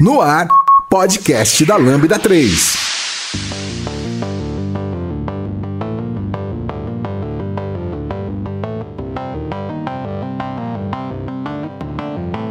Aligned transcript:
No 0.00 0.20
ar, 0.20 0.48
podcast 0.90 1.64
da 1.64 1.76
Lambda 1.76 2.18
3. 2.18 2.76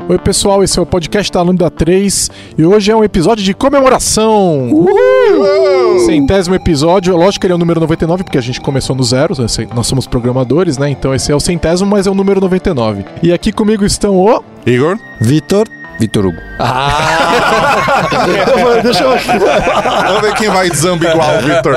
Oi, 0.08 0.20
pessoal, 0.20 0.64
esse 0.64 0.80
é 0.80 0.82
o 0.82 0.86
podcast 0.86 1.30
da 1.34 1.42
Lambda 1.42 1.70
3 1.70 2.32
e 2.58 2.66
hoje 2.66 2.92
é 2.92 2.96
um 2.96 3.04
episódio 3.04 3.44
de 3.44 3.54
comemoração. 3.54 4.70
Uhul! 4.72 6.00
Centésimo 6.06 6.56
episódio, 6.56 7.14
lógico 7.18 7.42
que 7.42 7.48
ele 7.48 7.54
é 7.54 7.56
o 7.56 7.60
número 7.60 7.82
99, 7.82 8.24
porque 8.24 8.38
a 8.38 8.42
gente 8.42 8.62
começou 8.62 8.96
no 8.96 9.04
zero, 9.04 9.36
né? 9.38 9.48
nós 9.76 9.88
somos 9.88 10.08
programadores, 10.08 10.78
né? 10.78 10.90
Então 10.90 11.14
esse 11.14 11.30
é 11.30 11.36
o 11.36 11.42
centésimo, 11.42 11.90
mas 11.90 12.08
é 12.08 12.10
o 12.10 12.16
número 12.16 12.40
99. 12.40 13.04
E 13.22 13.34
aqui 13.34 13.52
comigo 13.52 13.84
estão 13.84 14.16
o. 14.16 14.42
Igor. 14.66 14.98
Vitor. 15.20 15.68
Vitor 16.00 16.26
Hugo. 16.26 16.42
Ah! 16.60 18.10
Deixa 18.84 19.04
eu... 19.04 19.18
Vamos 20.08 20.22
ver 20.22 20.34
quem 20.36 20.50
vai 20.50 20.70
de 20.70 20.78
zamba 20.78 21.06
igual, 21.06 21.40
Vitor. 21.42 21.76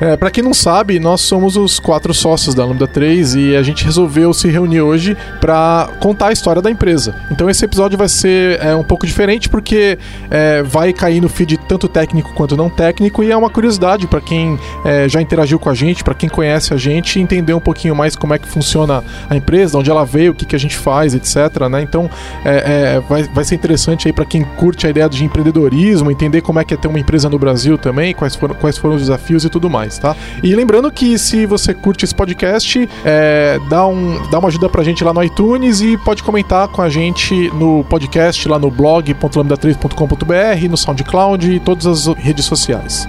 É, 0.00 0.16
pra 0.16 0.30
quem 0.30 0.44
não 0.44 0.52
sabe, 0.52 1.00
nós 1.00 1.20
somos 1.20 1.56
os 1.56 1.78
quatro 1.78 2.12
sócios 2.12 2.54
da 2.54 2.64
Lambda 2.64 2.86
3 2.86 3.34
e 3.34 3.56
a 3.56 3.62
gente 3.62 3.84
resolveu 3.84 4.32
se 4.32 4.48
reunir 4.48 4.80
hoje 4.80 5.16
para 5.40 5.88
contar 6.00 6.28
a 6.28 6.32
história 6.32 6.60
da 6.60 6.70
empresa. 6.70 7.14
Então 7.30 7.48
esse 7.48 7.64
episódio 7.64 7.96
vai 7.96 8.08
ser 8.08 8.60
é, 8.62 8.74
um 8.74 8.84
pouco 8.84 9.06
diferente 9.06 9.48
porque 9.48 9.98
é, 10.30 10.62
vai 10.62 10.92
cair 10.92 11.20
no 11.20 11.28
feed 11.28 11.56
tanto 11.68 11.88
técnico 11.88 12.34
quanto 12.34 12.56
não 12.56 12.68
técnico 12.68 13.22
e 13.22 13.30
é 13.30 13.36
uma 13.36 13.48
curiosidade 13.48 14.06
para 14.06 14.20
quem 14.20 14.58
é, 14.84 15.08
já 15.08 15.20
interagiu 15.20 15.58
com 15.58 15.70
a 15.70 15.74
gente, 15.74 16.04
para 16.04 16.14
quem 16.14 16.28
conhece 16.28 16.74
a 16.74 16.76
gente, 16.76 17.18
entender 17.18 17.54
um 17.54 17.60
pouquinho 17.60 17.94
mais 17.94 18.14
como 18.14 18.34
é 18.34 18.38
que 18.38 18.46
funciona 18.46 19.02
a 19.30 19.36
empresa, 19.36 19.78
onde 19.78 19.90
ela 19.90 20.04
veio, 20.04 20.32
o 20.32 20.34
que, 20.34 20.44
que 20.44 20.56
a 20.56 20.58
gente 20.58 20.76
faz, 20.76 21.14
etc. 21.14 21.68
Né? 21.70 21.82
Então 21.82 22.10
é, 22.44 22.96
é, 22.96 23.00
vai, 23.08 23.22
vai 23.24 23.44
ser 23.46 23.54
interessante 23.54 24.08
aí 24.08 24.12
para 24.12 24.24
quem 24.24 24.42
curte 24.42 24.86
a 24.86 24.90
ideia 24.90 25.08
de 25.08 25.24
empreendedorismo, 25.24 26.10
entender 26.10 26.40
como 26.40 26.58
é 26.58 26.64
que 26.64 26.74
é 26.74 26.76
ter 26.76 26.88
uma 26.88 26.98
empresa 26.98 27.28
no 27.28 27.38
Brasil 27.38 27.78
também, 27.78 28.14
quais 28.14 28.34
foram, 28.34 28.54
quais 28.54 28.76
foram 28.78 28.96
os 28.96 29.02
desafios 29.02 29.44
e 29.44 29.48
tudo 29.48 29.70
mais, 29.70 29.98
tá? 29.98 30.16
E 30.42 30.54
lembrando 30.54 30.90
que 30.90 31.18
se 31.18 31.46
você 31.46 31.72
curte 31.74 32.04
esse 32.04 32.14
podcast, 32.14 32.88
é, 33.04 33.58
dá, 33.68 33.86
um, 33.86 34.20
dá 34.30 34.38
uma 34.38 34.48
ajuda 34.48 34.68
pra 34.68 34.82
gente 34.82 35.04
lá 35.04 35.12
no 35.12 35.22
iTunes 35.22 35.80
e 35.80 35.96
pode 35.98 36.22
comentar 36.22 36.68
com 36.68 36.82
a 36.82 36.88
gente 36.88 37.50
no 37.54 37.84
podcast, 37.84 38.48
lá 38.48 38.58
no 38.58 38.70
blog.lambda3.com.br, 38.70 40.68
no 40.68 40.76
SoundCloud 40.76 41.52
e 41.52 41.60
todas 41.60 41.86
as 41.86 42.06
redes 42.16 42.44
sociais. 42.44 43.08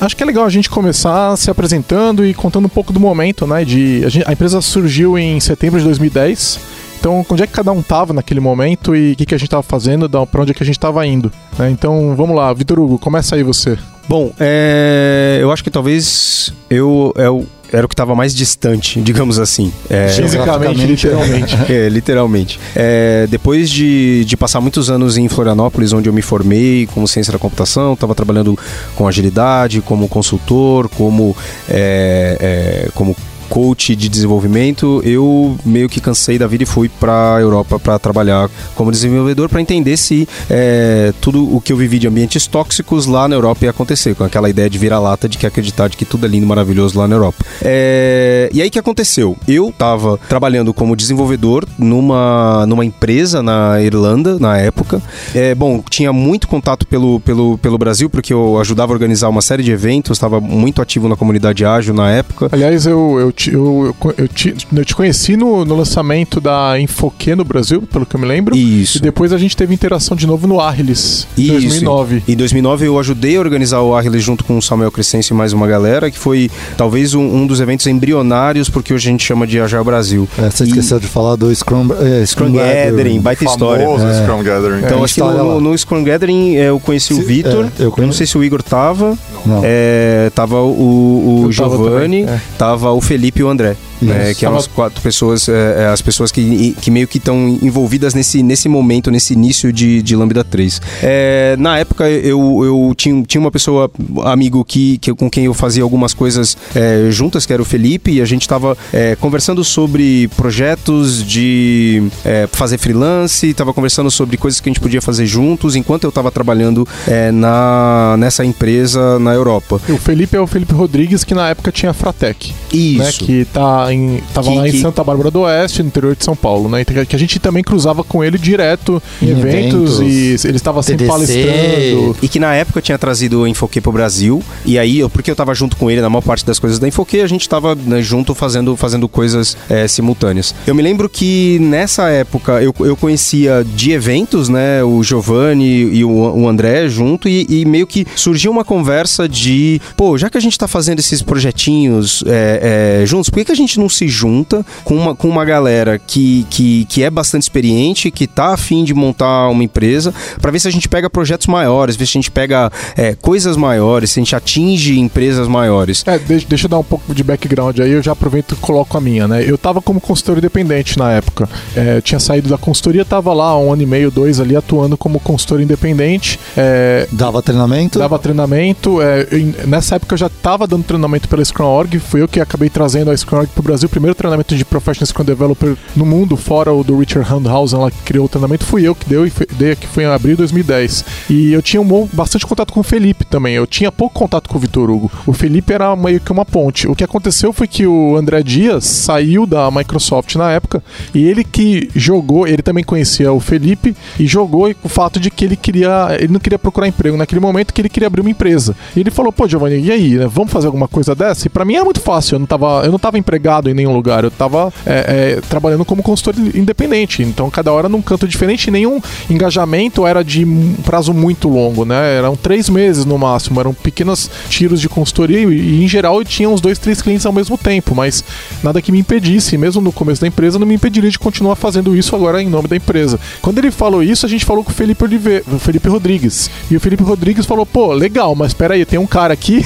Acho 0.00 0.16
que 0.16 0.22
é 0.22 0.26
legal 0.26 0.46
a 0.46 0.50
gente 0.50 0.70
começar 0.70 1.36
se 1.36 1.50
apresentando 1.50 2.24
e 2.24 2.32
contando 2.32 2.64
um 2.64 2.70
pouco 2.70 2.90
do 2.90 2.98
momento, 2.98 3.46
né? 3.46 3.64
De, 3.64 4.02
a, 4.04 4.08
gente, 4.08 4.26
a 4.26 4.32
empresa 4.32 4.60
surgiu 4.62 5.18
em 5.18 5.38
setembro 5.40 5.78
de 5.78 5.84
2010. 5.84 6.58
Então, 6.98 7.24
onde 7.28 7.42
é 7.42 7.46
que 7.46 7.52
cada 7.52 7.70
um 7.70 7.82
tava 7.82 8.12
naquele 8.12 8.40
momento 8.40 8.96
e 8.96 9.12
o 9.12 9.16
que, 9.16 9.26
que 9.26 9.34
a 9.34 9.38
gente 9.38 9.50
tava 9.50 9.62
fazendo, 9.62 10.08
para 10.26 10.42
onde 10.42 10.52
é 10.52 10.54
que 10.54 10.62
a 10.62 10.66
gente 10.66 10.78
tava 10.78 11.06
indo? 11.06 11.30
Né? 11.58 11.70
Então, 11.70 12.14
vamos 12.16 12.34
lá, 12.34 12.52
Vitor 12.52 12.78
Hugo, 12.78 12.98
começa 12.98 13.36
aí 13.36 13.42
você. 13.42 13.78
Bom, 14.08 14.32
é, 14.40 15.38
eu 15.40 15.52
acho 15.52 15.62
que 15.62 15.70
talvez 15.70 16.52
eu, 16.68 17.12
eu 17.16 17.46
era 17.72 17.84
o 17.84 17.88
que 17.88 17.94
estava 17.94 18.14
mais 18.14 18.34
distante, 18.34 19.00
digamos 19.02 19.38
assim. 19.38 19.72
É, 19.88 20.08
Fisicamente, 20.08 20.86
literalmente. 20.86 21.56
é, 21.72 21.88
literalmente. 21.88 22.60
É, 22.74 23.26
depois 23.28 23.70
de, 23.70 24.24
de 24.24 24.36
passar 24.36 24.60
muitos 24.60 24.90
anos 24.90 25.16
em 25.16 25.28
Florianópolis, 25.28 25.92
onde 25.92 26.08
eu 26.08 26.12
me 26.12 26.22
formei 26.22 26.88
como 26.92 27.06
ciência 27.06 27.32
da 27.32 27.38
computação, 27.38 27.94
estava 27.94 28.14
trabalhando 28.14 28.58
com 28.96 29.06
agilidade, 29.06 29.80
como 29.80 30.08
consultor, 30.08 30.88
como, 30.88 31.36
é, 31.68 32.86
é 32.86 32.88
como 32.94 33.16
coach 33.50 33.96
de 33.96 34.08
desenvolvimento, 34.08 35.02
eu 35.04 35.58
meio 35.66 35.88
que 35.88 36.00
cansei 36.00 36.38
da 36.38 36.46
vida 36.46 36.62
e 36.62 36.66
fui 36.66 36.88
para 36.88 37.34
a 37.36 37.40
Europa 37.40 37.80
para 37.80 37.98
trabalhar 37.98 38.48
como 38.76 38.92
desenvolvedor 38.92 39.48
para 39.48 39.60
entender 39.60 39.96
se 39.96 40.26
é, 40.48 41.12
tudo 41.20 41.54
o 41.54 41.60
que 41.60 41.72
eu 41.72 41.76
vivi 41.76 41.98
de 41.98 42.06
ambientes 42.06 42.46
tóxicos 42.46 43.06
lá 43.06 43.26
na 43.26 43.34
Europa 43.34 43.64
ia 43.64 43.70
acontecer, 43.70 44.14
com 44.14 44.22
aquela 44.22 44.48
ideia 44.48 44.70
de 44.70 44.78
virar-lata 44.78 45.28
de 45.28 45.36
que 45.36 45.46
acreditar 45.46 45.88
de 45.88 45.96
que 45.96 46.04
tudo 46.04 46.26
é 46.26 46.28
lindo 46.28 46.46
maravilhoso 46.46 46.96
lá 46.98 47.08
na 47.08 47.16
Europa. 47.16 47.44
É, 47.62 48.48
e 48.52 48.62
aí 48.62 48.70
que 48.70 48.78
aconteceu? 48.78 49.36
Eu 49.48 49.70
estava 49.70 50.16
trabalhando 50.28 50.72
como 50.72 50.94
desenvolvedor 50.94 51.66
numa, 51.76 52.64
numa 52.66 52.84
empresa 52.84 53.42
na 53.42 53.82
Irlanda 53.82 54.38
na 54.38 54.56
época. 54.58 55.02
É, 55.34 55.54
bom, 55.54 55.82
tinha 55.90 56.12
muito 56.12 56.46
contato 56.46 56.86
pelo, 56.86 57.18
pelo, 57.20 57.58
pelo 57.58 57.76
Brasil, 57.76 58.08
porque 58.08 58.32
eu 58.32 58.60
ajudava 58.60 58.92
a 58.92 58.94
organizar 58.94 59.28
uma 59.28 59.42
série 59.42 59.64
de 59.64 59.72
eventos, 59.72 60.16
estava 60.16 60.40
muito 60.40 60.80
ativo 60.80 61.08
na 61.08 61.16
comunidade 61.16 61.64
ágil 61.64 61.94
na 61.94 62.10
época. 62.10 62.48
Aliás, 62.52 62.86
eu, 62.86 63.18
eu 63.18 63.32
te, 63.40 63.52
eu, 63.52 63.96
eu, 64.18 64.28
te, 64.28 64.54
eu 64.72 64.84
te 64.84 64.94
conheci 64.94 65.36
no, 65.36 65.64
no 65.64 65.76
lançamento 65.76 66.40
da 66.40 66.78
Infoque 66.78 67.34
no 67.34 67.44
Brasil, 67.44 67.82
pelo 67.82 68.04
que 68.04 68.14
eu 68.14 68.20
me 68.20 68.26
lembro. 68.26 68.54
Isso. 68.56 68.98
E 68.98 69.00
depois 69.00 69.32
a 69.32 69.38
gente 69.38 69.56
teve 69.56 69.72
interação 69.72 70.16
de 70.16 70.26
novo 70.26 70.46
no 70.46 70.60
Arlis, 70.60 71.26
em 71.38 71.42
Isso. 71.42 71.52
2009. 71.52 72.22
Em 72.28 72.36
2009 72.36 72.86
eu 72.86 72.98
ajudei 72.98 73.36
a 73.36 73.40
organizar 73.40 73.80
o 73.80 73.94
Arlis 73.94 74.22
junto 74.22 74.44
com 74.44 74.58
o 74.58 74.62
Samuel 74.62 74.90
Crescencio 74.90 75.32
e 75.32 75.36
mais 75.36 75.52
uma 75.52 75.66
galera, 75.66 76.10
que 76.10 76.18
foi 76.18 76.50
talvez 76.76 77.14
um, 77.14 77.22
um 77.22 77.46
dos 77.46 77.60
eventos 77.60 77.86
embrionários, 77.86 78.68
porque 78.68 78.92
hoje 78.92 79.08
a 79.08 79.12
gente 79.12 79.24
chama 79.24 79.46
de 79.46 79.58
Agile 79.58 79.84
Brasil. 79.84 80.28
É, 80.36 80.50
você 80.50 80.64
esqueceu 80.64 80.98
e... 80.98 81.00
de 81.00 81.06
falar 81.06 81.36
do 81.36 81.54
Scrum, 81.54 81.88
é, 81.92 82.26
Scrum, 82.26 82.48
Scrum 82.48 82.52
Gathering, 82.52 83.20
baita 83.20 83.44
história. 83.44 83.84
É. 83.84 84.22
Scrum 84.22 84.42
Gathering. 84.42 84.84
Então, 84.84 85.00
é, 85.00 85.04
acho 85.04 85.14
que 85.14 85.20
no, 85.20 85.60
no, 85.60 85.78
Scrum 85.78 86.04
Gathering 86.04 86.54
eu 86.54 86.78
conheci 86.80 87.14
Se, 87.14 87.20
o 87.20 87.24
Vitor. 87.24 87.66
É, 87.78 87.84
eu, 87.84 87.94
eu, 87.96 88.06
não 88.06 88.12
sei 88.12 88.26
se 88.26 88.36
o 88.36 88.44
Igor 88.44 88.62
tava. 88.62 89.16
Não. 89.46 89.62
É, 89.64 90.30
tava 90.34 90.60
o, 90.60 91.44
o 91.46 91.52
Giovanni, 91.52 92.24
tava, 92.24 92.36
é. 92.36 92.40
tava 92.58 92.92
o 92.92 93.00
Felipe 93.00 93.29
e 93.38 93.42
o 93.42 93.48
André 93.48 93.76
né, 94.00 94.34
que 94.34 94.40
são 94.40 94.56
as 94.56 94.66
quatro 94.66 95.00
pessoas, 95.00 95.48
é, 95.48 95.82
é, 95.82 95.86
as 95.86 96.00
pessoas 96.00 96.32
que, 96.32 96.74
que 96.80 96.90
meio 96.90 97.06
que 97.06 97.18
estão 97.18 97.58
envolvidas 97.62 98.14
nesse, 98.14 98.42
nesse 98.42 98.68
momento, 98.68 99.10
nesse 99.10 99.34
início 99.34 99.72
de, 99.72 100.02
de 100.02 100.16
Lambda 100.16 100.44
3. 100.44 100.80
É, 101.02 101.56
na 101.58 101.78
época 101.78 102.08
eu, 102.08 102.64
eu 102.64 102.94
tinha, 102.96 103.22
tinha 103.22 103.40
uma 103.40 103.50
pessoa, 103.50 103.90
amigo, 104.24 104.64
que, 104.64 104.98
que, 104.98 105.12
com 105.14 105.30
quem 105.30 105.44
eu 105.44 105.54
fazia 105.54 105.82
algumas 105.82 106.14
coisas 106.14 106.56
é, 106.74 107.08
juntas, 107.10 107.46
que 107.46 107.52
era 107.52 107.62
o 107.62 107.64
Felipe, 107.64 108.12
e 108.12 108.20
a 108.20 108.24
gente 108.24 108.42
estava 108.42 108.76
é, 108.92 109.16
conversando 109.16 109.64
sobre 109.64 110.28
projetos 110.36 111.24
de 111.26 112.02
é, 112.24 112.48
fazer 112.50 112.78
freelance, 112.78 113.46
estava 113.48 113.72
conversando 113.72 114.10
sobre 114.10 114.36
coisas 114.36 114.60
que 114.60 114.68
a 114.68 114.72
gente 114.72 114.80
podia 114.80 115.02
fazer 115.02 115.26
juntos, 115.26 115.76
enquanto 115.76 116.04
eu 116.04 116.08
estava 116.10 116.30
trabalhando 116.30 116.86
na, 117.32 118.16
nessa 118.18 118.44
empresa 118.44 119.18
na 119.18 119.32
Europa. 119.32 119.80
O 119.88 119.98
Felipe 119.98 120.36
é 120.36 120.40
o 120.40 120.46
Felipe 120.46 120.72
Rodrigues, 120.72 121.24
que 121.24 121.34
na 121.34 121.48
época 121.48 121.70
tinha 121.72 121.90
a 121.90 121.94
Fratec. 121.94 122.52
Isso. 122.72 122.98
Né, 122.98 123.12
que 123.12 123.44
tá 123.46 123.89
em. 123.92 124.22
Tava 124.32 124.50
que, 124.50 124.56
lá 124.56 124.68
em 124.68 124.72
que... 124.72 124.80
Santa 124.80 125.02
Bárbara 125.02 125.30
do 125.30 125.40
Oeste, 125.40 125.82
no 125.82 125.88
interior 125.88 126.16
de 126.16 126.24
São 126.24 126.36
Paulo, 126.36 126.68
né? 126.68 126.82
Então, 126.82 127.04
que 127.04 127.16
a 127.16 127.18
gente 127.18 127.38
também 127.38 127.62
cruzava 127.62 128.04
com 128.04 128.22
ele 128.22 128.38
direto 128.38 129.02
em, 129.20 129.26
em 129.26 129.30
eventos, 129.30 130.00
eventos, 130.00 130.44
e 130.44 130.48
ele 130.48 130.56
estava 130.56 130.82
sempre 130.82 131.06
palestrando. 131.06 132.16
E 132.22 132.28
que 132.28 132.38
na 132.38 132.54
época 132.54 132.80
tinha 132.80 132.98
trazido 132.98 133.40
o 133.40 133.46
Infoque 133.46 133.80
pro 133.80 133.92
Brasil. 133.92 134.42
E 134.64 134.78
aí, 134.78 135.06
porque 135.10 135.30
eu 135.30 135.36
tava 135.36 135.54
junto 135.54 135.76
com 135.76 135.90
ele 135.90 136.00
na 136.00 136.08
maior 136.08 136.22
parte 136.22 136.44
das 136.44 136.58
coisas 136.58 136.78
da 136.78 136.86
Infoque, 136.86 137.20
a 137.20 137.26
gente 137.26 137.48
tava 137.48 137.74
né, 137.74 138.02
junto 138.02 138.34
fazendo, 138.34 138.76
fazendo 138.76 139.08
coisas 139.08 139.56
é, 139.68 139.86
simultâneas. 139.88 140.54
Eu 140.66 140.74
me 140.74 140.82
lembro 140.82 141.08
que 141.08 141.58
nessa 141.60 142.08
época 142.08 142.62
eu, 142.62 142.74
eu 142.80 142.96
conhecia 142.96 143.64
de 143.64 143.92
eventos, 143.92 144.48
né? 144.48 144.82
O 144.84 145.02
Giovanni 145.02 145.90
e 145.92 146.04
o, 146.04 146.10
o 146.10 146.48
André 146.48 146.88
junto, 146.88 147.28
e, 147.28 147.46
e, 147.48 147.64
meio 147.64 147.86
que 147.86 148.06
surgiu 148.14 148.50
uma 148.50 148.64
conversa 148.64 149.28
de, 149.28 149.80
pô, 149.96 150.16
já 150.16 150.28
que 150.28 150.38
a 150.38 150.40
gente 150.40 150.58
tá 150.58 150.68
fazendo 150.68 150.98
esses 150.98 151.22
projetinhos 151.22 152.22
é, 152.26 153.00
é, 153.02 153.06
juntos, 153.06 153.30
por 153.30 153.38
que, 153.38 153.46
que 153.46 153.52
a 153.52 153.56
gente 153.56 153.79
não 153.80 153.88
se 153.88 154.06
junta 154.08 154.64
com 154.84 154.96
uma, 154.96 155.14
com 155.14 155.28
uma 155.28 155.44
galera 155.44 155.98
que, 155.98 156.46
que, 156.50 156.84
que 156.84 157.02
é 157.02 157.10
bastante 157.10 157.42
experiente, 157.42 158.10
que 158.10 158.26
tá 158.26 158.52
afim 158.52 158.84
de 158.84 158.94
montar 158.94 159.48
uma 159.48 159.64
empresa, 159.64 160.14
para 160.40 160.50
ver 160.50 160.60
se 160.60 160.68
a 160.68 160.70
gente 160.70 160.88
pega 160.88 161.08
projetos 161.08 161.46
maiores, 161.46 161.96
ver 161.96 162.06
se 162.06 162.10
a 162.10 162.20
gente 162.20 162.30
pega 162.30 162.70
é, 162.96 163.14
coisas 163.14 163.56
maiores, 163.56 164.10
se 164.10 164.20
a 164.20 164.22
gente 164.22 164.36
atinge 164.36 164.98
empresas 164.98 165.48
maiores. 165.48 166.04
É, 166.06 166.18
deixa, 166.18 166.46
deixa 166.48 166.66
eu 166.66 166.70
dar 166.70 166.78
um 166.78 166.84
pouco 166.84 167.14
de 167.14 167.22
background 167.22 167.78
aí, 167.80 167.90
eu 167.90 168.02
já 168.02 168.12
aproveito 168.12 168.52
e 168.52 168.56
coloco 168.56 168.96
a 168.96 169.00
minha, 169.00 169.26
né? 169.26 169.44
Eu 169.46 169.58
tava 169.58 169.80
como 169.80 170.00
consultor 170.00 170.38
independente 170.38 170.98
na 170.98 171.12
época. 171.12 171.48
É, 171.74 172.00
tinha 172.00 172.18
saído 172.18 172.48
da 172.48 172.58
consultoria, 172.58 173.04
tava 173.04 173.32
lá 173.32 173.58
um 173.58 173.72
ano 173.72 173.82
e 173.82 173.86
meio, 173.86 174.10
dois 174.10 174.40
ali, 174.40 174.56
atuando 174.56 174.96
como 174.96 175.18
consultor 175.20 175.60
independente. 175.60 176.38
É, 176.56 177.08
dava 177.10 177.42
treinamento? 177.42 177.98
Dava 177.98 178.18
treinamento. 178.18 179.00
É, 179.00 179.26
nessa 179.66 179.96
época 179.96 180.14
eu 180.14 180.18
já 180.18 180.28
tava 180.28 180.66
dando 180.66 180.84
treinamento 180.84 181.28
pela 181.28 181.44
Scrum.org, 181.44 181.98
fui 181.98 182.22
eu 182.22 182.28
que 182.28 182.40
acabei 182.40 182.68
trazendo 182.68 183.10
a 183.10 183.16
Scrum.org 183.16 183.50
pro 183.54 183.62
Brasil, 183.70 183.86
o 183.86 183.90
primeiro 183.90 184.16
treinamento 184.16 184.56
de 184.56 184.64
Professional 184.64 185.06
Scrum 185.06 185.24
Developer 185.24 185.76
no 185.94 186.04
mundo, 186.04 186.36
fora 186.36 186.72
o 186.72 186.82
do 186.82 186.98
Richard 186.98 187.28
Handhausen 187.30 187.78
lá 187.78 187.88
que 187.90 188.02
criou 188.02 188.24
o 188.24 188.28
treinamento, 188.28 188.64
fui 188.64 188.82
eu 188.82 188.94
que 188.96 189.08
deu 189.08 189.24
e 189.26 189.32
dei 189.56 189.76
que 189.76 189.86
foi 189.86 190.02
em 190.02 190.06
abril 190.06 190.32
de 190.32 190.38
2010. 190.38 191.04
E 191.30 191.52
eu 191.52 191.62
tinha 191.62 191.80
um, 191.80 191.84
bom- 191.86 192.08
bastante 192.12 192.44
contato 192.46 192.72
com 192.72 192.80
o 192.80 192.82
Felipe 192.82 193.24
também. 193.24 193.54
Eu 193.54 193.66
tinha 193.68 193.92
pouco 193.92 194.18
contato 194.18 194.48
com 194.48 194.56
o 194.56 194.60
Vitor 194.60 194.90
Hugo. 194.90 195.10
O 195.24 195.32
Felipe 195.32 195.72
era 195.72 195.94
meio 195.94 196.18
que 196.20 196.32
uma 196.32 196.44
ponte. 196.44 196.88
O 196.88 196.96
que 196.96 197.04
aconteceu 197.04 197.52
foi 197.52 197.68
que 197.68 197.86
o 197.86 198.16
André 198.16 198.42
Dias 198.42 198.84
saiu 198.86 199.46
da 199.46 199.70
Microsoft 199.70 200.34
na 200.34 200.50
época 200.50 200.82
e 201.14 201.24
ele 201.24 201.44
que 201.44 201.88
jogou, 201.94 202.48
ele 202.48 202.62
também 202.62 202.82
conhecia 202.82 203.32
o 203.32 203.38
Felipe 203.38 203.94
e 204.18 204.26
jogou 204.26 204.74
o 204.82 204.88
fato 204.88 205.20
de 205.20 205.30
que 205.30 205.44
ele 205.44 205.54
queria, 205.56 206.08
ele 206.18 206.32
não 206.32 206.40
queria 206.40 206.58
procurar 206.58 206.88
emprego 206.88 207.16
naquele 207.16 207.40
momento, 207.40 207.72
que 207.72 207.80
ele 207.80 207.88
queria 207.88 208.08
abrir 208.08 208.20
uma 208.22 208.30
empresa. 208.30 208.74
E 208.96 209.00
ele 209.00 209.10
falou: 209.12 209.32
"Pô, 209.32 209.46
Giovanni, 209.46 209.80
e 209.80 209.92
aí, 209.92 210.14
né, 210.16 210.26
vamos 210.26 210.50
fazer 210.52 210.66
alguma 210.66 210.88
coisa 210.88 211.14
dessa?" 211.14 211.46
E 211.46 211.50
pra 211.50 211.64
mim 211.64 211.74
era 211.76 211.84
muito 211.84 212.00
fácil. 212.00 212.34
Eu 212.34 212.38
não 212.40 212.46
tava, 212.46 212.82
eu 212.84 212.90
não 212.90 212.98
tava 212.98 213.18
empregado 213.18 213.49
em 213.68 213.74
nenhum 213.74 213.94
lugar. 213.94 214.24
Eu 214.24 214.30
tava 214.30 214.72
é, 214.86 215.36
é, 215.36 215.40
trabalhando 215.48 215.84
como 215.84 216.02
consultor 216.02 216.34
independente. 216.54 217.22
Então 217.22 217.50
cada 217.50 217.72
hora 217.72 217.88
num 217.88 218.02
canto 218.02 218.28
diferente. 218.28 218.70
Nenhum 218.70 219.00
engajamento 219.28 220.06
era 220.06 220.22
de 220.22 220.44
um 220.44 220.74
prazo 220.84 221.12
muito 221.12 221.48
longo, 221.48 221.84
né? 221.84 222.16
Eram 222.16 222.36
três 222.36 222.68
meses 222.68 223.04
no 223.04 223.18
máximo. 223.18 223.60
Eram 223.60 223.74
pequenos 223.74 224.30
tiros 224.48 224.80
de 224.80 224.88
consultoria 224.88 225.40
e, 225.40 225.82
em 225.84 225.88
geral 225.88 226.18
eu 226.18 226.24
tinha 226.24 226.48
uns 226.48 226.60
dois, 226.60 226.78
três 226.78 227.02
clientes 227.02 227.26
ao 227.26 227.32
mesmo 227.32 227.56
tempo. 227.58 227.94
Mas 227.94 228.22
nada 228.62 228.80
que 228.80 228.92
me 228.92 228.98
impedisse, 228.98 229.56
mesmo 229.56 229.80
no 229.80 229.92
começo 229.92 230.20
da 230.20 230.26
empresa, 230.26 230.58
não 230.58 230.66
me 230.66 230.74
impediria 230.74 231.10
de 231.10 231.18
continuar 231.18 231.56
fazendo 231.56 231.96
isso 231.96 232.14
agora 232.14 232.42
em 232.42 232.48
nome 232.48 232.68
da 232.68 232.76
empresa. 232.76 233.18
Quando 233.42 233.58
ele 233.58 233.70
falou 233.70 234.02
isso, 234.02 234.26
a 234.26 234.28
gente 234.28 234.44
falou 234.44 234.62
com 234.62 234.70
o 234.70 234.74
Felipe 234.74 235.02
Oliveira, 235.02 235.44
o 235.52 235.58
Felipe 235.58 235.88
Rodrigues. 235.88 236.50
E 236.70 236.76
o 236.76 236.80
Felipe 236.80 237.02
Rodrigues 237.02 237.46
falou: 237.46 237.64
pô, 237.64 237.92
legal, 237.92 238.34
mas 238.34 238.48
espera 238.48 238.74
aí, 238.74 238.84
tem 238.84 238.98
um 238.98 239.06
cara 239.06 239.32
aqui 239.32 239.64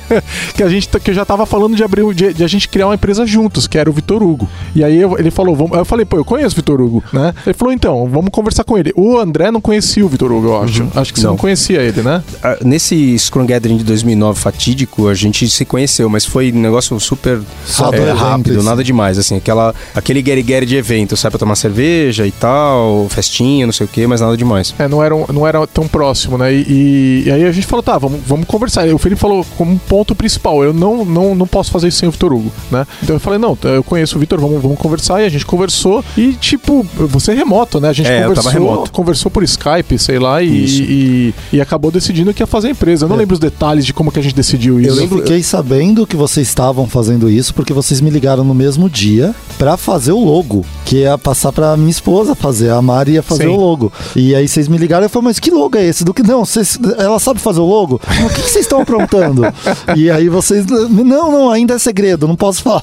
que 0.54 0.62
a 0.62 0.68
gente 0.68 0.88
tá- 0.88 1.00
que 1.00 1.10
eu 1.10 1.14
já 1.14 1.24
tava 1.24 1.44
falando 1.46 1.76
de 1.76 1.82
abrir 1.82 2.14
de, 2.14 2.32
de 2.32 2.44
a 2.44 2.48
gente 2.48 2.68
criar 2.68 2.86
uma 2.86 2.94
empresa 2.94 3.25
juntos, 3.26 3.66
que 3.66 3.78
era 3.78 3.88
o 3.88 3.92
Vitor 3.92 4.22
Hugo. 4.22 4.48
E 4.74 4.82
aí 4.84 5.00
eu- 5.00 5.18
ele 5.18 5.30
falou, 5.30 5.54
vamos, 5.56 5.76
eu 5.76 5.84
falei, 5.84 6.04
pô, 6.04 6.16
eu 6.16 6.24
conheço 6.24 6.54
o 6.54 6.56
Vitor 6.56 6.80
Hugo, 6.80 7.02
né? 7.12 7.34
Ele 7.46 7.54
falou, 7.54 7.72
então, 7.72 8.08
vamos 8.08 8.30
conversar 8.30 8.64
com 8.64 8.76
ele. 8.78 8.92
O 8.96 9.18
André 9.18 9.50
não 9.50 9.60
conhecia 9.60 10.04
o 10.04 10.08
Vitor 10.08 10.30
Hugo, 10.32 10.46
eu 10.48 10.62
acho. 10.62 10.86
Acho 10.94 11.12
que 11.12 11.20
você 11.20 11.26
não. 11.26 11.32
Não. 11.32 11.38
conhecia 11.38 11.80
ele, 11.82 12.02
né? 12.02 12.22
Ah, 12.42 12.56
Nesse 12.64 13.18
Scrum 13.18 13.46
Gathering 13.46 13.76
de 13.76 13.84
2009 13.84 14.38
fatídico, 14.40 15.08
a 15.08 15.14
gente 15.14 15.48
se 15.48 15.64
conheceu, 15.64 16.08
mas 16.08 16.24
foi 16.24 16.52
um 16.52 16.60
negócio 16.60 16.98
super 17.00 17.36
é, 17.38 17.90
do 17.90 17.96
evento, 17.96 18.16
rápido, 18.16 18.62
nada 18.62 18.82
demais, 18.82 19.18
assim, 19.18 19.36
aquela, 19.36 19.74
aquele 19.94 20.22
get 20.24 20.64
de 20.66 20.76
evento, 20.76 21.16
sai 21.16 21.30
pra 21.30 21.38
tomar 21.38 21.56
cerveja 21.56 22.26
e 22.26 22.30
tal, 22.32 23.06
festinha, 23.10 23.66
não 23.66 23.72
sei 23.72 23.86
o 23.86 23.88
que, 23.88 24.06
mas 24.06 24.20
nada 24.20 24.36
demais. 24.36 24.74
É, 24.78 24.88
não 24.88 25.02
era, 25.02 25.14
um- 25.14 25.26
não 25.32 25.46
era 25.46 25.64
tão 25.66 25.86
próximo, 25.86 26.38
né? 26.38 26.52
E, 26.52 26.62
e- 26.68 27.22
e 27.26 27.30
aí 27.32 27.44
a 27.44 27.52
gente 27.52 27.66
falou, 27.66 27.82
tá, 27.82 27.98
vamos, 27.98 28.20
vamos 28.26 28.46
conversar. 28.46 28.86
E 28.86 28.92
o 28.92 28.98
Felipe 28.98 29.20
falou 29.20 29.44
como 29.56 29.78
ponto 29.88 30.14
principal, 30.14 30.62
eu 30.64 30.72
não, 30.72 31.04
não, 31.04 31.34
não 31.34 31.46
posso 31.46 31.70
fazer 31.70 31.88
isso 31.88 31.98
sem 31.98 32.08
o 32.08 32.12
Vitor 32.12 32.32
Hugo, 32.32 32.52
né? 32.70 32.86
Então 33.02 33.15
eu 33.16 33.20
falei, 33.20 33.38
não, 33.38 33.56
eu 33.64 33.82
conheço 33.82 34.16
o 34.16 34.20
Vitor, 34.20 34.40
vamos, 34.40 34.60
vamos 34.62 34.78
conversar. 34.78 35.22
E 35.22 35.26
a 35.26 35.28
gente 35.28 35.44
conversou. 35.46 36.04
E, 36.16 36.32
tipo, 36.34 36.86
você 36.94 37.32
é 37.32 37.34
remoto, 37.34 37.80
né? 37.80 37.88
A 37.88 37.92
gente 37.92 38.08
É, 38.08 38.22
conversou, 38.22 38.44
tava 38.44 38.52
remoto. 38.54 38.92
conversou 38.92 39.30
por 39.30 39.42
Skype, 39.42 39.98
sei 39.98 40.18
lá, 40.18 40.42
e, 40.42 40.48
e, 40.48 41.34
e 41.54 41.60
acabou 41.60 41.90
decidindo 41.90 42.32
que 42.32 42.42
ia 42.42 42.46
fazer 42.46 42.68
a 42.68 42.70
empresa. 42.70 43.04
Eu 43.04 43.08
não 43.08 43.16
lembro 43.16 43.34
os 43.34 43.40
detalhes 43.40 43.84
de 43.84 43.92
como 43.92 44.10
que 44.12 44.18
a 44.18 44.22
gente 44.22 44.34
decidiu 44.34 44.80
isso. 44.80 45.00
Eu 45.00 45.08
fiquei 45.08 45.42
sabendo 45.42 46.06
que 46.06 46.16
vocês 46.16 46.46
estavam 46.46 46.86
fazendo 46.86 47.28
isso 47.30 47.54
porque 47.54 47.72
vocês 47.72 48.00
me 48.00 48.10
ligaram 48.10 48.44
no 48.44 48.54
mesmo 48.54 48.88
dia 48.88 49.34
pra 49.58 49.76
fazer 49.76 50.12
o 50.12 50.20
logo, 50.22 50.64
que 50.84 50.96
ia 50.98 51.16
passar 51.16 51.52
pra 51.52 51.76
minha 51.76 51.90
esposa 51.90 52.34
fazer, 52.34 52.70
a 52.70 52.80
Mari 52.82 53.12
ia 53.12 53.22
fazer 53.22 53.44
Sim. 53.44 53.48
o 53.50 53.56
logo. 53.56 53.92
E 54.14 54.34
aí 54.34 54.46
vocês 54.46 54.68
me 54.68 54.76
ligaram 54.76 55.04
e 55.04 55.06
eu 55.06 55.10
falei, 55.10 55.28
mas 55.28 55.38
que 55.38 55.50
logo 55.50 55.76
é 55.78 55.84
esse? 55.84 56.04
Do 56.04 56.12
que 56.12 56.22
não, 56.22 56.44
vocês, 56.44 56.78
ela 56.98 57.18
sabe 57.18 57.40
fazer 57.40 57.60
o 57.60 57.66
logo? 57.66 57.96
O 58.24 58.28
que, 58.28 58.42
que 58.42 58.50
vocês 58.50 58.64
estão 58.64 58.80
aprontando? 58.80 59.42
e 59.96 60.10
aí 60.10 60.28
vocês, 60.28 60.66
não, 60.66 61.30
não, 61.30 61.50
ainda 61.50 61.74
é 61.74 61.78
segredo, 61.78 62.26
não 62.28 62.36
posso 62.36 62.62
falar. 62.62 62.82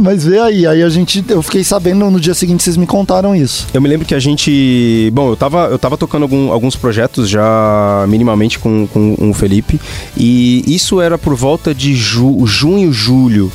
Mas 0.00 0.24
vê 0.24 0.38
aí, 0.38 0.66
aí 0.66 0.82
a 0.82 0.88
gente, 0.88 1.24
eu 1.28 1.42
fiquei 1.42 1.62
sabendo 1.64 2.10
no 2.10 2.20
dia 2.20 2.34
seguinte 2.34 2.62
vocês 2.62 2.76
me 2.76 2.86
contaram 2.86 3.34
isso. 3.34 3.66
Eu 3.72 3.80
me 3.80 3.88
lembro 3.88 4.06
que 4.06 4.14
a 4.14 4.18
gente. 4.20 5.10
Bom, 5.12 5.30
eu 5.30 5.36
tava, 5.36 5.66
eu 5.66 5.78
tava 5.78 5.96
tocando 5.96 6.22
algum- 6.22 6.50
alguns 6.52 6.76
projetos 6.76 7.28
já 7.28 8.04
minimamente 8.08 8.58
com, 8.58 8.86
com 8.86 9.14
o 9.30 9.32
Felipe. 9.34 9.80
E 10.16 10.62
isso 10.66 11.00
era 11.00 11.18
por 11.18 11.34
volta 11.34 11.74
de 11.74 11.94
ju- 11.94 12.46
junho, 12.46 12.92
julho. 12.92 13.50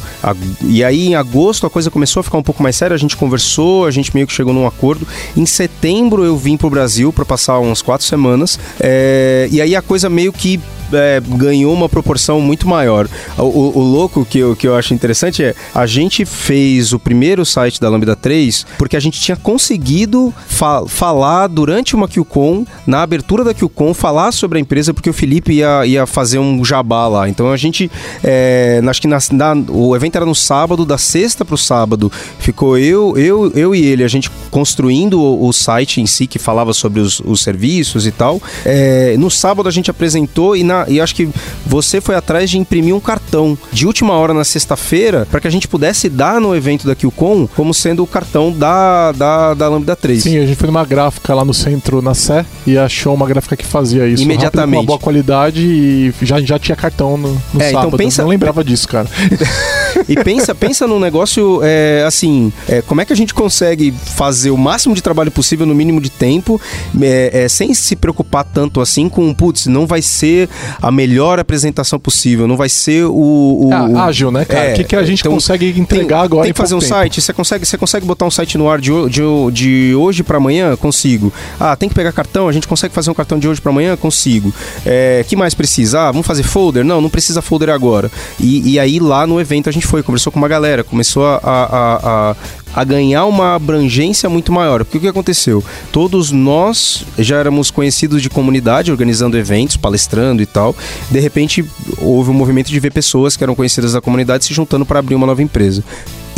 E 0.63 0.83
aí, 0.83 1.07
em 1.07 1.15
agosto, 1.15 1.65
a 1.65 1.69
coisa 1.69 1.89
começou 1.89 2.19
a 2.21 2.24
ficar 2.24 2.38
um 2.38 2.44
pouco 2.44 2.62
mais 2.63 2.75
séria. 2.75 2.94
A 2.95 3.00
gente 3.00 3.15
conversou, 3.18 3.86
a 3.86 3.92
gente 3.92 4.13
meio 4.13 4.27
que 4.27 4.33
chegou 4.33 4.53
num 4.53 4.68
acordo. 4.68 5.07
Em 5.36 5.45
setembro, 5.45 6.24
eu 6.24 6.38
vim 6.38 6.57
pro 6.57 6.69
Brasil 6.69 7.12
para 7.13 7.25
passar 7.25 7.59
umas 7.59 7.81
quatro 7.81 8.06
semanas. 8.06 8.59
É, 8.80 9.48
E 9.51 9.62
aí, 9.62 9.75
a 9.75 9.81
coisa 9.81 10.09
meio 10.09 10.31
que 10.33 10.59
é, 10.93 11.21
ganhou 11.21 11.73
uma 11.73 11.88
proporção 11.89 12.39
muito 12.41 12.67
maior. 12.67 13.07
O, 13.38 13.43
o- 13.43 13.77
o 13.79 13.81
louco 13.81 14.25
que 14.25 14.39
eu, 14.39 14.55
que 14.55 14.67
eu 14.67 14.75
acho 14.75 14.93
interessante 14.93 15.43
é 15.43 15.55
a 15.73 15.85
gente 15.85 16.25
fez 16.25 16.93
o 16.93 16.99
primeiro 16.99 17.45
site 17.45 17.79
da 17.79 17.89
Lambda 17.89 18.15
3 18.15 18.65
porque 18.77 18.95
a 18.95 18.99
gente 18.99 19.19
tinha 19.19 19.35
conseguido 19.38 20.33
fa- 20.47 20.83
falar 20.88 21.47
durante 21.47 21.95
uma 21.95 22.07
QCon, 22.07 22.65
na 22.85 23.01
abertura 23.01 23.43
da 23.43 23.53
QCon, 23.53 23.93
falar 23.93 24.31
sobre 24.31 24.57
a 24.57 24.61
empresa 24.61 24.93
porque 24.93 25.09
o 25.09 25.13
Felipe 25.13 25.53
ia, 25.53 25.85
ia 25.85 26.05
fazer 26.05 26.39
um 26.39 26.63
jabá 26.65 27.07
lá. 27.07 27.29
Então 27.29 27.51
a 27.51 27.57
gente, 27.57 27.89
é, 28.23 28.81
acho 28.88 29.01
que 29.01 29.07
na, 29.07 29.17
na- 29.31 29.53
o 29.69 29.95
evento 29.95 30.15
era 30.15 30.25
no 30.25 30.35
sábado, 30.35 30.85
da 30.85 30.97
sexta 30.97 31.45
pro 31.45 31.57
sábado, 31.57 32.11
ficou 32.39 32.77
eu, 32.77 33.17
eu, 33.17 33.51
eu 33.55 33.75
e 33.75 33.85
ele, 33.85 34.03
a 34.03 34.07
gente 34.07 34.29
construindo 34.49 35.19
o, 35.21 35.47
o 35.47 35.53
site 35.53 36.01
em 36.01 36.05
si 36.05 36.27
que 36.27 36.38
falava 36.39 36.73
sobre 36.73 36.99
os, 36.99 37.19
os 37.21 37.41
serviços 37.41 38.05
e 38.05 38.11
tal. 38.11 38.41
É, 38.65 39.15
no 39.17 39.29
sábado 39.29 39.67
a 39.69 39.71
gente 39.71 39.89
apresentou 39.91 40.55
e, 40.55 40.63
na, 40.63 40.80
e 40.87 40.99
acho 40.99 41.15
que 41.15 41.29
você 41.65 41.99
foi 42.01 42.15
atrás 42.15 42.49
de 42.49 42.57
imprimir 42.57 42.95
um 42.95 42.99
cartão 42.99 43.57
de 43.71 43.85
última 43.85 44.13
hora 44.13 44.33
na 44.33 44.43
sexta-feira 44.43 45.27
para 45.29 45.39
que 45.39 45.47
a 45.47 45.51
gente 45.51 45.67
pudesse 45.67 46.09
dar 46.09 46.39
no 46.39 46.55
evento 46.55 46.85
da 46.87 46.95
QCon 46.95 47.47
como 47.55 47.73
sendo 47.73 48.03
o 48.03 48.07
cartão 48.07 48.51
da, 48.51 49.11
da, 49.11 49.53
da 49.53 49.69
Lambda 49.69 49.95
3. 49.95 50.23
Sim, 50.23 50.37
a 50.37 50.45
gente 50.45 50.55
foi 50.55 50.67
numa 50.67 50.85
gráfica 50.85 51.33
lá 51.33 51.43
no 51.45 51.53
centro, 51.53 52.01
na 52.01 52.13
Sé, 52.13 52.45
e 52.65 52.77
achou 52.77 53.13
uma 53.13 53.27
gráfica 53.27 53.55
que 53.55 53.65
fazia 53.65 54.07
isso. 54.07 54.23
Imediatamente. 54.23 54.51
rápido, 54.61 54.71
Com 54.73 54.79
uma 54.81 54.85
boa 54.85 54.99
qualidade 54.99 55.61
e 55.61 56.13
já, 56.21 56.39
já 56.41 56.57
tinha 56.59 56.75
cartão 56.75 57.17
no, 57.17 57.29
no 57.53 57.61
É, 57.61 57.69
então 57.69 57.81
sábado. 57.83 57.97
pensa- 57.97 58.21
Não 58.23 58.29
lembrava 58.29 58.63
disso, 58.63 58.87
cara. 58.87 59.07
E 60.07 60.15
pensa, 60.23 60.55
pensa 60.55 60.87
num 60.87 60.99
negócio 60.99 61.59
é, 61.63 62.03
assim, 62.07 62.51
é, 62.67 62.81
como 62.81 63.01
é 63.01 63.05
que 63.05 63.11
a 63.11 63.15
gente 63.15 63.33
consegue 63.33 63.91
fazer 63.91 64.49
o 64.49 64.57
máximo 64.57 64.95
de 64.95 65.01
trabalho 65.01 65.29
possível 65.29 65.65
no 65.65 65.75
mínimo 65.75 65.99
de 65.99 66.09
tempo, 66.09 66.59
é, 67.01 67.43
é, 67.43 67.49
sem 67.49 67.73
se 67.73 67.95
preocupar 67.95 68.45
tanto 68.45 68.79
assim 68.81 69.09
com, 69.09 69.33
putz, 69.33 69.67
não 69.67 69.85
vai 69.85 70.01
ser 70.01 70.49
a 70.81 70.91
melhor 70.91 71.39
apresentação 71.39 72.00
possível, 72.00 72.47
não 72.47 72.57
vai 72.57 72.69
ser 72.69 73.06
o... 73.06 73.12
o- 73.13 73.69
Ah, 73.73 74.06
ágil, 74.06 74.31
né, 74.31 74.45
cara? 74.45 74.68
É, 74.69 74.73
O 74.73 74.75
que, 74.75 74.83
que 74.83 74.95
a 74.95 75.03
gente 75.03 75.21
então, 75.21 75.31
consegue 75.33 75.71
Tem, 75.73 75.81
entregar 75.81 76.21
agora 76.21 76.44
tem 76.44 76.50
em 76.51 76.53
que 76.53 76.57
fazer 76.57 76.75
um 76.75 76.79
tempo? 76.79 76.89
site, 76.89 77.21
você 77.21 77.33
consegue, 77.33 77.65
você 77.65 77.77
consegue 77.77 78.06
botar 78.06 78.25
um 78.25 78.31
site 78.31 78.57
no 78.57 78.69
ar 78.69 78.79
de, 78.79 78.91
de, 79.09 79.21
de 79.51 79.95
hoje 79.95 80.23
para 80.23 80.38
amanhã? 80.38 80.75
Consigo. 80.75 81.31
Ah, 81.59 81.75
tem 81.75 81.89
que 81.89 81.95
pegar 81.95 82.12
cartão, 82.12 82.47
a 82.47 82.51
gente 82.51 82.68
consegue 82.68 82.94
fazer 82.94 83.09
um 83.09 83.13
cartão 83.13 83.39
de 83.39 83.47
hoje 83.47 83.59
para 83.62 83.71
amanhã? 83.71 83.95
Consigo. 83.95 84.53
É, 84.85 85.25
que 85.27 85.35
mais 85.35 85.53
precisa? 85.53 86.01
Ah, 86.01 86.12
vamos 86.12 86.27
fazer 86.27 86.43
folder? 86.43 86.84
Não, 86.84 87.01
não 87.01 87.10
precisa 87.10 87.41
folder 87.41 87.69
agora. 87.69 88.12
E, 88.39 88.72
e 88.74 88.79
aí 88.79 89.00
lá 89.00 89.25
no 89.25 89.39
evento 89.39 89.69
a 89.69 89.72
gente 89.72 89.88
foi, 89.88 90.03
conversou 90.03 90.31
com 90.31 90.39
uma 90.39 90.48
galera, 90.48 90.84
começou 90.84 91.25
a, 91.25 91.36
a, 91.43 91.63
a, 91.63 92.31
a 92.31 92.36
ganhar 92.85 93.25
uma 93.25 93.55
abrangência 93.55 94.29
muito 94.29 94.51
maior. 94.51 94.83
Porque 94.83 94.97
o 94.97 95.01
que 95.01 95.07
aconteceu? 95.07 95.63
Todos 95.91 96.31
nós 96.31 97.05
já 97.17 97.37
éramos 97.37 97.69
conhecidos 97.69 98.21
de 98.21 98.29
comunidade, 98.29 98.91
organizando 98.91 99.37
eventos, 99.37 99.77
palestrando 99.77 100.41
e 100.41 100.45
tal. 100.45 100.75
De 101.09 101.19
repente, 101.19 101.65
houve 101.97 102.29
um 102.29 102.33
movimento 102.33 102.69
de 102.69 102.79
ver 102.79 102.91
pessoas 102.91 103.35
que 103.35 103.43
eram 103.43 103.55
conhecidas 103.55 103.93
da 103.93 104.01
comunidade 104.01 104.45
se 104.45 104.53
juntando 104.53 104.85
para 104.85 104.99
abrir 104.99 105.15
uma 105.15 105.27
nova 105.27 105.41
empresa. 105.41 105.83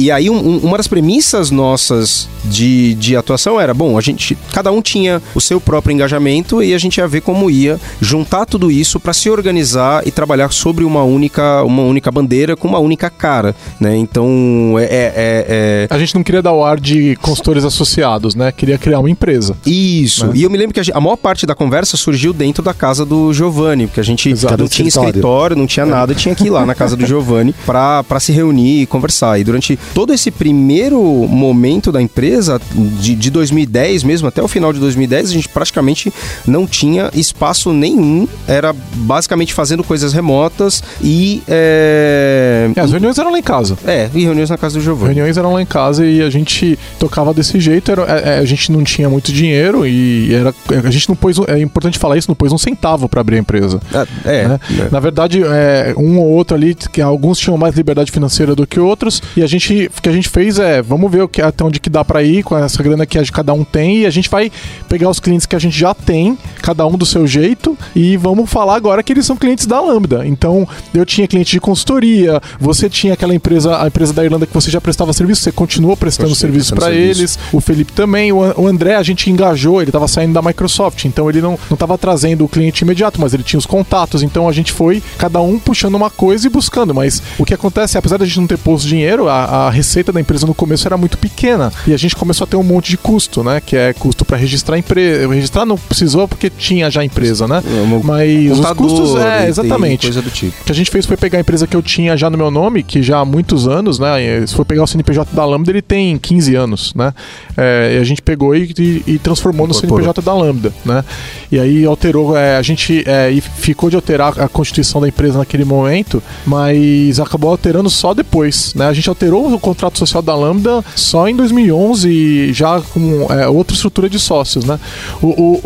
E 0.03 0.12
aí, 0.12 0.29
um- 0.29 0.36
um- 0.36 0.57
uma 0.57 0.75
das 0.75 0.86
premissas 0.88 1.50
nossas 1.50 2.27
de, 2.43 2.93
de 2.95 3.15
atuação 3.15 3.57
era: 3.60 3.74
bom, 3.74 3.98
a 3.98 4.01
gente, 4.01 4.38
cada 4.51 4.69
um 4.69 4.81
tinha 4.81 5.22
o 5.33 5.39
seu 5.39 5.62
próprio 5.62 5.93
engajamento 5.93 6.62
e 6.62 6.74
a 6.74 6.77
gente 6.77 6.98
ia 6.98 7.07
ver 7.07 7.22
como 7.22 7.50
ia 7.50 7.79
juntar 8.01 8.45
tudo 8.45 8.69
isso 8.69 9.00
para 9.00 9.13
se 9.13 9.29
organizar 9.29 10.05
e 10.05 10.12
trabalhar 10.12 10.51
sobre 10.51 10.83
uma 10.83 11.03
única, 11.03 11.63
uma 11.63 11.83
única 11.83 12.12
bandeira 12.12 12.57
com 12.57 12.67
uma 12.67 12.79
única 12.79 13.10
cara, 13.10 13.55
né? 13.79 13.95
Então, 13.95 14.75
é- 14.77 14.83
é- 14.83 14.88
é- 14.89 15.45
é, 15.48 15.88
A 15.89 15.98
gente 15.98 16.15
não 16.15 16.24
queria 16.24 16.41
dar 16.41 16.51
o 16.51 16.65
ar 16.65 16.77
de 16.81 17.15
consultores 17.22 17.63
associados, 17.63 18.36
né? 18.36 18.51
Queria 18.51 18.77
criar 18.77 19.00
uma 19.00 19.10
empresa. 19.10 19.55
Isso. 19.65 20.27
Né? 20.27 20.33
E 20.36 20.43
eu 20.43 20.50
me 20.50 20.57
lembro 20.57 20.74
que 20.74 20.79
a, 20.81 20.98
a 20.98 21.00
maior 21.00 21.15
parte 21.15 21.45
da 21.45 21.55
conversa 21.55 21.95
surgiu 21.95 22.33
dentro 22.33 22.62
da 22.62 22.74
casa 22.74 23.05
do 23.05 23.31
Giovanni, 23.33 23.88
porque 23.88 24.01
a 24.01 24.03
gente 24.03 24.29
Exato. 24.29 24.57
não 24.57 24.67
tinha 24.67 24.86
Escritório. 24.88 25.10
escritório, 25.12 25.55
não 25.55 25.65
tinha 25.67 25.86
nada, 25.86 26.13
tinha 26.13 26.36
que 26.36 26.45
ir 26.48 26.50
lá 26.50 26.65
na 26.65 26.75
casa 26.75 26.98
do 26.98 27.05
Giovanni 27.07 27.55
pra 27.65 28.03
se 28.19 28.33
reunir 28.33 28.81
e 28.81 28.86
conversar. 28.86 29.39
E 29.39 29.43
durante 29.45 29.79
todo 29.93 30.13
esse 30.13 30.31
primeiro 30.31 31.01
momento 31.27 31.91
da 31.91 32.01
empresa, 32.01 32.59
de, 33.00 33.15
de 33.15 33.29
2010 33.29 34.03
mesmo, 34.03 34.27
até 34.27 34.41
o 34.41 34.47
final 34.47 34.73
de 34.73 34.79
2010, 34.79 35.29
a 35.29 35.33
gente 35.33 35.50
praticamente 35.50 36.12
não 36.45 36.65
tinha 36.65 37.09
espaço 37.13 37.71
nenhum. 37.71 38.27
Era 38.47 38.73
basicamente 38.95 39.53
fazendo 39.53 39.83
coisas 39.83 40.13
remotas 40.13 40.83
e. 41.01 41.41
É, 41.47 42.69
É, 42.75 42.81
as 42.81 42.91
reuniões 42.91 43.17
eram 43.17 43.31
lá 43.31 43.39
em 43.39 43.43
casa. 43.43 43.77
é, 43.85 44.09
e 44.13 44.23
reuniões 44.23 44.50
na 44.50 44.57
casa 44.57 44.77
do 44.77 44.83
Giovanni. 44.83 45.13
reuniões 45.13 45.38
eram 45.38 45.53
lá 45.53 45.62
em 45.62 45.65
casa 45.65 46.05
e 46.05 46.21
a 46.21 46.29
gente 46.29 46.77
tocava 47.00 47.33
desse 47.33 47.59
jeito. 47.59 47.91
Era, 47.91 48.03
é, 48.03 48.35
é, 48.35 48.39
a 48.39 48.45
gente 48.45 48.71
não 48.71 48.83
tinha 48.83 49.09
muito 49.09 49.31
dinheiro 49.31 49.85
e 49.85 50.33
era, 50.33 50.53
a 50.85 50.91
gente 50.91 51.09
não 51.09 51.15
pôs. 51.15 51.38
É 51.47 51.59
importante 51.59 52.00
falar 52.00 52.17
isso, 52.17 52.29
não 52.29 52.35
pôs 52.35 52.51
um 52.51 52.57
centavo 52.57 53.07
pra 53.07 53.21
abrir 53.21 53.38
a 53.38 53.39
empresa. 53.39 53.79
É, 54.25 54.47
né? 54.47 54.59
é. 54.79 54.89
Na 54.91 55.00
verdade, 55.00 55.41
é, 55.43 55.93
um 55.97 56.17
ou 56.19 56.29
outro 56.29 56.55
ali, 56.55 56.75
que 56.75 57.01
alguns 57.01 57.38
tinham 57.38 57.57
mais 57.57 57.75
liberdade 57.75 58.12
financeira 58.12 58.55
do 58.55 58.65
que 58.65 58.79
outros, 58.79 59.21
e 59.35 59.43
a 59.43 59.47
gente 59.47 59.73
gente, 59.74 59.92
o 59.98 60.01
que 60.01 60.10
a 60.10 60.12
gente 60.12 60.30
fez 60.30 60.60
é, 60.60 60.82
vamos 60.82 61.12
ver 61.12 61.24
o 61.24 61.27
que, 61.27 61.42
até 61.42 61.63
onde 61.63 61.80
que 61.80 61.89
dá 61.89 62.03
para 62.03 62.24
ir 62.24 62.44
com 62.44 62.58
essa 62.58 62.82
grana 62.82 63.06
que 63.06 63.24
cada 63.32 63.53
um 63.53 63.63
tem 63.63 64.00
e 64.00 64.06
a 64.06 64.10
gente 64.10 64.30
vai 64.30 64.51
pegar 64.88 65.10
os 65.10 65.20
clientes 65.20 65.46
que 65.46 65.56
a 65.56 65.60
gente 65.60 65.77
já 65.77 65.94
tem, 65.94 66.38
cada 66.62 66.86
um 66.86 66.98
do 66.98 67.06
seu 67.06 67.25
jeito, 67.25 67.77
e 67.96 68.18
vamos 68.18 68.50
falar 68.50 68.75
agora 68.75 69.01
que 69.01 69.13
eles 69.13 69.25
são 69.25 69.36
clientes 69.36 69.65
da 69.65 69.80
Lambda. 69.80 70.25
Então, 70.25 70.68
eu 70.94 71.06
tinha 71.06 71.27
cliente 71.27 71.51
de 71.51 71.60
consultoria, 71.60 72.42
você 72.60 72.89
tinha 72.89 73.13
aquela 73.13 73.34
empresa, 73.34 73.82
a 73.82 73.88
empresa 73.88 74.13
da 74.13 74.24
Irlanda 74.24 74.46
que 74.46 74.53
você 74.53 74.70
já 74.70 74.80
prestava 74.80 75.13
serviço, 75.13 75.42
você 75.42 75.51
continua 75.51 75.96
prestando 75.98 76.30
Continua 76.30 76.51
serviço 76.51 76.75
para 76.75 76.92
eles, 76.92 77.39
o 77.51 77.60
Felipe 77.60 77.92
também, 77.94 78.32
o 78.32 78.68
André 78.68 78.96
a 78.96 79.03
gente 79.03 79.30
engajou, 79.30 79.82
ele 79.82 79.89
estava 79.89 80.08
saindo 80.08 80.34
da 80.34 80.42
Microsoft, 80.42 81.06
então 81.06 81.30
ele 81.30 81.42
não 81.42 81.58
estava 81.72 81.98
trazendo 81.98 82.46
o 82.46 82.48
cliente 82.48 82.84
imediato, 82.84 83.20
mas 83.20 83.34
ele 83.34 83.44
tinha 83.44 83.58
os 83.58 83.65
contatos, 83.65 84.24
então 84.24 84.48
a 84.48 84.51
gente 84.51 84.72
foi 84.72 85.01
cada 85.18 85.42
um 85.42 85.60
puxando 85.60 85.96
uma 85.96 86.10
coisa 86.10 86.48
e 86.48 86.50
buscando, 86.50 86.94
mas 86.94 87.22
o 87.38 87.46
que 87.46 87.53
acontece, 87.53 87.98
apesar 87.98 88.18
da 88.18 88.25
gente 88.25 88.39
não 88.39 88.48
ter 88.48 88.58
posto 88.58 88.88
dinheiro, 88.88 89.27
a, 89.27 89.62
a 89.62 89.62
receita 89.70 90.12
da 90.12 90.20
empresa 90.22 90.46
no 90.46 90.53
começo 90.53 90.88
era 90.88 90.98
muito 90.98 91.17
pequena 91.17 91.72
e 91.88 91.93
a 91.93 91.98
gente 91.98 92.15
começou 92.15 92.46
a 92.46 92.48
ter 92.48 92.55
um 92.58 92.63
monte 92.63 92.89
de 92.89 92.98
custo, 92.98 93.43
né, 93.43 93.62
que 93.65 93.75
é 93.75 93.93
custo 93.93 94.24
para 94.25 94.38
registrar 94.38 94.75
a 94.75 94.79
empresa, 94.79 95.27
registrar 95.34 95.65
não 95.65 95.77
precisou 95.77 96.27
porque 96.27 96.50
tinha 96.50 96.89
já 96.89 97.01
a 97.01 97.05
empresa, 97.05 97.48
né, 97.48 97.62
mas 98.03 98.51
os 98.60 98.65
custos, 98.74 99.15
é, 99.15 99.48
exatamente. 99.48 100.08
Coisa 100.08 100.22
do 100.22 100.29
tipo. 100.29 100.53
O 100.62 100.65
que 100.65 100.72
a 100.72 100.75
gente 100.75 100.89
fez 100.91 101.05
foi 101.05 101.17
pegar 101.17 101.38
a 101.38 101.41
empresa 101.41 101.65
que 101.67 101.75
eu 101.75 101.82
tinha 101.82 102.15
já 102.17 102.29
no 102.29 102.38
meu 102.38 102.50
nome, 102.51 102.84
que 102.84 103.01
já 103.01 103.20
há 103.20 103.25
muitos 103.25 103.67
anos, 103.67 104.00
né? 104.00 104.46
Se 104.46 104.53
for 104.53 104.65
pegar 104.65 104.84
o 104.84 104.88
CNPJ 104.88 105.34
da 105.36 105.46
Lambda, 105.46 105.72
ele 105.72 105.82
tem 105.82 106.17
15 106.17 106.55
anos, 106.55 106.93
né? 106.96 107.13
É, 107.58 107.96
e 107.98 108.01
a 108.01 108.03
gente 108.03 108.22
pegou 108.22 108.55
e, 108.55 108.74
e- 108.77 109.03
e 109.08 109.20
transformou 109.20 109.67
no. 109.67 109.74
CNPJ 109.74 110.22
da 110.22 110.34
Lambda, 110.34 110.74
né? 110.86 111.03
E 111.51 111.60
aí 111.60 111.86
alterou, 111.86 112.36
é, 112.38 112.58
a 112.58 112.62
gente 112.62 113.03
é, 113.08 113.29
e 113.32 113.41
ficou 113.41 113.89
de 113.89 113.96
alterar 113.96 114.39
a 114.39 114.48
constituição 114.48 115.01
da 115.01 115.08
empresa 115.08 115.38
naquele 115.38 115.65
momento, 115.65 116.22
mas 116.46 117.20
acabou 117.20 117.51
alterando 117.51 117.89
só 117.89 118.13
depois, 118.13 118.74
né? 118.75 118.88
A 118.88 118.93
gente 118.93 119.10
alterou 119.10 119.52
o 119.55 119.60
contrato 119.60 119.98
social 120.00 120.22
da 120.22 120.36
Lambda 120.36 120.83
só 120.95 121.27
em 121.27 121.36
2011, 121.36 122.53
já 122.53 122.81
com 122.93 123.27
é, 123.31 123.48
outra 123.48 123.74
estrutura 123.75 124.10
de 124.10 124.19
sócios, 124.19 124.65
né? 124.65 124.79
O, 125.22 125.27
o- 125.27 125.62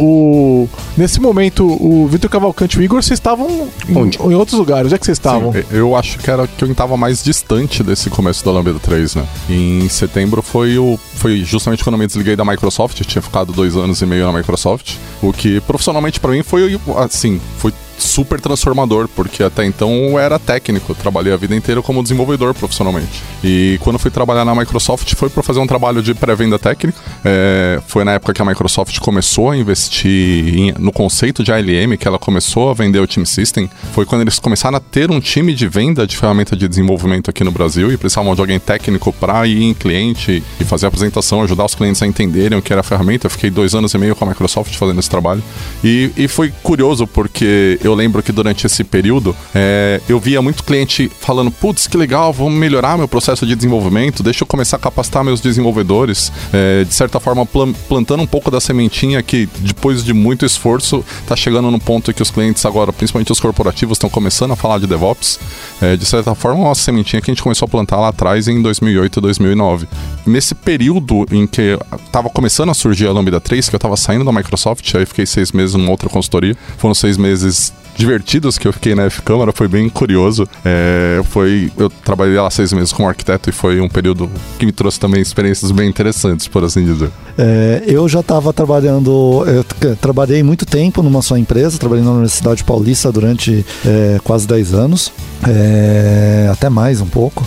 o- 0.63 0.69
nesse 0.97 1.19
momento, 1.19 1.65
o 1.65 2.07
Vitor 2.07 2.29
Cavalcante 2.29 2.77
e 2.77 2.79
o 2.79 2.83
Igor, 2.83 3.01
vocês 3.01 3.17
estavam 3.19 3.69
em, 3.87 3.97
Onde? 3.97 4.17
em 4.21 4.33
outros 4.35 4.57
lugares. 4.57 4.85
Onde 4.85 4.95
é 4.95 4.97
que 4.97 5.05
vocês 5.05 5.17
estavam? 5.17 5.51
Sim, 5.53 5.63
eu 5.71 5.95
acho 5.95 6.17
que 6.19 6.29
era 6.29 6.47
que 6.47 6.63
eu 6.63 6.71
estava 6.71 6.95
mais 6.97 7.23
distante 7.23 7.83
desse 7.83 8.09
começo 8.09 8.43
da 8.45 8.51
Lambda 8.51 8.79
3, 8.79 9.15
né? 9.15 9.25
Em 9.49 9.87
setembro 9.89 10.41
foi 10.41 10.77
o 10.77 10.99
foi 11.15 11.43
justamente 11.43 11.83
quando 11.83 11.95
eu 11.95 11.99
me 11.99 12.07
desliguei 12.07 12.35
da 12.35 12.45
Microsoft, 12.45 12.99
eu 12.99 13.05
tinha 13.05 13.21
ficado 13.21 13.51
dois 13.51 13.75
anos 13.75 14.01
e 14.01 14.05
meio 14.05 14.31
na 14.31 14.37
Microsoft, 14.37 14.95
o 15.21 15.33
que 15.33 15.59
profissionalmente 15.61 16.19
para 16.19 16.31
mim 16.31 16.43
foi 16.43 16.79
assim, 16.97 17.41
foi 17.57 17.73
super 17.97 18.39
transformador, 18.39 19.07
porque 19.07 19.43
até 19.43 19.65
então 19.65 19.91
eu 20.11 20.19
era 20.19 20.37
técnico, 20.39 20.93
trabalhei 20.95 21.33
a 21.33 21.37
vida 21.37 21.55
inteira 21.55 21.81
como 21.81 22.01
desenvolvedor 22.03 22.53
profissionalmente. 22.53 23.21
E 23.43 23.77
quando 23.81 23.97
fui 23.99 24.11
trabalhar 24.11 24.45
na 24.45 24.53
Microsoft 24.55 25.13
foi 25.15 25.29
para 25.29 25.43
fazer 25.43 25.59
um 25.59 25.67
trabalho 25.67 26.01
de 26.01 26.13
pré-venda 26.13 26.57
técnica. 26.59 26.97
É, 27.25 27.79
foi 27.87 28.03
na 28.03 28.13
época 28.13 28.33
que 28.33 28.41
a 28.41 28.45
Microsoft 28.45 28.99
começou 28.99 29.51
a 29.51 29.57
investir 29.57 30.57
em- 30.57 30.73
no 30.77 30.91
conceito 30.91 31.43
de 31.43 31.51
ALM, 31.51 31.97
que 31.97 32.07
ela 32.07 32.19
começou 32.19 32.69
a 32.69 32.73
vender 32.73 32.99
o 32.99 33.07
Team 33.07 33.25
System. 33.25 33.69
Foi 33.93 34.05
quando 34.05 34.21
eles 34.21 34.39
começaram 34.39 34.77
a 34.77 34.79
ter 34.79 35.09
um 35.11 35.19
time 35.19 35.53
de 35.53 35.67
venda 35.67 36.05
de 36.05 36.15
ferramenta 36.17 36.55
de 36.55 36.67
desenvolvimento 36.67 37.29
aqui 37.29 37.43
no 37.43 37.51
Brasil 37.51 37.91
e 37.91 37.97
precisavam 37.97 38.33
de 38.35 38.41
alguém 38.41 38.59
técnico 38.59 39.11
para 39.13 39.45
ir 39.47 39.61
em 39.63 39.73
cliente 39.73 40.43
e 40.59 40.63
fazer 40.63 40.85
a 40.85 40.89
apresentação, 40.89 41.41
ajudar 41.41 41.65
os 41.65 41.75
clientes 41.75 42.01
a 42.01 42.07
entenderem 42.07 42.57
o 42.57 42.61
que 42.61 42.71
era 42.71 42.81
a 42.81 42.83
ferramenta. 42.83 43.27
Eu 43.27 43.31
fiquei 43.31 43.49
dois 43.49 43.73
anos 43.75 43.93
e 43.93 43.97
meio 43.97 44.15
com 44.15 44.25
a 44.25 44.27
Microsoft 44.29 44.75
fazendo 44.75 44.99
esse 44.99 45.09
trabalho. 45.09 45.43
E, 45.83 46.11
e 46.15 46.27
foi 46.27 46.53
curioso 46.63 47.05
porque 47.07 47.79
eu 47.87 47.93
lembro 47.95 48.21
que 48.23 48.31
durante 48.31 48.65
esse 48.65 48.83
período 48.83 49.35
é, 49.53 50.01
eu 50.07 50.19
via 50.19 50.41
muito 50.41 50.63
cliente 50.63 51.09
falando: 51.19 51.51
putz, 51.51 51.87
que 51.87 51.97
legal, 51.97 52.31
vamos 52.33 52.53
melhorar 52.53 52.97
meu 52.97 53.07
processo 53.07 53.45
de 53.45 53.55
desenvolvimento, 53.55 54.21
deixa 54.23 54.43
eu 54.43 54.47
começar 54.47 54.77
a 54.77 54.79
capacitar 54.79 55.23
meus 55.23 55.39
desenvolvedores. 55.41 56.31
É, 56.53 56.83
de 56.83 56.93
certa 56.93 57.19
forma, 57.19 57.45
plan- 57.45 57.73
plantando 57.87 58.21
um 58.23 58.27
pouco 58.27 58.49
da 58.51 58.59
sementinha 58.59 59.21
que, 59.21 59.47
depois 59.59 60.03
de 60.03 60.13
muito 60.13 60.45
esforço, 60.45 61.03
está 61.21 61.35
chegando 61.35 61.69
no 61.71 61.79
ponto 61.79 62.13
que 62.13 62.21
os 62.21 62.31
clientes 62.31 62.65
agora, 62.65 62.91
principalmente 62.93 63.31
os 63.31 63.39
corporativos, 63.39 63.95
estão 63.97 64.09
começando 64.09 64.51
a 64.51 64.55
falar 64.55 64.79
de 64.79 64.87
DevOps. 64.87 65.39
É, 65.81 65.95
de 65.95 66.05
certa 66.05 66.33
forma, 66.35 66.63
uma 66.65 66.75
sementinha 66.75 67.21
que 67.21 67.29
a 67.29 67.33
gente 67.33 67.43
começou 67.43 67.65
a 67.65 67.69
plantar 67.69 67.97
lá 67.97 68.09
atrás 68.09 68.47
em 68.47 68.61
2008 68.61 69.19
e 69.19 69.21
2009. 69.21 69.87
Nesse 70.25 70.55
período 70.55 71.25
em 71.31 71.45
que 71.47 71.77
estava 72.05 72.29
começando 72.29 72.69
a 72.69 72.73
surgir 72.73 73.07
a 73.07 73.11
Lambda 73.11 73.39
3, 73.39 73.69
que 73.69 73.75
eu 73.75 73.77
estava 73.77 73.95
saindo 73.95 74.25
da 74.25 74.31
Microsoft, 74.31 74.93
aí 74.95 75.05
fiquei 75.05 75.25
seis 75.25 75.51
meses 75.51 75.75
numa 75.75 75.91
outra 75.91 76.09
consultoria. 76.09 76.55
Foram 76.77 76.93
seis 76.93 77.17
meses 77.17 77.73
divertidos 77.97 78.57
que 78.57 78.67
eu 78.67 78.73
fiquei 78.73 78.93
na 78.95 79.03
F-Câmara, 79.05 79.51
foi 79.51 79.67
bem 79.67 79.89
curioso. 79.89 80.47
É, 80.63 81.21
foi, 81.29 81.71
eu 81.77 81.89
trabalhei 81.89 82.35
lá 82.37 82.49
seis 82.49 82.71
meses 82.71 82.93
como 82.93 83.07
arquiteto 83.09 83.49
e 83.49 83.53
foi 83.53 83.81
um 83.81 83.89
período 83.89 84.29
que 84.59 84.65
me 84.65 84.71
trouxe 84.71 84.99
também 84.99 85.21
experiências 85.21 85.71
bem 85.71 85.89
interessantes, 85.89 86.47
por 86.47 86.63
assim 86.63 86.85
dizer. 86.85 87.09
É, 87.37 87.83
eu 87.87 88.07
já 88.07 88.19
estava 88.21 88.53
trabalhando, 88.53 89.43
eu 89.47 89.63
t- 89.63 89.95
trabalhei 90.01 90.41
muito 90.43 90.65
tempo 90.65 91.01
numa 91.01 91.21
só 91.21 91.37
empresa, 91.37 91.77
trabalhei 91.77 92.03
na 92.03 92.11
Universidade 92.11 92.63
Paulista 92.63 93.11
durante 93.11 93.65
é, 93.85 94.19
quase 94.23 94.47
10 94.47 94.73
anos, 94.73 95.11
é, 95.47 96.49
até 96.51 96.69
mais 96.69 97.01
um 97.01 97.07
pouco. 97.07 97.45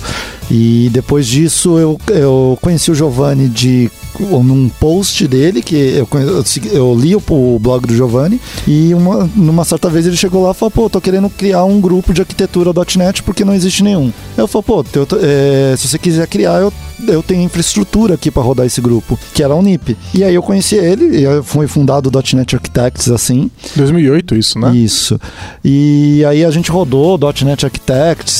E 0.50 0.90
depois 0.92 1.26
disso 1.26 1.78
eu, 1.78 1.99
eu 2.09 2.59
conheci 2.61 2.90
o 2.90 2.94
Giovanni 2.94 3.49
de 3.49 3.90
num 4.18 4.68
post 4.68 5.26
dele 5.26 5.62
que 5.62 5.75
eu, 5.75 6.09
eu, 6.20 6.44
eu 6.73 6.99
li 6.99 7.14
o, 7.14 7.23
o 7.28 7.59
blog 7.59 7.87
do 7.87 7.94
Giovanni 7.94 8.40
e 8.66 8.92
uma, 8.94 9.30
numa 9.35 9.64
certa 9.64 9.88
vez 9.88 10.06
ele 10.06 10.16
chegou 10.16 10.42
lá 10.42 10.50
e 10.50 10.54
falou, 10.54 10.70
pô, 10.70 10.90
tô 10.90 11.00
querendo 11.00 11.30
criar 11.30 11.64
um 11.64 11.80
grupo 11.80 12.12
de 12.12 12.20
arquitetura 12.20 12.73
.NET 12.97 13.23
porque 13.23 13.44
não 13.44 13.54
existe 13.54 13.82
nenhum. 13.82 14.12
Eu 14.37 14.47
falei, 14.47 14.64
pô, 14.66 14.85
eu 14.94 15.06
é, 15.23 15.75
se 15.76 15.88
você 15.88 15.99
quiser 15.99 16.26
criar, 16.26 16.61
eu, 16.61 16.73
eu 17.06 17.23
tenho 17.23 17.42
infraestrutura 17.42 18.14
aqui 18.14 18.30
para 18.30 18.42
rodar 18.42 18.66
esse 18.66 18.80
grupo, 18.80 19.18
que 19.35 19.42
era 19.42 19.54
a 19.54 19.56
Unip. 19.56 19.97
E 20.12 20.23
aí 20.25 20.35
eu 20.35 20.42
conheci 20.42 20.76
ele, 20.76 21.25
e 21.25 21.42
foi 21.42 21.66
fundado 21.66 22.11
o 22.11 22.37
.NET 22.37 22.54
Architects 22.54 23.11
assim, 23.11 23.50
2008 23.76 24.37
isso, 24.37 24.59
né? 24.59 24.75
isso. 24.75 25.20
E 25.64 26.25
aí 26.25 26.44
a 26.44 26.50
gente 26.50 26.70
rodou 26.70 27.18
.NET 27.18 27.64
Architects, 27.64 27.89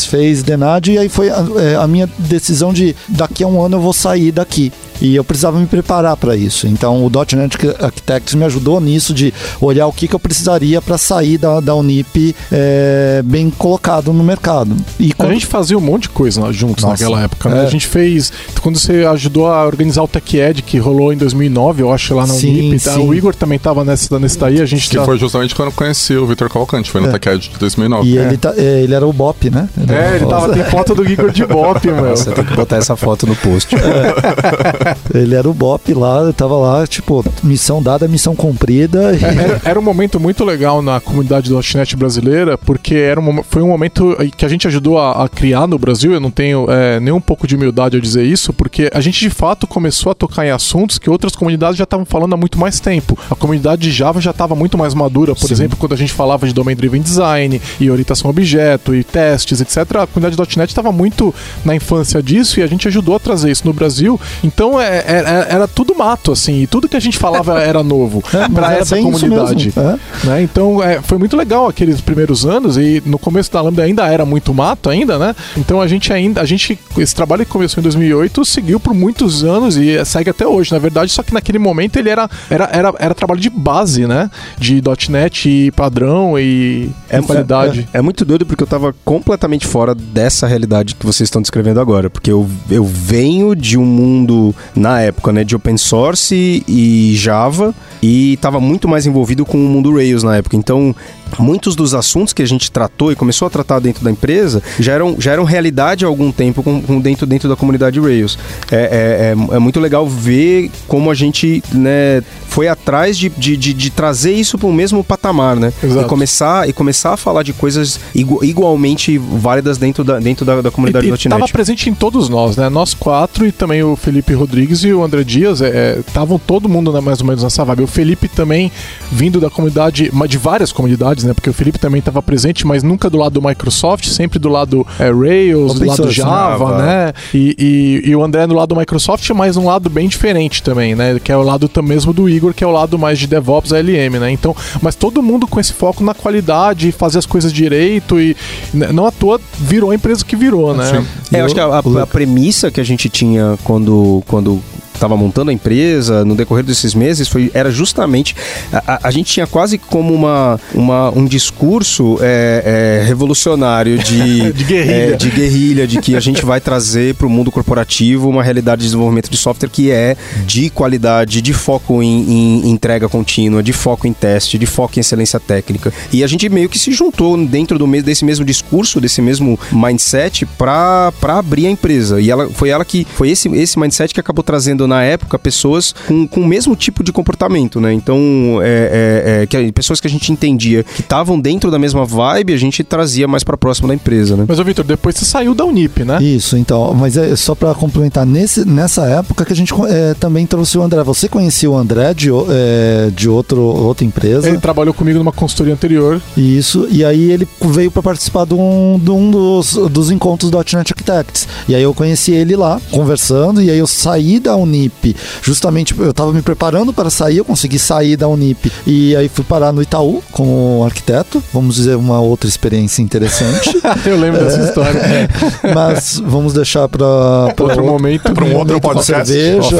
fez 0.07 0.43
Denad 0.43 0.91
e 0.91 0.99
aí 0.99 1.09
foi 1.09 1.31
a, 1.31 1.45
é, 1.59 1.77
a 1.77 1.87
minha 1.87 2.09
decisão 2.19 2.73
de 2.73 2.95
daqui 3.09 3.43
a 3.45 3.47
um 3.47 3.63
ano 3.63 3.77
eu 3.77 3.81
vou 3.81 3.93
sair 3.93 4.33
daqui. 4.33 4.73
E 5.01 5.15
eu 5.17 5.25
precisava 5.25 5.59
me 5.59 5.67
preparar 5.67 6.17
para 6.17 6.37
isso. 6.37 6.67
Então 6.67 7.05
o 7.05 7.11
.NET 7.11 7.57
Architects 7.81 8.35
me 8.35 8.45
ajudou 8.45 8.81
nisso 8.81 9.15
de 9.15 9.33
olhar 9.61 9.87
o 9.87 9.93
que, 9.93 10.07
que 10.07 10.15
eu 10.15 10.19
precisaria 10.21 10.81
para 10.83 10.99
sair 10.99 11.39
da, 11.39 11.61
da 11.61 11.75
Unip 11.75 12.35
é, 12.53 13.23
bem 13.25 13.51
colocado 13.51 14.13
no 14.13 14.23
mercado. 14.23 14.77
E 14.99 15.11
A 15.13 15.15
quando- 15.15 15.33
gente 15.33 15.47
fazia 15.47 15.77
um 15.79 15.81
monte 15.81 16.03
de 16.03 16.09
coisa 16.11 16.41
lá 16.43 16.53
juntos 16.53 16.85
Nossa, 16.85 17.03
naquela 17.05 17.23
época, 17.25 17.49
né? 17.49 17.63
é. 17.63 17.67
A 17.67 17.71
gente 17.71 17.87
fez. 17.87 18.33
Quando 18.63 18.79
você 18.79 19.05
ajudou 19.07 19.47
a 19.51 19.65
organizar 19.67 20.03
o 20.03 20.09
Tech 20.09 20.37
Ed, 20.37 20.63
que 20.63 20.79
rolou 20.79 21.13
em 21.13 21.17
2009, 21.17 21.83
eu 21.83 21.93
acho, 21.93 22.15
lá 22.15 22.27
na 22.27 22.35
Sim, 22.35 22.69
Unip. 22.69 22.85
tá? 22.85 22.93
sim. 22.95 23.07
O 23.09 23.15
Igor 23.15 23.35
também 23.35 23.59
tava 23.59 23.85
nessa, 23.85 24.19
nesse 24.19 24.39
daí, 24.39 24.61
a 24.61 24.67
gente 24.67 24.89
Que 24.89 24.97
tá- 24.97 25.05
foi 25.05 25.19
justamente 25.19 25.55
quando 25.55 25.69
eu 25.69 25.73
conheci 25.75 26.15
o 26.17 26.27
Vitor 26.27 26.49
Cavalcante, 26.49 26.91
foi 26.91 27.01
no 27.01 27.09
É. 27.09 27.19
TechEd 27.19 27.51
de 27.51 27.59
2009. 27.59 28.09
E 28.09 28.19
É. 28.19 28.23
ele, 28.23 28.37
tá- 28.37 28.55
é, 28.57 28.83
ele 28.83 28.95
era 28.95 29.07
o 29.07 29.13
Bop, 29.13 29.49
né? 29.51 29.69
É, 29.89 30.17
ele 30.17 30.27
tava, 30.27 30.53
tem 30.53 30.65
foto 30.65 30.95
do 30.95 31.09
Igor 31.09 31.31
de 31.31 31.45
Bop, 31.47 31.81
meu. 31.91 32.11
Você 32.17 32.31
tem 32.33 32.45
que 32.45 32.55
botar 32.55 32.77
essa 32.77 32.97
foto 32.97 33.27
no 33.27 33.35
post. 33.37 33.75
Ele 35.15 35.35
era 35.35 35.49
o 35.49 35.55
Bop 35.55 35.93
lá, 35.95 36.33
tava 36.33 36.57
lá, 36.57 36.87
tipo, 36.87 37.25
missão 37.43 37.83
dada, 37.83 38.09
missão 38.09 38.35
cumprida. 38.35 39.15
E... 39.15 39.25
É, 39.25 39.45
Era, 39.45 39.61
era 39.65 39.81
um 39.81 39.83
momento 39.83 40.19
muito 40.21 40.45
legal 40.45 40.83
na 40.83 41.01
comunidade 41.01 41.49
do 41.49 41.61
.NET 41.75 41.97
brasileira, 41.97 42.59
porque 42.59 42.95
era 42.95 43.21
um, 43.21 43.43
foi 43.43 43.63
um 43.63 43.69
momento 43.69 44.17
que 44.37 44.45
a 44.45 44.49
gente 44.49 44.67
ajudou 44.67 44.99
a, 44.99 45.25
a 45.25 45.29
criar 45.29 45.67
no 45.67 45.79
Brasil. 45.79 46.13
Eu 46.13 46.21
não 46.21 46.31
tenho 46.31 46.67
é, 46.71 47.01
nem 47.01 47.13
um 47.13 47.21
pouco 47.21 47.47
de 47.47 47.55
humildade 47.55 47.97
ao 47.97 48.01
dizer 48.01 48.25
isso, 48.25 48.53
porque 48.53 48.91
a 48.93 49.01
gente 49.01 49.21
de 49.21 49.31
fato 49.31 49.67
começou 49.67 50.13
a 50.13 50.15
tocar 50.15 50.47
em 50.47 50.51
assuntos 50.51 50.99
que 50.99 51.09
outras 51.09 51.35
comunidades 51.35 51.77
já 51.77 51.85
estavam 51.85 52.05
falando 52.05 52.35
há 52.35 52.37
muito 52.37 52.59
mais 52.59 52.81
tempo. 52.81 53.19
A 53.31 53.35
comunidade 53.35 53.83
de 53.83 53.91
Java 53.91 54.21
já 54.21 54.31
estava 54.31 54.55
muito 54.55 54.77
mais 54.77 54.95
madura, 54.95 55.35
por 55.35 55.47
Sim. 55.47 55.55
exemplo, 55.55 55.77
quando 55.79 55.93
a 55.93 55.97
gente 55.97 56.13
falava 56.13 56.47
de 56.47 56.53
Domain 56.53 56.77
Driven 56.77 57.03
Design 57.03 57.61
e 57.79 57.91
orientação 57.91 58.29
a 58.29 58.31
objeto 58.31 58.95
e 58.95 59.05
testes, 59.05 59.61
etc. 59.61 59.79
A 59.97 60.07
comunidade 60.07 60.37
do 60.37 60.59
.NET 60.59 60.71
estava 60.71 60.93
muito 60.93 61.35
na 61.65 61.75
infância 61.75 62.23
disso 62.23 62.61
e 62.61 62.63
a 62.63 62.67
gente 62.67 62.89
ajudou 62.89 63.15
a 63.17 63.19
trazer 63.19 63.51
isso 63.51 63.67
no 63.67 63.73
Brasil. 63.73 64.21
Então 64.43 64.80
é, 64.81 65.05
é- 65.07 65.47
era 65.55 65.69
tudo 65.69 65.95
mato, 65.95 66.33
assim, 66.33 66.63
e 66.63 66.67
tudo 66.67 66.89
que 66.89 66.97
a 66.97 67.01
gente 67.01 67.19
falava 67.19 67.61
era 67.61 67.83
novo 67.83 68.23
É, 68.33 68.49
para 68.49 68.73
era 68.73 68.83
essa 68.83 68.97
comunidade. 68.97 69.73
é. 69.77 70.27
né? 70.27 70.43
Então 70.43 70.83
é, 70.83 71.01
foi 71.03 71.19
muito 71.19 71.37
legal 71.37 71.67
aqueles 71.67 72.01
primeiros 72.01 72.45
anos 72.47 72.77
e 72.77 73.03
no 73.05 73.19
começo 73.19 73.53
da 73.53 73.61
Lambda 73.61 73.83
ainda 73.83 74.07
era 74.07 74.25
muito 74.25 74.53
mato 74.55 74.89
ainda, 74.89 75.19
né? 75.19 75.35
Então 75.57 75.81
a 75.81 75.87
gente 75.87 76.13
ainda, 76.13 76.41
a 76.41 76.45
gente, 76.45 76.79
esse 76.99 77.15
trabalho 77.15 77.45
que 77.45 77.51
começou 77.51 77.81
em 77.81 77.83
2008 77.85 78.45
seguiu 78.45 78.81
por 78.81 78.95
muitos 78.95 79.45
anos 79.45 79.77
e 79.77 80.03
segue 80.05 80.31
até 80.31 80.47
hoje, 80.47 80.73
na 80.73 80.79
verdade, 80.79 81.11
só 81.11 81.23
que 81.23 81.33
naquele 81.35 81.59
momento 81.59 81.97
ele 81.97 82.09
era, 82.09 82.29
era, 82.49 82.69
era, 82.73 82.95
era 82.99 83.15
trabalho 83.15 83.41
de 83.41 83.51
base, 83.51 84.07
né? 84.07 84.31
De 84.59 84.81
.NET 85.09 85.49
e 85.49 85.71
padrão 85.73 86.39
e 86.39 86.91
É, 87.09 87.21
qualidade. 87.21 87.89
É, 87.93 87.99
é 87.99 88.03
muito 88.03 88.25
doido 88.25 88.47
porque 88.47 88.63
eu 88.63 88.67
tava 88.67 88.95
completamente 89.05 89.67
fora 89.67 89.95
dessa 89.95 90.47
realidade 90.47 90.95
que 90.95 91.05
vocês 91.07 91.27
estão 91.27 91.43
descrevendo 91.43 91.81
agora. 91.81 92.09
Porque 92.11 92.31
eu, 92.31 92.49
eu 92.71 92.85
venho 92.85 93.55
de 93.55 93.77
um 93.79 93.85
mundo 93.85 94.55
na 94.75 95.01
época, 95.01 95.33
né, 95.33 95.45
de 95.45 95.55
open 95.55 95.77
source 95.77 96.65
e 96.67 97.15
Java 97.17 97.75
e 98.03 98.35
estava 98.35 98.61
muito 98.61 98.89
mais 98.89 99.07
envolvido 99.07 99.45
com 99.45 99.59
o 99.59 99.69
mundo 99.69 99.95
Rails 99.95 100.23
na 100.23 100.37
época. 100.37 100.57
Então, 100.57 100.95
muitos 101.39 101.77
dos 101.77 101.95
assuntos 101.95 102.33
que 102.33 102.43
a 102.43 102.47
gente 102.47 102.71
tratou 102.71 103.13
e 103.13 103.17
começou 103.17 103.47
a 103.47 103.51
tratar 103.51 103.79
dentro 103.79 104.03
da 104.03 104.11
empresa 104.11 104.63
já 104.79 104.93
eram, 104.93 105.17
já 105.19 105.33
eram 105.33 105.45
realidade 105.45 106.05
há 106.05 106.09
algum 106.09 106.33
tempo 106.33 106.63
com, 106.63 106.81
com 106.81 107.01
dentro, 107.01 107.27
dentro 107.27 107.49
da 107.49 107.57
comunidade 107.57 108.01
Rails. 108.01 108.39
É, 108.71 108.77
é, 108.77 109.53
é, 109.53 109.57
é, 109.57 109.59
muito 109.59 109.79
legal 109.79 110.09
ver 110.09 110.71
como 110.89 111.11
a 111.11 111.15
gente 111.15 111.63
né, 111.73 112.23
foi 112.49 112.69
atrás 112.69 113.17
de, 113.19 113.29
de, 113.29 113.57
de, 113.57 113.73
de 113.73 113.91
trazer 113.91 114.33
isso 114.33 114.59
para 114.59 114.69
o 114.69 114.73
mesmo 114.73 115.05
patamar, 115.05 115.57
né? 115.57 115.73
Exato. 115.83 116.07
E 116.07 116.09
começar, 116.09 116.69
e 116.69 116.73
começar 116.73 117.13
a 117.13 117.17
falar 117.17 117.43
de 117.43 117.53
coisas 117.53 118.01
igu, 118.15 118.45
igualmente 118.45 119.19
válidas 119.19 119.79
dentro 119.79 120.03
da, 120.03 120.19
dentro 120.19 120.45
da, 120.45 120.61
da 120.61 120.71
comunidade 120.71 121.07
e, 121.07 121.11
.NET. 121.11 121.27
Estava 121.27 121.49
presente 121.49 121.89
em 121.89 121.95
todos 121.95 122.29
nós, 122.29 122.57
né? 122.57 122.69
Nós 122.69 122.95
quatro 122.95 123.47
e 123.47 123.53
também 123.53 123.83
o 123.83 123.95
Felipe 123.95 124.33
Rodrigues 124.33 124.60
e 124.65 124.93
o 124.93 125.03
André 125.03 125.25
Dias 125.25 125.61
estavam 125.61 126.37
é, 126.37 126.41
todo 126.47 126.69
mundo 126.69 126.93
né, 126.93 127.01
mais 127.01 127.21
ou 127.21 127.27
menos 127.27 127.43
nessa 127.43 127.65
vibe. 127.65 127.83
O 127.83 127.87
Felipe 127.87 128.29
também 128.29 128.71
vindo 129.11 129.41
da 129.41 129.51
comunidade, 129.51 130.11
de 130.29 130.39
várias 130.39 130.73
comunidades, 130.73 131.25
né? 131.25 131.35
Porque 131.35 131.51
o 131.51 131.53
Felipe 131.53 131.79
também 131.79 131.99
estava 131.99 132.23
presente, 132.23 132.67
mas 132.67 132.83
nunca 132.83 133.11
do 133.11 133.19
lado 133.19 133.41
do 133.41 133.47
Microsoft, 133.47 134.07
sempre 134.07 134.39
do 134.39 134.49
lado 134.49 134.87
é, 134.99 135.11
Rails, 135.11 135.75
do 135.75 135.87
lado 135.87 136.11
Java, 136.11 136.79
né? 136.79 137.13
E, 137.35 138.03
e, 138.05 138.11
e, 138.11 138.17
o 138.17 138.23
André 138.23 138.47
do 138.47 138.55
lado 138.55 138.71
do 138.71 138.77
Microsoft, 138.77 139.29
mas 139.31 139.57
um 139.57 139.67
lado 139.67 139.91
bem 139.91 140.09
diferente 140.09 140.63
também, 140.63 140.95
né? 140.95 141.19
Que 141.23 141.33
é 141.33 141.37
o 141.37 141.43
lado 141.43 141.71
mesmo 141.83 142.13
do 142.13 142.29
Igor, 142.29 142.55
que 142.55 142.63
é 142.63 142.67
o 142.67 142.71
lado 142.71 142.99
mais 142.99 143.19
de 143.19 143.27
DevOps, 143.27 143.73
ALM, 143.73 144.19
né? 144.21 144.31
Então, 144.31 144.55
mas 144.81 144.95
todo 144.95 145.23
mundo 145.23 145.47
com 145.47 145.59
esse 145.59 145.73
foco 145.73 146.05
na 146.05 146.15
qualidade, 146.15 146.93
fazer 146.93 147.19
as 147.19 147.27
coisas 147.27 147.53
direito 147.53 148.21
e 148.21 148.37
né, 148.73 148.93
não 148.93 149.07
à 149.07 149.11
toa 149.11 149.41
virou 149.59 149.91
a 149.91 149.95
empresa 149.95 150.25
que 150.25 150.37
virou, 150.37 150.75
né? 150.75 151.05
É, 151.33 151.41
eu 151.41 151.45
acho 151.45 151.55
que 151.55 151.61
a, 151.61 151.67
a, 151.67 152.03
a 152.03 152.07
premissa 152.07 152.71
que 152.71 152.81
a 152.81 152.85
gente 152.85 153.09
tinha 153.09 153.59
quando, 153.65 154.23
quando 154.27 154.40
quando 154.41 154.63
estava 155.01 155.17
montando 155.17 155.51
a 155.51 155.55
empresa, 155.55 156.25
no 156.25 156.35
decorrer 156.35 156.65
desses 156.65 156.95
meses, 156.95 157.29
foi, 157.29 157.51
era 157.55 157.71
justamente. 157.71 158.37
A, 158.73 159.09
a 159.09 159.11
gente 159.11 159.33
tinha 159.33 159.47
quase 159.47 159.79
como 159.79 160.15
uma, 160.15 160.61
uma, 160.75 161.11
um 161.11 161.25
discurso 161.25 162.19
é, 162.21 163.01
é, 163.03 163.07
revolucionário 163.07 163.99
de, 163.99 164.53
de, 164.53 164.65
guerrilha. 164.65 164.95
É, 164.95 165.17
de 165.17 165.31
guerrilha, 165.31 165.87
de 165.87 166.01
que 166.01 166.17
a 166.17 166.21
gente 166.21 166.45
vai 166.45 166.61
trazer 166.61 167.15
para 167.15 167.27
o 167.27 167.31
mundo 167.31 167.51
corporativo 167.51 168.29
uma 168.29 168.43
realidade 168.43 168.81
de 168.81 168.89
desenvolvimento 168.89 169.31
de 169.31 169.37
software 169.37 169.69
que 169.69 169.91
é 169.91 170.17
de 170.47 170.71
qualidade, 170.71 171.41
de 171.41 171.53
foco 171.53 172.03
em, 172.03 172.63
em 172.65 172.71
entrega 172.71 173.09
contínua, 173.09 173.63
de 173.63 173.73
foco 173.73 174.07
em 174.07 174.13
teste, 174.13 174.59
de 174.59 174.67
foco 174.67 174.99
em 174.99 175.01
excelência 175.01 175.41
técnica. 175.41 175.93
E 176.13 176.23
a 176.23 176.27
gente 176.27 176.49
meio 176.49 176.69
que 176.69 176.79
se 176.79 176.93
juntou 176.93 177.37
dentro 177.47 177.79
do 177.79 177.87
desse 178.03 178.25
mesmo 178.25 178.45
discurso, 178.45 179.01
desse 179.01 179.21
mesmo 179.21 179.59
mindset, 179.73 180.47
para 180.47 181.13
abrir 181.23 181.67
a 181.67 181.71
empresa. 181.71 182.21
E 182.21 182.31
ela, 182.31 182.49
foi 182.51 182.69
ela 182.69 182.85
que. 182.85 183.07
Foi 183.15 183.31
esse, 183.31 183.49
esse 183.49 183.79
mindset 183.79 184.15
que 184.15 184.21
acabou 184.21 184.43
trazendo 184.43 184.87
na 184.91 185.03
época 185.03 185.39
pessoas 185.39 185.95
com, 186.07 186.27
com 186.27 186.41
o 186.41 186.47
mesmo 186.47 186.75
tipo 186.75 187.05
de 187.05 187.13
comportamento, 187.13 187.81
né? 187.81 187.93
Então, 187.93 188.19
é, 188.61 189.41
é, 189.41 189.43
é 189.43 189.47
que, 189.47 189.73
pessoas 189.73 190.01
que 190.01 190.07
a 190.07 190.11
gente 190.11 190.33
entendia 190.33 190.83
que 190.83 191.01
estavam 191.01 191.41
dentro 191.41 191.71
da 191.71 191.79
mesma 191.79 192.05
vibe, 192.05 192.53
a 192.53 192.57
gente 192.57 192.83
trazia 192.83 193.29
mais 193.29 193.45
para 193.45 193.57
próximo 193.57 193.87
da 193.87 193.95
empresa, 193.95 194.37
né? 194.37 194.45
Mas, 194.49 194.59
ô 194.59 194.65
Vitor, 194.65 194.85
depois 194.85 195.15
você 195.15 195.25
saiu 195.25 195.55
da 195.55 195.65
Unip, 195.65 196.05
né? 196.05 196.23
Isso, 196.23 196.57
então. 196.57 196.93
Mas 196.93 197.17
é 197.17 197.37
só 197.37 197.55
para 197.55 197.73
complementar, 197.75 198.27
nesse, 198.27 198.65
nessa 198.65 199.07
época 199.07 199.45
que 199.45 199.53
a 199.53 199.57
gente 199.57 199.73
é, 199.89 200.15
também 200.15 200.45
trouxe 200.47 200.77
o 200.77 200.83
André. 200.83 201.03
Você 201.05 201.29
conhecia 201.29 201.71
o 201.71 201.77
André 201.77 202.13
de, 202.13 202.31
é, 202.49 203.11
de 203.15 203.29
outro, 203.29 203.61
outra 203.61 204.05
empresa? 204.05 204.49
Ele 204.49 204.59
trabalhou 204.59 204.93
comigo 204.93 205.19
numa 205.19 205.33
consultoria 205.33 205.73
anterior. 205.73 206.21
Isso, 206.37 206.89
e 206.91 207.05
aí 207.05 207.31
ele 207.31 207.47
veio 207.61 207.91
para 207.91 208.03
participar 208.03 208.45
de 208.45 208.55
um, 208.55 209.01
de 209.03 209.11
um 209.11 209.31
dos, 209.31 209.75
dos 209.91 210.11
encontros 210.11 210.51
do 210.51 210.59
.NET 210.59 210.93
Architects. 210.93 211.47
E 211.69 211.75
aí 211.75 211.83
eu 211.83 211.95
conheci 211.95 212.33
ele 212.33 212.57
lá, 212.57 212.81
conversando, 212.91 213.63
e 213.63 213.71
aí 213.71 213.79
eu 213.79 213.87
saí 213.87 214.41
da 214.41 214.57
Unip 214.57 214.80
Unip. 214.81 215.17
Justamente 215.43 215.99
eu 215.99 216.11
estava 216.11 216.33
me 216.33 216.43
preparando 216.43 216.93
para 216.93 217.11
sair, 217.11 217.39
eu 217.39 217.45
consegui 217.45 217.79
sair 217.79 218.17
da 218.17 218.29
Unip 218.29 218.73
e 218.87 219.15
aí 219.15 219.29
fui 219.29 219.45
parar 219.45 219.73
no 219.73 219.83
Itaú 219.83 220.23
como 220.33 220.83
arquiteto. 220.85 221.43
Vamos 221.53 221.77
dizer, 221.77 221.97
uma 221.97 222.21
outra 222.21 222.49
experiência 222.49 223.03
interessante. 223.03 223.71
eu 224.07 224.19
lembro 224.19 224.41
é, 224.41 224.45
dessa 224.45 224.63
história. 224.63 224.99
É, 224.99 225.29
mas 225.75 226.21
vamos 226.25 226.53
deixar 226.53 226.89
para 226.89 227.07
outro, 227.07 227.65
outro 227.65 227.85
momento, 227.85 228.33
para 228.33 228.45
um 228.45 228.57
outro 228.57 228.81
podcast. 228.81 229.33
cerveja, 229.33 229.77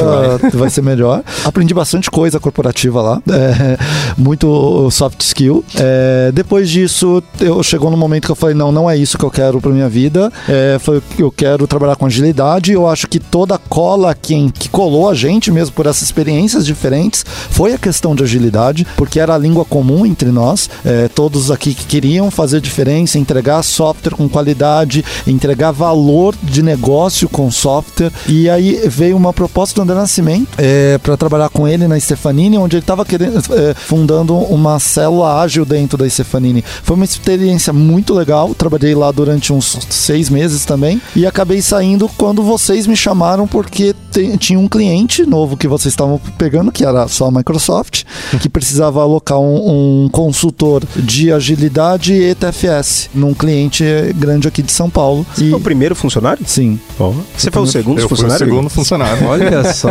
vai 0.53 0.69
ser 0.69 0.81
melhor. 0.81 1.23
Aprendi 1.43 1.73
bastante 1.73 2.09
coisa 2.11 2.39
corporativa 2.39 3.01
lá, 3.01 3.21
é, 3.29 3.77
muito 4.17 4.89
soft 4.91 5.21
skill. 5.21 5.63
É, 5.75 6.31
depois 6.33 6.69
disso, 6.69 7.23
eu 7.39 7.61
chegou 7.63 7.89
no 7.89 7.97
momento 7.97 8.25
que 8.25 8.31
eu 8.31 8.35
falei, 8.35 8.55
não, 8.55 8.71
não 8.71 8.89
é 8.89 8.95
isso 8.97 9.17
que 9.17 9.25
eu 9.25 9.31
quero 9.31 9.59
para 9.59 9.71
minha 9.71 9.89
vida. 9.89 10.31
É, 10.47 10.77
foi, 10.79 11.01
eu 11.17 11.31
quero 11.31 11.65
trabalhar 11.65 11.95
com 11.95 12.05
agilidade. 12.05 12.71
Eu 12.71 12.87
acho 12.87 13.07
que 13.07 13.19
toda 13.19 13.57
cola 13.57 14.13
que, 14.13 14.51
que 14.51 14.69
colou 14.69 14.90
a 15.09 15.13
gente 15.13 15.51
mesmo 15.51 15.73
por 15.73 15.85
essas 15.85 16.03
experiências 16.03 16.65
diferentes 16.65 17.25
foi 17.49 17.73
a 17.73 17.77
questão 17.77 18.15
de 18.15 18.23
agilidade, 18.23 18.85
porque 18.95 19.19
era 19.19 19.35
a 19.35 19.37
língua 19.37 19.65
comum 19.65 20.05
entre 20.05 20.31
nós, 20.31 20.69
é, 20.85 21.07
todos 21.07 21.51
aqui 21.51 21.73
que 21.73 21.85
queriam 21.85 22.29
fazer 22.29 22.61
diferença, 22.61 23.17
entregar 23.17 23.63
software 23.63 24.15
com 24.15 24.27
qualidade, 24.27 25.03
entregar 25.25 25.71
valor 25.71 26.35
de 26.41 26.61
negócio 26.61 27.29
com 27.29 27.49
software. 27.51 28.11
E 28.27 28.49
aí 28.49 28.81
veio 28.87 29.17
uma 29.17 29.33
proposta 29.33 29.75
do 29.75 29.83
André 29.83 29.95
Nascimento 29.95 30.47
é, 30.57 30.97
para 30.97 31.17
trabalhar 31.17 31.49
com 31.49 31.67
ele 31.67 31.87
na 31.87 31.99
Stefanini, 31.99 32.57
onde 32.57 32.75
ele 32.75 32.83
estava 32.83 33.03
é, 33.11 33.73
fundando 33.73 34.35
uma 34.35 34.79
célula 34.79 35.41
ágil 35.41 35.65
dentro 35.65 35.97
da 35.97 36.09
Stefanini. 36.09 36.63
Foi 36.83 36.95
uma 36.95 37.05
experiência 37.05 37.73
muito 37.73 38.13
legal, 38.13 38.53
trabalhei 38.53 38.95
lá 38.95 39.11
durante 39.11 39.53
uns 39.53 39.77
seis 39.89 40.29
meses 40.29 40.65
também 40.65 41.01
e 41.15 41.25
acabei 41.25 41.61
saindo 41.61 42.09
quando 42.17 42.43
vocês 42.43 42.87
me 42.87 42.95
chamaram 42.95 43.47
porque 43.47 43.95
tinha 44.39 44.59
um 44.59 44.67
cliente 44.71 45.25
novo 45.25 45.57
que 45.57 45.67
vocês 45.67 45.91
estavam 45.91 46.19
pegando, 46.37 46.71
que 46.71 46.85
era 46.85 47.05
só 47.09 47.27
a 47.27 47.31
Microsoft, 47.31 48.03
que 48.39 48.47
precisava 48.47 49.01
alocar 49.01 49.37
um, 49.37 50.05
um 50.05 50.09
consultor 50.09 50.83
de 50.95 51.31
agilidade 51.31 52.13
e 52.13 52.31
ETFS 52.31 53.09
num 53.13 53.33
cliente 53.33 53.83
grande 54.15 54.47
aqui 54.47 54.61
de 54.61 54.71
São 54.71 54.89
Paulo. 54.89 55.25
Você 55.35 55.43
e... 55.43 55.49
foi 55.49 55.59
o 55.59 55.61
primeiro 55.61 55.93
funcionário? 55.93 56.43
Sim. 56.47 56.79
Oh. 56.97 57.13
Você 57.37 57.51
foi 57.51 57.61
o 57.61 57.67
segundo 57.67 57.99
eu 57.99 58.07
funcionário? 58.07 58.39
Fui 58.39 58.47
o 58.47 58.49
segundo 58.49 58.69
funcionário. 58.69 59.27
Olha 59.27 59.63
só. 59.73 59.89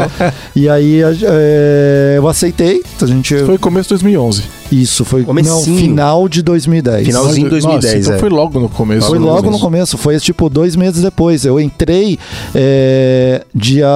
e 0.57 0.67
aí 0.69 1.03
é, 1.03 2.15
eu 2.17 2.27
aceitei. 2.27 2.83
A 3.03 3.07
gente... 3.07 3.37
Foi 3.45 3.59
começo 3.59 3.89
de 3.89 4.03
2011. 4.03 4.60
Isso, 4.71 5.05
foi 5.05 5.25
Comecinho. 5.25 5.75
não, 5.75 5.83
final 5.83 6.29
de 6.29 6.43
2010. 6.43 7.07
Finalzinho 7.07 7.45
de 7.45 7.51
2010, 7.51 7.95
Nossa, 7.95 7.99
então 7.99 8.15
é. 8.15 8.19
foi 8.19 8.29
logo 8.29 8.61
no 8.61 8.69
começo. 8.69 9.07
Foi 9.09 9.19
logo 9.19 9.51
no 9.51 9.59
começo, 9.59 9.99
foi 9.99 10.19
tipo 10.19 10.49
dois 10.49 10.77
meses 10.77 11.03
depois. 11.03 11.45
Eu 11.45 11.61
entrei 11.61 12.19
é, 12.55 13.45
dia 13.55 13.89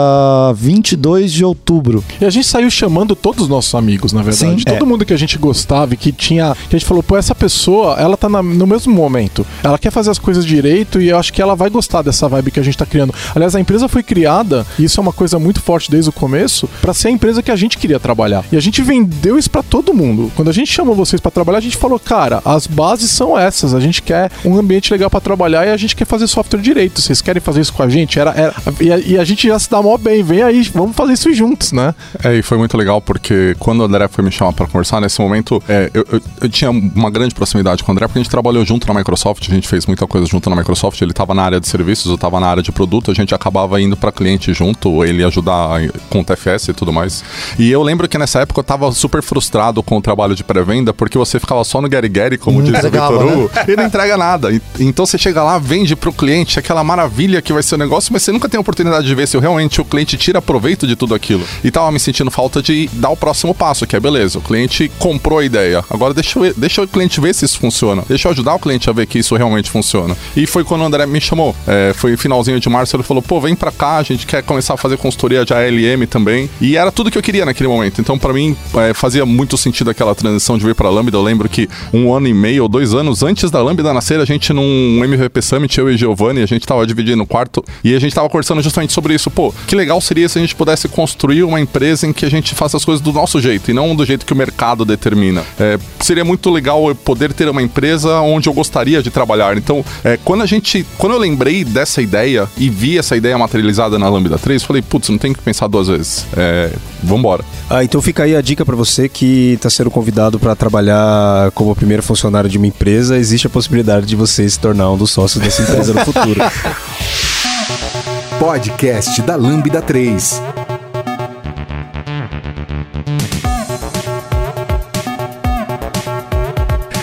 22 0.55 1.33
de 1.33 1.45
outubro. 1.45 2.03
E 2.21 2.25
a 2.25 2.31
gente 2.31 2.47
saiu 2.47 2.71
chamando 2.71 3.15
todos 3.15 3.43
os 3.43 3.49
nossos 3.49 3.75
amigos, 3.75 4.13
na 4.13 4.23
verdade. 4.23 4.61
Sim, 4.61 4.65
Todo 4.65 4.85
é. 4.85 4.89
mundo 4.89 5.05
que 5.05 5.13
a 5.13 5.17
gente 5.17 5.39
gostava 5.39 5.95
e 5.95 5.97
que 5.97 6.13
tinha. 6.13 6.55
Que 6.69 6.77
a 6.77 6.79
gente 6.79 6.89
falou, 6.89 7.03
pô, 7.03 7.17
essa 7.17 7.35
pessoa, 7.35 7.97
ela 7.99 8.17
tá 8.17 8.29
na, 8.29 8.43
no 8.43 8.67
mesmo 8.67 8.93
momento. 8.93 9.47
Ela 9.63 9.79
quer 9.79 9.91
fazer 9.91 10.11
as 10.11 10.19
coisas 10.19 10.45
direito 10.45 11.01
e 11.01 11.09
eu 11.09 11.19
acho 11.19 11.33
que 11.33 11.41
ela 11.41 11.55
vai 11.55 11.71
gostar 11.71 12.03
dessa 12.03 12.29
vibe 12.29 12.51
que 12.51 12.61
a 12.61 12.63
gente 12.63 12.77
tá 12.77 12.87
criando. 12.87 13.15
Aliás, 13.35 13.55
a 13.55 13.61
empresa 13.61 13.89
foi 13.89 14.03
criada, 14.03 14.67
e 14.79 14.85
isso 14.85 15.01
é 15.01 15.03
uma 15.03 15.13
coisa 15.13 15.39
muito 15.39 15.61
forte 15.61 15.91
desde 15.91 16.11
o 16.11 16.13
começo, 16.13 16.69
para 16.81 16.95
ser 16.95 17.09
a 17.09 17.11
empresa 17.11 17.43
que 17.43 17.51
a 17.51 17.57
gente 17.57 17.79
queria 17.79 18.01
trabalhar. 18.01 18.45
E 18.51 18.57
a 18.57 18.61
gente 18.61 18.83
vendeu 18.83 19.39
isso 19.39 19.51
para 19.51 19.63
todo 19.63 19.95
mundo. 19.95 20.31
Quando 20.35 20.49
a 20.49 20.53
gente 20.53 20.64
chamou 20.73 20.95
vocês 20.95 21.21
para 21.21 21.31
trabalhar, 21.31 21.59
a 21.59 21.63
gente 21.63 21.77
falou, 21.77 21.99
cara, 21.99 22.41
as 22.45 22.67
bases 22.67 23.11
são 23.11 23.39
essas. 23.39 23.75
A 23.75 23.81
gente 23.81 24.03
quer 24.03 24.31
um 24.45 24.59
ambiente 24.59 24.93
legal 24.93 25.11
para 25.11 25.21
trabalhar 25.21 25.67
e 25.67 25.71
a 25.71 25.77
gente 25.77 25.95
quer 25.97 26.05
fazer 26.05 26.27
software 26.27 26.61
direito. 26.61 27.01
Vocês 27.01 27.21
querem 27.21 27.41
fazer 27.41 27.61
isso 27.61 27.73
com 27.73 27.83
a 27.83 27.89
gente? 27.89 28.19
Era, 28.19 28.31
era 28.31 28.55
e, 28.81 28.93
a, 28.93 28.99
e 28.99 29.19
a 29.19 29.25
gente 29.25 29.49
já 29.49 29.59
se 29.59 29.71
dá 29.71 29.83
mó 29.83 29.97
bem. 29.97 30.23
Vem 30.23 30.43
aí, 30.43 30.63
vamos 30.75 30.97
fazer 30.97 31.15
isso 31.15 31.33
juntos, 31.33 31.73
né? 31.73 31.95
É, 32.23 32.35
e 32.35 32.43
foi 32.43 32.59
muito 32.59 32.77
legal 32.77 33.01
porque 33.01 33.55
quando 33.59 33.81
o 33.81 33.85
André 33.85 34.09
foi 34.09 34.25
me 34.25 34.31
chamar 34.31 34.53
para 34.53 34.67
conversar, 34.67 35.01
nesse 35.01 35.21
momento, 35.21 35.63
é, 35.69 35.91
eu, 35.95 36.05
eu, 36.11 36.21
eu, 36.43 36.49
tinha 36.49 36.71
uma 36.71 37.11
grande 37.11 37.35
proximidade 37.35 37.83
com 37.83 37.91
o 37.91 37.93
André 37.93 38.07
porque 38.07 38.19
a 38.19 38.23
gente 38.23 38.31
trabalhou 38.31 38.65
junto 38.65 38.87
na 38.87 38.95
Microsoft, 38.95 39.49
a 39.49 39.55
gente 39.55 39.69
fez 39.69 39.87
muita 39.87 40.07
coisa 40.07 40.27
junto 40.27 40.49
na 40.51 40.57
Microsoft. 40.57 41.01
Ele 41.01 41.11
estava 41.11 41.35
na 41.35 41.43
área 41.43 41.61
de 41.61 41.69
serviços, 41.69 42.07
eu 42.07 42.15
estava 42.15 42.41
na 42.41 42.47
área 42.47 42.63
de 42.63 42.73
produto, 42.73 43.11
a 43.11 43.15
gente 43.15 43.35
acabava 43.35 43.81
indo 43.81 43.97
para 43.97 44.13
cliente 44.13 44.53
junto, 44.53 45.05
ele 45.05 45.25
ajudar 45.25 45.81
com 46.09 46.21
o 46.21 46.25
TFS 46.25 46.69
e 46.69 46.73
tudo 46.73 46.93
mais. 46.93 47.25
E 47.59 47.71
eu 47.71 47.83
lembro 47.83 48.09
que 48.09 48.19
nessa 48.19 48.41
época 48.41 48.61
eu 48.61 48.63
estava 48.63 48.91
super 48.93 49.23
frustrado 49.23 49.83
com 49.83 49.99
o 49.99 50.01
trabalho 50.01 50.35
de 50.35 50.45
pré-venda 50.55 50.95
porque 50.95 51.19
você 51.19 51.41
ficava 51.41 51.65
só 51.65 51.81
no 51.81 51.89
Gary 51.89 52.09
Gary, 52.09 52.39
como 52.39 52.63
diz 52.63 52.79
o 52.79 52.91
Vitor 52.91 53.27
Hugo, 53.27 53.51
né? 53.55 53.65
e 53.69 53.77
não 53.77 53.85
entrega 53.85 54.17
nada. 54.17 54.49
Então 54.79 55.05
você 55.05 55.19
chega 55.19 55.43
lá, 55.43 55.59
vende 55.59 55.97
pro 55.97 56.13
cliente 56.13 56.59
aquela 56.59 56.85
maravilha 56.85 57.43
que 57.43 57.53
vai 57.53 57.63
ser 57.63 57.75
o 57.75 57.79
negócio, 57.79 58.13
mas 58.13 58.23
você 58.23 58.31
nunca 58.31 58.49
tem 58.49 58.59
a 58.59 58.61
oportunidade 58.61 59.07
de 59.07 59.15
ver 59.15 59.27
se 59.27 59.37
realmente 59.39 59.81
o 59.81 59.85
cliente 59.85 60.17
tira 60.17 60.41
proveito 60.41 60.87
de 60.87 60.95
tudo 60.95 61.15
aquilo. 61.15 61.45
E 61.65 61.71
tava 61.71 61.91
me 61.91 61.99
sentindo 61.99 62.31
falta 62.31 62.63
de 62.63 62.89
dar 62.93 63.11
o 63.11 63.17
próximo 63.17 63.55
passo, 63.55 63.87
que 63.87 63.97
é 63.97 64.01
beleza, 64.01 64.39
o 64.39 64.43
cliente 64.43 64.91
comprou 64.99 65.41
a 65.41 65.45
ideia. 65.45 65.85
Agora 65.91 66.15
deixa, 66.15 66.39
eu, 66.39 66.55
deixa 66.57 66.83
o 66.83 66.89
cliente 66.89 67.21
ver 67.21 67.35
se 67.35 67.45
isso 67.45 67.59
funciona. 67.59 68.05
Deixa 68.09 68.29
eu 68.29 68.33
ajudar 68.33 68.55
o 68.55 68.59
cliente 68.59 68.89
a 68.89 68.93
ver 68.93 69.07
que 69.07 69.19
isso 69.19 69.35
realmente 69.35 69.69
funciona. 69.71 70.17
E 70.37 70.47
foi 70.47 70.63
quando 70.63 70.83
o 70.83 70.85
André 70.85 71.05
me 71.07 71.21
chamou. 71.21 71.55
É, 71.67 71.93
foi 71.95 72.17
finalzinho 72.17 72.61
de 72.61 72.69
março, 72.69 72.95
ele 72.95 73.03
falou, 73.03 73.23
pô, 73.23 73.41
vem 73.41 73.57
pra 73.57 73.73
cá, 73.73 73.97
a 73.97 74.03
gente 74.03 74.27
quer 74.27 74.43
começar 74.43 74.75
a 74.75 74.77
fazer 74.77 74.97
consultoria 74.99 75.45
de 75.45 75.53
ALM 75.53 76.07
também. 76.09 76.49
E 76.61 76.77
era 76.77 76.93
tudo 76.93 77.11
que 77.11 77.19
eu 77.19 77.23
queria 77.23 77.45
naquele 77.45 77.69
momento. 77.69 78.01
Então, 78.01 78.19
para 78.19 78.33
mim, 78.33 78.57
é, 78.77 78.95
fazia 78.95 79.27
muito 79.27 79.57
sentido 79.57 79.91
aquela 79.91 80.15
transição 80.15 80.34
transição 80.35 80.59
de 80.59 80.65
vir 80.65 80.75
pra 80.75 80.91
Lambda, 80.91 81.17
eu 81.17 81.23
lembro 81.23 81.49
que 81.49 81.69
um 81.93 82.13
ano 82.13 82.27
e 82.27 82.35
meio 82.35 82.65
ou 82.65 82.69
dois 82.69 82.93
anos 82.95 83.23
antes 83.23 83.51
da 83.51 83.63
Lambda 83.63 83.93
nascer, 83.93 84.21
a 84.21 84.25
gente 84.25 84.53
num 84.53 85.03
MVP 85.05 85.41
Summit, 85.41 85.79
eu 85.79 85.91
e 85.91 85.97
Giovanni, 85.97 86.43
a 86.43 86.47
gente 86.47 86.67
tava 86.67 86.87
dividindo 86.87 87.23
o 87.23 87.27
quarto 87.27 87.65
e 87.83 87.95
a 87.95 87.99
gente 87.99 88.15
tava 88.15 88.29
conversando 88.29 88.63
justamente 88.63 88.93
sobre 88.93 89.15
isso. 89.15 89.31
Pô, 89.31 89.55
que 89.67 89.77
legal 89.77 90.01
seria 90.01 90.29
se 90.29 90.39
a 90.39 90.41
gente 90.41 90.55
pudesse 90.55 90.89
construir 90.89 91.45
uma 91.45 91.61
empresa 91.61 92.07
em 92.07 92.13
que 92.13 92.25
a 92.25 92.31
gente 92.31 92.55
faça 92.55 92.77
as 92.77 92.85
coisas 92.85 93.01
do 93.01 93.13
nosso 93.13 93.41
jeito 93.41 93.71
e 93.71 93.75
não 93.75 93.95
do 93.95 94.05
jeito 94.05 94.27
que 94.27 94.33
o 94.33 94.37
mercado 94.37 94.85
determina. 94.85 95.43
É, 95.59 95.79
seria 96.01 96.25
muito 96.25 96.51
legal 96.51 96.89
eu 96.89 96.95
poder 96.95 97.33
ter 97.33 97.49
uma 97.49 97.63
empresa 97.63 98.21
onde 98.21 98.49
eu 98.49 98.53
gostaria 98.53 99.03
de 99.03 99.11
trabalhar. 99.11 99.57
Então, 99.57 99.85
é, 100.03 100.19
quando 100.25 100.43
a 100.43 100.47
gente. 100.47 100.85
Quando 100.99 101.13
eu 101.13 101.19
lembrei 101.19 101.65
dessa 101.65 102.03
ideia 102.03 102.49
e 102.57 102.69
vi 102.69 102.99
essa 102.99 103.17
ideia 103.17 103.37
materializada 103.39 103.99
na 103.99 104.09
Lambda 104.09 104.39
3, 104.39 104.63
falei, 104.63 104.83
putz, 104.83 105.09
não 105.09 105.19
tem 105.19 105.33
que 105.33 105.41
pensar 105.41 105.69
duas 105.69 105.89
vezes. 105.89 106.27
É, 106.37 106.71
vambora. 107.03 107.45
Ah, 107.71 107.85
então 107.85 108.01
fica 108.03 108.25
aí 108.25 108.35
a 108.35 108.41
dica 108.41 108.65
para 108.65 108.77
você 108.77 109.09
que 109.09 109.53
está 109.55 109.71
sendo 109.71 109.91
convidado 109.91 110.24
para 110.33 110.57
trabalhar 110.57 111.51
como 111.53 111.75
primeiro 111.75 112.03
funcionário 112.03 112.49
de 112.49 112.59
uma 112.59 112.67
empresa. 112.67 113.17
Existe 113.17 113.47
a 113.47 113.51
possibilidade 113.51 114.07
de 114.07 114.17
você 114.17 114.49
se 114.49 114.59
tornar 114.59 114.91
um 114.91 114.97
dos 114.97 115.11
sócios 115.11 115.43
dessa 115.43 115.63
empresa 115.63 115.93
no 115.93 116.01
futuro. 116.05 116.41
Podcast 118.39 119.23
da 119.23 119.37
Lambda 119.37 119.81
3. 119.81 120.64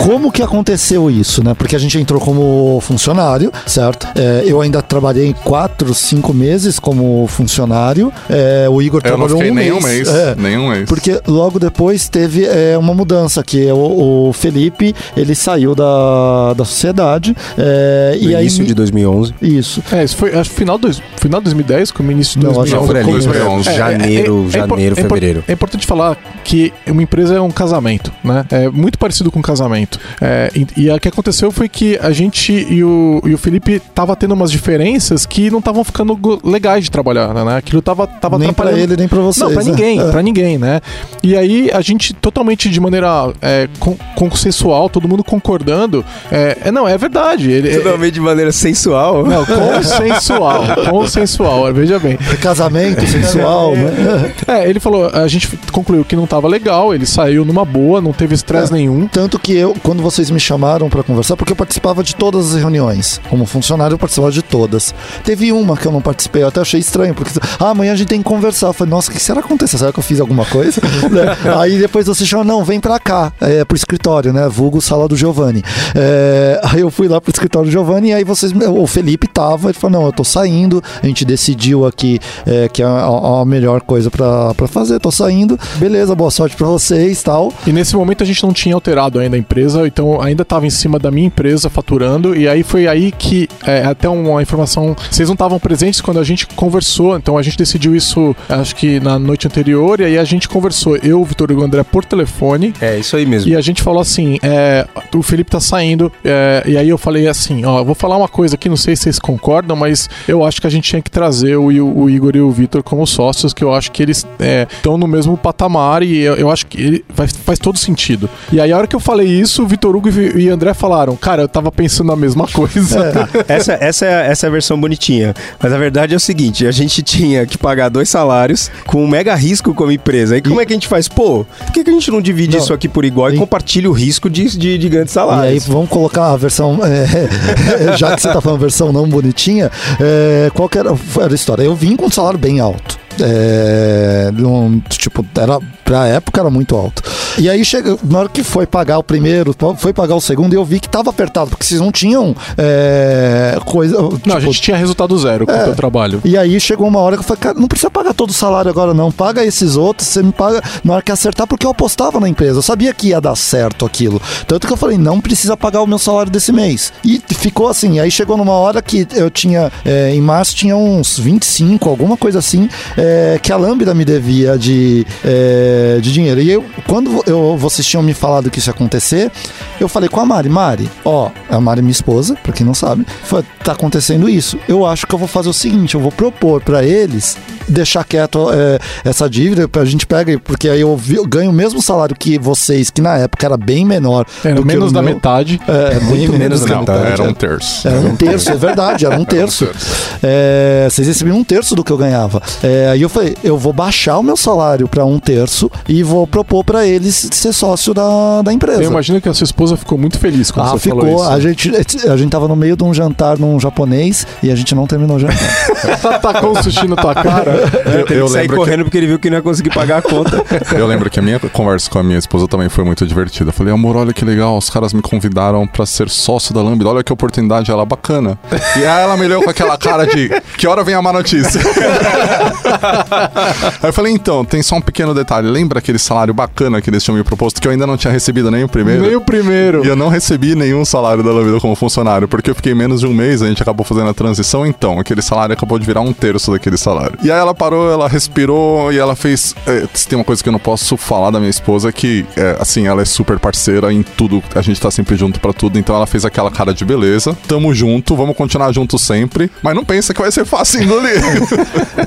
Como 0.04 0.32
que 0.32 0.42
aconteceu 0.42 1.10
isso, 1.12 1.44
né? 1.44 1.54
Porque 1.54 1.76
a 1.76 1.80
gente 1.80 1.98
entrou 2.00 2.20
como 2.20 2.80
funcionário, 2.82 3.52
certo? 3.68 4.08
É, 4.16 4.44
eu 4.46 4.60
ainda 4.62 4.82
trabalhei 4.82 5.34
quatro, 5.44 5.94
cinco 5.94 6.34
meses 6.34 6.80
como 6.80 7.28
funcionário. 7.28 8.12
É, 8.30 8.68
o 8.70 8.82
Igor 8.82 9.02
Eu 9.04 9.12
não 9.12 9.18
trabalhou 9.18 9.38
fiquei 9.38 9.52
um 9.52 9.56
nenhum 9.56 9.82
mês. 9.82 10.08
mês. 10.08 10.10
É, 10.10 10.36
Nenhum 10.36 10.70
mês. 10.70 10.86
Porque 10.90 11.22
logo 11.28 11.60
depois 11.60 12.10
teve 12.10 12.46
é, 12.46 12.78
uma 12.78 12.94
mudança, 12.94 13.44
que 13.44 13.68
é 13.68 13.74
o, 13.74 14.30
o 14.30 14.34
Felipe, 14.34 14.96
ele 15.16 15.36
saiu 15.36 15.76
da, 15.76 16.54
da 16.56 16.66
sociedade. 16.66 17.36
é, 17.58 18.18
No 18.20 18.30
e 18.30 18.36
aí, 18.36 18.42
início 18.44 18.66
de 18.66 18.74
2011. 18.74 19.34
Isso. 19.42 19.84
É, 19.92 20.04
isso 20.04 20.16
foi 20.18 20.34
acho, 20.34 20.50
que 20.50 20.56
final, 20.56 20.78
dois, 20.78 21.02
final 21.18 21.40
de 21.42 21.46
2010, 21.46 21.92
como 21.92 22.12
início 22.12 22.40
de 22.40 22.46
Não, 22.46 22.60
acho 22.62 22.72
que 22.72 22.78
2011. 22.78 22.88
Por 22.88 22.98
ali, 22.98 23.06
começo. 23.06 23.28
2011. 23.30 23.70
É, 23.70 23.74
janeiro, 23.76 24.46
é- 24.46 24.48
é 24.48 24.52
janeiro, 24.52 24.94
é 24.98 25.02
fevereiro. 25.02 25.44
É 25.48 25.54
importante 25.54 25.86
falar 25.86 26.18
que 26.44 26.74
uma 26.88 27.04
empresa 27.04 27.36
é 27.36 27.42
um 27.42 27.52
casamento, 27.52 28.12
né? 28.24 28.46
É 28.50 28.70
muito 28.70 28.98
parecido 28.98 29.32
com 29.32 29.40
um 29.40 29.44
casamento. 29.44 29.91
É, 30.20 30.52
e, 30.56 30.68
e 30.86 30.90
o 30.92 31.00
que 31.00 31.08
aconteceu 31.08 31.52
foi 31.52 31.68
que 31.70 31.98
a 32.02 32.12
gente 32.12 32.52
e 32.52 32.84
o, 32.84 33.22
e 33.26 33.34
o 33.34 33.38
Felipe 33.38 33.80
tava 33.94 34.16
tendo 34.16 34.34
umas 34.34 34.52
diferenças 34.52 35.26
que 35.26 35.50
não 35.50 35.60
estavam 35.60 35.84
ficando 35.84 36.18
legais 36.44 36.84
de 36.86 36.92
trabalhar, 36.92 37.34
né? 37.34 37.58
Aquilo 37.58 37.82
tava, 37.82 38.06
tava 38.08 38.38
nem 38.38 38.52
pra 38.54 38.66
atrapalhando. 38.66 38.94
ele, 38.94 39.00
nem 39.00 39.08
pra 39.08 39.20
vocês. 39.20 39.46
Não, 39.48 39.54
pra 39.54 39.64
né? 39.64 39.70
ninguém, 39.72 40.00
É. 40.00 40.12
pra 40.12 40.22
ninguém, 40.22 40.58
né? 40.58 40.82
E 41.24 41.36
aí 41.36 41.70
a 41.74 41.82
gente 41.82 42.14
totalmente 42.14 42.70
de 42.70 42.80
maneira 42.80 43.32
é, 43.42 43.68
con- 43.80 43.98
consensual, 44.16 44.90
todo 44.90 45.08
mundo 45.08 45.24
concordando. 45.24 46.04
É, 46.32 46.58
é, 46.66 46.72
não, 46.72 46.88
é 46.88 46.98
verdade. 46.98 47.50
Ele, 47.52 47.70
é- 47.70 47.78
Totalmente 47.78 48.14
de 48.14 48.22
maneira 48.22 48.52
sensual. 48.52 49.26
não, 49.26 49.46
consensual, 49.46 50.64
consensual, 50.90 51.74
veja 51.74 52.00
bem. 52.00 52.18
Casamento 52.42 53.06
sensual, 53.08 53.76
né? 53.76 54.34
É, 54.48 54.70
ele 54.70 54.80
falou, 54.80 55.10
a 55.14 55.28
gente 55.28 55.48
concluiu 55.72 56.04
que 56.06 56.16
não 56.16 56.26
tava 56.28 56.48
legal, 56.48 56.94
ele 56.94 57.06
saiu 57.06 57.44
numa 57.46 57.66
boa, 57.66 58.02
não 58.02 58.14
teve 58.14 58.36
estresse 58.36 58.72
nenhum. 58.72 59.08
Tanto 59.08 59.40
que 59.40 59.54
eu, 59.54 59.76
quando 59.84 60.02
vocês 60.02 60.30
me 60.30 60.40
chamaram 60.40 60.90
pra 60.90 61.04
conversar, 61.04 61.36
porque 61.36 61.52
eu 61.52 61.56
participava 61.56 62.04
de 62.04 62.16
todas 62.16 62.54
as 62.54 62.60
reuniões. 62.60 63.20
Como 63.30 63.46
funcionário, 63.46 63.96
eu 63.96 64.00
participava 64.00 64.32
de 64.32 64.42
todas. 64.42 64.94
Teve 65.24 65.52
uma 65.52 65.78
que 65.78 65.86
eu 65.86 65.92
não 65.92 66.02
participei, 66.02 66.44
eu 66.44 66.48
até 66.48 66.62
achei 66.62 66.80
estranho, 66.80 67.14
porque 67.14 67.32
ah, 67.60 67.70
amanhã 67.70 67.94
a 67.94 67.96
gente 67.96 68.08
tem 68.08 68.20
que 68.22 68.28
conversar. 68.28 68.68
Eu 68.68 68.74
falei, 68.74 68.92
nossa, 68.92 69.10
o 69.10 69.14
que 69.14 69.20
será 69.20 69.42
que 69.42 69.48
aconteceu? 69.48 69.80
Será 69.80 69.92
que 69.92 70.00
eu 70.00 70.04
fiz 70.04 70.20
alguma 70.20 70.46
coisa? 70.46 70.82
Né? 71.12 71.26
Aí 71.58 71.78
depois 71.78 72.06
você 72.06 72.26
chama, 72.26 72.44
não, 72.44 72.64
vem 72.64 72.80
pra 72.80 73.00
cá, 73.00 73.34
é, 73.42 73.66
pro 73.66 73.76
escritório, 73.76 74.32
né? 74.32 74.48
Vulgo 74.48 74.80
sala 74.80 75.08
do 75.08 75.16
Giovanni. 75.16 75.64
É, 75.96 76.62
aí 76.64 76.82
eu 76.82 76.92
fui 76.92 77.08
lá 77.08 77.20
pro 77.20 77.32
escritório 77.32 77.68
do 77.68 77.72
Giovanni 77.72 78.10
e 78.10 78.14
aí 78.14 78.24
vocês, 78.24 78.54
o 78.54 78.88
Felipe 78.88 79.28
tava, 79.28 79.70
ele 79.70 79.78
falou, 79.78 80.00
não, 80.00 80.06
eu 80.06 80.14
tô 80.14 80.24
saindo, 80.24 80.82
a 81.02 81.06
gente 81.06 81.26
decidiu 81.26 81.86
aqui 81.86 82.20
é, 82.46 82.70
que 82.70 82.82
é 82.82 82.86
a, 82.86 83.42
a 83.42 83.46
melhor 83.46 83.82
coisa 83.82 84.10
pra 84.10 84.54
fazer, 84.68 85.00
tô 85.00 85.12
saindo, 85.12 85.60
beleza, 85.78 86.16
boa 86.16 86.32
sorte 86.32 86.56
pra 86.56 86.68
vocês 86.68 87.22
tal. 87.24 87.52
E 87.66 87.72
nesse 87.72 87.96
momento 87.96 88.24
a 88.24 88.26
gente 88.26 88.42
não 88.44 88.54
tinha 88.54 88.76
alterado 88.76 89.20
ainda 89.20 89.36
a 89.36 89.40
empresa, 89.40 89.71
então 89.86 90.22
ainda 90.22 90.44
estava 90.44 90.66
em 90.66 90.70
cima 90.70 91.00
da 91.00 91.12
minha 91.12 91.28
empresa 91.28 91.70
faturando, 91.70 92.36
e 92.36 92.48
aí 92.48 92.64
foi 92.64 92.88
aí 92.88 93.12
que, 93.12 93.48
é, 93.66 93.84
até 93.84 94.08
uma 94.10 94.42
informação, 94.42 94.96
vocês 95.10 95.28
não 95.28 95.34
estavam 95.34 95.60
presentes 95.60 96.02
quando 96.02 96.20
a 96.20 96.24
gente 96.24 96.48
conversou, 96.48 97.16
então 97.18 97.38
a 97.38 97.42
gente 97.42 97.58
decidiu 97.58 97.96
isso, 97.96 98.36
acho 98.50 98.76
que 98.76 99.00
na 99.00 99.18
noite 99.18 99.48
anterior, 99.48 100.00
e 100.00 100.06
aí 100.06 100.18
a 100.18 100.24
gente 100.24 100.48
conversou, 100.48 100.98
eu, 100.98 101.22
o 101.22 101.26
Vitor 101.26 101.52
e 101.52 101.54
o 101.54 101.64
André, 101.64 101.84
por 101.84 102.04
telefone, 102.06 102.74
É, 102.82 102.98
isso 102.98 103.16
aí 103.16 103.26
mesmo. 103.26 103.50
E 103.52 103.56
a 103.56 103.62
gente 103.62 103.82
falou 103.82 104.02
assim: 104.02 104.38
é, 104.42 104.88
o 105.16 105.22
Felipe 105.22 105.52
tá 105.52 105.60
saindo. 105.60 106.12
é, 106.24 106.64
e 106.66 106.78
aí 106.78 106.90
eu 106.90 106.98
falei 106.98 107.28
assim: 107.28 107.66
ó, 107.66 107.84
vou 107.84 107.96
falar 107.96 108.18
uma 108.18 108.28
coisa 108.28 108.56
aqui, 108.56 108.70
não 108.70 108.78
sei 108.78 108.96
se 108.96 109.04
vocês 109.04 109.20
concordam, 109.20 109.76
mas 109.76 110.10
eu 110.28 110.44
acho 110.44 110.62
que 110.62 110.68
a 110.68 110.70
gente 110.70 110.90
tinha 110.90 111.02
que 111.02 111.12
trazer 111.12 111.56
o, 111.58 111.66
o 111.66 112.10
Igor 112.10 112.36
e 112.36 112.42
o 112.42 112.52
Vitor 112.52 112.84
como 112.84 113.06
sócios, 113.06 113.54
que 113.54 113.64
eu 113.64 113.74
acho 113.74 113.92
que 113.92 114.02
eles 114.02 114.26
estão 114.74 114.98
no 114.98 115.08
mesmo 115.08 115.38
patamar 115.38 116.04
e 116.04 116.18
eu, 116.20 116.36
eu 116.36 116.52
acho 116.52 116.66
que 116.68 116.82
ele 116.82 117.06
faz, 117.14 117.32
faz 117.32 117.60
todo 117.60 117.78
sentido. 117.78 118.30
E 118.52 118.60
aí 118.60 118.72
a 118.72 118.78
hora 118.78 118.88
que 118.88 118.96
eu 118.96 119.00
falei 119.00 119.28
isso, 119.28 119.61
o 119.62 119.68
Vitor 119.68 119.96
Hugo 119.96 120.10
e, 120.10 120.44
e 120.46 120.50
André 120.50 120.74
falaram: 120.74 121.16
cara, 121.16 121.42
eu 121.44 121.48
tava 121.48 121.72
pensando 121.72 122.12
a 122.12 122.16
mesma 122.16 122.48
coisa. 122.48 123.14
essa, 123.48 123.74
essa, 123.74 124.06
é, 124.06 124.28
essa 124.28 124.46
é 124.46 124.50
a 124.50 124.52
versão 124.52 124.80
bonitinha. 124.80 125.34
Mas 125.62 125.72
a 125.74 125.78
verdade 125.78 126.14
é 126.14 126.18
o 126.18 126.20
seguinte: 126.20 126.66
a 126.66 126.72
gente 126.72 127.02
tinha 127.04 127.46
que 127.46 127.58
pagar 127.58 127.90
dois 127.90 128.10
salários 128.10 128.70
com 128.86 129.04
um 129.04 129.08
mega 129.08 129.36
risco 129.36 129.74
como 129.74 129.92
empresa. 129.92 130.36
Aí 130.36 130.42
como 130.42 130.60
é 130.62 130.66
que 130.66 130.74
a 130.74 130.76
gente 130.76 130.88
faz? 130.88 131.08
Pô, 131.08 131.46
por 131.46 131.72
que, 131.74 131.84
que 131.84 131.90
a 131.90 131.94
gente 131.94 132.12
não 132.12 132.22
divide 132.22 132.56
Não. 132.58 132.64
isso 132.64 132.74
aqui 132.74 132.88
por 132.90 133.06
igual 133.06 133.32
e, 133.32 133.36
E- 133.36 133.38
compartilha 133.38 133.90
o 133.90 133.94
risco 133.94 134.30
de, 134.30 134.46
de, 134.58 134.78
de 134.78 134.90
grandes 134.90 135.16
E 135.16 135.20
aí 135.20 135.26
salários? 135.28 135.68
vamos 135.68 135.90
colocar 135.90 136.32
a 136.32 136.38
versão, 136.38 136.80
é, 136.86 137.96
já 137.98 138.16
que 138.16 138.22
você 138.22 138.28
tá 138.32 138.42
falando 138.42 138.60
versão 138.60 138.92
não 138.92 139.08
bonitinha, 139.08 139.72
é, 140.00 140.50
qual 140.54 140.68
que 140.70 140.78
era, 140.78 140.90
era 141.20 141.32
a 141.32 141.36
história? 141.36 141.64
Eu 141.64 141.76
vim 141.76 141.96
com 141.96 142.06
um 142.06 142.12
salário 142.12 142.40
bem 142.40 142.60
alto. 142.60 143.00
É, 143.22 144.30
num- 144.34 144.80
tipo, 144.90 145.26
era, 145.38 145.60
pra 145.84 146.08
época 146.08 146.40
era 146.42 146.50
muito 146.50 146.76
alto. 146.76 147.02
E 147.38 147.50
aí 147.50 147.64
chega, 147.64 147.98
na 148.04 148.20
hora 148.20 148.30
que 148.30 148.44
foi 148.44 148.66
pagar 148.66 148.98
o 148.98 149.04
primeiro, 149.04 149.56
foi 149.78 149.94
pagar 149.94 150.16
o 150.16 150.22
segundo, 150.22 150.54
eu 150.54 150.64
vi 150.66 150.80
que 150.80 150.90
tava 150.90 151.10
apertado, 151.10 151.50
porque 151.52 151.64
vocês 151.66 151.80
não 151.80 151.92
tinham 151.92 152.36
é, 152.58 153.58
coisa. 153.66 154.02
Não, 154.02 154.10
tipo, 154.18 154.34
a 154.36 154.40
gente 154.40 154.62
tinha 154.62 154.78
resultado 154.78 155.18
zero 155.18 155.46
com 155.46 155.54
o 155.54 155.64
teu 155.64 155.76
trabalho. 155.76 156.22
e 156.26 156.38
aí 156.38 156.60
chegou 156.60 156.88
uma 156.88 157.00
hora 157.00 157.16
que 157.16 157.22
eu 157.22 157.28
falei, 157.28 157.42
cara, 157.42 157.60
não 157.60 157.68
precisa 157.68 157.90
pagar 157.90 158.14
todo 158.14 158.30
o 158.30 158.34
salário 158.34 158.70
agora, 158.70 158.94
não. 158.94 159.12
Paga 159.12 159.46
esses 159.46 159.76
outros, 159.76 160.08
você 160.08 160.22
me 160.24 160.32
paga 160.32 160.62
na 160.84 160.94
hora 160.94 161.02
que 161.02 161.12
acertar, 161.12 161.48
porque 161.48 161.66
eu 161.66 161.72
apostava 161.72 162.20
na 162.20 162.28
empresa. 162.30 162.60
Eu 162.60 162.62
sabia 162.62 162.94
que 162.94 163.08
ia 163.10 163.22
dar 163.22 163.36
certo 163.36 163.86
aquilo. 163.86 164.22
Tanto 164.48 164.68
que 164.68 164.74
eu 164.74 164.78
falei, 164.78 164.98
não 164.98 165.20
precisa 165.22 165.56
pagar 165.56 165.82
o 165.82 165.88
meu 165.88 166.00
salário 166.00 166.32
desse 166.32 166.52
mês. 166.52 166.92
E 167.04 167.22
ficou 167.34 167.68
assim. 167.68 168.00
Aí 168.00 168.10
chegou 168.12 168.38
numa 168.38 168.54
hora 168.54 168.82
que 168.82 169.08
eu 169.14 169.30
tinha, 169.30 169.72
é, 169.86 170.14
em 170.14 170.22
março, 170.22 170.56
tinha 170.56 170.76
uns 170.76 171.18
25, 171.18 171.90
alguma 171.90 172.18
coisa 172.18 172.40
assim, 172.40 172.70
é, 172.98 173.11
que 173.42 173.52
a 173.52 173.58
Lambda 173.58 173.94
me 173.94 174.04
devia 174.06 174.58
de, 174.58 175.06
é, 175.24 176.00
de 176.02 176.12
dinheiro. 176.12 176.42
E 176.42 176.52
eu, 176.52 176.64
quando 176.88 177.24
eu, 177.26 177.56
vocês 177.58 177.86
tinham 177.86 178.04
me 178.04 178.14
falado 178.14 178.50
que 178.50 178.60
isso 178.60 178.70
ia 178.70 178.74
acontecer, 178.74 179.32
eu 179.80 179.88
falei 179.88 180.10
com 180.10 180.20
a 180.20 180.26
Mari, 180.26 180.50
Mari, 180.50 180.90
ó, 181.06 181.30
a 181.50 181.60
Mari, 181.60 181.82
minha 181.82 181.92
esposa, 181.92 182.36
pra 182.44 182.52
quem 182.54 182.66
não 182.66 182.74
sabe, 182.74 183.06
foi, 183.24 183.44
tá 183.64 183.72
acontecendo 183.74 184.30
isso. 184.30 184.58
Eu 184.68 184.86
acho 184.86 185.06
que 185.08 185.14
eu 185.16 185.20
vou 185.20 185.28
fazer 185.28 185.50
o 185.50 185.54
seguinte, 185.54 185.96
eu 185.96 186.02
vou 186.02 186.12
propor 186.12 186.62
pra 186.62 186.84
eles 186.84 187.38
deixar 187.68 188.04
quieto 188.04 188.50
é, 188.52 188.80
essa 189.08 189.30
dívida, 189.30 189.68
pra 189.68 189.86
gente 189.86 190.06
pega, 190.06 190.38
porque 190.40 190.68
aí 190.68 190.82
eu, 190.82 190.96
vi- 190.98 191.16
eu 191.16 191.26
ganho 191.26 191.52
o 191.52 191.54
mesmo 191.54 191.82
salário 191.82 192.16
que 192.16 192.38
vocês, 192.38 192.90
que 192.90 193.02
na 193.02 193.18
época 193.18 193.46
era 193.46 193.56
bem 193.56 193.86
menor. 193.86 194.26
Era 194.44 194.62
menos 194.62 194.92
da 194.92 195.02
meu. 195.02 195.14
metade. 195.16 195.60
É, 195.68 196.00
muito 196.02 196.34
menos 196.34 196.62
da 196.62 196.68
Não, 196.68 196.80
metade. 196.82 197.12
Era 197.12 197.24
um 197.24 197.30
é. 197.30 197.34
terço. 197.34 197.88
Era 197.88 198.00
um 198.00 198.16
terço, 198.16 198.50
é 198.52 198.56
verdade, 198.56 199.06
era 199.06 199.16
um 199.20 199.24
terço. 199.26 199.66
terço. 199.68 200.18
É, 200.24 200.88
vocês 200.90 201.08
recebiam 201.08 201.38
um 201.38 201.44
terço 201.44 201.76
do 201.76 201.84
que 201.84 201.92
eu 201.92 201.98
ganhava. 201.98 202.42
É, 202.62 202.90
aí 202.92 203.02
eu 203.02 203.10
falei, 203.10 203.36
eu 203.44 203.58
vou 203.58 203.74
baixar 203.74 204.18
o 204.18 204.24
meu 204.24 204.38
salário 204.38 204.88
pra 204.88 205.06
um 205.06 205.20
terço 205.20 205.72
e 205.88 206.04
vou 206.04 206.26
propor 206.28 206.64
pra 206.64 206.86
eles 206.86 207.30
ser 207.32 207.54
sócio 207.54 207.94
da, 207.94 208.42
da 208.42 208.54
empresa. 208.54 208.84
Eu 208.84 208.92
imagino 208.92 209.20
que 209.22 209.30
a 209.30 209.34
sua 209.34 209.46
esposa 209.46 209.76
ficou 209.78 209.98
muito 209.98 210.20
feliz 210.20 210.52
quando 210.52 210.68
Ah, 210.68 210.72
você 210.72 210.80
ficou. 210.90 211.02
falou 211.02 211.16
isso. 211.24 211.30
A 211.32 211.40
gente, 211.40 211.72
a 212.08 212.18
gente 212.18 212.30
tava 212.30 212.48
no 212.48 212.56
meio 212.56 212.76
de 212.76 212.84
um 212.84 212.94
jantar 212.94 213.38
num 213.38 213.60
japonês 213.60 214.26
e 214.44 214.52
a 214.52 214.56
gente 214.56 214.76
não 214.76 214.86
terminou 214.86 215.18
o 215.18 215.20
jantar. 215.20 215.38
Tacou 216.22 216.52
o 216.52 216.64
sushi 216.64 216.88
na 216.88 216.96
tua 216.96 217.14
cara. 217.16 217.52
Eu, 217.86 218.00
eu 218.00 218.06
que 218.06 218.14
sair 218.14 218.42
lembro 218.42 218.50
que, 218.50 218.56
correndo 218.56 218.84
porque 218.84 218.98
ele 218.98 219.08
viu 219.08 219.20
que 219.20 219.30
não 219.30 219.38
ia 219.38 219.44
conseguir 219.44 219.70
pagar 219.72 219.98
a 219.98 220.02
conta. 220.02 220.44
eu 220.76 220.86
lembro 220.88 221.10
que 221.10 221.20
a 221.20 221.22
minha 221.24 221.40
conversa 221.40 221.90
com 221.90 222.00
a 222.00 222.04
minha 222.04 222.20
esposa 222.20 222.48
também 222.48 222.70
foi 222.70 222.84
muito 222.84 223.06
divertida. 223.06 223.50
Eu 223.50 223.54
falei, 223.54 223.74
amor, 223.74 223.96
olha 223.96 224.14
que 224.14 224.24
legal, 224.26 224.58
os 224.58 224.70
caras 224.70 224.94
me 224.94 225.02
convidaram 225.02 225.66
pra 225.68 225.86
ser 225.86 226.10
sócio 226.10 226.54
da 226.54 226.62
Lambda, 226.62 226.88
olha 226.88 227.04
que 227.04 227.12
oportunidade, 227.12 227.72
ela 227.72 227.86
bacana. 227.86 228.38
E 228.78 228.86
aí 228.86 229.04
ela 229.04 229.16
me 229.18 229.26
olhou 229.26 229.44
com 229.44 229.50
aquela 229.50 229.78
cara 229.78 230.06
de, 230.06 230.30
que 230.58 230.68
hora 230.68 230.84
vem 230.84 230.96
a 230.96 231.02
má 231.02 231.14
notícia? 231.14 231.62
aí 232.82 233.90
eu 233.90 233.94
falei, 233.94 234.14
então, 234.14 234.44
tem 234.44 234.62
só 234.62 234.76
um 234.76 234.82
pequeno 234.82 235.14
detalhe, 235.14 235.48
lembra 235.48 235.80
aquele 235.80 236.00
salário 236.00 236.34
bacana 236.34 236.82
que 236.82 236.90
eles 236.90 237.04
tinham 237.04 237.18
me 237.18 237.24
proposto, 237.24 237.62
que 237.62 237.68
eu 237.68 237.72
ainda 237.72 237.88
não 237.88 237.98
tinha 237.98 238.12
recebido 238.12 238.50
nem 238.50 238.64
o 238.64 238.70
primeiro? 238.70 239.02
Nem 239.04 239.16
o 239.16 239.22
primeiro. 239.22 239.86
E 239.86 239.88
eu 239.88 239.96
não 239.96 240.10
recebi 240.10 240.56
nenhum 240.56 240.84
salário 240.86 241.24
da 241.24 241.32
Lambda 241.32 241.60
como 241.60 241.76
funcionário, 241.76 242.28
porque 242.28 242.50
eu 242.52 242.56
fiquei 242.56 242.74
menos 242.74 243.02
de 243.02 243.08
um 243.08 243.14
mês, 243.14 243.42
a 243.42 243.48
gente 243.48 243.62
acabou 243.62 243.86
fazendo 243.86 244.10
a 244.10 244.14
transição, 244.14 244.66
então, 244.66 245.00
aquele 245.00 245.22
salário 245.22 245.54
acabou 245.54 245.78
de 245.80 245.86
virar 245.86 246.02
um 246.02 246.14
terço 246.14 246.52
daquele 246.52 246.78
salário. 246.78 247.18
E 247.24 247.32
aí 247.32 247.40
ela 247.40 247.54
parou, 247.54 247.92
ela 247.92 248.08
respirou 248.08 248.92
e 248.92 248.98
ela 248.98 249.16
fez. 249.16 249.56
É, 249.66 249.86
tem 250.08 250.18
uma 250.18 250.26
coisa 250.26 250.42
que 250.42 250.50
eu 250.50 250.54
não 250.54 250.60
posso 250.60 250.98
falar 250.98 251.32
da 251.32 251.40
minha 251.40 251.50
esposa 251.50 251.92
que, 251.92 252.26
é, 252.36 252.58
assim, 252.60 252.88
ela 252.88 253.02
é 253.02 253.06
super 253.06 253.40
parceira 253.40 253.92
em 253.92 254.04
tudo. 254.04 254.44
A 254.56 254.62
gente 254.62 254.80
tá 254.80 254.90
sempre 254.92 255.16
junto 255.16 255.40
pra 255.40 255.54
tudo. 255.54 255.78
Então 255.78 255.96
ela 255.96 256.08
fez 256.08 256.26
aquela 256.26 256.52
cara 256.52 256.74
de 256.74 256.84
beleza. 256.84 257.38
Tamo 257.48 257.74
junto, 257.74 258.16
vamos 258.16 258.36
continuar 258.36 258.72
junto 258.72 258.98
sempre. 258.98 259.52
Mas 259.62 259.76
não 259.76 259.84
pensa 259.84 260.14
que 260.14 260.22
vai 260.22 260.32
ser 260.32 260.46
fácil 260.46 260.84
engolir. 260.84 261.22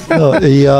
Não, 0.08 0.48
e 0.48 0.63
a- 0.66 0.72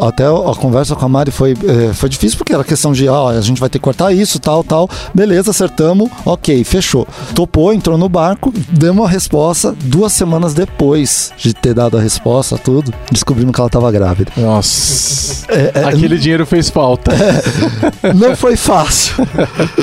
a- 0.00 0.08
até 0.08 0.24
a 0.26 0.54
conversa 0.58 0.94
com 0.96 1.04
a 1.04 1.08
Mari 1.08 1.30
foi, 1.30 1.52
eh, 1.52 1.92
foi 1.94 2.08
difícil 2.08 2.38
porque 2.38 2.52
era 2.54 2.64
questão 2.64 2.92
de 2.92 3.08
ah, 3.08 3.28
a 3.28 3.40
gente 3.40 3.60
vai 3.60 3.68
ter 3.68 3.78
que 3.78 3.84
cortar 3.84 4.12
isso, 4.12 4.38
tal, 4.38 4.62
tal. 4.64 4.88
Beleza, 5.14 5.50
acertamos, 5.50 6.10
ok, 6.24 6.62
fechou. 6.64 7.06
Topou, 7.34 7.72
entrou 7.72 7.96
no 7.98 8.08
barco, 8.08 8.52
demos 8.70 9.04
a 9.06 9.08
resposta. 9.08 9.74
Duas 9.84 10.12
semanas 10.12 10.54
depois 10.54 11.32
de 11.38 11.52
ter 11.54 11.74
dado 11.74 11.96
a 11.96 12.00
resposta, 12.00 12.56
tudo, 12.58 12.92
descobrimos 13.10 13.54
que 13.54 13.60
ela 13.60 13.68
estava 13.68 13.90
grávida. 13.90 14.30
Nossa. 14.36 15.46
É, 15.48 15.72
é, 15.74 15.84
Aquele 15.84 16.18
dinheiro 16.18 16.46
fez 16.46 16.68
falta. 16.70 17.10
não 18.14 18.36
foi 18.36 18.56
fácil. 18.56 19.14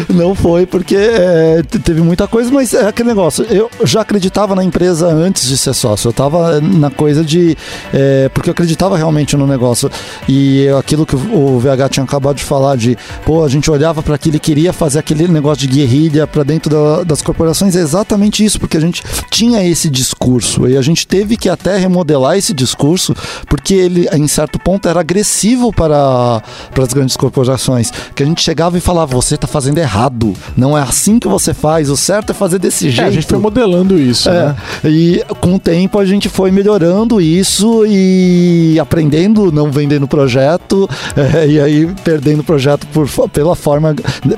Não 0.10 0.34
foi, 0.36 0.66
porque 0.66 0.96
é, 0.96 1.62
te- 1.64 1.80
teve 1.80 2.02
muita 2.02 2.28
coisa, 2.28 2.50
mas 2.52 2.74
é 2.74 2.88
aquele 2.88 3.10
negócio. 3.10 3.46
Eu 3.50 3.70
já 3.84 4.02
acreditava 4.02 4.56
na 4.56 4.64
empresa 4.64 5.08
antes 5.08 5.48
de 5.48 5.58
ser 5.58 5.74
sócio. 5.74 6.08
Eu 6.10 6.14
tava 6.14 6.60
na 6.62 6.90
coisa 6.90 7.24
de. 7.24 7.58
é, 7.94 8.30
porque 8.34 8.50
eu 8.50 8.52
acreditava 8.52 8.98
realmente 8.98 9.27
no 9.36 9.48
negócio. 9.48 9.90
E 10.30 10.68
aquilo 10.80 11.06
que 11.06 11.16
o 11.16 11.60
VH 11.60 11.90
tinha 11.90 12.04
acabado 12.04 12.36
de 12.38 12.44
falar, 12.44 12.76
de 12.78 12.98
pô, 13.26 13.44
a 13.44 13.50
gente 13.50 13.70
olhava 13.70 14.02
para 14.02 14.16
aquilo 14.16 14.36
e 14.38 14.40
queria 14.40 14.72
fazer 14.72 15.00
aquele 15.00 15.28
negócio 15.28 15.68
de 15.68 15.74
guerrilha 15.76 16.28
para 16.28 16.44
dentro 16.44 16.70
da- 16.70 17.04
das 17.04 17.22
corporações. 17.22 17.76
É 17.76 17.80
exatamente 17.80 18.44
isso, 18.46 18.60
porque 18.60 18.78
a 18.78 18.82
gente 18.82 19.04
tinha 19.32 19.64
esse 19.68 19.90
discurso. 19.90 20.68
E 20.68 20.78
a 20.78 20.82
gente 20.82 21.06
teve 21.08 21.36
que 21.36 21.50
até 21.50 21.78
remodelar 21.78 22.38
esse 22.38 22.54
discurso, 22.54 23.14
porque 23.48 23.74
ele, 23.74 24.08
em 24.14 24.28
certo 24.28 24.60
ponto, 24.60 24.88
era 24.88 25.00
agressivo 25.00 25.74
para, 25.74 26.42
para 26.74 26.84
as 26.84 26.94
grandes 26.94 27.18
corporações. 27.18 27.92
Que 28.16 28.24
a 28.24 28.26
gente 28.26 28.42
chegava 28.42 28.78
e 28.78 28.82
falava: 28.82 29.16
você 29.16 29.36
está 29.36 29.48
fazendo 29.48 29.78
errado. 29.80 30.34
Não 30.56 30.78
é 30.78 30.82
assim 30.82 31.18
que 31.20 31.28
você 31.28 31.54
faz. 31.54 31.90
O 31.90 31.98
certo 31.98 32.32
é 32.32 32.34
fazer 32.34 32.60
desse 32.60 32.88
É, 32.88 32.92
jeito. 32.92 33.08
a 33.08 33.12
gente 33.12 33.26
foi 33.28 33.40
modelando 33.40 33.98
isso, 34.00 34.30
É, 34.30 34.48
né? 34.48 34.56
e 34.86 35.24
com 35.42 35.56
o 35.56 35.60
tempo 35.60 35.98
a 36.00 36.06
gente 36.06 36.30
foi 36.30 36.52
melhorando 36.52 37.20
isso 37.22 37.86
e 37.88 38.78
aprendendo, 38.80 39.17
não 39.52 39.72
vendendo 39.72 40.08
projeto, 40.08 40.90
é, 41.16 41.48
e 41.48 41.60
aí 41.60 41.88
perdendo 42.04 42.42
o 42.42 42.44
projeto 42.44 42.86
por, 42.88 43.08
pela 43.30 43.56
forma, 43.56 43.96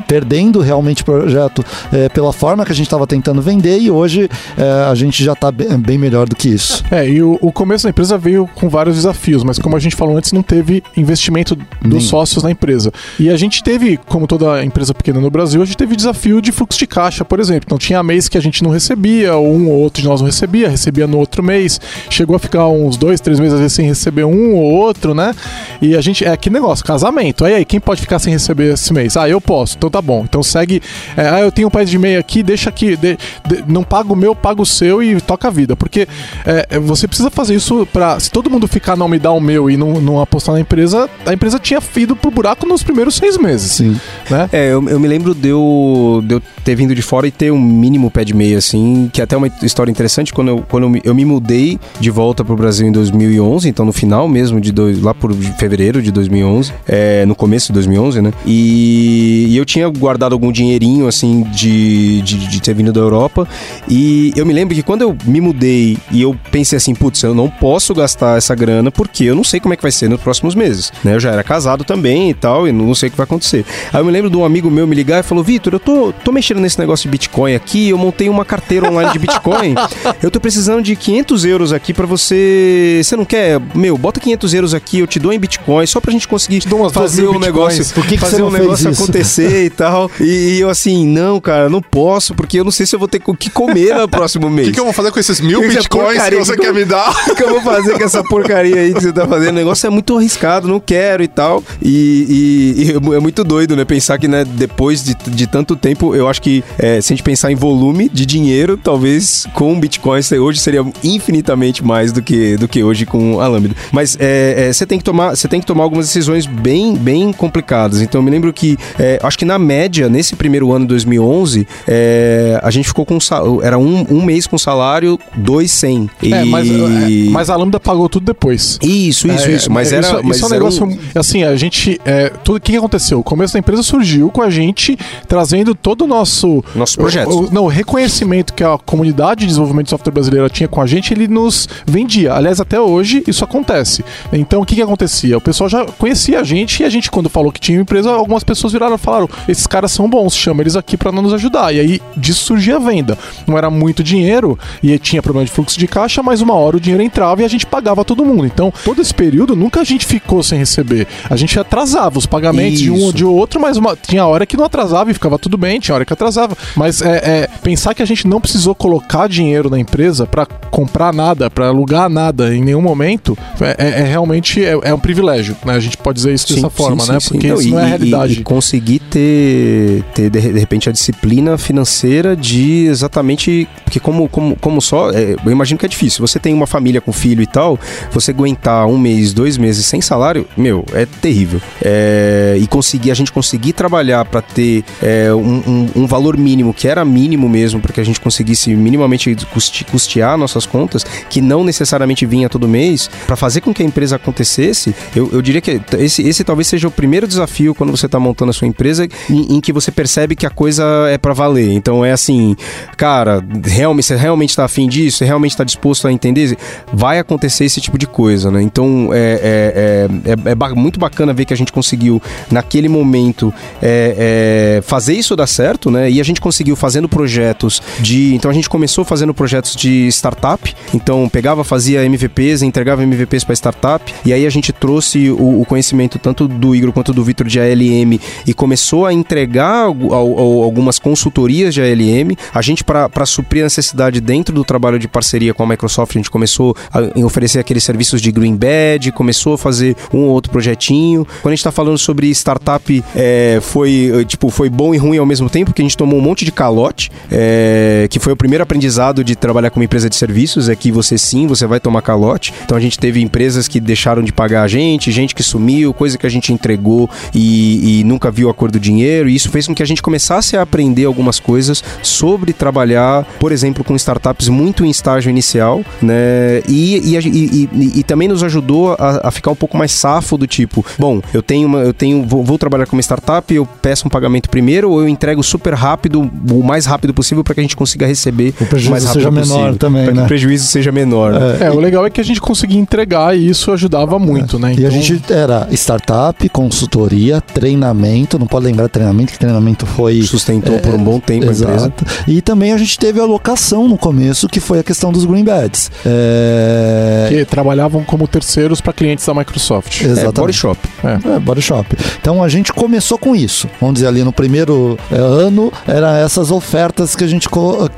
perdendo 0.08 0.60
realmente 0.60 1.02
o 1.02 1.06
projeto 1.06 1.64
é, 1.92 2.10
pela 2.10 2.32
forma 2.32 2.66
que 2.66 2.72
a 2.72 2.76
gente 2.76 2.88
estava 2.88 3.06
tentando 3.08 3.42
vender 3.42 3.80
e 3.80 3.92
hoje 3.92 4.30
é, 4.58 4.90
a 4.90 4.96
gente 4.96 5.24
já 5.24 5.34
está 5.34 5.52
bem, 5.52 5.78
bem 5.78 5.98
melhor 5.98 6.28
do 6.28 6.36
que 6.36 6.50
isso. 6.50 6.84
É, 6.92 7.08
e 7.08 7.22
o, 7.22 7.38
o 7.42 7.52
começo 7.52 7.84
da 7.84 7.90
empresa 7.90 8.18
veio 8.18 8.50
com 8.56 8.70
vários 8.70 8.96
desafios, 8.96 9.44
mas 9.44 9.60
como 9.60 9.76
a 9.76 9.80
gente 9.80 9.96
falou 9.96 10.18
antes, 10.18 10.32
não 10.32 10.44
teve 10.44 10.84
investimento 10.96 11.56
dos 11.56 11.66
Nenhum. 11.82 12.02
sócios 12.02 12.44
na 12.44 12.52
empresa. 12.52 12.92
E 13.20 13.30
a 13.30 13.38
gente 13.38 13.64
teve, 13.64 13.98
como 13.98 14.28
toda 14.28 14.64
empresa 14.64 14.94
pequena 14.94 15.20
no 15.20 15.30
Brasil, 15.30 15.62
a 15.62 15.66
gente 15.66 15.78
teve 15.78 15.96
desafio 15.96 16.42
de 16.42 16.52
fluxo 16.52 16.80
de 16.80 16.88
caixa, 16.88 17.26
por 17.26 17.40
exemplo. 17.40 17.64
Então 17.66 17.78
tinha 17.78 18.02
mês 18.04 18.28
que 18.28 18.38
a 18.38 18.42
gente 18.42 18.64
não 18.64 18.72
recebia, 18.72 19.36
ou 19.36 19.54
um 19.54 19.70
ou 19.70 19.80
outro 19.80 20.02
de 20.02 20.08
nós 20.08 20.22
não 20.22 20.28
recebia, 20.28 20.70
recebia 20.70 21.08
no 21.08 21.18
outro 21.18 21.44
mês. 21.44 21.80
Chegou 22.10 22.36
a 22.36 22.40
ficar 22.40 22.68
uns 22.68 22.98
dois, 22.98 23.20
três 23.20 23.40
meses 23.40 23.54
às 23.54 23.60
vezes 23.60 23.74
sem 23.74 23.86
receber 23.86 24.24
um 24.24 24.56
ou 24.56 24.69
outro, 24.70 25.14
né? 25.14 25.34
E 25.82 25.96
a 25.96 26.02
gente, 26.02 26.26
é 26.26 26.36
que 26.38 26.50
negócio, 26.50 26.84
casamento. 26.86 27.46
Aí, 27.46 27.54
aí, 27.56 27.66
quem 27.66 27.80
pode 27.80 28.02
ficar 28.02 28.20
sem 28.20 28.34
receber 28.34 28.74
esse 28.74 28.94
mês? 28.94 29.16
Ah, 29.18 29.28
eu 29.30 29.40
posso, 29.42 29.76
então 29.78 29.90
tá 29.90 30.02
bom. 30.02 30.24
Então 30.28 30.44
segue. 30.44 30.82
é, 31.16 31.28
ah, 31.30 31.40
eu 31.42 31.52
tenho 31.52 31.68
um 31.68 31.72
país 31.72 31.90
de 31.90 31.96
e-mail 31.96 32.20
aqui, 32.20 32.44
deixa 32.44 32.70
aqui. 32.70 32.96
de- 32.96 33.18
de- 33.48 33.64
não 33.68 33.84
paga 33.84 34.12
o 34.12 34.16
meu, 34.16 34.36
paga 34.36 34.62
o 34.62 34.66
seu 34.66 35.02
e 35.02 35.20
toca 35.22 35.48
a 35.48 35.52
vida. 35.52 35.76
Porque 35.76 36.08
é, 36.46 36.80
você 36.80 37.08
precisa 37.08 37.30
fazer 37.30 37.56
isso 37.56 37.88
pra. 37.92 38.20
Se 38.20 38.30
todo 38.32 38.50
mundo 38.50 38.68
ficar, 38.68 38.96
não 38.96 39.08
me 39.08 39.18
dá 39.20 39.32
o 39.32 39.40
meu 39.40 39.70
e 39.70 39.78
não, 39.78 40.02
não 40.02 40.20
apostar 40.22 40.54
na 40.56 40.62
empresa, 40.62 41.10
a 41.26 41.34
empresa 41.34 41.60
tinha 41.60 41.80
ido 41.96 42.16
pro 42.16 42.32
buraco 42.32 42.66
nos 42.68 42.84
primeiros 42.84 43.16
seis 43.16 43.38
meses. 43.38 43.72
Sim. 43.72 44.00
Né? 44.30 44.50
É, 44.52 44.72
eu, 44.72 44.88
eu 44.90 45.00
me 45.00 45.08
lembro 45.08 45.34
de 45.34 45.50
eu, 45.50 46.22
de 46.26 46.36
eu 46.36 46.42
ter 46.64 46.76
vindo 46.76 46.94
de 46.96 47.02
fora 47.02 47.28
e 47.28 47.32
ter 47.32 47.52
um 47.52 47.60
mínimo 47.60 48.10
pé 48.12 48.24
de 48.24 48.34
meia, 48.34 48.58
assim, 48.58 49.10
que 49.14 49.22
é 49.22 49.24
até 49.24 49.36
uma 49.38 49.48
história 49.62 49.90
interessante, 49.92 50.34
quando 50.34 50.48
eu, 50.50 50.66
quando 50.68 50.84
eu, 50.84 50.90
me, 50.90 51.02
eu 51.04 51.16
me 51.16 51.26
mudei 51.26 51.80
de 52.00 52.10
volta 52.10 52.44
pro 52.44 52.56
Brasil 52.56 52.88
em 52.88 52.92
2011, 52.92 53.68
então 53.70 53.86
no 53.86 53.94
final 53.94 54.28
mesmo, 54.28 54.59
de 54.60 54.72
dois, 54.72 55.02
lá 55.02 55.14
por 55.14 55.34
fevereiro 55.34 56.02
de 56.02 56.12
2011, 56.12 56.74
é, 56.88 57.26
no 57.26 57.36
começo 57.36 57.68
de 57.68 57.74
2011, 57.74 58.22
né, 58.22 58.34
e, 58.46 59.48
e 59.50 59.58
eu 59.58 59.66
tinha 59.66 59.88
guardado 59.90 60.34
algum 60.34 60.52
dinheirinho, 60.52 61.08
assim, 61.08 61.44
de, 61.52 62.22
de, 62.22 62.48
de 62.48 62.62
ter 62.62 62.74
vindo 62.74 62.92
da 62.92 63.00
Europa, 63.00 63.48
e 63.88 64.32
eu 64.36 64.46
me 64.46 64.54
lembro 64.54 64.76
que 64.76 64.84
quando 64.84 65.02
eu 65.02 65.18
me 65.26 65.42
mudei 65.42 65.98
e 66.12 66.22
eu 66.22 66.36
pensei 66.52 66.78
assim, 66.78 66.94
putz, 66.94 67.24
eu 67.24 67.34
não 67.34 67.50
posso 67.50 67.94
gastar 67.94 68.38
essa 68.38 68.54
grana 68.56 68.92
porque 68.92 69.24
eu 69.26 69.36
não 69.36 69.44
sei 69.44 69.60
como 69.60 69.74
é 69.74 69.78
que 69.78 69.84
vai 69.84 69.92
ser 69.92 70.10
nos 70.10 70.22
próximos 70.22 70.56
meses, 70.56 70.92
né, 71.04 71.16
eu 71.16 71.20
já 71.20 71.32
era 71.32 71.44
casado 71.44 71.84
também 71.84 72.30
e 72.30 72.34
tal, 72.34 72.68
e 72.68 72.72
não 72.72 72.96
sei 72.96 73.08
o 73.08 73.12
que 73.12 73.18
vai 73.18 73.26
acontecer. 73.26 73.66
Aí 73.94 74.00
eu 74.00 74.06
me 74.06 74.12
lembro 74.12 74.30
de 74.30 74.38
um 74.38 74.46
amigo 74.46 74.70
meu 74.70 74.88
me 74.88 74.96
ligar 74.96 75.20
e 75.20 75.24
falou: 75.24 75.44
Vitor, 75.44 75.74
eu 75.74 75.80
tô, 75.80 76.14
tô 76.24 76.32
mexendo 76.32 76.60
nesse 76.60 76.80
negócio 76.80 77.04
de 77.04 77.10
Bitcoin 77.10 77.56
aqui, 77.56 77.90
eu 77.90 77.98
montei 77.98 78.30
uma 78.30 78.46
carteira 78.46 78.90
online 78.90 79.12
de 79.12 79.20
Bitcoin. 79.20 79.76
eu 80.22 80.32
tô 80.32 80.40
precisando 80.40 80.82
de 80.82 80.96
500 80.96 81.46
euros 81.46 81.74
aqui 81.74 81.94
pra 81.94 82.06
você. 82.06 83.02
Você 83.04 83.16
não 83.16 83.26
quer? 83.26 83.62
Meu, 83.74 83.98
bota 83.98 84.20
500 84.20 84.49
euros 84.54 84.74
aqui, 84.74 85.00
eu 85.00 85.08
te 85.08 85.20
dou 85.20 85.32
em 85.34 85.40
Bitcoin, 85.40 85.86
só 85.86 86.00
pra 86.00 86.12
gente 86.12 86.28
conseguir 86.28 86.62
fazer 86.94 87.28
o 87.28 87.40
negócio, 87.40 87.80
bitcoins. 87.80 87.92
Por 87.92 88.04
que 88.06 88.16
que 88.16 88.18
fazer 88.20 88.42
o 88.42 88.50
fez 88.52 88.62
negócio 88.62 88.90
isso? 88.92 89.04
acontecer 89.04 89.66
e 89.66 89.70
tal. 89.70 90.10
E, 90.20 90.58
e 90.58 90.60
eu 90.60 90.70
assim, 90.70 91.08
não, 91.08 91.40
cara, 91.40 91.70
não 91.70 91.82
posso, 91.82 92.34
porque 92.36 92.60
eu 92.60 92.64
não 92.64 92.72
sei 92.72 92.86
se 92.86 92.96
eu 92.96 93.00
vou 93.00 93.08
ter 93.08 93.22
o 93.26 93.34
que 93.36 93.50
comer 93.50 93.96
no 93.96 94.08
próximo 94.08 94.48
O 94.48 94.50
mês. 94.50 94.68
que, 94.68 94.74
que 94.74 94.80
eu 94.80 94.84
vou 94.84 94.94
fazer 94.94 95.12
com 95.12 95.20
esses 95.20 95.40
mil 95.40 95.62
bitcoins 95.68 96.22
que 96.24 96.36
você 96.36 96.54
que 96.54 96.62
quer 96.62 96.68
eu- 96.68 96.74
me 96.74 96.86
dar? 96.86 97.10
O 97.30 97.36
que 97.36 97.44
eu 97.44 97.50
vou 97.50 97.62
fazer 97.62 97.98
com 97.98 98.04
essa 98.04 98.24
porcaria 98.24 98.76
aí 98.76 98.94
que 98.94 99.02
você 99.02 99.12
tá 99.14 99.28
fazendo? 99.28 99.52
O 99.52 99.56
negócio 99.56 99.88
é 99.88 99.90
muito 99.90 100.16
arriscado, 100.18 100.68
não 100.68 100.80
quero 100.80 101.24
e 101.24 101.28
tal. 101.28 101.64
E, 101.82 102.76
e- 102.78 102.84
e 103.12 103.16
é 103.16 103.20
muito 103.20 103.44
doido, 103.44 103.76
né? 103.76 103.86
Pensar 103.86 104.18
que, 104.18 104.28
né, 104.28 104.44
depois 104.46 105.04
de, 105.04 105.16
de 105.28 105.48
tanto 105.48 105.76
tempo, 105.76 106.16
eu 106.16 106.28
acho 106.28 106.42
que 106.42 106.64
é, 106.78 107.00
se 107.02 107.14
a 107.14 107.16
gente 107.16 107.24
pensar 107.24 107.52
em 107.52 107.56
volume 107.56 108.10
de 108.10 108.26
dinheiro, 108.26 108.78
talvez 108.78 109.46
com 109.54 109.74
o 109.74 109.76
Bitcoin 109.80 110.22
se- 110.22 110.38
hoje 110.38 110.60
seria 110.60 110.86
infinitamente 111.04 111.84
mais 111.84 112.12
do 112.12 112.22
que, 112.22 112.56
do 112.58 112.68
que 112.68 112.84
hoje 112.84 113.06
com 113.06 113.40
a 113.40 113.48
Lambda. 113.48 113.76
Mas 113.92 114.18
é, 114.20 114.39
é, 114.58 114.74
você 114.74 114.86
tem 114.86 114.98
que 114.98 115.04
tomar, 115.04 115.36
você 115.36 115.48
tem 115.48 115.60
que 115.60 115.66
tomar 115.66 115.84
algumas 115.84 116.08
decisões 116.08 116.46
bem, 116.46 116.96
bem 116.96 117.32
complicadas. 117.34 118.02
Então 118.02 118.20
eu 118.20 118.24
me 118.26 118.32
lembro 118.32 118.52
que 118.54 118.78
é, 118.98 119.20
acho 119.24 119.38
que 119.38 119.46
na 119.46 119.58
média, 119.60 120.10
nesse 120.10 120.36
primeiro 120.36 120.72
ano 120.72 120.86
de 120.86 120.90
2011, 120.90 121.68
é, 121.88 122.60
a 122.64 122.72
gente 122.72 122.88
ficou 122.88 123.06
com 123.06 123.18
era 123.64 123.78
um, 123.78 124.06
um 124.10 124.24
mês 124.24 124.48
com 124.48 124.58
salário 124.58 125.20
2,100. 125.36 126.10
É, 126.24 126.46
mas, 126.46 126.68
E- 126.68 127.28
é, 127.28 127.32
mas 127.32 127.50
a 127.50 127.56
Lambda 127.56 127.80
pagou 127.80 128.08
tudo 128.10 128.26
depois. 128.26 128.78
Isso, 128.82 129.28
isso, 129.28 129.48
É, 129.48 129.52
isso. 129.52 129.72
Mas 129.72 129.92
é, 129.92 129.98
era. 129.98 130.08
Isso, 130.08 130.22
mas 130.24 130.38
isso 130.38 130.46
é 130.46 130.48
um 130.48 130.52
negócio. 130.52 131.00
Assim, 131.16 131.44
a 131.44 131.56
gente. 131.56 132.00
É, 132.06 132.32
tudo 132.44 132.58
o 132.58 132.60
que, 132.62 132.76
aconteceu? 132.76 133.20
O 133.20 133.24
começo 133.24 133.54
da 133.54 133.60
empresa 133.60 133.84
surgiu 133.84 134.30
com 134.30 134.42
a 134.42 134.50
gente 134.50 134.98
trazendo 135.28 135.74
todo 135.76 136.04
o 136.04 136.08
nosso. 136.08 136.64
Nossos 136.76 136.96
projetos. 136.96 137.36
O, 137.36 137.40
o- 137.46 137.52
não, 137.52 137.64
o 137.66 137.68
reconhecimento 137.68 138.54
que 138.54 138.64
a 138.64 138.78
comunidade 138.78 139.42
de 139.42 139.48
desenvolvimento 139.48 139.86
de 139.86 139.90
software 139.92 140.12
brasileira 140.14 140.50
tinha 140.50 140.68
com 140.68 140.82
a 140.82 140.86
gente, 140.88 141.14
ele 141.14 141.28
nos 141.28 141.68
vendia. 141.86 142.34
Aliás, 142.34 142.60
até 142.60 142.80
hoje 142.80 143.24
isso 143.28 143.44
acontece. 143.44 144.04
Então, 144.32 144.62
o 144.62 144.66
que, 144.66 144.76
que 144.76 144.82
acontecia? 144.82 145.38
O 145.38 145.42
pessoal 145.42 145.70
já 145.70 145.86
conhecia 145.86 146.40
a 146.40 146.44
gente 146.44 146.82
e 146.82 146.86
a 146.86 146.90
gente, 146.90 147.10
quando 147.12 147.30
falou 147.30 147.52
que 147.52 147.60
tinha 147.60 147.80
empresa, 147.80 148.12
algumas 148.12 148.44
pessoas 148.44 148.74
viraram 148.74 148.96
e 148.96 148.98
falaram: 148.98 149.30
esses 149.48 149.66
caras 149.68 149.92
são 149.92 150.10
bons, 150.10 150.36
chama 150.36 150.62
eles 150.62 150.76
aqui 150.76 150.98
para 150.98 151.12
nos 151.12 151.34
ajudar. 151.34 151.74
E 151.74 151.80
aí 151.80 152.02
disso 152.16 152.44
surgia 152.46 152.76
a 152.78 152.80
venda. 152.80 153.18
Não 153.48 153.58
era 153.58 153.70
muito 153.70 154.04
dinheiro 154.04 154.58
e 154.82 154.98
tinha 155.00 155.22
problema 155.22 155.46
de 155.46 155.52
fluxo 155.52 155.78
de 155.80 155.88
caixa, 155.88 156.22
mas 156.24 156.42
uma 156.42 156.54
hora 156.54 156.78
o 156.78 156.80
dinheiro 156.80 157.04
entrava 157.04 157.42
e 157.42 157.46
a 157.46 157.48
gente 157.48 157.66
pagava 157.66 158.04
todo 158.06 158.26
mundo. 158.26 158.46
Então, 158.46 158.72
todo 158.84 159.02
esse 159.02 159.14
período 159.14 159.56
nunca 159.56 159.82
a 159.82 159.84
gente 159.84 160.06
ficou 160.06 160.42
sem 160.44 160.58
receber. 160.60 161.08
A 161.30 161.36
gente 161.36 161.60
atrasava 161.60 162.18
os 162.18 162.26
pagamentos 162.26 162.80
de 162.80 162.90
um 162.92 162.96
ou 162.96 163.10
Isso. 163.10 163.14
de 163.14 163.26
outro, 163.26 163.60
mas 163.60 163.78
uma- 163.78 163.96
tinha 163.96 164.26
hora 164.26 164.46
que 164.46 164.58
não 164.58 164.66
atrasava 164.66 165.12
e 165.12 165.14
ficava 165.14 165.38
tudo 165.38 165.58
bem, 165.58 165.80
tinha 165.80 165.96
hora 165.96 166.06
que 166.06 166.14
atrasava. 166.14 166.56
Mas 166.76 167.02
é, 167.02 167.18
é, 167.44 167.50
pensar 167.62 167.94
que 167.94 168.02
a 168.02 168.06
gente 168.06 168.28
não 168.28 168.40
precisou 168.42 168.74
colocar 168.76 169.28
dinheiro 169.28 169.70
na 169.70 169.80
empresa 169.80 170.26
para 170.26 170.46
comprar 170.46 171.14
nada, 171.14 171.50
para 171.50 171.68
alugar 171.68 172.10
nada 172.10 172.54
em 172.56 172.64
nenhum 172.64 172.82
momento, 172.82 173.38
é, 173.62 173.76
é- 173.78 174.02
é 174.02 174.04
realmente 174.10 174.64
é, 174.64 174.78
é 174.84 174.94
um 174.94 175.00
privilégio, 175.00 175.56
né? 175.66 175.74
A 175.74 175.80
gente 175.80 175.98
pode 175.98 176.18
dizer 176.18 176.34
isso 176.34 176.54
dessa 176.54 176.70
forma, 176.70 177.06
né? 177.06 177.18
Porque 177.26 177.48
isso 177.48 177.68
e- 177.68 177.72
não 177.72 177.80
é 177.80 177.84
a 177.84 177.86
e- 177.86 177.90
realidade. 177.90 178.34
E, 178.42 178.44
conseguir 178.44 179.00
ter, 179.00 180.04
ter 180.14 180.30
de, 180.30 180.42
de 180.42 180.60
repente, 180.60 180.90
a 180.90 180.92
disciplina 180.92 181.58
financeira 181.58 182.36
de 182.36 182.86
exatamente. 182.88 183.68
Porque, 183.84 184.00
como, 184.00 184.28
como, 184.28 184.56
como 184.56 184.82
só. 184.82 185.12
é, 185.12 185.36
eu 185.46 185.52
imagino 185.52 185.78
que 185.80 185.86
é 185.86 185.90
difícil. 185.90 186.26
Você 186.26 186.40
tem 186.40 186.54
uma 186.54 186.68
família 186.68 187.02
com 187.02 187.12
filho 187.12 187.42
e 187.42 187.48
tal, 187.48 187.80
você 188.12 188.32
aguentar 188.32 188.86
um 188.88 188.98
mês, 188.98 189.34
dois 189.34 189.58
meses 189.58 189.86
sem 189.86 190.02
salário, 190.02 190.48
meu, 190.58 190.84
é 190.94 191.06
terrível. 191.06 191.62
É, 191.82 192.58
e 192.60 192.68
conseguir, 192.68 193.12
a 193.12 193.14
gente 193.14 193.32
conseguir 193.32 193.74
trabalhar 193.74 194.26
para 194.26 194.42
ter 194.42 194.84
é, 195.02 195.34
um, 195.34 195.62
um- 195.68 195.90
um 196.04 196.08
valor 196.08 196.38
mínimo, 196.38 196.74
que 196.74 196.88
era 196.88 197.04
mínimo 197.06 197.48
mesmo, 197.50 197.80
para 197.80 197.94
que 197.94 198.00
a 198.00 198.04
gente 198.04 198.20
conseguisse 198.20 198.74
minimamente 198.76 199.36
custe- 199.52 199.84
custear 199.86 200.38
nossas 200.38 200.66
contas, 200.66 201.06
que 201.30 201.42
não 201.42 201.64
necessariamente 201.64 202.26
vinha 202.26 202.50
todo 202.50 202.68
mês, 202.68 203.10
para 203.26 203.36
fazer 203.36 203.62
com 203.62 203.74
que 203.74 203.82
a 203.82 203.86
empresa 203.86 203.99
acontecesse, 204.14 204.94
eu, 205.16 205.30
eu 205.32 205.42
diria 205.42 205.62
que 205.62 205.80
esse, 205.98 206.22
esse 206.28 206.44
talvez 206.44 206.68
seja 206.68 206.88
o 206.88 206.92
primeiro 206.92 207.28
desafio 207.28 207.74
quando 207.76 207.92
você 207.92 208.06
está 208.06 208.20
montando 208.20 208.52
a 208.52 208.54
sua 208.54 208.68
empresa, 208.68 209.08
em, 209.30 209.56
em 209.56 209.62
que 209.62 209.72
você 209.74 209.92
percebe 209.92 210.36
que 210.36 210.46
a 210.46 210.50
coisa 210.50 210.84
é 211.10 211.18
para 211.18 211.34
valer. 211.34 211.72
Então 211.72 212.04
é 212.04 212.12
assim, 212.12 212.56
cara, 212.98 213.44
realmente, 213.66 214.06
você 214.06 214.16
realmente 214.16 214.50
está 214.52 214.66
afim 214.66 214.88
disso? 214.88 215.18
Você 215.18 215.26
realmente 215.26 215.52
está 215.52 215.64
disposto 215.64 216.08
a 216.08 216.12
entender? 216.12 216.58
Vai 216.94 217.20
acontecer 217.20 217.66
esse 217.66 217.82
tipo 217.82 217.98
de 217.98 218.08
coisa, 218.08 218.50
né? 218.52 218.62
Então 218.62 219.10
é, 219.14 220.08
é, 220.26 220.32
é, 220.48 220.52
é 220.52 220.56
ba- 220.56 220.74
muito 220.76 221.00
bacana 221.00 221.34
ver 221.34 221.46
que 221.46 221.54
a 221.54 221.58
gente 221.58 221.72
conseguiu, 221.72 222.22
naquele 222.52 222.88
momento, 222.90 223.54
é, 223.82 224.78
é, 224.80 224.82
fazer 224.82 225.14
isso 225.14 225.36
dar 225.36 225.48
certo, 225.48 225.90
né? 225.92 226.10
E 226.10 226.20
a 226.20 226.24
gente 226.24 226.40
conseguiu 226.42 226.76
fazendo 226.76 227.08
projetos 227.10 227.82
de. 228.00 228.34
Então 228.36 228.50
a 228.50 228.54
gente 228.54 228.70
começou 228.70 229.04
fazendo 229.04 229.34
projetos 229.34 229.76
de 229.76 230.08
startup. 230.08 230.74
Então 230.94 231.28
pegava, 231.30 231.64
fazia 231.64 232.04
MVPs, 232.06 232.62
entregava 232.62 233.04
MVPs 233.04 233.44
para 233.44 233.54
startup. 233.56 233.80
E 234.26 234.34
aí 234.34 234.46
a 234.46 234.50
gente 234.50 234.72
trouxe 234.74 235.30
o, 235.30 235.62
o 235.62 235.66
conhecimento 235.66 236.20
tanto 236.20 236.48
do 236.48 236.76
Igor 236.76 236.92
quanto 236.92 237.14
do 237.14 237.24
Vitor 237.24 237.48
de 237.48 237.60
ALM 237.60 238.20
e 238.46 238.54
começou 238.54 239.06
a 239.06 239.14
entregar 239.14 239.86
al- 239.86 240.14
al- 240.14 240.64
algumas 240.64 241.00
consultorias 241.00 241.74
de 241.74 241.82
ALM. 241.82 242.36
A 242.54 242.62
gente, 242.62 242.84
para 242.84 243.26
suprir 243.26 243.62
a 243.64 243.66
necessidade 243.66 244.20
dentro 244.22 244.54
do 244.54 244.64
trabalho 244.64 245.00
de 245.00 245.08
parceria 245.08 245.54
com 245.54 245.64
a 245.64 245.68
Microsoft, 245.68 246.16
a 246.16 246.20
gente 246.20 246.30
começou 246.32 246.76
a 246.92 247.26
oferecer 247.26 247.60
aqueles 247.60 247.84
serviços 247.84 248.22
de 248.22 248.32
Green 248.32 248.56
Badge, 248.56 249.12
começou 249.12 249.54
a 249.54 249.58
fazer 249.58 249.96
um 250.14 250.20
ou 250.20 250.30
outro 250.32 250.52
projetinho. 250.52 251.26
Quando 251.42 251.48
a 251.48 251.56
gente 251.56 251.60
está 251.60 251.72
falando 251.72 251.98
sobre 251.98 252.30
startup, 252.32 253.04
é, 253.16 253.60
foi 253.62 254.26
tipo 254.28 254.50
foi 254.50 254.70
bom 254.70 254.94
e 254.94 254.98
ruim 254.98 255.18
ao 255.18 255.26
mesmo 255.26 255.50
tempo, 255.50 255.68
porque 255.72 255.82
a 255.82 255.86
gente 255.86 255.98
tomou 255.98 256.20
um 256.20 256.22
monte 256.22 256.44
de 256.46 256.52
calote, 256.52 257.12
é, 257.32 258.08
que 258.10 258.20
foi 258.20 258.34
o 258.34 258.36
primeiro 258.36 258.64
aprendizado 258.64 259.24
de 259.24 259.36
trabalhar 259.36 259.70
com 259.70 259.80
uma 259.80 259.86
empresa 259.86 260.10
de 260.10 260.16
serviços, 260.16 260.70
é 260.70 260.76
que 260.76 260.92
você 260.92 261.18
sim, 261.18 261.48
você 261.48 261.66
vai 261.66 261.80
tomar 261.80 262.02
calote. 262.02 262.54
Então 262.66 262.78
a 262.78 262.80
gente 262.82 262.98
teve 263.00 263.22
empresas 263.22 263.68
que 263.68 263.79
deixaram 263.80 264.22
de 264.24 264.32
pagar 264.32 264.64
a 264.64 264.68
gente, 264.68 265.12
gente 265.12 265.34
que 265.36 265.44
sumiu, 265.44 265.94
coisa 265.94 266.18
que 266.18 266.26
a 266.26 266.30
gente 266.30 266.52
entregou 266.54 267.10
e, 267.34 268.00
e 268.00 268.04
nunca 268.04 268.30
viu 268.32 268.50
a 268.50 268.54
cor 268.54 268.72
do 268.72 268.80
dinheiro. 268.80 269.30
E 269.30 269.36
isso 269.36 269.50
fez 269.50 269.68
com 269.68 269.76
que 269.76 269.84
a 269.84 269.86
gente 269.86 270.02
começasse 270.02 270.56
a 270.58 270.62
aprender 270.62 271.06
algumas 271.06 271.40
coisas 271.40 271.84
sobre 272.04 272.54
trabalhar, 272.54 273.24
por 273.40 273.52
exemplo, 273.52 273.84
com 273.84 273.96
startups 273.96 274.48
muito 274.50 274.86
em 274.86 274.90
estágio 274.90 275.30
inicial, 275.30 275.82
né? 276.02 276.62
E, 276.68 276.98
e, 276.98 277.18
e- 277.18 277.70
e- 277.74 278.00
e 278.00 278.04
também 278.04 278.28
nos 278.28 278.44
ajudou 278.44 278.94
a, 278.94 279.28
a 279.28 279.32
ficar 279.32 279.52
um 279.52 279.56
pouco 279.56 279.78
mais 279.78 279.92
safo 279.92 280.38
do 280.38 280.48
tipo, 280.48 280.86
bom, 280.98 281.22
eu 281.34 281.42
tenho 281.42 281.68
uma, 281.68 281.80
eu 281.80 281.94
tenho, 281.94 282.24
vou, 282.26 282.44
vou 282.44 282.58
trabalhar 282.58 282.86
com 282.86 282.96
uma 282.96 283.02
startup, 283.02 283.54
eu 283.54 283.66
peço 283.82 284.08
um 284.08 284.10
pagamento 284.10 284.50
primeiro 284.50 284.90
ou 284.92 285.02
eu 285.02 285.08
entrego 285.08 285.42
super 285.44 285.74
rápido, 285.74 286.30
o 286.52 286.64
mais 286.64 286.86
rápido 286.86 287.14
possível 287.14 287.44
para 287.44 287.54
que 287.54 287.60
a 287.60 287.64
gente 287.64 287.76
consiga 287.76 288.06
receber 288.06 288.54
O 288.60 288.90
mais 288.90 289.04
rápido 289.06 289.14
seja 289.20 289.32
menor 289.32 289.48
possível, 289.48 289.78
também, 289.78 290.04
pra 290.04 290.14
que 290.14 290.20
né? 290.20 290.24
o 290.26 290.28
prejuízo 290.28 290.66
seja 290.68 290.92
menor. 290.92 291.34
né? 291.34 291.58
É, 291.62 291.72
o 291.72 291.80
legal 291.80 292.06
é 292.06 292.10
que 292.10 292.22
a 292.22 292.24
gente 292.24 292.42
conseguia 292.42 292.80
entregar 292.80 293.38
e 293.38 293.54
isso 293.70 293.74
ajudava 293.74 294.18
muito, 294.18 294.58
né? 294.58 294.74
E 294.78 294.86
a 294.86 294.90
gente 294.90 295.22
era 295.30 295.68
startup, 295.72 296.48
consultoria, 296.50 297.42
treinamento, 297.42 298.40
não 298.40 298.48
pode 298.48 298.66
lembrar 298.66 298.90
treinamento, 298.90 299.32
que 299.32 299.40
treinamento 299.40 299.86
foi. 299.86 300.22
Sustentou 300.22 300.80
por 300.80 300.94
um 300.94 301.04
bom 301.04 301.20
tempo 301.20 301.50
a 301.50 301.54
empresa. 301.54 301.74
Exato. 301.74 302.06
E 302.28 302.42
também 302.42 302.74
a 302.74 302.78
gente 302.78 302.98
teve 302.98 303.20
a 303.20 303.26
locação 303.26 303.88
no 303.88 303.98
começo, 303.98 304.48
que 304.48 304.60
foi 304.60 304.80
a 304.80 304.84
questão 304.84 305.12
dos 305.12 305.26
green 305.26 305.44
beds. 305.44 305.92
É... 306.06 307.28
que 307.30 307.46
trabalhavam 307.46 308.04
como 308.04 308.28
terceiros 308.28 308.82
para 308.82 308.94
clientes 308.94 309.26
da 309.26 309.34
Microsoft. 309.34 310.02
É, 310.02 310.06
Exatamente. 310.06 310.36
body 310.36 310.54
shop. 310.54 310.80
É, 311.04 311.40
body 311.40 311.62
shop. 311.62 311.98
Então 312.20 312.44
a 312.44 312.50
gente 312.50 312.74
começou 312.74 313.18
com 313.18 313.36
isso. 313.36 313.68
Vamos 313.80 313.96
dizer 313.96 314.08
ali 314.08 314.24
no 314.24 314.32
primeiro 314.32 314.98
é, 315.12 315.18
ano, 315.18 315.72
eram 315.88 316.10
essas 316.16 316.52
ofertas 316.52 317.16
que 317.16 317.24
a 317.24 317.28
gente 317.28 317.48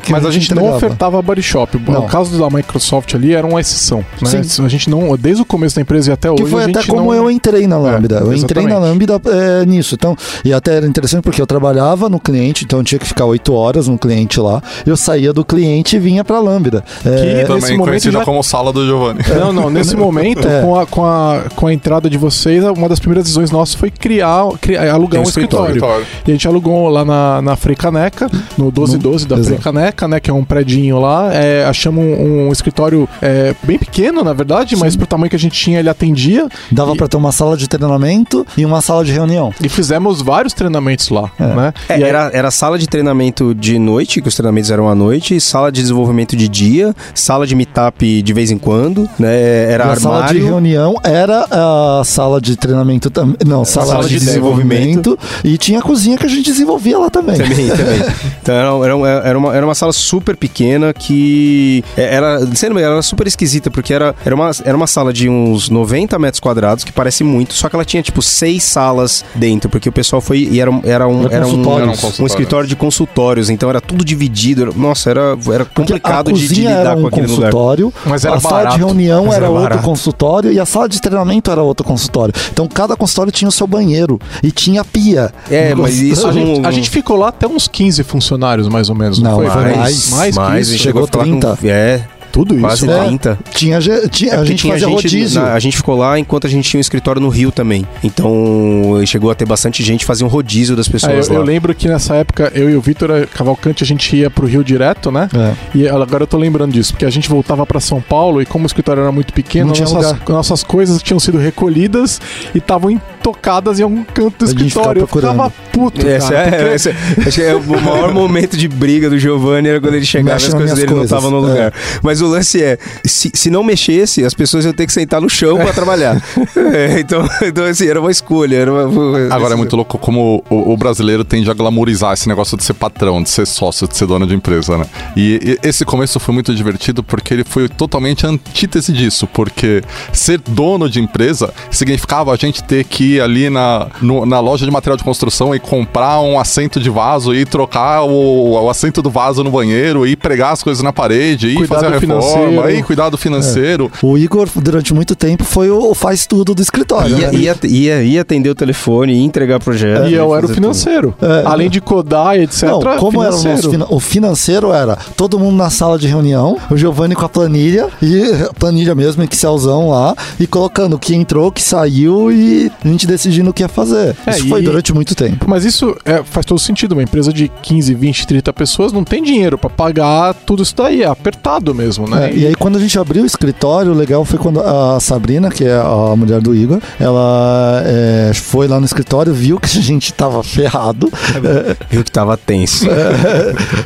que 0.02 0.12
Mas 0.12 0.26
a 0.26 0.32
gente 0.32 0.54
não 0.54 0.64
entregava. 0.64 0.78
ofertava 0.78 1.22
body 1.22 1.44
shop. 1.44 1.78
Não. 1.88 2.02
No 2.02 2.08
caso 2.08 2.38
da 2.38 2.50
Microsoft 2.50 3.14
ali 3.16 3.34
era 3.34 3.46
uma 3.46 3.60
exceção. 3.60 4.04
Né? 4.22 4.44
Sim. 4.44 4.66
A 4.66 4.68
gente 4.68 4.90
não, 4.90 5.16
desde 5.18 5.42
o 5.42 5.46
começo 5.46 5.61
da 5.76 5.82
empresa 5.82 6.10
e 6.10 6.14
até 6.14 6.34
Que 6.34 6.42
hoje. 6.44 6.52
foi 6.52 6.64
a 6.64 6.68
até 6.68 6.84
como 6.84 7.06
não... 7.12 7.14
eu 7.14 7.30
entrei 7.32 7.68
na 7.68 7.78
Lambda. 7.78 8.20
eu 8.20 8.32
É, 8.32 8.36
entrei 8.36 8.66
na 8.66 8.78
Lambda 8.80 9.20
é, 9.26 9.66
nisso. 9.66 9.96
Então, 9.96 10.16
e 10.44 10.54
até 10.54 10.76
era 10.76 10.88
interessante 10.88 11.22
porque 11.24 11.42
eu 11.42 11.48
trabalhava 11.48 12.10
no 12.10 12.20
cliente, 12.20 12.64
então 12.66 12.80
eu 12.80 12.84
tinha 12.84 13.00
que 13.00 13.08
ficar 13.08 13.26
oito 13.26 13.54
horas 13.54 13.88
no 13.88 13.98
cliente 13.98 14.40
lá. 14.40 14.62
Eu 14.86 14.96
saía 14.98 15.32
do 15.34 15.44
cliente 15.46 15.96
e 15.96 16.00
vinha 16.00 16.24
pra 16.24 16.40
Lambda. 16.40 16.84
É, 17.06 17.10
Que- 17.10 17.32
Nesse 17.32 17.46
Também 17.48 17.78
momento 17.78 17.86
conhecida 17.90 18.20
já- 18.20 18.26
como 18.26 18.44
sala 18.44 18.72
do 18.74 18.86
Giovanni. 18.86 19.20
Não, 19.40 19.52
não. 19.54 19.70
Nesse 19.70 19.96
momento, 19.98 20.48
É. 20.48 20.62
com, 20.62 20.80
a, 20.80 20.86
com, 20.86 21.06
a, 21.06 21.44
com 21.56 21.68
a 21.68 21.74
entrada 21.74 22.10
de 22.10 22.18
vocês, 22.18 22.64
uma 22.64 22.88
das 22.90 23.00
primeiras 23.00 23.24
decisões 23.24 23.52
nossas 23.52 23.76
foi 23.76 23.90
criar, 23.92 24.46
criar 24.60 24.92
alugar 24.94 25.20
Um 25.22 25.26
um 25.26 25.28
escritório. 25.28 25.68
escritório. 25.76 26.06
E 26.28 26.32
a 26.32 26.34
gente 26.34 26.48
alugou 26.48 26.88
lá 26.90 27.04
na, 27.06 27.42
na 27.42 27.56
Frei 27.56 27.76
Caneca, 27.76 28.30
no 28.58 28.66
1212 28.66 29.28
da 29.28 29.36
Exato. 29.36 29.48
Frei 29.48 29.60
Caneca, 29.60 30.08
né? 30.08 30.20
Que 30.20 30.30
é 30.30 30.34
um 30.34 30.44
predinho 30.44 31.00
lá. 31.00 31.30
É, 31.34 31.66
achamos 31.66 32.04
um, 32.04 32.48
um 32.48 32.52
escritório 32.52 33.08
é, 33.22 33.54
bem 33.64 33.78
pequeno, 33.78 34.24
na 34.24 34.34
verdade, 34.34 34.76
mas 34.76 34.96
pro 34.96 35.06
tamanho 35.08 35.30
que 35.30 35.36
a 35.36 35.40
gente 35.40 35.51
tinha, 35.52 35.80
ele 35.80 35.90
atendia. 35.90 36.48
Dava 36.72 36.94
E- 36.94 36.98
pra 36.98 37.08
ter 37.08 37.18
uma 37.18 37.32
sala 37.32 37.56
de 37.58 37.68
treinamento 37.68 38.46
e 38.58 38.66
uma 38.66 38.82
sala 38.82 39.04
de 39.06 39.12
reunião. 39.12 39.54
E 39.62 39.70
fizemos 39.70 40.22
vários 40.22 40.54
treinamentos 40.54 41.10
lá, 41.10 41.30
É. 41.40 41.44
né? 41.46 41.74
É, 41.90 41.94
E 42.00 42.04
aí- 42.04 42.10
era, 42.10 42.30
era 42.34 42.52
sala 42.52 42.78
de 42.80 42.88
treinamento 42.88 43.54
de 43.54 43.78
noite, 43.78 44.22
que 44.22 44.28
os 44.28 44.36
treinamentos 44.36 44.72
eram 44.72 44.88
à 44.90 44.96
noite, 44.96 45.40
sala 45.40 45.72
de 45.72 45.82
desenvolvimento 45.82 46.36
de 46.36 46.48
dia, 46.48 46.96
sala 47.14 47.46
de 47.46 47.54
meetup 47.56 48.22
de 48.22 48.34
vez 48.34 48.52
em 48.52 48.58
quando, 48.58 49.10
né? 49.20 49.72
Era 49.72 49.92
a 49.92 49.96
sala 49.96 50.16
de 50.18 50.22
armário. 50.24 50.46
reunião 50.46 50.96
era 51.04 51.46
a 51.52 52.02
sala 52.06 52.40
de 52.42 52.56
treinamento 52.56 53.10
também. 53.10 53.36
Não, 53.46 53.64
sala, 53.66 53.88
sala 53.88 54.04
de, 54.04 54.18
de 54.20 54.26
desenvolvimento. 54.26 55.18
E 55.44 55.58
tinha 55.58 55.80
a 55.80 55.82
cozinha 55.82 56.18
que 56.18 56.26
a 56.26 56.30
gente 56.30 56.46
desenvolvia 56.52 56.98
lá 56.98 57.10
também. 57.10 57.36
Também, 57.38 57.68
também. 57.70 58.02
Então 58.42 58.56
era, 58.56 58.86
era, 58.86 58.96
uma- 58.96 59.08
era, 59.10 59.38
uma, 59.38 59.56
era 59.56 59.66
uma 59.66 59.76
sala 59.76 59.92
super 59.94 60.36
pequena 60.38 60.94
que 60.94 61.84
é, 61.98 62.16
era, 62.16 62.40
sendo 62.56 62.76
bem, 62.76 62.84
era 62.84 63.02
super 63.02 63.28
esquisita, 63.28 63.70
porque 63.72 63.94
era, 63.94 64.16
era, 64.26 64.34
uma, 64.36 64.52
era 64.64 64.76
uma 64.78 64.88
sala 64.88 65.12
de 65.14 65.28
uns 65.32 65.70
90 65.70 66.18
metros 66.20 66.40
quadrados, 66.40 66.84
que 66.84 66.92
parece 66.92 67.24
muito, 67.24 67.54
só 67.54 67.70
que 67.70 67.76
ela 67.76 67.86
tinha 67.86 68.04
tipo 68.04 68.22
seis 68.22 68.64
salas 68.64 69.24
dentro, 69.36 69.70
porque 69.70 69.90
o 69.90 69.92
pessoal 69.92 70.22
foi 70.22 70.40
e 70.52 70.60
era, 70.60 70.70
um- 70.70 70.82
era 70.84 71.08
um, 71.08 71.26
Era 71.26 71.36
era 71.36 71.48
um. 71.48 71.62
Era 71.78 71.86
um 71.88 72.24
um 72.24 72.26
escritório 72.26 72.68
de 72.68 72.76
consultórios, 72.76 73.50
então 73.50 73.70
era 73.70 73.80
tudo 73.82 74.04
dividido. 74.04 74.64
era- 74.64 74.72
nossa, 74.76 75.10
era, 75.10 75.38
era 75.52 75.66
complicado 75.66 76.30
a 76.30 76.34
de, 76.34 76.48
de 76.48 76.56
lidar 76.62 76.72
era 76.72 76.96
com 76.96 77.02
um 77.02 77.08
aquele 77.08 77.28
lugar. 77.28 77.52
consultório, 77.52 77.94
Mas 78.06 78.26
era 78.26 78.36
a 78.36 78.40
sala 78.40 78.56
barato. 78.58 78.76
de 78.78 78.84
reunião 78.84 79.26
era, 79.28 79.36
era 79.36 79.50
outro 79.50 79.64
barato. 79.70 79.84
consultório 79.84 80.52
e 80.52 80.60
a 80.60 80.66
sala 80.66 80.90
de 80.90 81.02
treinamento 81.02 81.50
era 81.52 81.62
outro 81.62 81.86
consultório. 81.86 82.34
Então 82.52 82.68
cada 82.68 82.96
consultório 82.96 83.32
tinha 83.32 83.48
o 83.50 83.52
seu 83.52 83.68
banheiro 83.68 84.20
e 84.44 84.52
tinha 84.52 84.84
pia. 84.84 85.32
É, 85.50 85.74
No 85.76 85.84
mas 85.84 86.00
isso 86.00 86.28
A 86.28 86.32
gente, 86.32 86.60
não- 86.62 86.70
a 86.70 86.72
gente 86.72 86.90
ficou 86.90 87.18
lá 87.18 87.30
até 87.30 87.48
uns 87.48 87.68
15 87.68 88.04
funcionários, 88.04 88.68
mais 88.68 88.90
ou 88.90 88.96
menos. 88.96 89.20
Não, 89.20 89.32
Não, 89.32 89.38
foi? 89.38 89.48
Mais, 89.48 89.76
mais, 89.76 90.10
mais, 90.12 90.34
que 90.36 90.40
mais, 90.40 90.68
isso. 90.70 90.78
chegou 90.78 90.92
chegou 90.92 91.04
a 91.04 91.06
ficar 91.08 91.18
lá 91.20 91.24
30. 91.24 91.58
com- 91.58 91.68
é, 91.68 92.06
Tudo 92.32 92.54
isso. 92.54 92.62
quase 92.64 92.90
É. 92.90 93.04
30. 93.06 93.40
tinha, 93.54 93.80
tinha- 94.10 94.34
É 94.34 94.36
a 94.38 94.46
gente 94.46 94.60
tinha 94.62 94.74
fazia 94.74 94.88
rodízio. 94.88 95.42
na- 95.42 95.54
a 95.54 95.60
gente 95.60 95.78
ficou 95.78 95.96
lá 95.98 96.18
enquanto 96.18 96.48
a 96.48 96.50
gente 96.50 96.70
tinha 96.70 96.80
um 96.80 96.82
escritório 96.82 97.22
no 97.22 97.30
Rio 97.30 97.52
também. 97.52 97.86
Então 98.04 99.02
chegou 99.06 99.30
a 99.32 99.36
ter 99.36 99.46
bastante 99.46 99.84
gente, 99.84 100.06
fazia 100.06 100.26
um 100.26 100.30
rodízio 100.30 100.76
das 100.76 100.88
É, 100.88 100.92
pessoas 100.92 101.28
eu, 101.28 101.34
lá. 101.34 101.40
eu 101.40 101.44
lembro 101.46 101.74
que 101.76 101.88
nessa 101.88 102.16
época 102.16 102.52
eu 102.56 102.70
e 102.70 102.76
o 102.76 102.82
Vitor 102.82 103.28
Cavalcante 103.34 103.84
a 103.84 103.88
gente 103.88 104.16
ia 104.16 104.30
pro 104.30 104.48
Rio 104.48 104.64
direto, 104.64 105.12
né? 105.12 105.28
É. 105.36 105.54
E 105.78 105.88
agora 105.88 106.24
eu 106.24 106.28
tô 106.28 106.38
lembrando 106.38 106.72
disso, 106.72 106.94
porque 106.94 107.06
a 107.06 107.10
gente 107.10 107.28
voltava 107.30 107.66
pra 107.66 107.80
São 107.80 108.02
Paulo 108.02 108.42
e 108.42 108.46
como 108.46 108.64
o 108.64 108.68
escritório 108.68 109.02
era 109.02 109.12
muito 109.12 109.34
pequeno, 109.34 109.68
nossas, 109.74 110.16
nossas 110.28 110.64
coisas 110.64 111.02
tinham 111.02 111.20
sido 111.20 111.38
recolhidas 111.38 112.22
e 112.54 112.58
estavam 112.60 112.92
tocadas 113.22 113.80
em 113.80 113.84
algum 113.84 114.04
canto 114.04 114.40
do 114.40 114.46
escritório. 114.46 115.02
Eu 115.02 115.08
ficava 115.08 115.50
puto, 115.72 116.06
Esse 116.08 116.30
cara. 116.30 116.48
é, 116.48 116.52
porque- 116.52 116.76
esse 116.76 116.90
é- 116.90 116.96
acho 117.28 117.32
que 117.32 117.42
é 117.44 117.56
o 117.56 117.82
maior 117.82 118.14
momento 118.14 118.58
de 118.58 118.68
briga 118.68 119.10
do 119.10 119.18
Giovanni 119.18 119.70
era 119.70 119.80
quando 119.82 119.96
ele 119.96 120.06
chegava 120.06 120.42
e 120.42 120.46
as 120.46 120.54
coisas 120.54 120.74
dele 120.76 120.88
não 120.88 120.98
coisas, 121.00 121.12
estavam 121.18 121.32
no 121.32 121.48
é. 121.48 121.52
lugar. 121.52 121.74
Mas 122.02 122.22
o 122.22 122.28
lance 122.28 122.62
é, 122.62 122.78
se, 123.06 123.32
se 123.34 123.50
não 123.50 123.64
mexesse, 123.64 124.24
as 124.26 124.34
pessoas 124.34 124.66
iam 124.66 124.74
ter 124.74 124.86
que 124.86 124.94
sentar 124.94 125.22
no 125.22 125.30
chão 125.30 125.58
pra 125.58 125.74
trabalhar. 125.74 126.22
É, 126.74 127.00
então, 127.00 127.28
então, 127.44 127.66
assim, 127.66 127.88
era 127.88 128.00
uma 128.00 128.12
escolha. 128.12 128.56
Era 128.58 128.72
uma, 128.72 129.34
Agora 129.34 129.54
é 129.54 129.58
muito 129.58 129.76
louco 129.76 129.98
como 129.98 130.44
o, 130.50 130.74
o 130.74 130.78
brasileiro 130.78 131.24
tende 131.24 131.50
a 131.50 131.54
glamorizar 131.54 132.14
esse 132.14 132.28
negócio 132.28 132.58
de 132.58 132.64
ser 132.64 132.74
patrão, 132.74 133.22
de 133.22 133.30
ser 133.30 133.46
sócio, 133.46 133.88
de 133.88 133.96
ser 133.98 134.06
dono 134.06 134.26
de 134.28 134.34
empresa, 134.36 134.78
né? 134.78 134.86
E, 135.16 135.58
e 135.64 135.68
esse 135.68 135.84
começo 135.86 136.20
foi 136.20 136.34
muito 136.34 136.54
divertido 136.54 137.04
porque 137.04 137.34
ele 137.34 137.44
foi 137.44 137.68
totalmente 137.68 138.26
antítese 138.26 138.92
disso, 138.94 139.28
porque 139.28 139.84
ser 140.14 140.40
dono 140.40 140.90
de 140.90 141.00
empresa 141.00 141.54
significava 141.70 142.34
a 142.34 142.36
gente 142.36 142.64
ter 142.64 142.84
que 142.84 143.11
ir 143.16 143.22
ali 143.22 143.50
na, 143.50 143.88
no- 144.02 144.26
na 144.26 144.40
loja 144.40 144.66
de 144.66 144.72
material 144.72 144.98
de 144.98 145.04
construção 145.04 145.54
e 145.56 145.60
comprar 145.60 146.20
um 146.22 146.40
assento 146.40 146.80
de 146.80 146.90
vaso 146.90 147.34
e 147.34 147.46
trocar 147.46 148.04
o, 148.04 148.52
o 148.64 148.70
assento 148.70 149.02
do 149.02 149.10
vaso 149.10 149.44
no 149.44 149.52
banheiro 149.52 150.06
e 150.06 150.16
pregar 150.16 150.54
as 150.54 150.64
coisas 150.64 150.84
na 150.84 150.92
parede 150.94 151.48
e 151.50 151.66
fazer 151.68 151.88
a 151.88 151.90
reforma 152.00 152.22
financeiro. 152.22 152.70
e 152.72 152.84
cuidar 152.84 153.10
do 153.10 153.18
financeiro. 153.18 153.92
O 154.02 154.18
Igor, 154.18 154.48
durante 154.56 154.94
muito 154.94 155.16
tempo, 155.16 155.44
foi 155.44 155.70
o 155.70 155.94
faz 155.94 156.26
tudo 156.26 156.54
do 156.56 156.62
escritório. 156.62 157.18
Ia, 157.18 157.32
né? 157.32 157.38
ia, 157.40 157.56
ia, 157.64 158.04
ia 158.04 158.22
atender 158.22 158.50
o 158.50 158.56
telefone, 158.56 159.14
ia 159.14 159.24
entregar 159.26 159.60
projeto. 159.60 160.08
E 160.08 160.14
eu 160.14 160.36
era 160.36 160.46
o 160.46 160.50
financeiro. 160.50 161.14
É. 161.22 161.44
Além 161.46 161.70
de 161.70 161.82
codar 161.82 162.38
e 162.38 162.44
etc. 162.44 162.64
Não, 162.64 162.82
como 162.98 163.24
era 163.24 163.34
o 163.34 163.38
financeiro. 163.38 163.78
nosso 163.80 163.94
o 163.96 164.00
financeiro 164.00 164.72
era 164.74 164.98
todo 165.16 165.40
mundo 165.40 165.56
na 165.58 165.70
sala 165.70 165.98
de 165.98 166.08
reunião, 166.08 166.58
o 166.70 166.78
Giovanni 166.78 167.16
com 167.16 167.26
a 167.26 167.30
planilha 167.30 167.88
e 168.02 168.24
a 168.50 168.54
planilha 168.54 168.94
mesmo, 168.96 169.24
Excelzão 169.24 169.90
lá, 169.90 170.16
e 170.40 170.46
colocando 170.46 170.96
o 170.96 171.00
que 171.00 171.16
entrou, 171.16 171.48
o 171.48 171.52
que 171.52 171.62
saiu 171.64 172.32
e 172.32 172.72
a 172.84 172.88
gente 172.88 173.01
gente 173.02 173.08
decidindo 173.08 173.50
o 173.50 173.54
que 173.54 173.64
ia 173.64 173.68
fazer. 173.70 174.16
É, 174.26 174.32
Isso 174.32 174.48
foi 174.48 174.62
e- 174.62 174.64
durante 174.66 174.94
muito 174.94 175.16
tempo. 175.16 175.46
Mas 175.48 175.66
isso 175.66 175.96
é, 176.06 176.22
faz 176.24 176.46
todo 176.46 176.60
sentido. 176.60 176.94
Uma 176.94 177.04
empresa 177.04 177.32
de 177.34 177.50
15, 177.62 177.94
20, 177.96 178.28
30 178.28 178.54
pessoas 178.54 178.92
não 178.94 179.04
tem 179.04 179.24
dinheiro 179.24 179.58
pra 179.58 179.70
pagar 179.70 180.34
tudo 180.34 180.62
isso 180.64 180.76
daí. 180.76 181.02
É 181.04 181.08
apertado 181.08 181.74
mesmo, 181.74 182.08
né? 182.08 182.30
É, 182.30 182.34
e 182.36 182.48
aí, 182.48 182.56
quando 182.56 182.78
a 182.78 182.80
gente 182.80 182.98
abriu 183.00 183.24
o 183.24 183.26
escritório, 183.26 183.92
o 183.92 183.96
legal 183.96 184.24
foi 184.26 184.38
quando 184.38 184.60
a 184.62 185.00
Sabrina, 185.00 185.50
que 185.50 185.64
é 185.66 185.74
a 185.76 186.16
mulher 186.16 186.42
do 186.42 186.56
Igor, 186.56 186.80
ela 187.00 187.82
é, 187.86 188.32
foi 188.34 188.68
lá 188.68 188.80
no 188.80 188.86
escritório, 188.86 189.34
viu 189.34 189.60
que 189.60 189.78
a 189.78 189.82
gente 189.82 190.14
tava 190.14 190.44
ferrado 190.44 191.12
Viu 191.90 192.04
que 192.04 192.12
tava 192.12 192.38
tenso. 192.38 192.86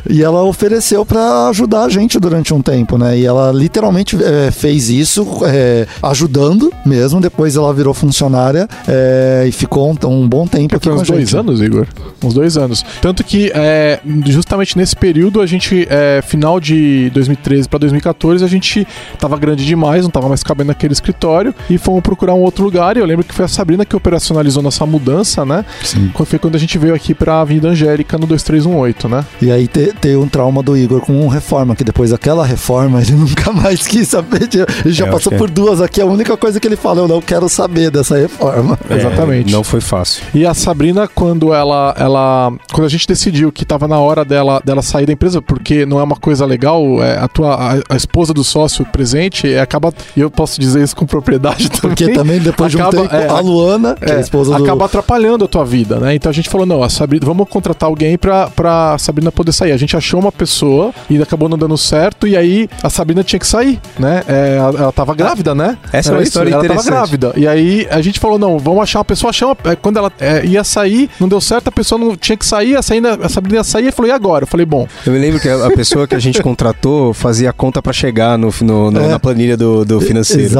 e 0.08 0.22
ela 0.22 0.42
ofereceu 0.42 1.04
pra 1.04 1.48
ajudar 1.48 1.84
a 1.84 1.88
gente 1.88 2.18
durante 2.18 2.52
um 2.52 2.60
tempo, 2.60 2.98
né? 2.98 3.18
E 3.18 3.24
ela 3.26 3.52
literalmente 3.52 4.16
é, 4.22 4.50
fez 4.50 4.90
isso 4.90 5.26
é, 5.44 5.86
ajudando 6.02 6.72
mesmo. 6.84 7.20
Depois 7.20 7.56
ela 7.56 7.72
virou 7.72 7.94
funcionária 7.94 8.68
é, 8.86 9.05
e 9.46 9.52
ficou 9.52 9.90
um, 9.90 10.08
um 10.08 10.28
bom 10.28 10.46
tempo 10.46 10.76
aqui 10.76 10.88
uns 10.88 11.02
dois 11.06 11.20
gente. 11.30 11.36
anos, 11.36 11.60
Igor? 11.60 11.86
Uns 12.22 12.34
dois 12.34 12.56
anos. 12.56 12.84
Tanto 13.00 13.22
que, 13.24 13.50
é, 13.54 14.00
justamente 14.26 14.76
nesse 14.76 14.96
período, 14.96 15.40
a 15.40 15.46
gente, 15.46 15.86
é, 15.90 16.20
final 16.22 16.58
de 16.60 17.10
2013 17.10 17.68
para 17.68 17.78
2014, 17.80 18.44
a 18.44 18.48
gente 18.48 18.86
tava 19.18 19.36
grande 19.36 19.64
demais, 19.64 20.02
não 20.02 20.10
tava 20.10 20.28
mais 20.28 20.42
cabendo 20.42 20.68
naquele 20.68 20.92
escritório 20.92 21.54
e 21.68 21.78
fomos 21.78 22.02
procurar 22.02 22.34
um 22.34 22.40
outro 22.40 22.64
lugar. 22.64 22.96
E 22.96 23.00
eu 23.00 23.06
lembro 23.06 23.24
que 23.24 23.34
foi 23.34 23.44
a 23.44 23.48
Sabrina 23.48 23.84
que 23.84 23.94
operacionalizou 23.96 24.62
nossa 24.62 24.84
mudança, 24.86 25.44
né? 25.44 25.64
Sim. 25.82 26.10
Quando- 26.12 26.26
Foi 26.28 26.38
quando 26.38 26.56
a 26.56 26.58
gente 26.58 26.76
veio 26.78 26.94
aqui 26.94 27.14
pra 27.14 27.40
Avenida 27.40 27.68
Angélica 27.68 28.18
no 28.18 28.26
2318, 28.26 29.08
né? 29.08 29.24
E 29.40 29.50
aí 29.50 29.68
te- 29.68 29.92
tem 30.00 30.16
um 30.16 30.26
trauma 30.28 30.62
do 30.62 30.76
Igor 30.76 31.00
com 31.00 31.26
reforma, 31.28 31.74
que 31.76 31.84
depois 31.84 32.10
daquela 32.10 32.44
reforma 32.44 33.00
ele 33.00 33.12
nunca 33.16 33.52
mais 33.52 33.86
quis 33.86 34.08
saber. 34.08 34.46
de- 34.48 34.58
Ele 34.84 34.92
já 34.92 35.06
É, 35.06 35.10
passou 35.10 35.32
por 35.32 35.48
duas 35.50 35.80
aqui, 35.80 36.00
a 36.00 36.06
única 36.06 36.36
coisa 36.36 36.58
que 36.58 36.66
ele 36.66 36.76
fala, 36.76 37.00
eu 37.00 37.08
não 37.08 37.20
quero 37.20 37.48
saber 37.48 37.90
dessa 37.90 38.16
reforma. 38.18 38.78
É, 38.96 39.06
Exatamente. 39.06 39.52
não 39.52 39.62
foi 39.64 39.80
fácil. 39.80 40.22
E 40.34 40.44
a 40.46 40.54
Sabrina, 40.54 41.08
quando 41.08 41.52
ela, 41.52 41.94
ela. 41.98 42.52
Quando 42.72 42.86
a 42.86 42.90
gente 42.90 43.06
decidiu 43.06 43.50
que 43.52 43.64
tava 43.64 43.86
na 43.88 43.98
hora 43.98 44.24
dela, 44.24 44.60
dela 44.64 44.82
sair 44.82 45.06
da 45.06 45.12
empresa, 45.12 45.40
porque 45.42 45.84
não 45.86 45.98
é 45.98 46.02
uma 46.02 46.16
coisa 46.16 46.44
legal, 46.46 47.02
é, 47.02 47.18
a 47.18 47.28
tua 47.28 47.54
a, 47.54 47.94
a 47.94 47.96
esposa 47.96 48.32
do 48.32 48.42
sócio 48.44 48.84
presente 48.86 49.52
é, 49.52 49.60
acaba. 49.60 49.92
E 50.16 50.20
eu 50.20 50.30
posso 50.30 50.60
dizer 50.60 50.82
isso 50.82 50.94
com 50.96 51.06
propriedade 51.06 51.68
também. 51.70 51.80
Porque 51.96 52.08
também 52.12 52.40
depois 52.40 52.70
de 52.70 52.78
um 52.78 52.80
acaba- 52.80 53.02
tempo, 53.02 53.14
é, 53.14 53.28
a 53.28 53.40
Luana, 53.40 53.96
é, 54.00 54.12
a 54.12 54.14
É, 54.16 54.20
esposa 54.20 54.56
do... 54.56 54.62
acaba 54.64 54.84
atrapalhando 54.86 55.44
a 55.44 55.48
tua 55.48 55.64
vida, 55.64 55.98
né? 55.98 56.14
Então 56.14 56.30
a 56.30 56.32
gente 56.32 56.48
falou, 56.48 56.66
não, 56.66 56.82
a 56.82 56.88
Sabrina, 56.88 57.24
vamos 57.26 57.48
contratar 57.48 57.88
alguém 57.88 58.16
pra, 58.18 58.48
pra 58.50 58.96
Sabrina 58.98 59.30
poder 59.32 59.52
sair. 59.52 59.72
A 59.72 59.76
gente 59.76 59.96
achou 59.96 60.20
uma 60.20 60.32
pessoa 60.32 60.92
e 61.10 61.20
acabou 61.20 61.48
não 61.48 61.58
dando 61.58 61.76
certo, 61.76 62.26
e 62.26 62.36
aí 62.36 62.68
a 62.82 62.90
Sabrina 62.90 63.22
tinha 63.22 63.38
que 63.40 63.46
sair, 63.46 63.80
né? 63.98 64.22
É, 64.28 64.56
ela, 64.56 64.78
ela 64.80 64.92
tava 64.92 65.14
grávida, 65.14 65.54
né? 65.54 65.76
Essa 65.92 66.08
é 66.08 66.10
Era 66.10 66.16
uma 66.16 66.22
isso? 66.22 66.28
história 66.30 66.50
ela 66.50 66.64
interessante. 66.64 66.86
tava 66.88 66.96
grávida. 67.06 67.32
E 67.36 67.46
aí 67.46 67.86
a 67.90 68.00
gente 68.00 68.18
falou, 68.18 68.38
não, 68.38 68.58
vamos 68.58 68.82
achar 68.86 68.98
uma 69.00 69.04
pessoa, 69.04 69.30
achamos, 69.30 69.56
é, 69.64 69.76
quando 69.76 69.98
ela 69.98 70.10
é, 70.18 70.44
ia 70.46 70.64
sair, 70.64 71.10
não 71.20 71.28
deu 71.28 71.40
certo, 71.40 71.68
a 71.68 71.72
pessoa 71.72 71.98
não 71.98 72.16
tinha 72.16 72.36
que 72.36 72.46
sair, 72.46 72.76
a, 72.76 72.82
saída, 72.82 73.18
a 73.22 73.28
Sabrina 73.28 73.58
ia 73.58 73.64
sair, 73.64 73.88
e 73.88 73.92
falou, 73.92 74.10
e 74.10 74.12
agora? 74.14 74.44
Eu 74.44 74.46
falei, 74.48 74.64
bom, 74.66 74.86
Eu 75.06 75.12
me 75.12 75.18
lembro 75.18 75.40
que 75.40 75.48
a 75.48 75.66
a 75.66 75.70
pessoa 75.70 76.06
que 76.06 76.14
a 76.14 76.18
gente 76.18 76.40
contratou 76.42 77.12
fazia 77.12 77.50
a 77.50 77.52
conta 77.52 77.82
pra 77.82 77.92
chegar 77.92 78.38
no, 78.38 78.52
no- 78.62 78.90
no- 78.90 79.00
É. 79.00 79.08
na 79.08 79.18
planilha 79.18 79.56
do, 79.56 79.84
do 79.84 80.00
financeiro. 80.00 80.54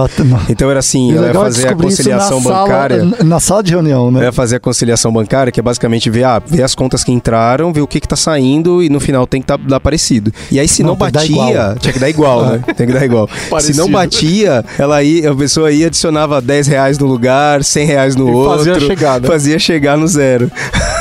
Então 0.48 0.68
era 0.70 0.80
assim, 0.80 1.12
E 1.12 1.16
ela 1.16 1.26
ia 1.26 1.30
é 1.30 1.34
fazer 1.34 1.68
a 1.68 1.74
conciliação 1.74 2.40
na 2.40 2.50
bancária. 2.50 2.98
Sala, 3.00 3.16
na 3.24 3.40
sala 3.40 3.62
de 3.62 3.70
reunião, 3.72 4.10
né? 4.10 4.18
Ela 4.18 4.26
ia 4.28 4.32
fazer 4.32 4.56
a 4.56 4.60
conciliação 4.60 5.12
bancária, 5.12 5.52
que 5.52 5.60
é 5.60 5.62
basicamente 5.62 6.10
ver, 6.10 6.24
ah, 6.24 6.42
ver 6.44 6.62
as 6.62 6.74
contas 6.74 7.04
que 7.04 7.12
entraram, 7.12 7.72
ver 7.72 7.80
o 7.82 7.86
que 7.86 8.00
que 8.00 8.08
tá 8.08 8.16
saindo 8.16 8.82
e 8.82 8.88
no 8.88 8.98
final 9.00 9.26
tem 9.26 9.40
que 9.40 9.46
tá, 9.46 9.56
dar 9.56 9.78
parecido. 9.80 10.32
E 10.50 10.58
aí 10.58 10.66
se 10.66 10.82
não, 10.82 10.90
Não, 10.90 10.96
batia, 10.96 11.76
tinha 11.78 11.92
que 11.92 11.98
dar 11.98 12.10
igual, 12.10 12.46
né? 12.46 12.62
Tem 12.76 12.86
que 12.86 12.92
dar 12.92 13.04
igual. 13.04 13.28
Se 13.60 13.76
não 13.76 13.88
batia, 13.90 14.64
ela 14.78 15.02
ia, 15.02 15.30
a 15.30 15.34
pessoa 15.34 15.70
ia 15.70 15.86
adicionava 15.86 16.40
10 16.40 16.66
reais 16.66 16.98
no 16.98 17.06
lugar, 17.06 17.62
100 17.62 17.86
reais 17.86 18.15
no 18.16 18.28
E 18.28 18.32
outro. 18.32 18.56
fazia 18.58 18.76
a 18.76 18.80
chegada. 18.80 19.26
Fazia 19.28 19.58
chegar 19.58 19.96
no 19.96 20.06
zero. 20.08 20.50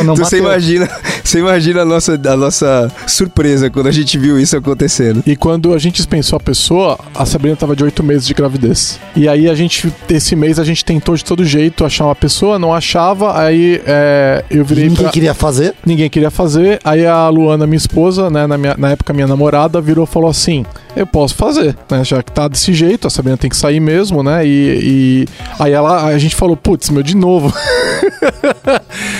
Então 0.00 0.16
você 0.16 0.38
imagina, 0.38 0.88
você 1.22 1.38
imagina 1.38 1.82
a 1.82 1.84
nossa, 1.84 2.14
a 2.14 2.36
nossa 2.36 2.90
surpresa 3.06 3.70
quando 3.70 3.86
a 3.88 3.92
gente 3.92 4.18
viu 4.18 4.38
isso 4.38 4.56
acontecendo. 4.56 5.22
E 5.26 5.36
quando 5.36 5.72
a 5.74 5.78
gente 5.78 5.96
dispensou 5.96 6.36
a 6.36 6.40
pessoa, 6.40 6.98
a 7.14 7.24
Sabrina 7.26 7.56
tava 7.56 7.74
de 7.76 7.84
oito 7.84 8.02
meses 8.02 8.26
de 8.26 8.34
gravidez. 8.34 8.98
E 9.14 9.28
aí 9.28 9.48
a 9.48 9.54
gente, 9.54 9.92
esse 10.08 10.36
mês, 10.36 10.58
a 10.58 10.64
gente 10.64 10.84
tentou 10.84 11.14
de 11.16 11.24
todo 11.24 11.44
jeito 11.44 11.84
achar 11.84 12.04
uma 12.06 12.14
pessoa, 12.14 12.58
não 12.58 12.72
achava, 12.74 13.38
aí 13.38 13.80
é, 13.86 14.44
eu 14.50 14.64
virei 14.64 14.84
Ninguém 14.88 15.02
pra... 15.04 15.12
queria 15.12 15.34
fazer. 15.34 15.74
Ninguém 15.84 16.08
queria 16.10 16.30
fazer, 16.30 16.80
aí 16.84 17.06
a 17.06 17.28
Luana, 17.28 17.66
minha 17.66 17.76
esposa, 17.76 18.28
né, 18.30 18.46
na, 18.46 18.56
minha- 18.58 18.76
na 18.76 18.90
época 18.90 19.12
minha 19.12 19.26
namorada, 19.26 19.80
virou 19.80 20.04
e 20.04 20.06
falou 20.06 20.30
assim, 20.30 20.64
eu 20.94 21.06
posso 21.06 21.34
fazer, 21.34 21.76
né, 21.90 22.04
já 22.04 22.22
que 22.22 22.30
tá 22.32 22.48
desse 22.48 22.72
jeito, 22.72 23.06
a 23.06 23.10
Sabrina 23.10 23.36
tem 23.36 23.50
que 23.50 23.56
sair 23.56 23.80
mesmo, 23.80 24.22
né, 24.22 24.46
e, 24.46 24.48
e 24.82 25.26
aí 25.58 25.72
ela, 25.72 26.04
a 26.06 26.18
gente 26.18 26.34
falou, 26.36 26.56
putz, 26.56 26.90
meu, 26.90 27.02
de 27.02 27.16
novo. 27.16 27.52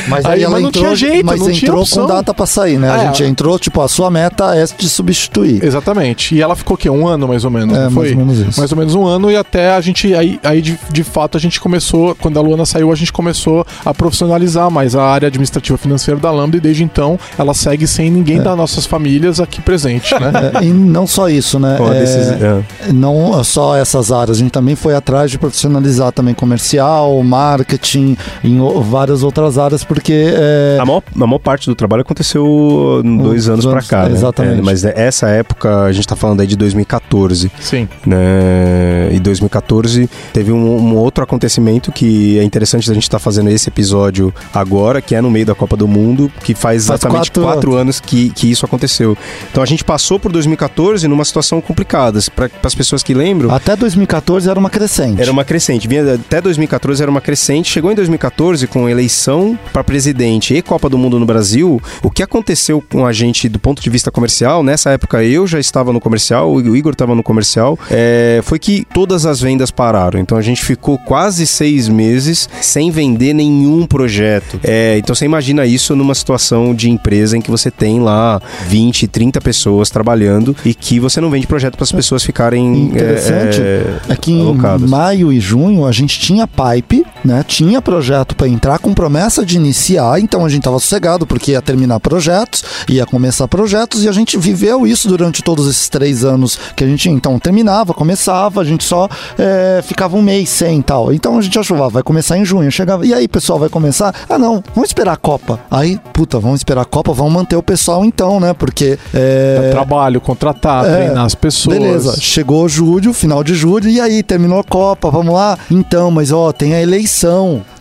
Mas 0.09 0.25
Aí, 0.25 0.35
aí, 0.35 0.43
ela 0.43 0.53
mas 0.53 0.63
não 0.63 0.69
entrou, 0.69 0.85
tinha 0.85 0.97
jeito, 0.97 1.27
mas 1.27 1.41
não 1.41 1.47
tinha 1.51 1.69
entrou 1.69 1.83
opção. 1.83 2.07
com 2.07 2.13
data 2.15 2.33
pra 2.35 2.47
sair, 2.47 2.79
né? 2.79 2.89
É, 2.89 2.91
a 2.91 3.05
gente 3.07 3.23
ela- 3.23 3.31
entrou, 3.31 3.59
tipo, 3.59 3.81
a 3.81 3.89
sua 3.89 4.11
meta 4.11 4.55
é 4.57 4.65
te 4.67 4.89
substituir. 4.89 5.65
Exatamente. 5.65 6.35
E 6.35 6.41
ela 6.43 6.55
ficou 6.57 6.75
o 6.75 6.79
quê? 6.79 6.89
Um 6.91 7.07
ano 7.07 7.29
mais 7.29 7.45
ou 7.45 7.51
menos, 7.51 7.77
É, 7.77 7.85
não 7.85 7.91
mais 7.91 7.95
foi? 7.95 8.11
ou 8.11 8.17
menos 8.27 8.39
isso. 8.39 8.59
Mais 8.61 8.73
ou 8.73 8.79
menos 8.79 8.95
um 8.95 9.07
ano 9.07 9.31
e 9.31 9.37
até 9.37 9.73
a 9.75 9.81
gente, 9.81 10.15
aí, 10.15 10.39
aí 10.45 10.61
de, 10.63 10.79
de 10.91 11.03
fato 11.05 11.37
a 11.37 11.41
gente 11.41 11.61
começou, 11.61 12.15
quando 12.15 12.39
a 12.39 12.43
Luana 12.43 12.65
saiu, 12.67 12.91
a 12.93 12.95
gente 12.95 13.13
começou 13.13 13.67
a 13.85 13.93
profissionalizar 13.95 14.71
mais 14.71 14.95
a 14.95 15.03
área 15.03 15.27
administrativa 15.29 15.77
financeira 15.79 16.19
da 16.21 16.31
Lambda 16.31 16.57
e 16.57 16.61
desde 16.61 16.85
então 16.85 17.19
ela 17.39 17.55
segue 17.55 17.87
sem 17.87 18.11
ninguém 18.11 18.41
das 18.41 18.57
nossas 18.57 18.87
famílias 18.87 19.41
aqui 19.41 19.61
presente, 19.61 20.15
né? 20.15 20.33
É, 20.61 20.65
e 20.65 20.69
não 20.71 21.07
só 21.07 21.29
isso, 21.29 21.59
né? 21.59 21.77
É, 21.81 22.89
é. 22.89 22.93
Não 22.93 23.43
só 23.43 23.77
essas 23.77 24.13
áreas, 24.13 24.37
a 24.37 24.41
gente 24.41 24.51
também 24.53 24.77
foi 24.77 24.95
atrás 24.95 25.31
de 25.31 25.39
profissionalizar 25.39 26.13
também 26.13 26.35
comercial, 26.35 27.23
marketing, 27.23 28.17
em 28.45 28.59
várias 28.83 29.23
outras 29.23 29.59
áreas, 29.59 29.83
porque 29.85 29.96
é, 30.09 30.79
A 30.81 30.85
maior, 30.85 31.03
a 31.15 31.27
maior 31.27 31.39
parte 31.39 31.67
do 31.67 31.75
trabalho 31.75 32.03
aconteceu 32.03 33.03
em 33.05 33.17
dois 33.19 33.47
Uns 33.47 33.51
anos 33.51 33.67
pra 33.67 33.75
anos, 33.75 33.89
cá, 33.89 34.09
né? 34.09 34.15
exatamente. 34.15 34.61
É, 34.61 34.63
mas 34.63 34.85
essa 34.85 35.29
época, 35.29 35.85
a 35.85 35.93
gente 35.93 36.07
tá 36.07 36.15
falando 36.17 36.41
aí 36.41 36.47
de 36.47 36.57
2014, 36.57 37.51
Sim. 37.61 37.89
né? 38.07 39.11
E 39.13 39.19
2014 39.21 40.09
teve 40.33 40.53
um, 40.53 40.77
um 40.77 40.97
outro 40.97 41.25
acontecimento 41.25 41.91
que 41.91 42.39
é 42.39 42.45
interessante 42.45 42.87
da 42.89 42.95
gente 42.95 43.05
estar 43.05 43.19
fazendo 43.19 43.51
esse 43.51 43.69
episódio 43.69 44.33
agora, 44.55 45.01
que 45.01 45.15
é 45.15 45.21
no 45.21 45.31
meio 45.31 45.47
da 45.47 45.55
Copa 45.55 45.77
do 45.77 45.89
Mundo, 45.89 46.31
que 46.43 46.55
faz 46.55 46.77
Faz 46.77 46.85
exatamente 46.85 47.31
quatro 47.31 47.43
quatro, 47.43 47.75
anos 47.75 48.01
que, 48.01 48.31
que 48.31 48.51
isso 48.51 48.65
aconteceu. 48.65 49.17
Então 49.51 49.63
a 49.63 49.67
gente 49.67 49.85
passou 49.85 50.19
por 50.19 50.31
2014 50.33 51.07
numa 51.09 51.25
situação 51.25 51.61
complicada. 51.61 52.21
Para 52.35 52.51
as 52.63 52.75
pessoas 52.75 53.03
que 53.03 53.15
lembram, 53.15 53.53
até 53.55 53.77
2014 53.77 54.49
era 54.49 54.59
uma 54.59 54.71
crescente. 54.71 55.21
Era 55.21 55.31
uma 55.31 55.45
crescente. 55.45 55.89
Vinha 55.89 56.15
até 56.15 56.41
2014 56.41 57.03
era 57.03 57.11
uma 57.11 57.21
crescente. 57.21 57.71
Chegou 57.71 57.91
em 57.91 57.95
2014 57.95 58.67
com 58.67 58.89
eleição 58.89 59.59
para 59.73 59.83
presidente 59.87 60.55
e 60.55 60.61
Copa 60.61 60.89
do 60.89 60.99
Mundo 60.99 61.19
no 61.19 61.25
Brasil. 61.25 61.81
O 62.03 62.11
que 62.11 62.23
aconteceu 62.23 62.83
com 62.91 63.07
a 63.07 63.13
gente 63.13 63.49
do 63.49 63.59
ponto 63.59 63.81
de 63.81 63.89
vista 63.89 64.11
comercial? 64.11 64.63
Nessa 64.63 64.91
época 64.91 65.23
eu 65.25 65.47
já 65.47 65.59
estava 65.61 65.93
no 65.93 66.01
comercial, 66.01 66.53
o 66.53 66.77
Igor 66.77 66.93
estava 66.93 67.15
no 67.15 67.23
comercial. 67.23 67.79
é, 67.91 68.41
foi 68.43 68.59
que 68.59 68.85
todas 68.93 69.25
as 69.25 69.41
vendas 69.41 69.71
pararam. 69.71 70.19
Então 70.21 70.37
a 70.37 70.43
gente 70.43 70.63
ficou 70.65 70.99
quase 70.99 71.47
seis 71.47 71.89
meses 71.89 72.49
sem 72.61 72.91
vender 72.91 73.33
nenhum 73.33 73.87
projeto. 73.87 74.59
É, 74.65 74.97
então 74.99 75.15
você 75.15 75.25
imagina 75.25 75.65
isso 75.65 75.95
numa 75.95 76.15
situação 76.15 76.75
de 76.75 76.91
empresa 76.91 77.37
em 77.37 77.41
que 77.41 77.51
você 77.51 77.71
tem 77.71 78.01
lá 78.01 78.41
20, 78.67 79.07
30 79.07 79.41
pessoas 79.41 79.89
trabalhando 79.89 80.55
e 80.65 80.75
que 80.75 80.99
você 80.99 81.21
não 81.21 81.31
vende 81.31 81.47
projeto 81.47 81.77
para 81.77 81.85
as 81.85 81.93
pessoas 81.93 82.25
ficarem 82.25 82.87
Interessante 82.87 83.61
é, 83.61 83.85
É 84.09 84.17
que 84.17 84.33
em 84.33 84.41
alocadas. 84.41 84.91
maio 84.91 85.33
e 85.33 85.39
junho 85.39 85.85
a 85.87 85.93
gente 85.93 86.19
tinha 86.19 86.47
pipe, 86.49 87.06
né? 87.27 87.45
Tinha 87.47 87.83
projeto 87.83 88.35
para 88.35 88.49
entrar 88.49 88.79
com 88.79 88.95
promessa 88.95 89.45
de 89.45 89.57
iniciar, 89.57 90.21
então 90.21 90.45
a 90.45 90.49
gente 90.49 90.63
tava 90.63 90.79
sossegado 90.79 91.27
porque 91.27 91.53
ia 91.53 91.63
terminar 91.63 92.01
projetos, 92.01 92.65
ia 92.89 93.05
começar 93.05 93.47
projetos 93.49 94.05
e 94.05 94.09
a 94.09 94.13
gente 94.13 94.39
viveu 94.39 94.87
isso 94.87 95.09
durante 95.09 95.43
todos 95.43 95.69
esses 95.69 95.89
três 95.89 96.25
anos 96.25 96.59
que 96.75 96.85
a 96.85 96.87
gente 96.87 97.11
então 97.11 97.39
terminava, 97.39 97.93
começava, 97.93 98.61
a 98.61 98.65
gente 98.65 98.85
só 98.85 99.09
é, 99.39 99.83
ficava 99.83 100.17
um 100.17 100.23
mês 100.23 100.49
sem 100.49 100.81
tal. 100.81 101.13
Então 101.13 101.39
a 101.39 101.43
gente 101.43 101.59
achou, 101.59 101.83
ah, 101.83 101.89
vai 101.89 102.03
começar 102.03 102.39
em 102.39 102.45
junho. 102.45 102.71
Chegava, 102.71 103.05
e 103.05 103.13
aí 103.13 103.27
pessoal, 103.29 103.59
vai 103.59 103.69
começar? 103.69 104.15
Ah 104.29 104.39
não, 104.39 104.63
vamos 104.75 104.91
esperar 104.91 105.13
a 105.13 105.17
Copa. 105.17 105.59
Aí, 105.71 105.99
puta, 106.13 106.39
vamos 106.39 106.61
esperar 106.61 106.83
a 106.83 106.85
Copa, 106.85 107.13
vamos 107.13 107.33
manter 107.33 107.57
o 107.57 107.63
pessoal 107.63 108.05
então, 108.05 108.39
né? 108.39 108.55
Porque 108.55 108.99
é, 109.13 109.71
Trabalho, 109.73 110.21
contratar, 110.21 110.85
É, 110.85 111.05
treinar 111.05 111.25
as 111.25 111.35
pessoas. 111.35 111.77
Beleza, 111.79 112.21
chegou 112.21 112.69
julho, 112.69 113.13
final 113.13 113.43
de 113.43 113.55
julho, 113.55 113.89
e 113.89 114.01
aí, 114.01 114.23
terminou 114.23 114.61
a 114.61 114.65
Copa, 114.65 115.11
vamos 115.11 115.35
lá? 115.35 115.59
Então, 115.71 116.11
mas 116.11 116.31
ó, 116.31 116.53
tem 116.53 116.75
a 116.75 116.81
eleição. 116.83 117.16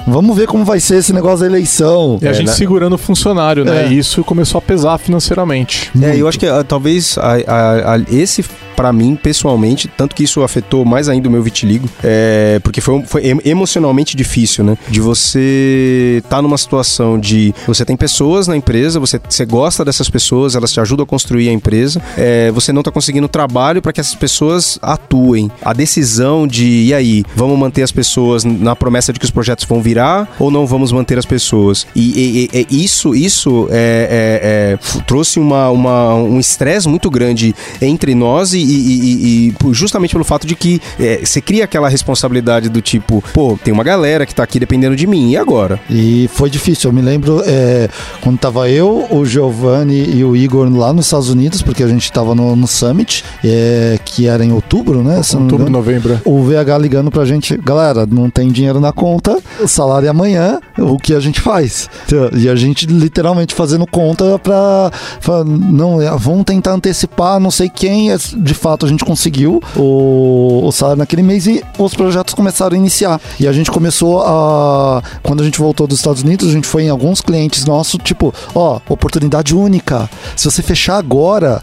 Vamos 0.08 0.38
ver 0.38 0.46
como 0.48 0.64
vai 0.64 0.80
ser 0.80 0.98
esse 0.98 1.12
negócio 1.12 1.40
da 1.40 1.46
eleição. 1.48 2.20
E 2.22 2.28
a 2.28 2.32
É, 2.32 2.34
gente 2.34 2.48
né? 2.48 2.54
segurando 2.54 2.94
o 2.94 2.98
funcionário, 2.98 3.66
né? 3.66 3.86
É. 3.86 3.88
E 3.90 3.98
isso 3.98 4.24
começou 4.24 4.60
a 4.60 4.62
pesar 4.62 4.98
financeiramente. 5.00 5.92
É, 6.02 6.16
eu 6.16 6.28
acho 6.28 6.38
que 6.40 6.46
ah, 6.46 6.64
talvez 6.64 7.18
a- 7.18 7.34
a- 7.48 7.96
a- 7.96 8.00
esse 8.12 8.44
para 8.76 8.92
mim, 8.92 9.16
pessoalmente, 9.16 9.88
tanto 9.88 10.16
que 10.16 10.24
isso 10.24 10.44
afetou 10.44 10.86
mais 10.86 11.10
ainda 11.10 11.28
o 11.28 11.32
meu 11.32 11.42
vitiligo, 11.42 11.90
é, 12.04 12.60
porque 12.64 12.82
foi, 12.82 13.04
foi 13.04 13.24
emocionalmente 13.46 14.16
difícil, 14.16 14.64
né? 14.64 14.78
De 14.90 15.00
você 15.00 16.22
estar 16.24 16.38
tá 16.38 16.42
numa 16.42 16.58
situação 16.58 17.20
de 17.20 17.54
você 17.66 17.86
tem 17.86 17.96
pessoas 17.96 18.48
na 18.48 18.56
empresa, 18.56 19.00
você, 19.00 19.20
você 19.28 19.46
gosta 19.46 19.86
dessas 19.86 20.10
pessoas, 20.10 20.56
elas 20.56 20.72
te 20.72 20.80
ajudam 20.80 21.04
a 21.04 21.08
construir 21.08 21.50
a 21.50 21.54
empresa, 21.54 22.02
é, 22.18 22.52
você 22.52 22.74
não 22.74 22.82
está 22.82 22.92
conseguindo 22.92 23.28
trabalho 23.28 23.82
para 23.82 23.94
que 23.94 24.00
essas 24.00 24.16
pessoas 24.16 24.78
atuem. 24.82 25.50
A 25.62 25.74
decisão 25.74 26.48
de, 26.48 26.86
e 26.86 26.94
aí, 26.94 27.24
vamos 27.36 27.58
manter 27.58 27.84
as 27.84 27.92
pessoas 27.92 28.44
na 28.44 28.76
promessa 28.76 29.14
de 29.14 29.20
que 29.20 29.26
os 29.26 29.32
projetos 29.32 29.66
vão 29.66 29.82
virar 29.82 30.36
ou 30.40 30.52
não 30.52 30.66
vamos 30.66 30.92
manter 30.92 31.18
as 31.18 31.26
pessoas? 31.26 31.88
E, 31.96 32.50
e, 32.54 32.68
e 32.70 32.84
isso, 32.84 33.16
isso 33.16 33.68
é, 33.72 34.78
é, 34.82 34.96
é 34.96 35.02
trouxe 35.06 35.40
uma, 35.40 35.70
uma 35.70 36.16
um 36.16 36.40
estresse 36.40 36.88
muito 36.88 37.10
grande 37.10 37.56
entre 37.82 38.16
nós 38.16 38.54
e, 38.54 38.60
e, 38.74 39.48
e, 39.50 39.74
justamente 39.74 40.12
pelo 40.12 40.24
fato 40.24 40.48
de 40.48 40.56
que 40.56 40.82
é, 41.00 41.22
você 41.24 41.42
cria 41.42 41.66
aquela 41.66 41.90
responsabilidade 41.90 42.70
do 42.70 42.82
tipo, 42.82 43.24
pô, 43.34 43.58
tem 43.64 43.74
uma 43.74 43.84
galera 43.84 44.26
que 44.26 44.34
tá 44.34 44.44
aqui 44.44 44.60
dependendo 44.60 44.96
de 44.96 45.08
mim, 45.08 45.32
e 45.32 45.38
agora? 45.38 45.80
E 45.90 46.30
foi 46.34 46.50
difícil, 46.50 46.90
eu 46.90 46.94
me 46.94 47.02
lembro 47.02 47.42
é, 47.46 47.90
quando 48.22 48.38
tava 48.38 48.70
eu, 48.70 49.08
o 49.10 49.26
Giovanni 49.26 50.16
e 50.16 50.24
o 50.24 50.36
Igor 50.36 50.70
lá 50.76 50.92
nos 50.92 51.06
Estados 51.06 51.30
Unidos, 51.30 51.62
porque 51.62 51.84
a 51.84 51.88
gente 51.88 52.12
tava 52.12 52.34
no, 52.34 52.56
no 52.56 52.68
Summit, 52.68 53.24
é, 53.44 54.00
que 54.04 54.28
era 54.28 54.44
em 54.44 54.52
outubro, 54.52 55.04
né? 55.04 55.22
Outubro, 55.34 55.70
novembro. 55.70 56.20
O 56.26 56.44
VH 56.44 56.78
ligando 56.80 57.12
pra 57.12 57.26
gente, 57.26 57.58
galera, 57.58 58.06
não 58.06 58.30
tem 58.30 58.52
dinheiro 58.52 58.80
na 58.80 58.92
conta, 58.92 59.38
o 59.60 59.68
salário 59.68 60.08
é 60.08 60.10
amanhã, 60.10 60.60
o 60.78 60.98
que 60.98 61.14
a 61.14 61.20
gente 61.20 61.42
faz? 61.42 61.90
E 62.34 62.50
a 62.50 62.56
gente 62.56 62.86
literalmente 62.86 63.54
fazendo 63.54 63.86
conta 63.86 64.40
pra, 64.40 64.92
pra 65.22 65.44
não, 65.44 66.02
é, 66.02 66.10
vamos 66.18 66.46
tentar 66.46 66.74
antecipar 66.74 67.40
não 67.40 67.52
sei 67.52 67.70
quem, 67.70 68.12
é, 68.12 68.18
de 68.18 68.54
fato 68.58 68.86
a 68.86 68.90
gente 68.90 69.06
conseguiu 69.06 69.62
o, 69.76 70.62
o 70.66 70.72
salário 70.72 71.00
naquele 71.00 71.24
mês 71.24 71.48
e 71.48 71.64
os 71.78 71.94
projetos 71.94 72.34
começaram 72.34 72.76
a 72.76 72.80
iniciar. 72.80 73.20
E 73.40 73.48
a 73.48 73.52
gente 73.52 73.72
começou 73.72 74.22
a. 74.22 75.02
Quando 75.24 75.42
a 75.42 75.46
gente 75.46 75.60
voltou 75.60 75.88
dos 75.88 76.00
Estados 76.00 76.24
Unidos, 76.24 76.50
a 76.50 76.52
gente 76.52 76.68
foi 76.68 76.84
em 76.84 76.90
alguns 76.90 77.22
clientes 77.22 77.66
nossos, 77.66 78.00
tipo, 78.04 78.34
ó, 78.54 78.80
oportunidade 78.88 79.56
única. 79.56 80.10
Se 80.36 80.46
você 80.46 80.62
fechar 80.62 80.98
agora, 80.98 81.62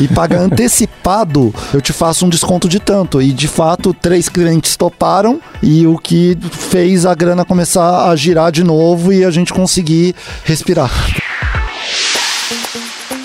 e 0.00 0.08
pagar 0.08 0.40
antecipado, 0.42 1.54
eu 1.72 1.80
te 1.80 1.92
faço 1.92 2.26
um 2.26 2.28
desconto 2.28 2.68
de 2.68 2.80
tanto. 2.80 3.20
E 3.20 3.32
de 3.32 3.46
fato, 3.46 3.94
três 3.94 4.28
clientes 4.28 4.76
toparam 4.76 5.40
e 5.62 5.86
o 5.86 5.98
que 5.98 6.36
fez 6.50 7.06
a 7.06 7.14
grana 7.14 7.44
começar 7.44 8.10
a 8.10 8.16
girar 8.16 8.50
de 8.50 8.64
novo 8.64 9.12
e 9.12 9.24
a 9.24 9.30
gente 9.30 9.52
conseguir 9.52 10.14
respirar. 10.44 10.90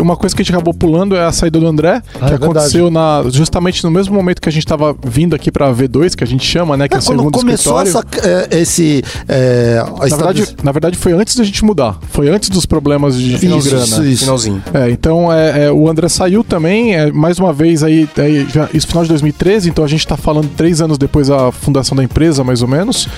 Uma 0.00 0.16
coisa 0.16 0.34
que 0.34 0.42
a 0.42 0.44
gente 0.44 0.54
acabou 0.54 0.74
pulando 0.74 1.14
é 1.16 1.24
a 1.24 1.32
saída 1.32 1.58
do 1.58 1.66
André, 1.66 2.02
ah, 2.20 2.26
que 2.26 2.32
é 2.32 2.36
aconteceu 2.36 2.90
na, 2.90 3.22
justamente 3.30 3.84
no 3.84 3.90
mesmo 3.90 4.14
momento 4.14 4.40
que 4.40 4.48
a 4.48 4.52
gente 4.52 4.64
estava 4.64 4.96
vindo 5.04 5.34
aqui 5.34 5.50
para 5.50 5.72
V2, 5.72 6.14
que 6.14 6.24
a 6.24 6.26
gente 6.26 6.44
chama, 6.44 6.76
né? 6.76 6.88
Que 6.88 6.94
é, 6.94 6.96
é 6.96 7.00
o 7.00 7.02
segundo 7.02 7.38
começou 7.38 7.82
escritório. 7.82 8.08
Essa, 8.18 8.50
é, 8.52 8.60
esse. 8.60 9.02
É, 9.28 9.82
na, 9.82 10.16
verdade, 10.16 10.56
na 10.62 10.72
verdade, 10.72 10.96
foi 10.96 11.12
antes 11.12 11.36
da 11.36 11.44
gente 11.44 11.64
mudar. 11.64 11.98
Foi 12.10 12.28
antes 12.28 12.48
dos 12.48 12.66
problemas 12.66 13.16
de 13.16 13.34
isso, 13.34 13.68
grana. 13.68 13.84
Isso, 13.84 14.04
isso. 14.04 14.24
Finalzinho. 14.24 14.62
É, 14.72 14.90
então 14.90 15.32
é, 15.32 15.64
é, 15.64 15.72
o 15.72 15.88
André 15.88 16.08
saiu 16.08 16.42
também, 16.42 16.94
é, 16.94 17.10
mais 17.10 17.38
uma 17.38 17.52
vez 17.52 17.82
aí, 17.82 18.08
é, 18.16 18.46
já, 18.48 18.68
isso 18.72 18.86
final 18.86 19.02
de 19.02 19.08
2013, 19.08 19.68
então 19.68 19.84
a 19.84 19.88
gente 19.88 20.00
está 20.00 20.16
falando 20.16 20.48
três 20.56 20.80
anos 20.80 20.98
depois 20.98 21.28
da 21.28 21.52
fundação 21.52 21.96
da 21.96 22.04
empresa, 22.04 22.44
mais 22.44 22.62
ou 22.62 22.68
menos. 22.68 23.08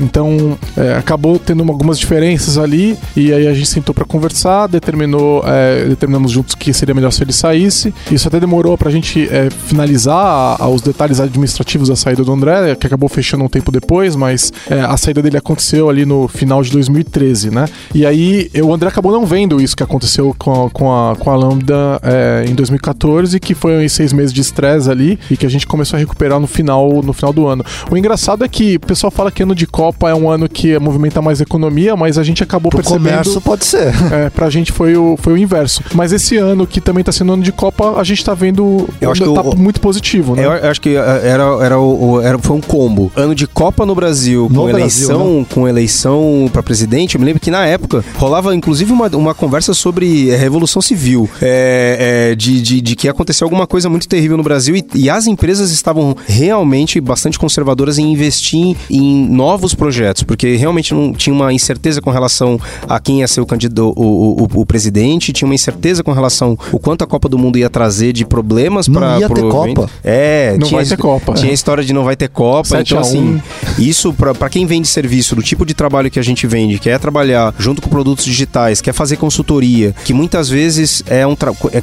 então 0.00 0.58
acabou 0.98 1.38
tendo 1.38 1.62
algumas 1.62 1.98
diferenças 1.98 2.58
ali, 2.58 2.98
e 3.16 3.32
aí 3.32 3.46
a 3.46 3.54
gente 3.54 3.68
sentou 3.68 3.94
para 3.94 4.04
conversar, 4.04 4.66
determinou 4.66 5.42
determinamos 6.02 6.32
juntos 6.32 6.54
que 6.54 6.72
seria 6.72 6.94
melhor 6.94 7.12
se 7.12 7.22
ele 7.22 7.32
saísse. 7.32 7.94
Isso 8.10 8.26
até 8.26 8.40
demorou 8.40 8.76
pra 8.76 8.90
gente 8.90 9.28
é, 9.30 9.48
finalizar 9.50 10.16
a, 10.16 10.56
a, 10.64 10.68
os 10.68 10.82
detalhes 10.82 11.20
administrativos 11.20 11.88
da 11.88 11.96
saída 11.96 12.24
do 12.24 12.32
André, 12.32 12.74
que 12.74 12.86
acabou 12.86 13.08
fechando 13.08 13.44
um 13.44 13.48
tempo 13.48 13.70
depois, 13.70 14.16
mas 14.16 14.52
é, 14.68 14.80
a 14.80 14.96
saída 14.96 15.22
dele 15.22 15.36
aconteceu 15.36 15.88
ali 15.88 16.04
no 16.04 16.26
final 16.26 16.62
de 16.62 16.70
2013, 16.72 17.50
né? 17.50 17.66
E 17.94 18.04
aí 18.04 18.50
o 18.62 18.72
André 18.72 18.88
acabou 18.88 19.12
não 19.12 19.24
vendo 19.24 19.60
isso 19.60 19.76
que 19.76 19.82
aconteceu 19.82 20.34
com 20.38 20.66
a, 20.66 20.70
com 20.70 20.92
a, 20.92 21.16
com 21.16 21.30
a 21.30 21.36
Lambda 21.36 22.00
é, 22.02 22.44
em 22.48 22.54
2014, 22.54 23.38
que 23.38 23.54
foi 23.54 23.88
seis 23.88 24.12
meses 24.12 24.32
de 24.32 24.40
estresse 24.40 24.90
ali 24.90 25.18
e 25.30 25.36
que 25.36 25.46
a 25.46 25.50
gente 25.50 25.66
começou 25.66 25.96
a 25.96 26.00
recuperar 26.00 26.40
no 26.40 26.46
final, 26.46 27.02
no 27.02 27.12
final 27.12 27.32
do 27.32 27.46
ano. 27.46 27.64
O 27.90 27.96
engraçado 27.96 28.44
é 28.44 28.48
que 28.48 28.76
o 28.76 28.80
pessoal 28.80 29.10
fala 29.10 29.30
que 29.30 29.42
ano 29.42 29.54
de 29.54 29.66
Copa 29.66 30.10
é 30.10 30.14
um 30.14 30.28
ano 30.28 30.48
que 30.48 30.78
movimenta 30.78 31.22
mais 31.22 31.40
economia, 31.40 31.94
mas 31.96 32.18
a 32.18 32.22
gente 32.22 32.42
acabou 32.42 32.70
Pro 32.70 32.78
percebendo. 32.78 33.04
comércio 33.04 33.40
pode 33.40 33.64
ser. 33.64 33.92
É, 34.12 34.28
pra 34.28 34.50
gente 34.50 34.72
foi 34.72 34.94
o, 34.96 35.16
foi 35.16 35.32
o 35.32 35.38
inverso. 35.38 35.82
Mas 35.94 36.12
esse 36.12 36.36
ano, 36.36 36.66
que 36.66 36.80
também 36.80 37.02
está 37.02 37.12
sendo 37.12 37.32
ano 37.32 37.42
de 37.42 37.52
Copa, 37.52 37.98
a 37.98 38.04
gente 38.04 38.18
está 38.18 38.34
vendo. 38.34 38.88
Eu 39.00 39.10
acho 39.10 39.22
que 39.22 39.34
tá 39.34 39.42
o, 39.42 39.56
muito 39.56 39.80
positivo, 39.80 40.34
né? 40.34 40.44
Eu 40.44 40.70
acho 40.70 40.80
que 40.80 40.90
eh, 40.90 41.20
era, 41.24 41.44
era, 41.62 41.78
o, 41.78 42.20
era, 42.20 42.38
foi 42.38 42.56
um 42.56 42.60
combo. 42.60 43.12
Ano 43.16 43.34
de 43.34 43.46
Copa 43.46 43.84
no 43.84 43.94
Brasil, 43.94 44.48
no 44.50 44.62
com 44.62 44.64
Brasil, 44.64 44.78
eleição, 44.78 45.40
né? 45.40 45.46
com 45.50 45.68
eleição 45.68 46.50
para 46.52 46.62
presidente. 46.62 47.14
Eu 47.14 47.20
me 47.20 47.26
lembro 47.26 47.40
que 47.40 47.50
na 47.50 47.66
época 47.66 48.04
rolava 48.16 48.54
inclusive 48.54 48.92
uma, 48.92 49.08
uma 49.08 49.34
conversa 49.34 49.74
sobre 49.74 50.30
eh, 50.30 50.36
Revolução 50.36 50.80
Civil. 50.80 51.28
É, 51.40 52.30
é, 52.30 52.34
de, 52.34 52.60
de, 52.62 52.80
de, 52.80 52.96
que 52.96 53.08
aconteceu 53.08 53.44
alguma 53.44 53.66
coisa 53.66 53.88
muito 53.88 54.08
terrível 54.08 54.36
no 54.36 54.42
Brasil 54.42 54.76
e, 54.76 54.84
e 54.94 55.10
as 55.10 55.26
empresas 55.26 55.70
estavam 55.70 56.16
realmente 56.26 57.00
bastante 57.00 57.38
conservadoras 57.38 57.98
em 57.98 58.12
investir 58.12 58.76
em 58.90 59.28
novos 59.28 59.74
projetos, 59.74 60.22
porque 60.22 60.56
realmente 60.56 60.94
não 60.94 61.12
tinha 61.12 61.34
uma 61.34 61.52
incerteza 61.52 62.00
com 62.00 62.10
relação 62.10 62.58
a 62.88 62.98
quem 63.00 63.20
ia 63.20 63.28
ser 63.28 63.40
o 63.40 63.46
candidato, 63.46 63.92
o, 63.96 64.42
o, 64.42 64.60
o 64.60 64.66
presidente, 64.66 65.32
tinha 65.32 65.46
uma 65.46 65.54
incerteza 65.54 65.71
certeza 65.72 66.02
com 66.02 66.12
relação 66.12 66.56
o 66.70 66.78
quanto 66.78 67.02
a 67.02 67.06
Copa 67.06 67.28
do 67.28 67.38
Mundo 67.38 67.58
ia 67.58 67.70
trazer 67.70 68.12
de 68.12 68.24
problemas 68.24 68.88
para 68.88 69.12
Não 69.12 69.20
ia 69.20 69.28
ter 69.28 69.42
Copa. 69.42 69.90
É, 70.04 70.56
não 70.58 70.66
tinha, 70.66 70.80
vai 70.80 70.86
ter 70.86 70.96
Copa. 70.96 71.34
Tinha 71.34 71.50
é. 71.50 71.54
história 71.54 71.82
de 71.82 71.92
não 71.92 72.04
vai 72.04 72.14
ter 72.14 72.28
Copa. 72.28 72.80
Então, 72.80 72.98
assim, 72.98 73.40
isso 73.78 74.12
para 74.12 74.48
quem 74.48 74.66
vende 74.66 74.86
serviço, 74.86 75.34
do 75.34 75.42
tipo 75.42 75.64
de 75.64 75.74
trabalho 75.74 76.10
que 76.10 76.18
a 76.18 76.22
gente 76.22 76.46
vende, 76.46 76.78
quer 76.78 76.98
trabalhar 76.98 77.54
junto 77.58 77.82
com 77.82 77.88
produtos 77.88 78.24
digitais, 78.24 78.80
quer 78.80 78.92
fazer 78.92 79.16
consultoria, 79.16 79.94
que 80.04 80.12
muitas 80.12 80.48
vezes 80.48 81.02
é 81.06 81.26
um, 81.26 81.34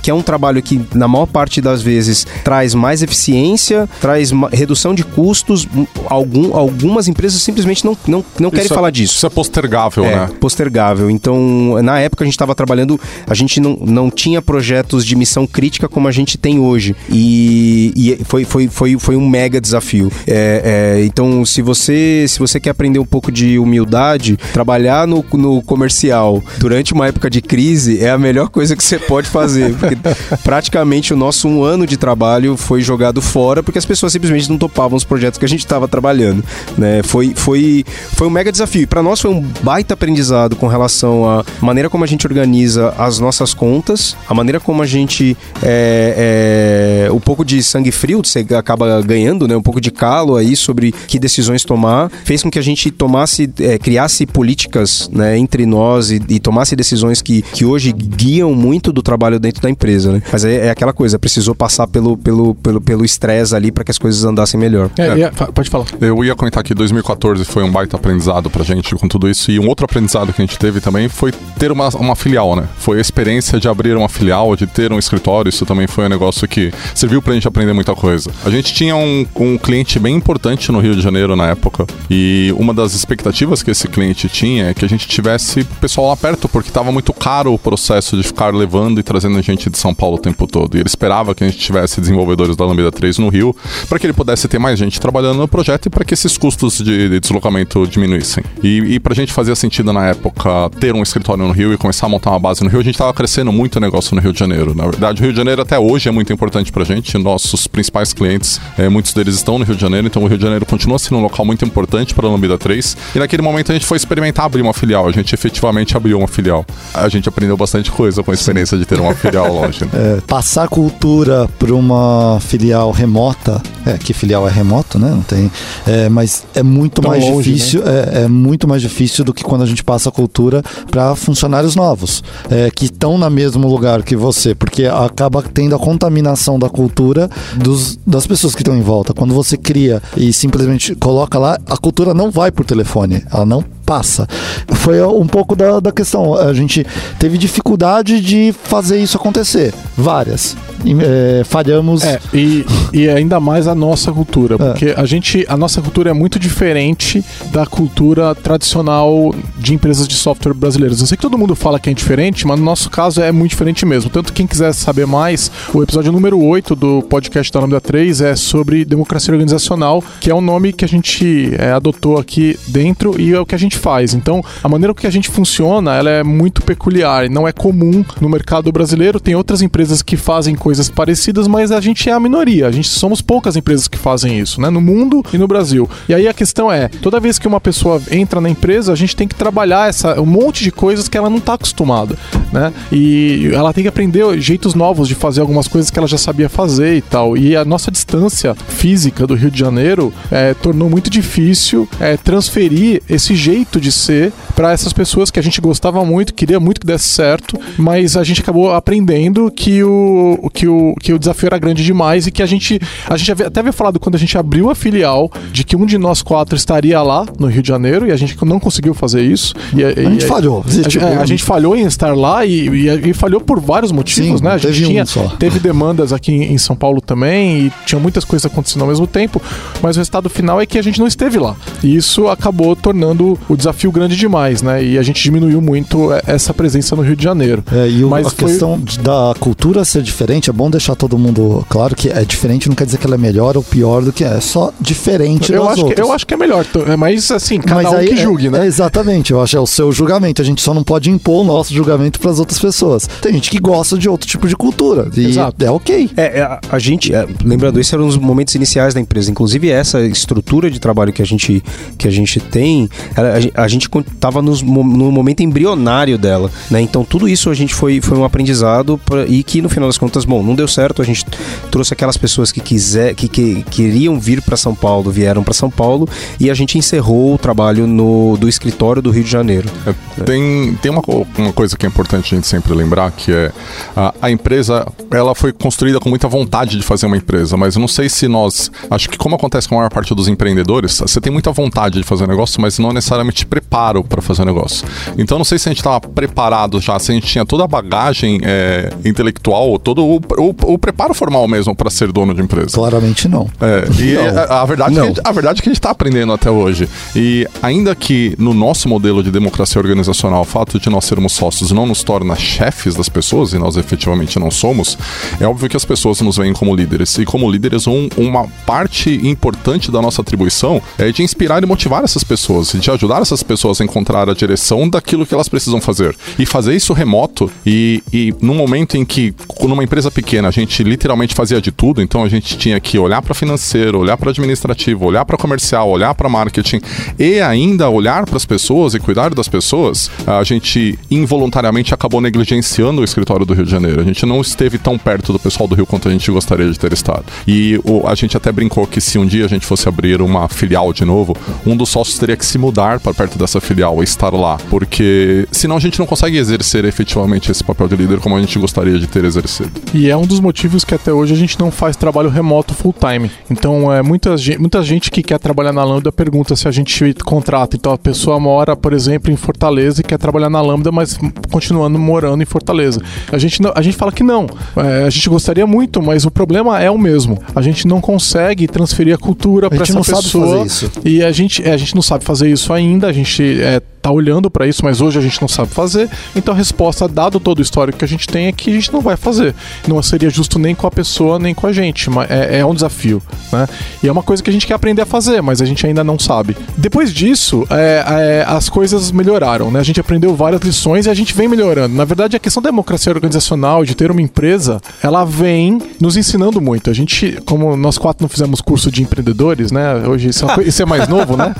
que 0.01 0.09
é 0.09 0.13
um 0.13 0.21
trabalho 0.21 0.61
que, 0.61 0.81
na 0.93 1.07
maior 1.07 1.25
parte 1.25 1.61
das 1.61 1.81
vezes, 1.81 2.25
traz 2.43 2.73
mais 2.73 3.01
eficiência, 3.01 3.89
traz 3.99 4.31
redução 4.51 4.93
de 4.93 5.03
custos. 5.03 5.67
Algum, 6.05 6.55
algumas 6.55 7.07
empresas 7.07 7.41
simplesmente 7.41 7.83
não, 7.85 7.97
não, 8.07 8.23
não 8.39 8.51
querem 8.51 8.65
é, 8.65 8.69
falar 8.69 8.91
disso. 8.91 9.15
Isso 9.15 9.25
é 9.25 9.29
postergável, 9.29 10.05
é, 10.05 10.15
né? 10.15 10.29
Postergável. 10.39 11.09
Então, 11.09 11.81
na 11.81 11.99
época 11.99 12.23
a 12.23 12.25
gente 12.25 12.35
estava 12.35 12.53
trabalhando, 12.53 12.99
a 13.27 13.33
gente 13.33 13.59
não, 13.59 13.78
não 13.85 14.09
tinha 14.09 14.41
projetos 14.41 15.05
de 15.05 15.15
missão 15.15 15.45
crítica 15.47 15.87
como 15.87 16.07
a 16.07 16.11
gente 16.11 16.37
tem 16.37 16.59
hoje. 16.59 16.95
E, 17.09 17.93
e 17.95 18.23
foi, 18.25 18.45
foi, 18.45 18.67
foi, 18.67 18.97
foi 18.99 19.15
um 19.15 19.27
mega 19.27 19.61
desafio. 19.61 20.11
É, 20.27 20.97
é, 20.99 21.05
então, 21.05 21.45
se 21.45 21.61
você, 21.61 22.25
se 22.27 22.39
você 22.39 22.59
quer 22.59 22.71
aprender 22.71 22.99
um 22.99 23.05
pouco 23.05 23.31
de 23.31 23.57
humildade, 23.57 24.37
trabalhar 24.53 25.07
no, 25.07 25.25
no 25.33 25.61
comercial 25.61 26.43
durante 26.57 26.93
uma 26.93 27.07
época 27.07 27.29
de 27.29 27.41
crise 27.41 28.03
é 28.03 28.09
a 28.09 28.17
melhor 28.17 28.49
coisa 28.49 28.75
que 28.75 28.83
você 28.83 28.99
pode 28.99 29.29
fazer. 29.29 29.75
Porque 29.75 29.97
praticamente 30.43 31.13
o 31.13 31.17
nosso 31.17 31.47
um 31.47 31.63
ano 31.63 31.87
de 31.87 31.97
trabalho 31.97 32.57
foi 32.57 32.81
jogado 32.81 33.21
fora 33.21 33.63
porque 33.63 33.79
as 33.79 33.85
pessoas 33.85 34.11
simplesmente 34.11 34.49
não 34.49 34.57
topavam 34.57 34.97
os 34.97 35.03
projetos 35.03 35.37
que 35.37 35.45
a 35.45 35.49
gente 35.49 35.61
estava 35.61 35.87
trabalhando. 35.87 36.43
Né? 36.77 37.01
Foi, 37.03 37.33
foi, 37.35 37.85
foi 38.13 38.27
um 38.27 38.31
mega 38.31 38.51
desafio. 38.51 38.87
Para 38.87 39.01
nós 39.01 39.19
foi 39.19 39.31
um 39.31 39.41
baita 39.63 39.93
aprendizado 39.93 40.55
com 40.55 40.67
relação 40.67 41.29
à 41.29 41.45
maneira 41.61 41.89
como 41.89 42.03
a 42.03 42.07
gente 42.07 42.25
organiza 42.27 42.93
as 42.97 43.19
nossas 43.19 43.53
contas 43.53 43.68
contas, 43.69 44.17
a 44.27 44.33
maneira 44.33 44.59
como 44.59 44.81
a 44.81 44.85
gente. 44.85 45.37
É, 45.61 47.05
é, 47.07 47.11
um 47.11 47.19
pouco 47.19 47.45
de 47.45 47.61
sangue 47.61 47.91
frio, 47.91 48.21
você 48.23 48.45
acaba 48.55 48.99
ganhando, 49.01 49.47
né? 49.47 49.55
Um 49.55 49.61
pouco 49.61 49.79
de 49.79 49.91
calo 49.91 50.35
aí 50.35 50.55
sobre 50.55 50.91
que 50.91 51.19
decisões 51.19 51.63
tomar, 51.63 52.09
fez 52.23 52.41
com 52.41 52.49
que 52.49 52.57
a 52.57 52.61
gente 52.61 52.89
tomasse, 52.89 53.51
é, 53.59 53.77
criasse 53.77 54.25
políticas 54.25 55.09
né, 55.13 55.37
entre 55.37 55.65
nós 55.65 56.09
e, 56.09 56.21
e, 56.29 56.39
tomasse 56.39 56.75
decisões 56.75 57.21
que, 57.21 57.41
que 57.41 57.63
hoje 57.63 57.91
guiam 57.91 58.53
muito 58.55 58.91
do 58.91 59.01
trabalho 59.01 59.39
dentro 59.39 59.61
da 59.61 59.69
empresa, 59.69 60.11
né? 60.11 60.23
Mas 60.31 60.43
é, 60.43 60.67
é 60.67 60.69
aquela 60.71 60.93
coisa, 60.93 61.19
precisou 61.19 61.53
passar 61.53 61.85
pelo 61.87 62.17
pelo 62.17 62.55
pelo 62.55 62.81
pelo 62.81 63.05
estresse 63.05 63.55
ali 63.55 63.71
para 63.71 63.83
que 63.83 63.91
as 63.91 63.97
coisas 63.99 64.23
andassem 64.23 64.59
melhor. 64.59 64.89
É, 64.97 65.21
é. 65.21 65.29
pode 65.29 65.69
falar. 65.69 65.85
Eu 66.01 66.23
ia 66.23 66.35
comentar 66.35 66.63
que 66.63 66.73
2014 66.73 67.45
foi 67.45 67.63
um 67.63 67.71
baita 67.71 67.97
aprendizado 67.97 68.49
pra 68.49 68.63
gente 68.63 68.95
com 68.95 69.07
tudo 69.07 69.29
isso 69.29 69.51
e 69.51 69.59
um 69.59 69.67
outro 69.67 69.85
aprendizado 69.85 70.33
que 70.33 70.41
a 70.41 70.45
gente 70.45 70.57
teve 70.57 70.81
também 70.81 71.07
foi 71.07 71.31
ter 71.57 71.71
uma, 71.71 71.89
uma 71.89 72.15
filial, 72.15 72.55
né? 72.55 72.67
Foi 72.77 72.97
a 72.97 73.01
experiência 73.01 73.58
de 73.59 73.67
abrir 73.67 73.95
uma 73.95 74.09
filial, 74.09 74.55
de 74.55 74.65
ter 74.67 74.91
um 74.91 74.99
escritório, 74.99 75.49
isso 75.49 75.65
também 75.65 75.87
foi 75.87 76.05
um 76.05 76.09
negócio 76.09 76.47
que 76.47 76.71
serviu 76.93 77.21
pra 77.21 77.33
gente 77.33 77.47
aprender 77.47 77.73
muita 77.73 77.95
coisa. 77.95 78.31
A 78.45 78.49
gente 78.49 78.73
tinha 78.73 78.95
um, 78.95 79.25
um 79.35 79.57
cliente 79.57 79.99
bem 79.99 80.15
importante 80.15 80.71
no 80.71 80.79
Rio 80.79 80.95
de 80.95 81.01
Janeiro 81.01 81.35
na 81.35 81.47
época, 81.47 81.85
e 82.09 82.53
uma 82.57 82.73
das 82.73 82.93
expectativas 82.93 83.61
que 83.61 83.71
esse 83.71 83.87
cliente 83.87 84.27
tinha 84.27 84.67
é 84.67 84.73
que 84.73 84.85
a 84.85 84.89
gente 84.89 85.07
tivesse 85.07 85.63
pessoal 85.79 86.09
lá 86.09 86.17
perto, 86.17 86.47
porque 86.47 86.69
estava 86.69 86.91
muito 86.91 87.13
caro 87.13 87.53
o 87.53 87.59
processo 87.59 88.17
de 88.17 88.23
ficar 88.23 88.53
levando 88.53 88.99
e 88.99 89.03
trazendo 89.03 89.41
gente 89.41 89.69
de 89.69 89.77
São 89.77 89.93
Paulo 89.93 90.17
o 90.17 90.19
tempo 90.19 90.47
todo. 90.47 90.75
E 90.75 90.79
ele 90.79 90.87
esperava 90.87 91.33
que 91.35 91.43
a 91.43 91.47
gente 91.47 91.59
tivesse 91.59 91.99
desenvolvedores 92.01 92.55
da 92.55 92.65
Lambda 92.65 92.91
3 92.91 93.17
no 93.19 93.29
Rio, 93.29 93.55
para 93.87 93.99
que 93.99 94.05
ele 94.05 94.13
pudesse 94.13 94.47
ter 94.47 94.59
mais 94.59 94.77
gente 94.77 94.99
trabalhando 94.99 95.37
no 95.37 95.47
projeto 95.47 95.87
e 95.87 95.89
para 95.89 96.03
que 96.03 96.13
esses 96.13 96.37
custos 96.37 96.77
de, 96.77 97.09
de 97.09 97.19
deslocamento 97.19 97.85
diminuíssem. 97.87 98.43
E, 98.63 98.95
e 98.95 98.99
para 98.99 99.13
a 99.13 99.15
gente 99.15 99.33
fazia 99.33 99.55
sentido 99.55 99.91
na 99.93 100.07
época 100.07 100.69
ter 100.79 100.93
um 100.93 101.03
escritório 101.03 101.43
no 101.43 101.51
Rio 101.51 101.73
e 101.73 101.77
começar 101.77 102.05
a 102.05 102.09
montar 102.09 102.31
uma 102.31 102.39
base 102.39 102.63
no 102.63 102.69
Rio, 102.69 102.79
a 102.79 102.83
gente 102.83 102.95
estava 102.95 103.13
crescendo 103.13 103.48
muito 103.51 103.77
o 103.77 103.79
negócio 103.79 104.15
no 104.15 104.21
Rio 104.21 104.33
de 104.33 104.39
Janeiro. 104.39 104.75
Na 104.75 104.83
verdade, 104.83 105.21
o 105.21 105.23
Rio 105.23 105.31
de 105.31 105.37
Janeiro 105.37 105.61
até 105.61 105.77
hoje 105.77 106.09
é 106.09 106.11
muito 106.11 106.31
importante 106.31 106.71
para 106.71 106.83
a 106.83 106.85
gente. 106.85 107.17
Nossos 107.17 107.67
principais 107.67 108.13
clientes, 108.13 108.59
é, 108.77 108.89
muitos 108.89 109.13
deles 109.13 109.35
estão 109.35 109.59
no 109.59 109.65
Rio 109.65 109.75
de 109.75 109.81
Janeiro, 109.81 110.07
então 110.07 110.23
o 110.23 110.27
Rio 110.27 110.37
de 110.37 110.43
Janeiro 110.43 110.65
continua 110.65 110.99
sendo 110.99 111.17
um 111.17 111.21
local 111.21 111.45
muito 111.45 111.65
importante 111.65 112.13
para 112.13 112.27
a 112.27 112.31
Lambda 112.31 112.57
3. 112.57 112.97
E 113.15 113.19
naquele 113.19 113.41
momento 113.41 113.71
a 113.71 113.73
gente 113.73 113.85
foi 113.85 113.97
experimentar 113.97 114.45
abrir 114.45 114.61
uma 114.61 114.73
filial. 114.73 115.07
A 115.07 115.11
gente 115.11 115.33
efetivamente 115.33 115.95
abriu 115.95 116.17
uma 116.17 116.27
filial. 116.27 116.65
A 116.93 117.09
gente 117.09 117.27
aprendeu 117.27 117.57
bastante 117.57 117.91
coisa 117.91 118.23
com 118.23 118.31
a 118.31 118.33
experiência 118.33 118.77
de 118.77 118.85
ter 118.85 118.99
uma 118.99 119.13
filial 119.13 119.53
longe. 119.53 119.85
Né? 119.85 119.89
É, 119.99 120.21
passar 120.21 120.69
cultura 120.69 121.49
para 121.57 121.73
uma 121.73 122.39
filial 122.39 122.91
remota, 122.91 123.61
é 123.85 123.97
que 123.97 124.13
filial 124.13 124.47
é 124.47 124.51
remoto, 124.51 124.97
né? 124.97 125.09
Não 125.09 125.21
tem, 125.21 125.51
é, 125.85 126.07
mas 126.07 126.45
é 126.55 126.63
muito 126.63 127.01
Tão 127.01 127.11
mais 127.11 127.23
longe, 127.23 127.51
difícil, 127.51 127.81
é, 127.85 128.23
é 128.23 128.27
muito 128.27 128.67
mais 128.67 128.81
difícil 128.81 129.25
do 129.25 129.33
que 129.33 129.43
quando 129.43 129.63
a 129.63 129.65
gente 129.65 129.83
passa 129.83 130.09
a 130.09 130.11
cultura 130.11 130.63
para 130.89 131.15
funcionários 131.15 131.75
novos, 131.75 132.23
é, 132.49 132.69
que 132.71 132.85
estão 132.85 133.17
no 133.17 133.25
mesmo 133.39 133.69
lugar 133.69 134.03
que 134.03 134.17
você, 134.17 134.53
porque 134.53 134.85
acaba 134.85 135.41
tendo 135.41 135.73
a 135.73 135.79
contaminação 135.79 136.59
da 136.59 136.69
cultura 136.69 137.29
dos, 137.55 137.97
das 138.05 138.27
pessoas 138.27 138.53
que 138.53 138.61
estão 138.61 138.75
em 138.75 138.81
volta. 138.81 139.13
Quando 139.13 139.33
você 139.33 139.55
cria 139.55 140.01
e 140.17 140.33
simplesmente 140.33 140.93
coloca 140.93 141.39
lá, 141.39 141.57
a 141.65 141.77
cultura 141.77 142.13
não 142.13 142.29
vai 142.29 142.51
por 142.51 142.65
telefone, 142.65 143.23
ela 143.31 143.45
não 143.45 143.63
passa. 143.89 144.27
Foi 144.67 145.01
um 145.01 145.25
pouco 145.25 145.55
da, 145.55 145.79
da 145.79 145.91
questão. 145.91 146.35
A 146.35 146.53
gente 146.53 146.85
teve 147.17 147.39
dificuldade 147.39 148.21
de 148.21 148.53
fazer 148.53 149.01
isso 149.01 149.17
acontecer. 149.17 149.73
Várias. 149.97 150.55
E, 150.85 150.95
é, 151.01 151.43
falhamos. 151.43 152.03
É, 152.03 152.19
e, 152.31 152.63
e 152.93 153.09
ainda 153.09 153.39
mais 153.39 153.67
a 153.67 153.73
nossa 153.73 154.11
cultura, 154.11 154.57
porque 154.57 154.93
a 154.95 155.05
gente, 155.05 155.43
a 155.49 155.57
nossa 155.57 155.81
cultura 155.81 156.11
é 156.11 156.13
muito 156.13 156.37
diferente 156.37 157.25
da 157.51 157.65
cultura 157.65 158.35
tradicional 158.35 159.33
de 159.57 159.73
empresas 159.73 160.07
de 160.07 160.13
software 160.13 160.53
brasileiras. 160.53 161.01
Eu 161.01 161.07
sei 161.07 161.17
que 161.17 161.23
todo 161.23 161.37
mundo 161.37 161.55
fala 161.55 161.79
que 161.79 161.89
é 161.89 161.93
diferente, 161.93 162.45
mas 162.45 162.59
no 162.59 162.65
nosso 162.65 162.91
caso 162.91 163.21
é 163.21 163.31
muito 163.31 163.51
diferente 163.51 163.85
mesmo. 163.87 164.09
Tanto 164.09 164.31
quem 164.31 164.45
quiser 164.45 164.71
saber 164.73 165.07
mais, 165.07 165.51
o 165.73 165.81
episódio 165.81 166.11
número 166.11 166.39
8 166.39 166.75
do 166.75 167.01
podcast 167.01 167.51
da 167.51 167.59
Lambda 167.59 167.81
3 167.81 168.21
é 168.21 168.35
sobre 168.35 168.85
democracia 168.85 169.33
organizacional, 169.33 170.03
que 170.21 170.29
é 170.29 170.35
um 170.35 170.41
nome 170.41 170.71
que 170.71 170.85
a 170.85 170.87
gente 170.87 171.53
é, 171.57 171.71
adotou 171.71 172.17
aqui 172.17 172.57
dentro 172.67 173.19
e 173.19 173.33
é 173.33 173.39
o 173.39 173.45
que 173.45 173.55
a 173.55 173.59
gente 173.59 173.78
faz. 173.79 174.13
Então, 174.13 174.43
a 174.63 174.69
maneira 174.69 174.93
que 174.93 175.07
a 175.07 175.11
gente 175.11 175.29
funciona, 175.29 175.95
ela 175.95 176.09
é 176.09 176.23
muito 176.23 176.61
peculiar, 176.61 177.29
não 177.29 177.47
é 177.47 177.51
comum 177.51 178.03
no 178.21 178.29
mercado 178.29 178.71
brasileiro. 178.71 179.19
Tem 179.19 179.35
outras 179.35 179.61
empresas 179.61 180.01
que 180.01 180.17
fazem 180.17 180.55
coisas 180.55 180.89
parecidas, 180.89 181.47
mas 181.47 181.71
a 181.71 181.81
gente 181.81 182.09
é 182.09 182.13
a 182.13 182.19
minoria. 182.19 182.67
A 182.67 182.71
gente 182.71 182.87
somos 182.87 183.21
poucas 183.21 183.55
empresas 183.55 183.87
que 183.87 183.97
fazem 183.97 184.39
isso, 184.39 184.61
né, 184.61 184.69
no 184.69 184.81
mundo 184.81 185.23
e 185.33 185.37
no 185.37 185.47
Brasil. 185.47 185.89
E 186.07 186.13
aí 186.13 186.27
a 186.27 186.33
questão 186.33 186.71
é, 186.71 186.87
toda 186.87 187.19
vez 187.19 187.39
que 187.39 187.47
uma 187.47 187.61
pessoa 187.61 188.01
entra 188.11 188.41
na 188.41 188.49
empresa, 188.49 188.91
a 188.91 188.95
gente 188.95 189.15
tem 189.15 189.27
que 189.27 189.35
trabalhar 189.35 189.89
essa 189.89 190.19
um 190.19 190.25
monte 190.25 190.63
de 190.63 190.71
coisas 190.71 191.07
que 191.07 191.17
ela 191.17 191.29
não 191.29 191.37
está 191.37 191.53
acostumada, 191.53 192.17
né? 192.51 192.73
E 192.91 193.49
ela 193.53 193.73
tem 193.73 193.83
que 193.83 193.87
aprender 193.87 194.39
jeitos 194.39 194.73
novos 194.73 195.07
de 195.07 195.15
fazer 195.15 195.41
algumas 195.41 195.67
coisas 195.67 195.89
que 195.89 195.97
ela 195.99 196.07
já 196.07 196.17
sabia 196.17 196.49
fazer 196.49 196.95
e 196.95 197.01
tal. 197.01 197.37
E 197.37 197.55
a 197.55 197.63
nossa 197.63 197.91
distância 197.91 198.55
física 198.55 199.25
do 199.25 199.35
Rio 199.35 199.51
de 199.51 199.59
Janeiro 199.59 200.13
é, 200.31 200.53
tornou 200.53 200.89
muito 200.89 201.09
difícil 201.09 201.87
é, 201.99 202.17
transferir 202.17 203.01
esse 203.09 203.35
jeito 203.35 203.68
de 203.77 203.91
ser 203.91 204.31
para 204.55 204.71
essas 204.71 204.93
pessoas 204.93 205.29
que 205.29 205.37
a 205.37 205.43
gente 205.43 205.59
gostava 205.59 206.05
muito, 206.05 206.33
queria 206.33 206.61
muito 206.61 206.79
que 206.79 206.87
desse 206.87 207.09
certo, 207.09 207.59
mas 207.77 208.15
a 208.15 208.23
gente 208.23 208.39
acabou 208.39 208.71
aprendendo 208.73 209.51
que 209.51 209.83
o, 209.83 210.49
que 210.53 210.65
o, 210.67 210.95
que 211.01 211.11
o 211.11 211.19
desafio 211.19 211.47
era 211.47 211.57
grande 211.59 211.83
demais 211.83 212.25
e 212.25 212.31
que 212.31 212.41
a 212.41 212.45
gente, 212.45 212.79
a 213.09 213.17
gente 213.17 213.31
até 213.43 213.59
havia 213.59 213.73
falado 213.73 213.99
quando 213.99 214.15
a 214.15 214.19
gente 214.19 214.37
abriu 214.37 214.69
a 214.69 214.75
filial 214.75 215.29
de 215.51 215.65
que 215.65 215.75
um 215.75 215.85
de 215.85 215.97
nós 215.97 216.21
quatro 216.21 216.55
estaria 216.55 217.01
lá 217.01 217.25
no 217.37 217.47
Rio 217.47 217.61
de 217.61 217.67
Janeiro 217.67 218.07
e 218.07 218.11
a 218.11 218.15
gente 218.15 218.37
não 218.45 218.59
conseguiu 218.59 218.93
fazer 218.93 219.21
isso. 219.23 219.53
E, 219.75 219.83
a 219.83 219.91
gente 219.91 220.23
e, 220.23 220.27
falhou. 220.27 220.63
A, 220.65 220.89
Tipo, 220.89 221.05
é, 221.05 221.17
a 221.17 221.25
gente 221.25 221.43
falhou 221.43 221.75
em 221.75 221.85
estar 221.85 222.15
lá 222.15 222.45
e, 222.45 222.67
e- 222.69 223.09
e 223.09 223.13
falhou 223.13 223.41
por 223.41 223.59
vários 223.59 223.91
motivos, 223.91 224.39
Sim, 224.39 224.45
né? 224.45 224.51
A 224.53 224.57
gente 224.57 224.71
teve 224.73 224.85
um 224.85 224.89
tinha, 224.89 225.05
só. 225.05 225.27
teve 225.39 225.59
demandas 225.59 226.13
aqui 226.13 226.31
em 226.31 226.57
São 226.57 226.75
Paulo 226.75 227.01
também 227.01 227.65
e 227.67 227.71
tinha 227.85 227.99
muitas 227.99 228.23
coisas 228.23 228.45
acontecendo 228.49 228.83
ao 228.83 228.87
mesmo 228.87 229.05
tempo, 229.07 229.41
mas 229.81 229.95
o 229.95 229.99
resultado 229.99 230.29
final 230.29 230.61
é 230.61 230.65
que 230.65 230.77
a 230.77 230.81
gente 230.81 230.99
não 230.99 231.07
esteve 231.07 231.37
lá. 231.39 231.55
E 231.83 231.95
isso 231.95 232.27
acabou 232.27 232.75
tornando 232.75 233.37
o 233.49 233.57
desafio 233.57 233.91
grande 233.91 234.15
demais, 234.15 234.61
né? 234.61 234.81
E 234.83 234.97
a 234.97 235.01
gente 235.01 235.21
diminuiu 235.21 235.59
muito 235.61 236.13
é, 236.13 236.21
essa 236.27 236.53
presença 236.53 236.95
no 236.95 237.01
Rio 237.01 237.15
de 237.15 237.23
Janeiro. 237.23 237.63
É, 237.71 237.89
e 237.89 238.03
o- 238.05 238.09
Mas 238.09 238.27
a 238.27 238.29
foi- 238.29 238.47
questão 238.49 238.79
da 239.01 239.33
cultura 239.39 239.83
ser 239.83 240.01
diferente, 240.03 240.49
é 240.49 240.53
bom 240.53 240.69
deixar 240.69 240.95
todo 240.95 241.17
mundo 241.17 241.65
claro 241.67 241.95
que 241.95 242.09
é 242.09 242.23
diferente, 242.23 242.69
não 242.69 242.75
quer 242.75 242.85
dizer 242.85 242.97
que 242.99 243.05
ela 243.05 243.15
é 243.15 243.17
melhor 243.17 243.57
ou 243.57 243.63
pior 243.63 244.01
do 244.03 244.13
que 244.13 244.23
é, 244.23 244.37
é 244.37 244.39
só 244.39 244.71
diferente 244.79 245.51
Eu 245.51 245.63
das 245.63 245.71
acho, 245.73 245.81
que, 245.81 245.83
outras. 245.89 246.07
eu 246.07 246.13
acho 246.13 246.27
que 246.27 246.33
é 246.33 246.37
melhor, 246.37 246.65
é, 246.87 246.95
mas 246.95 247.29
assim, 247.31 247.59
cada 247.59 247.81
Mas 247.81 247.91
um 247.91 247.97
aí 247.97 248.07
que 248.07 248.13
é- 248.13 248.17
julgue, 248.17 248.49
né? 248.49 248.63
é, 248.63 248.65
exatamente, 248.67 249.31
eu 249.33 249.41
acho 249.41 249.51
que 249.51 249.57
é 249.57 249.59
o 249.59 249.67
seu 249.67 249.91
julgamento. 249.91 250.41
A 250.41 250.45
gente 250.45 250.61
só 250.61 250.73
não 250.73 250.83
pode 250.83 251.09
impor 251.09 251.41
o 251.41 251.43
nosso 251.43 251.73
julgamento 251.73 252.19
para 252.19 252.29
as 252.31 252.39
outras 252.39 252.59
pessoas. 252.59 253.07
Tem 253.21 253.33
gente 253.33 253.49
que 253.49 253.59
gosta 253.59 253.97
de 253.97 254.07
outro 254.07 254.27
tipo 254.27 254.47
de 254.47 254.55
cultura. 254.55 255.09
E 255.15 255.25
Exato. 255.25 255.65
é 255.65 255.71
ok. 255.71 256.09
É, 256.15 256.39
é, 256.39 256.41
a, 256.43 256.59
a 256.71 256.79
gente, 256.79 257.13
é, 257.13 257.25
lembrando, 257.43 257.79
esses 257.79 257.91
eram 257.93 258.05
os 258.07 258.17
momentos 258.17 258.53
iniciais 258.55 258.93
da 258.93 258.99
empresa. 258.99 259.31
Inclusive, 259.31 259.69
essa 259.69 260.01
estrutura 260.01 260.69
de 260.69 260.79
trabalho 260.79 261.11
que 261.11 261.21
a 261.21 261.25
gente, 261.25 261.63
que 261.97 262.07
a 262.07 262.11
gente 262.11 262.39
tem, 262.39 262.89
ela- 263.15 263.38
a, 263.39 263.41
gen- 263.41 263.51
a 263.55 263.67
gente 263.67 263.89
estava 264.13 264.41
no 264.41 265.11
momento 265.11 265.41
embrionário 265.41 266.17
dela, 266.17 266.51
né? 266.69 266.81
Então, 266.81 267.03
tudo 267.03 267.27
isso 267.27 267.49
a 267.49 267.53
gente 267.53 267.73
foi, 267.73 268.01
foi 268.01 268.17
um 268.17 268.23
aprendizado 268.23 268.99
pra- 269.05 269.25
e 269.25 269.43
que, 269.43 269.61
no 269.61 269.69
final 269.69 269.87
das 269.89 269.97
contas, 269.97 270.25
bom, 270.25 270.43
não 270.43 270.55
deu 270.55 270.67
certo. 270.67 271.01
A 271.01 271.05
gente 271.05 271.25
trouxe 271.71 271.93
aquelas 271.93 272.17
pessoas 272.17 272.51
que, 272.51 272.59
quiser, 272.59 273.15
que, 273.15 273.27
que 273.27 273.63
queriam 273.63 274.19
vir 274.19 274.41
para 274.41 274.57
São 274.57 274.75
Paulo, 274.75 275.11
vieram 275.11 275.43
para 275.43 275.53
São 275.53 275.69
Paulo 275.69 276.07
e 276.39 276.49
a 276.49 276.53
gente 276.53 276.77
encerrou 276.77 277.35
o 277.35 277.37
trabalho 277.37 277.87
no, 277.87 278.37
do 278.37 278.47
escritório 278.47 279.01
do 279.01 279.09
Rio 279.11 279.23
de 279.23 279.29
Janeiro. 279.29 279.69
É, 279.85 280.23
Tem, 280.23 280.73
tem 280.81 280.91
uma, 280.91 281.01
uma 281.37 281.53
coisa 281.53 281.77
que 281.77 281.85
é 281.85 281.89
importante 281.89 282.33
a 282.33 282.37
gente 282.37 282.47
sempre 282.47 282.73
lembrar, 282.73 283.11
que 283.11 283.31
é 283.31 283.51
a, 283.95 284.13
a 284.23 284.31
empresa, 284.31 284.85
ela 285.11 285.33
foi 285.33 285.51
construída 285.53 285.99
com 285.99 286.09
muita 286.09 286.27
vontade 286.27 286.77
de 286.77 286.83
fazer 286.83 287.05
uma 287.05 287.17
empresa, 287.17 287.55
mas 287.57 287.75
eu 287.75 287.79
não 287.81 287.87
sei 287.87 288.09
se 288.09 288.27
nós, 288.27 288.71
acho 288.89 289.09
que 289.09 289.17
como 289.17 289.35
acontece 289.35 289.67
com 289.67 289.75
a 289.75 289.77
maior 289.79 289.89
parte 289.89 290.13
dos 290.13 290.27
empreendedores, 290.27 290.99
você 290.99 291.21
tem 291.21 291.31
muita 291.31 291.51
vontade 291.51 291.99
de 291.99 292.03
fazer 292.03 292.23
um 292.25 292.27
negócio, 292.27 292.59
mas 292.61 292.77
não 292.79 292.91
necessariamente 292.91 293.28
preparo 293.45 294.03
para 294.03 294.21
fazer 294.21 294.41
o 294.41 294.45
negócio. 294.45 294.87
Então 295.17 295.37
não 295.37 295.45
sei 295.45 295.57
se 295.59 295.67
a 295.67 295.71
gente 295.71 295.79
estava 295.79 295.99
preparado 296.01 296.79
já, 296.79 296.97
se 296.99 297.11
a 297.11 297.15
gente 297.15 297.27
tinha 297.27 297.45
toda 297.45 297.63
a 297.63 297.67
bagagem 297.67 298.39
é, 298.43 298.91
intelectual, 299.05 299.77
todo 299.79 300.03
o, 300.05 300.15
o, 300.37 300.73
o 300.73 300.77
preparo 300.77 301.13
formal 301.13 301.47
mesmo 301.47 301.75
para 301.75 301.89
ser 301.89 302.11
dono 302.11 302.33
de 302.33 302.41
empresa. 302.41 302.69
Claramente 302.73 303.27
não. 303.27 303.49
É, 303.61 303.87
e 304.01 304.17
a, 304.17 304.61
a 304.61 304.65
verdade 304.65 304.91
é 304.91 304.95
que 304.95 304.99
a, 305.01 305.05
gente, 305.07 305.21
a 305.23 305.31
verdade 305.31 305.59
é 305.59 305.63
que 305.63 305.69
a 305.69 305.71
gente 305.71 305.79
está 305.79 305.91
aprendendo 305.91 306.33
até 306.33 306.49
hoje. 306.49 306.87
E 307.15 307.47
ainda 307.61 307.93
que 307.95 308.35
no 308.37 308.53
nosso 308.53 308.87
modelo 308.87 309.23
de 309.23 309.31
democracia 309.31 309.79
organizacional, 309.81 310.41
o 310.41 310.45
fato 310.45 310.79
de 310.79 310.89
nós 310.89 311.05
sermos 311.05 311.33
sócios 311.33 311.71
não 311.71 311.85
nos 311.85 312.03
torna 312.03 312.35
chefes 312.35 312.95
das 312.95 313.09
pessoas, 313.09 313.53
e 313.53 313.57
nós 313.59 313.77
efetivamente 313.77 314.39
não 314.39 314.51
somos, 314.51 314.97
é 315.39 315.45
óbvio 315.47 315.69
que 315.69 315.77
as 315.77 315.85
pessoas 315.85 316.21
nos 316.21 316.37
veem 316.37 316.53
como 316.53 316.75
líderes. 316.75 317.17
E 317.17 317.25
como 317.25 317.49
líderes, 317.49 317.87
um- 317.87 318.09
uma 318.17 318.47
parte 318.65 319.09
importante 319.27 319.91
da 319.91 320.01
nossa 320.01 320.21
atribuição 320.21 320.81
é 320.97 321.11
de 321.11 321.23
inspirar 321.23 321.61
e 321.63 321.65
motivar 321.65 322.03
essas 322.03 322.23
pessoas, 322.23 322.73
e 322.73 322.79
de 322.79 322.89
ajudar 322.91 323.18
essas 323.21 323.43
pessoas 323.43 323.79
a 323.81 323.83
encontrar 323.83 324.29
a 324.29 324.33
direção 324.33 324.87
daquilo 324.89 325.25
que 325.25 325.33
elas 325.33 325.49
precisam 325.49 325.79
fazer. 325.81 326.15
E 326.37 326.45
fazer 326.45 326.75
isso 326.75 326.93
remoto, 326.93 327.51
e, 327.65 328.03
e 328.11 328.33
num 328.41 328.55
momento 328.55 328.97
em 328.97 329.05
que, 329.05 329.33
numa 329.61 329.83
empresa 329.83 330.09
pequena, 330.11 330.47
a 330.47 330.51
gente 330.51 330.83
literalmente 330.83 331.33
fazia 331.35 331.61
de 331.61 331.71
tudo, 331.71 332.01
então 332.01 332.23
a 332.23 332.29
gente 332.29 332.57
tinha 332.57 332.79
que 332.79 332.97
olhar 332.97 333.21
para 333.21 333.33
financeiro, 333.33 333.99
olhar 333.99 334.17
para 334.17 334.29
administrativo, 334.31 335.05
olhar 335.05 335.25
para 335.25 335.37
comercial, 335.37 335.89
olhar 335.89 336.13
para 336.15 336.29
marketing 336.29 336.81
e 337.17 337.39
ainda 337.39 337.89
olhar 337.89 338.25
para 338.25 338.37
as 338.37 338.45
pessoas 338.45 338.93
e 338.93 338.99
cuidar 338.99 339.33
das 339.33 339.47
pessoas, 339.47 340.09
a 340.25 340.43
gente 340.43 340.97
involuntariamente 341.09 341.93
acabou 341.93 342.21
negligenciando 342.21 343.01
o 343.01 343.03
escritório 343.03 343.45
do 343.45 343.53
Rio 343.53 343.65
de 343.65 343.71
Janeiro. 343.71 344.01
A 344.01 344.03
gente 344.03 344.25
não 344.25 344.41
esteve 344.41 344.77
tão 344.77 344.97
perto 344.97 345.31
do 345.33 345.39
pessoal 345.39 345.67
do 345.67 345.75
Rio 345.75 345.85
quanto 345.85 346.07
a 346.07 346.11
gente 346.11 346.29
gostaria 346.31 346.69
de 346.69 346.77
ter 346.79 346.93
estado. 346.93 347.25
E 347.47 347.79
o- 347.83 348.07
a 348.07 348.15
gente 348.15 348.35
até 348.37 348.51
brincou 348.51 348.85
que 348.87 348.99
se 349.01 349.17
um 349.17 349.25
dia 349.25 349.45
a 349.45 349.47
gente 349.47 349.65
fosse 349.65 349.87
abrir 349.87 350.21
uma 350.21 350.47
filial 350.47 350.91
de 350.93 351.05
novo, 351.05 351.35
um 351.65 351.75
dos 351.75 351.89
sócios 351.89 352.17
teria 352.17 352.35
que 352.37 352.45
se 352.45 352.57
mudar 352.57 352.99
para 352.99 353.08
perto 353.13 353.37
dessa 353.37 353.59
filial 353.59 354.01
e 354.01 354.03
estar 354.03 354.33
lá, 354.33 354.57
porque 354.69 355.47
senão 355.51 355.77
a 355.77 355.79
gente 355.79 355.99
não 355.99 356.05
consegue 356.05 356.37
exercer 356.37 356.85
efetivamente 356.85 357.51
esse 357.51 357.63
papel 357.63 357.87
de 357.87 357.95
líder 357.95 358.19
como 358.19 358.35
a 358.35 358.39
gente 358.39 358.57
gostaria 358.59 358.97
de 358.97 359.07
ter 359.07 359.23
exercido. 359.25 359.71
E 359.93 360.09
é 360.09 360.15
um 360.15 360.25
dos 360.25 360.39
motivos 360.39 360.83
que 360.83 360.93
até 360.93 361.11
hoje 361.11 361.33
a 361.33 361.37
gente 361.37 361.59
não 361.59 361.71
faz 361.71 361.95
trabalho 361.95 362.29
remoto 362.29 362.73
full 362.73 362.93
time. 362.93 363.31
Então, 363.49 363.91
é, 363.91 364.01
muita, 364.01 364.37
gente, 364.37 364.59
muita 364.59 364.81
gente 364.83 365.11
que 365.11 365.21
quer 365.21 365.39
trabalhar 365.39 365.73
na 365.73 365.83
Lambda 365.83 366.11
pergunta 366.11 366.55
se 366.55 366.67
a 366.67 366.71
gente 366.71 367.13
contrata. 367.23 367.75
Então, 367.75 367.91
a 367.93 367.97
pessoa 367.97 368.39
mora, 368.39 368.75
por 368.75 368.93
exemplo, 368.93 369.31
em 369.31 369.35
Fortaleza 369.35 370.01
e 370.01 370.03
quer 370.03 370.17
trabalhar 370.17 370.49
na 370.49 370.61
Lambda, 370.61 370.91
mas 370.91 371.17
continua 371.51 371.87
ano 371.87 371.99
morando 371.99 372.41
em 372.41 372.45
Fortaleza. 372.45 373.01
A 373.31 373.37
gente, 373.37 373.59
a 373.75 373.81
gente 373.81 373.97
fala 373.97 374.11
que 374.11 374.23
não. 374.23 374.47
É, 374.75 375.05
a 375.05 375.09
gente 375.09 375.29
gostaria 375.29 375.65
muito, 375.65 376.01
mas 376.01 376.25
o 376.25 376.31
problema 376.31 376.79
é 376.81 376.89
o 376.89 376.97
mesmo. 376.97 377.39
A 377.55 377.61
gente 377.61 377.87
não 377.87 378.01
consegue 378.01 378.67
transferir 378.67 379.13
a 379.13 379.17
cultura 379.17 379.69
para 379.69 379.83
essa 379.83 379.93
não 379.93 380.03
sabe 380.03 380.23
pessoa. 380.23 380.47
fazer 380.47 380.65
isso. 380.65 380.91
E 381.03 381.23
a 381.23 381.31
gente, 381.31 381.63
é, 381.63 381.73
a 381.73 381.77
gente 381.77 381.95
não 381.95 382.01
sabe 382.01 382.23
fazer 382.23 382.49
isso 382.49 382.73
ainda. 382.73 382.98
A 383.07 383.11
gente 383.11 383.61
é, 383.61 383.81
tá 384.09 384.11
olhando 384.11 384.49
para 384.49 384.67
isso, 384.67 384.83
mas 384.83 384.99
hoje 384.99 385.19
a 385.19 385.21
gente 385.21 385.39
não 385.39 385.47
sabe 385.47 385.69
fazer. 385.69 386.09
Então 386.35 386.53
a 386.53 386.57
resposta, 386.57 387.07
dado 387.07 387.39
todo 387.39 387.59
o 387.59 387.61
histórico 387.61 387.99
que 387.99 388.05
a 388.05 388.07
gente 388.07 388.27
tem, 388.27 388.47
é 388.47 388.51
que 388.51 388.69
a 388.71 388.73
gente 388.73 388.91
não 388.91 389.01
vai 389.01 389.15
fazer. 389.15 389.55
Não 389.87 390.01
seria 390.01 390.29
justo 390.29 390.57
nem 390.57 390.73
com 390.73 390.87
a 390.87 390.91
pessoa, 390.91 391.37
nem 391.37 391.53
com 391.53 391.67
a 391.67 391.71
gente. 391.71 392.09
Mas 392.09 392.29
é, 392.29 392.59
é 392.59 392.65
um 392.65 392.73
desafio, 392.73 393.21
né? 393.51 393.67
E 394.03 394.07
é 394.07 394.11
uma 394.11 394.23
coisa 394.23 394.41
que 394.41 394.49
a 394.49 394.53
gente 394.53 394.65
quer 394.65 394.73
aprender 394.73 395.01
a 395.01 395.05
fazer, 395.05 395.41
mas 395.41 395.61
a 395.61 395.65
gente 395.65 395.85
ainda 395.85 396.03
não 396.03 396.17
sabe. 396.17 396.57
Depois 396.75 397.13
disso, 397.13 397.65
é, 397.69 398.03
é, 398.07 398.45
as 398.47 398.69
coisas 398.69 399.11
melhoraram, 399.11 399.71
né? 399.71 399.79
A 399.79 399.83
gente 399.83 399.99
aprendeu 399.99 400.35
várias 400.35 400.61
lições 400.61 401.05
e 401.05 401.09
a 401.09 401.13
gente 401.13 401.33
vem 401.33 401.47
melhorando. 401.47 401.95
Na 401.95 402.05
verdade, 402.05 402.35
a 402.35 402.39
questão 402.39 402.61
da 402.61 402.69
democracia 402.69 403.11
organizacional, 403.11 403.85
de 403.85 403.95
ter 403.95 404.09
uma 404.09 404.21
empresa, 404.21 404.81
ela 405.03 405.23
vem 405.23 405.79
nos 405.99 406.17
ensinando 406.17 406.59
muito. 406.59 406.89
A 406.89 406.93
gente, 406.93 407.39
como 407.45 407.75
nós 407.77 407.97
quatro 407.97 408.23
não 408.23 408.29
fizemos 408.29 408.61
curso 408.61 408.91
de 408.91 409.03
empreendedores, 409.03 409.71
né? 409.71 409.95
Hoje 410.07 410.29
isso 410.29 410.45
é, 410.49 410.63
isso 410.63 410.81
é 410.81 410.85
mais 410.85 411.07
novo, 411.07 411.37
né? 411.37 411.53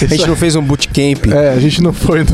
A 0.00 0.06
gente 0.06 0.26
não 0.26 0.36
fez 0.36 0.56
um 0.56 0.62
bootcamp. 0.62 1.26
É, 1.32 1.50
a 1.50 1.60
gente 1.60 1.82
não 1.82 1.89
foi. 1.92 2.20
no- 2.20 2.26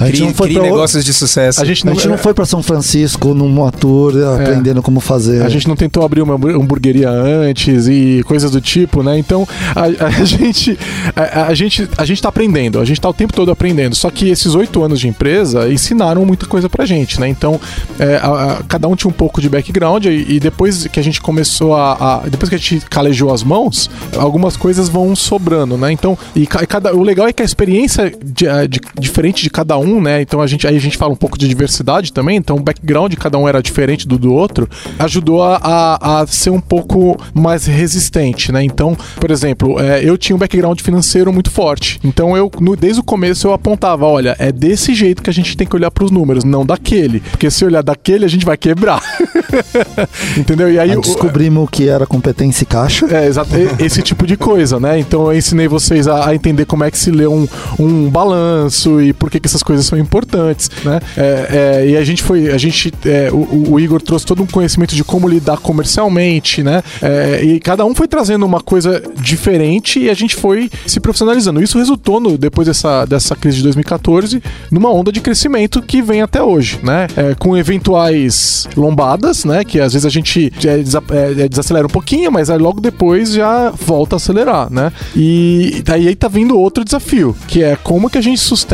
A 0.00 0.06
gente 0.06 0.20
não 0.22 0.34
foi 0.34 0.52
pra, 0.52 0.62
negócios 0.62 1.04
de 1.04 1.12
sucesso. 1.12 1.60
A 1.60 1.64
gente 1.64 1.82
a 1.82 1.90
não, 1.90 1.94
gente 1.94 2.08
não 2.08 2.18
foi 2.18 2.34
pra 2.34 2.44
São 2.46 2.62
Francisco 2.62 3.34
numa 3.34 3.70
tour 3.70 4.12
aprendendo 4.34 4.82
como 4.82 5.00
fazer. 5.00 5.42
A 5.42 5.48
gente 5.48 5.66
não 5.68 5.76
tentou 5.76 6.04
abrir 6.04 6.22
uma 6.22 6.34
hambu- 6.34 6.48
hamburgueria 6.60 7.10
antes 7.10 7.86
e 7.88 8.22
coisas 8.26 8.50
do 8.50 8.60
tipo, 8.60 9.02
né? 9.02 9.18
Então 9.18 9.46
a, 9.74 10.04
a 10.06 10.10
gente 10.24 10.78
a, 11.14 11.46
a 11.46 11.54
gente 11.54 11.88
a 11.96 12.04
gente 12.04 12.22
tá 12.22 12.28
aprendendo, 12.28 12.80
a 12.80 12.84
gente 12.84 13.00
tá 13.00 13.08
o 13.08 13.14
tempo 13.14 13.32
todo 13.32 13.50
aprendendo. 13.50 13.94
Só 13.94 14.10
que 14.10 14.28
esses 14.28 14.54
oito 14.54 14.82
anos 14.82 15.00
de 15.00 15.08
empresa 15.08 15.68
ensinaram 15.70 16.24
muita 16.24 16.46
coisa 16.46 16.68
pra 16.68 16.84
gente, 16.86 17.20
né? 17.20 17.28
Então 17.28 17.60
é, 17.98 18.16
a- 18.16 18.58
a- 18.58 18.62
cada 18.68 18.88
um 18.88 18.94
tinha 18.96 19.08
um 19.10 19.12
pouco 19.14 19.40
de 19.40 19.48
background 19.48 20.04
e, 20.06 20.26
e 20.36 20.40
depois 20.40 20.86
que 20.86 20.98
a 21.00 21.02
gente 21.02 21.20
começou 21.20 21.74
a, 21.74 21.92
a- 22.22 22.28
depois 22.28 22.48
que 22.48 22.54
a 22.54 22.58
gente 22.58 22.80
calejou 22.88 23.32
as 23.32 23.42
mãos, 23.42 23.90
algumas 24.16 24.56
coisas 24.56 24.88
vão 24.88 25.14
sobrando, 25.16 25.76
né? 25.76 25.92
Então 25.92 26.16
e, 26.34 26.42
e 26.42 26.46
cada 26.46 26.94
o 26.94 27.02
legal 27.02 27.26
é 27.28 27.32
que 27.32 27.42
a 27.42 27.44
experiência 27.44 28.12
de, 28.24 28.46
a- 28.48 28.66
de- 28.66 28.80
diferente 28.98 29.42
de 29.42 29.50
cada 29.50 29.76
um, 29.78 30.00
né? 30.00 30.20
Então 30.22 30.40
a 30.40 30.46
gente 30.46 30.66
aí 30.66 30.76
a 30.76 30.80
gente 30.80 30.96
fala 30.96 31.12
um 31.12 31.16
pouco 31.16 31.38
de 31.38 31.48
diversidade 31.48 32.12
também. 32.12 32.36
Então 32.36 32.56
o 32.56 32.60
background 32.60 33.10
de 33.10 33.16
cada 33.16 33.38
um 33.38 33.48
era 33.48 33.62
diferente 33.62 34.06
do 34.06 34.18
do 34.18 34.32
outro, 34.32 34.68
ajudou 34.98 35.42
a, 35.42 35.56
a, 35.62 36.20
a 36.22 36.26
ser 36.26 36.50
um 36.50 36.60
pouco 36.60 37.16
mais 37.32 37.66
resistente, 37.66 38.50
né? 38.52 38.62
Então, 38.64 38.96
por 39.20 39.30
exemplo, 39.30 39.78
é, 39.80 40.02
eu 40.02 40.18
tinha 40.18 40.34
um 40.34 40.38
background 40.38 40.80
financeiro 40.80 41.32
muito 41.32 41.50
forte. 41.50 42.00
Então 42.04 42.36
eu, 42.36 42.50
no- 42.60 42.74
desde 42.76 43.00
o 43.00 43.04
começo, 43.04 43.46
eu 43.46 43.52
apontava, 43.52 44.04
olha, 44.06 44.34
é 44.38 44.50
desse 44.52 44.94
jeito 44.94 45.22
que 45.22 45.30
a 45.30 45.32
gente 45.32 45.56
tem 45.56 45.66
que 45.66 45.76
olhar 45.76 45.90
para 45.90 46.04
os 46.04 46.10
números, 46.10 46.42
não 46.44 46.64
daquele. 46.66 47.20
Porque 47.20 47.50
se 47.50 47.64
olhar 47.64 47.82
daquele, 47.82 48.24
a 48.24 48.28
gente 48.28 48.44
vai 48.44 48.56
quebrar. 48.56 49.00
Entendeu? 50.36 50.70
E 50.70 50.78
aí 50.78 50.96
o- 50.96 51.00
descobrimos 51.00 51.64
o 51.64 51.66
que 51.66 51.88
era 51.88 52.06
competência 52.06 52.64
e 52.64 52.66
caixa. 52.66 53.06
é, 53.10 53.26
exato. 53.26 53.50
Esse 53.78 54.02
tipo 54.02 54.26
de 54.26 54.36
coisa, 54.36 54.78
né? 54.80 54.98
Então 54.98 55.30
eu 55.32 55.36
ensinei 55.38 55.68
vocês 55.68 56.06
a, 56.08 56.28
a 56.28 56.34
entender 56.34 56.64
como 56.66 56.84
é 56.84 56.90
que 56.90 56.98
se 56.98 57.10
lê 57.10 57.26
um, 57.26 57.46
um 57.78 58.08
balanço 58.10 58.77
e 58.86 59.12
por 59.12 59.30
que, 59.30 59.40
que 59.40 59.46
essas 59.46 59.62
coisas 59.62 59.86
são 59.86 59.98
importantes, 59.98 60.70
né? 60.84 61.00
É, 61.16 61.48
é, 61.82 61.90
e 61.90 61.96
a 61.96 62.04
gente 62.04 62.22
foi, 62.22 62.50
a 62.50 62.58
gente, 62.58 62.92
é, 63.04 63.30
o, 63.32 63.72
o 63.72 63.80
Igor 63.80 64.00
trouxe 64.00 64.24
todo 64.24 64.42
um 64.42 64.46
conhecimento 64.46 64.94
de 64.94 65.04
como 65.04 65.28
lidar 65.28 65.58
comercialmente, 65.58 66.62
né? 66.62 66.82
É, 67.02 67.42
e 67.42 67.60
cada 67.60 67.84
um 67.84 67.94
foi 67.94 68.06
trazendo 68.06 68.46
uma 68.46 68.60
coisa 68.60 69.02
diferente 69.20 69.98
e 69.98 70.10
a 70.10 70.14
gente 70.14 70.36
foi 70.36 70.70
se 70.86 71.00
profissionalizando. 71.00 71.62
Isso 71.62 71.78
resultou, 71.78 72.20
no, 72.20 72.38
depois 72.38 72.68
dessa, 72.68 73.04
dessa 73.04 73.34
crise 73.34 73.58
de 73.58 73.62
2014, 73.64 74.42
numa 74.70 74.90
onda 74.90 75.10
de 75.10 75.20
crescimento 75.20 75.82
que 75.82 76.00
vem 76.00 76.22
até 76.22 76.42
hoje, 76.42 76.78
né? 76.82 77.06
É, 77.16 77.34
com 77.34 77.56
eventuais 77.56 78.68
lombadas, 78.76 79.44
né? 79.44 79.64
Que 79.64 79.80
às 79.80 79.92
vezes 79.92 80.06
a 80.06 80.10
gente 80.10 80.52
é, 80.64 81.48
desacelera 81.48 81.86
um 81.86 81.90
pouquinho, 81.90 82.30
mas 82.30 82.50
aí 82.50 82.58
logo 82.58 82.80
depois 82.80 83.32
já 83.32 83.70
volta 83.70 84.16
a 84.16 84.18
acelerar, 84.18 84.72
né? 84.72 84.92
E 85.16 85.82
daí 85.84 86.08
aí 86.08 86.14
tá 86.14 86.28
vindo 86.28 86.58
outro 86.58 86.84
desafio, 86.84 87.36
que 87.46 87.62
é 87.62 87.76
como 87.76 88.08
que 88.08 88.18
a 88.18 88.22
gente 88.22 88.40
sustenta 88.40 88.67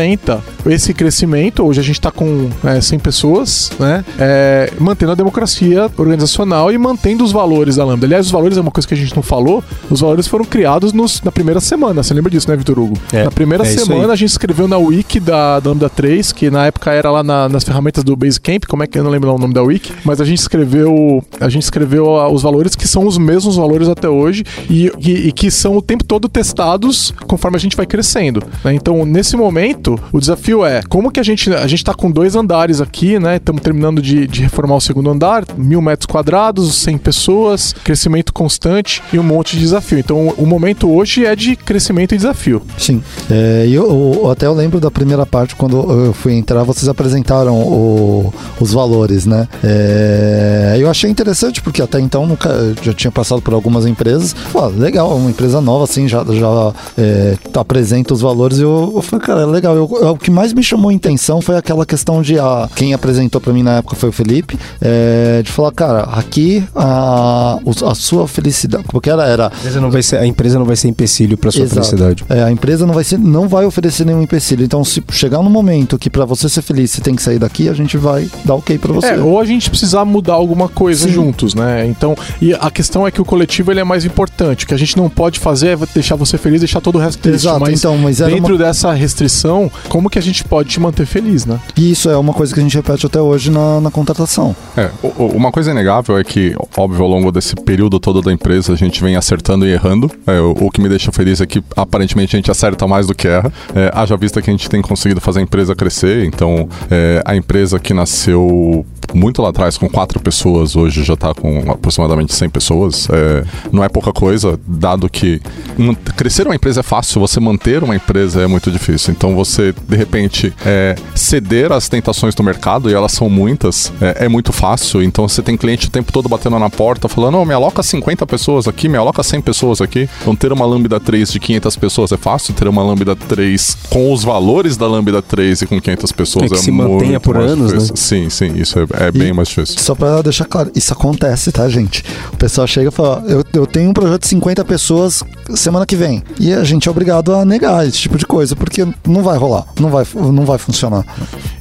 esse 0.67 0.93
crescimento. 0.95 1.63
Hoje 1.63 1.81
a 1.81 1.83
gente 1.85 2.01
tá 2.01 2.11
com 2.11 2.49
é, 2.65 2.81
100 2.81 2.99
pessoas, 2.99 3.71
né? 3.79 4.05
É, 4.19 4.73
mantendo 4.79 5.13
a 5.13 5.15
democracia 5.15 5.91
organizacional 5.97 6.73
e 6.73 6.79
mantendo 6.79 7.23
os 7.25 7.33
valores 7.33 7.77
da 7.77 7.85
Lambda. 7.85 8.07
Aliás, 8.07 8.27
os 8.27 8.33
valores 8.33 8.57
é 8.57 8.61
uma 8.61 8.71
coisa 8.71 8.87
que 8.87 8.95
a 8.95 8.97
gente 8.97 9.15
não 9.15 9.23
falou. 9.23 9.63
Os 9.91 10.01
valores 10.01 10.27
foram 10.27 10.45
criados 10.45 10.93
nos- 10.93 11.23
na 11.23 11.31
primeira 11.33 11.61
semana. 11.61 12.03
Você 12.03 12.13
lembra 12.15 12.31
disso, 12.31 12.51
né, 12.51 12.57
Vitor 12.57 12.79
Hugo? 12.79 12.95
É, 13.13 13.25
na 13.25 13.31
primeira 13.31 13.65
é 13.65 13.67
semana 13.67 14.13
a 14.13 14.17
gente 14.17 14.31
escreveu 14.31 14.67
na 14.69 14.79
wiki 14.79 15.21
da, 15.21 15.61
da 15.61 15.71
Lambda 15.71 15.89
3, 15.89 16.33
que 16.33 16.51
na 16.51 16.67
época 16.67 16.93
era 16.93 17.11
lá 17.11 17.23
na- 17.23 17.49
nas 17.49 17.65
ferramentas 17.65 18.03
do 18.05 18.17
Basecamp, 18.17 18.65
como 18.67 18.83
é 18.83 18.87
que 18.87 18.99
eu 18.99 19.05
não 19.05 19.11
lembro 19.11 19.33
o 19.33 19.39
nome 19.39 19.55
da 19.55 19.63
wiki, 19.63 19.93
mas 20.05 20.21
a 20.21 20.25
gente 20.25 20.39
escreveu 20.39 21.23
a 21.41 21.49
gente 21.49 21.63
escreveu 21.63 22.17
ah, 22.17 22.29
os 22.31 22.43
valores 22.43 22.75
que 22.75 22.87
são 22.89 23.07
os 23.07 23.19
mesmos 23.19 23.57
valores 23.57 23.89
até 23.89 24.09
hoje 24.09 24.45
e, 24.69 24.91
e- 24.99 25.29
e 25.29 25.33
que 25.33 25.51
são 25.51 25.77
o 25.77 25.83
tempo 25.83 26.03
todo 26.05 26.29
testados 26.29 27.13
conforme 27.27 27.57
a 27.57 27.61
gente 27.61 27.77
vai 27.77 27.87
crescendo. 27.87 28.43
né? 28.65 28.75
Então, 28.75 29.05
nesse 29.05 29.37
momento, 29.37 29.84
o 30.13 30.19
desafio 30.21 30.65
é 30.65 30.83
como 30.89 31.11
que 31.11 31.21
a 31.21 31.23
gente 31.23 31.53
a 31.53 31.67
gente 31.67 31.81
está 31.81 31.95
com 31.95 32.11
dois 32.11 32.35
andares 32.37 32.81
aqui, 32.81 33.19
né? 33.19 33.37
Estamos 33.37 33.63
terminando 33.63 34.01
de, 34.01 34.27
de 34.27 34.43
reformar 34.43 34.77
o 34.77 34.81
segundo 34.81 35.11
andar, 35.11 35.45
mil 35.57 35.81
metros 35.83 36.07
quadrados, 36.07 36.75
100 36.77 36.99
pessoas, 36.99 37.73
crescimento 37.85 38.33
constante 38.33 39.03
e 39.13 39.19
um 39.19 39.23
monte 39.23 39.55
de 39.57 39.61
desafio. 39.63 39.99
Então, 39.99 40.33
o 40.39 40.47
momento 40.47 40.91
hoje 40.91 41.25
é 41.27 41.35
de 41.37 41.57
crescimento 41.57 42.15
e 42.15 42.17
desafio. 42.17 42.63
Sim. 42.79 43.03
É, 43.31 43.67
eu, 43.69 43.85
eu- 44.23 44.31
até 44.31 44.47
eu 44.47 44.55
lembro 44.55 44.81
da 44.81 44.91
primeira 44.91 45.25
parte, 45.27 45.55
quando 45.57 45.77
eu 46.07 46.13
fui 46.13 46.33
entrar, 46.35 46.63
vocês 46.65 46.89
apresentaram 46.89 47.55
o- 47.61 48.33
os 48.61 48.73
valores, 48.73 49.27
né? 49.27 49.49
É, 49.63 50.77
eu 50.79 50.89
achei 50.91 51.11
interessante, 51.11 51.61
porque 51.63 51.81
até 51.83 52.01
então 52.01 52.27
nunca, 52.27 52.51
já 52.83 52.93
tinha 52.93 53.11
passado 53.11 53.41
por 53.43 53.55
algumas 53.55 53.87
empresas. 53.87 54.35
Legal, 54.77 55.17
uma 55.17 55.31
empresa 55.31 55.61
nova, 55.61 55.85
assim, 55.85 56.07
já, 56.09 56.25
já 56.25 56.73
é, 56.99 57.37
apresenta 57.55 58.15
os 58.15 58.21
valores. 58.21 58.59
E 58.59 58.63
eu, 58.63 58.93
eu 58.95 59.03
falei, 59.03 59.25
cara, 59.25 59.43
é 59.43 59.47
legal. 59.47 59.74
Eu- 59.75 59.99
eu- 60.01 60.11
o 60.11 60.17
que 60.17 60.31
mais 60.31 60.53
me 60.53 60.63
chamou 60.63 60.91
a 60.91 60.95
atenção 60.95 61.41
foi 61.41 61.57
aquela 61.57 61.85
questão 61.85 62.23
de. 62.23 62.39
A, 62.39 62.69
quem 62.75 62.95
apresentou 62.95 63.41
pra 63.41 63.53
mim 63.53 63.63
na 63.63 63.79
época 63.79 63.97
foi 63.97 64.09
o 64.09 64.13
Felipe, 64.13 64.59
é, 64.81 65.43
de 65.43 65.51
falar, 65.51 65.73
cara, 65.73 66.01
aqui 66.03 66.65
a, 66.75 67.59
a 67.87 67.95
sua 67.95 68.27
felicidade. 68.29 68.85
Porque 68.89 69.11
era, 69.11 69.25
era 69.27 69.47
A 69.47 69.51
empresa 69.59 69.81
não 69.81 69.91
vai 69.91 70.03
ser, 70.03 70.17
a 70.19 70.27
empresa 70.27 70.59
não 70.59 70.67
vai 70.67 70.77
ser 70.77 70.89
empecilho 70.89 71.37
para 71.37 71.51
sua 71.51 71.63
Exato. 71.65 71.75
felicidade. 71.75 72.25
É, 72.29 72.43
a 72.43 72.51
empresa 72.51 72.87
não 72.87 72.95
vai, 72.95 73.05
ser, 73.05 73.19
não 73.19 73.49
vai 73.49 73.65
oferecer 73.65 74.05
nenhum 74.05 74.23
empecilho. 74.23 74.65
Então, 74.65 74.85
se 74.85 75.03
chegar 75.11 75.43
no 75.43 75.51
momento 75.51 75.99
que 75.99 76.09
pra 76.11 76.25
você 76.25 76.49
ser 76.49 76.63
feliz 76.63 76.91
você 76.91 77.01
tem 77.01 77.15
que 77.15 77.23
sair 77.23 77.39
daqui, 77.39 77.69
a 77.69 77.73
gente 77.75 77.97
vai 77.97 78.29
dar 78.45 78.55
ok 78.55 78.79
pra 78.79 78.93
você. 78.93 79.07
É, 79.09 79.19
ou 79.19 79.41
a 79.41 79.45
gente 79.45 79.69
precisar 79.71 80.05
mudar 80.05 80.35
alguma 80.35 80.69
coisa 80.69 81.07
Sim. 81.07 81.13
juntos, 81.13 81.55
né? 81.55 81.87
Então, 81.87 82.17
e 82.41 82.53
a 82.55 82.71
questão 82.71 83.07
é 83.07 83.11
que 83.11 83.21
o 83.21 83.25
coletivo 83.25 83.71
ele 83.73 83.81
é 83.81 83.85
mais 83.85 84.05
importante. 84.05 84.65
O 84.65 84.69
que 84.69 84.75
a 84.75 84.79
gente 84.79 84.97
não 84.97 85.09
pode 85.09 85.39
fazer 85.39 85.69
é 85.69 85.79
deixar 85.95 86.17
você 86.17 86.37
feliz, 86.39 86.61
deixar 86.61 86.81
todo 86.81 86.97
o 86.97 86.99
resto 86.99 87.21
triste. 87.21 87.47
Exato, 87.47 87.61
mas 87.61 87.79
então, 87.79 87.97
mas 87.99 88.19
dentro 88.19 88.55
uma- 88.55 88.59
dessa 88.65 88.93
restrição, 88.93 89.64
como 89.89 90.09
que 90.11 90.19
a 90.19 90.23
gente 90.23 90.45
pode 90.45 90.69
te 90.69 90.81
manter 90.81 91.07
feliz, 91.07 91.45
né? 91.47 91.59
E 91.77 91.91
isso 91.91 92.09
é 92.11 92.17
uma 92.17 92.33
coisa 92.33 92.53
que 92.55 92.61
a 92.61 92.63
gente 92.63 92.75
repete 92.77 93.07
até 93.07 93.21
hoje 93.21 93.51
na, 93.51 93.81
na 93.81 93.91
contratação. 93.91 94.55
É, 94.77 94.91
o- 95.03 95.09
o- 95.25 95.33
uma 95.37 95.51
coisa 95.53 95.71
inegável 95.71 96.17
é 96.19 96.25
que, 96.25 96.55
óbvio, 96.77 97.03
ao 97.03 97.09
longo 97.09 97.31
desse 97.33 97.55
período 97.55 97.99
todo 98.01 98.23
da 98.23 98.33
empresa, 98.33 98.73
a 98.73 98.77
gente 98.77 99.03
vem 99.03 99.17
acertando 99.17 99.67
e 99.67 99.73
errando. 99.73 100.11
É, 100.27 100.41
o, 100.41 100.51
o 100.67 100.71
que 100.71 100.81
me 100.81 100.89
deixa 100.89 101.11
feliz 101.13 101.41
é 101.41 101.47
que, 101.47 101.63
aparentemente, 101.77 102.37
a 102.37 102.39
gente 102.39 102.51
acerta 102.51 102.87
mais 102.87 103.07
do 103.07 103.15
que 103.15 103.29
erra. 103.29 103.53
É, 103.75 103.91
haja 103.95 104.17
vista 104.17 104.41
que 104.43 104.51
a 104.51 104.53
gente 104.53 104.69
tem 104.69 104.81
conseguido 104.83 105.21
fazer 105.21 105.41
a 105.41 105.43
empresa 105.43 105.75
crescer. 105.75 106.25
Então, 106.25 106.69
é, 106.91 107.23
a 107.25 107.35
empresa 107.37 107.79
que 107.79 107.93
nasceu 107.95 108.85
muito 109.13 109.43
lá 109.43 109.51
atrás 109.51 109.77
com 109.77 109.89
quatro 109.89 110.19
pessoas, 110.21 110.75
hoje 110.77 111.03
já 111.05 111.15
está 111.15 111.35
com 111.35 111.71
aproximadamente 111.71 112.35
100 112.35 112.49
pessoas. 112.51 113.09
É, 113.11 113.45
não 113.73 113.83
é 113.85 113.89
pouca 113.89 114.13
coisa, 114.13 114.59
dado 114.67 115.09
que 115.09 115.41
man- 115.77 115.95
crescer 116.17 116.47
uma 116.47 116.55
empresa 116.55 116.81
é 116.81 116.83
fácil, 116.83 117.21
você 117.21 117.39
manter 117.41 117.83
uma 117.83 117.95
empresa 117.97 118.41
é 118.43 118.47
muito 118.47 118.71
difícil. 118.71 119.13
Então, 119.13 119.35
você, 119.35 119.75
de 119.89 119.97
repente, 119.97 120.53
é, 120.65 120.95
ceder 121.15 121.73
às 121.73 121.89
tentações 121.89 122.35
do 122.35 122.43
mercado, 122.43 122.91
e 122.91 122.95
elas 122.95 123.13
são 123.13 123.29
muitas, 123.29 123.93
é, 124.01 124.25
é 124.27 124.29
muito 124.29 124.53
fácil. 124.53 125.03
Então, 125.03 125.29
você 125.29 125.43
tem 125.43 125.57
cliente 125.57 125.87
o 125.87 125.91
tempo 125.91 126.13
todo 126.13 126.29
batendo 126.29 126.59
na 126.59 126.71
porta, 126.71 127.09
falando: 127.09 127.35
não, 127.35 127.45
me 127.45 127.55
aloca 127.55 127.83
50 127.83 128.27
pessoas 128.27 128.67
aqui, 128.69 128.89
me 128.89 128.97
aloca 128.97 129.23
100 129.23 129.41
pessoas 129.43 129.81
aqui. 129.81 130.09
Então, 130.23 130.35
ter 130.35 130.53
uma 130.53 130.65
Lambda 130.67 130.99
3 131.01 131.31
de 131.33 131.41
500 131.41 131.77
pessoas 131.77 132.13
é 132.13 132.17
fácil, 132.17 132.55
ter 132.55 132.69
uma 132.69 132.83
Lambda 132.83 133.15
3 133.17 133.77
com 133.91 134.13
os 134.13 134.23
valores 134.25 134.77
da 134.77 134.87
Lambda 134.87 135.21
3 135.23 135.63
e 135.63 135.67
com 135.67 135.81
500 135.81 136.13
pessoas 136.13 136.45
É 136.45 136.55
é, 136.55 136.59
que 136.59 136.65
se 136.65 136.71
muito 136.71 136.93
mantenha 136.93 137.21
por 137.21 137.37
anos, 137.37 137.73
difícil. 137.73 137.91
né? 137.91 137.97
Sim, 137.97 138.31
sim, 138.31 138.53
isso 138.61 138.79
é, 138.79 138.83
é 138.99 139.11
bem 139.11 139.33
mais 139.33 139.49
difícil. 139.49 139.79
Só 139.79 139.95
pra 139.95 140.23
deixar 140.23 140.45
claro, 140.45 140.71
isso 140.75 140.93
acontece, 140.93 141.51
tá, 141.53 141.69
gente? 141.69 142.05
O 142.33 142.37
pessoal 142.37 142.67
chega 142.67 142.89
e 142.89 142.93
fala: 142.93 143.23
eu, 143.27 143.45
eu 143.53 143.67
tenho 143.67 143.91
um 143.91 143.93
projeto 143.93 144.23
de 144.23 144.29
50 144.29 144.65
pessoas 144.65 145.23
semana 145.55 145.85
que 145.85 145.97
vem. 145.97 146.23
E 146.39 146.53
a 146.53 146.65
gente 146.65 146.89
é 146.89 146.91
obrigado 146.91 147.35
a 147.35 147.45
negar 147.45 147.87
esse 147.87 147.99
tipo 147.99 148.17
de 148.17 148.27
coisa, 148.27 148.57
porque 148.57 148.87
não 149.07 149.23
vai 149.23 149.37
rolar, 149.37 149.67
não 149.79 149.91
vai, 149.91 150.07
não 150.15 150.45
vai 150.45 150.59
funcionar. 150.59 151.05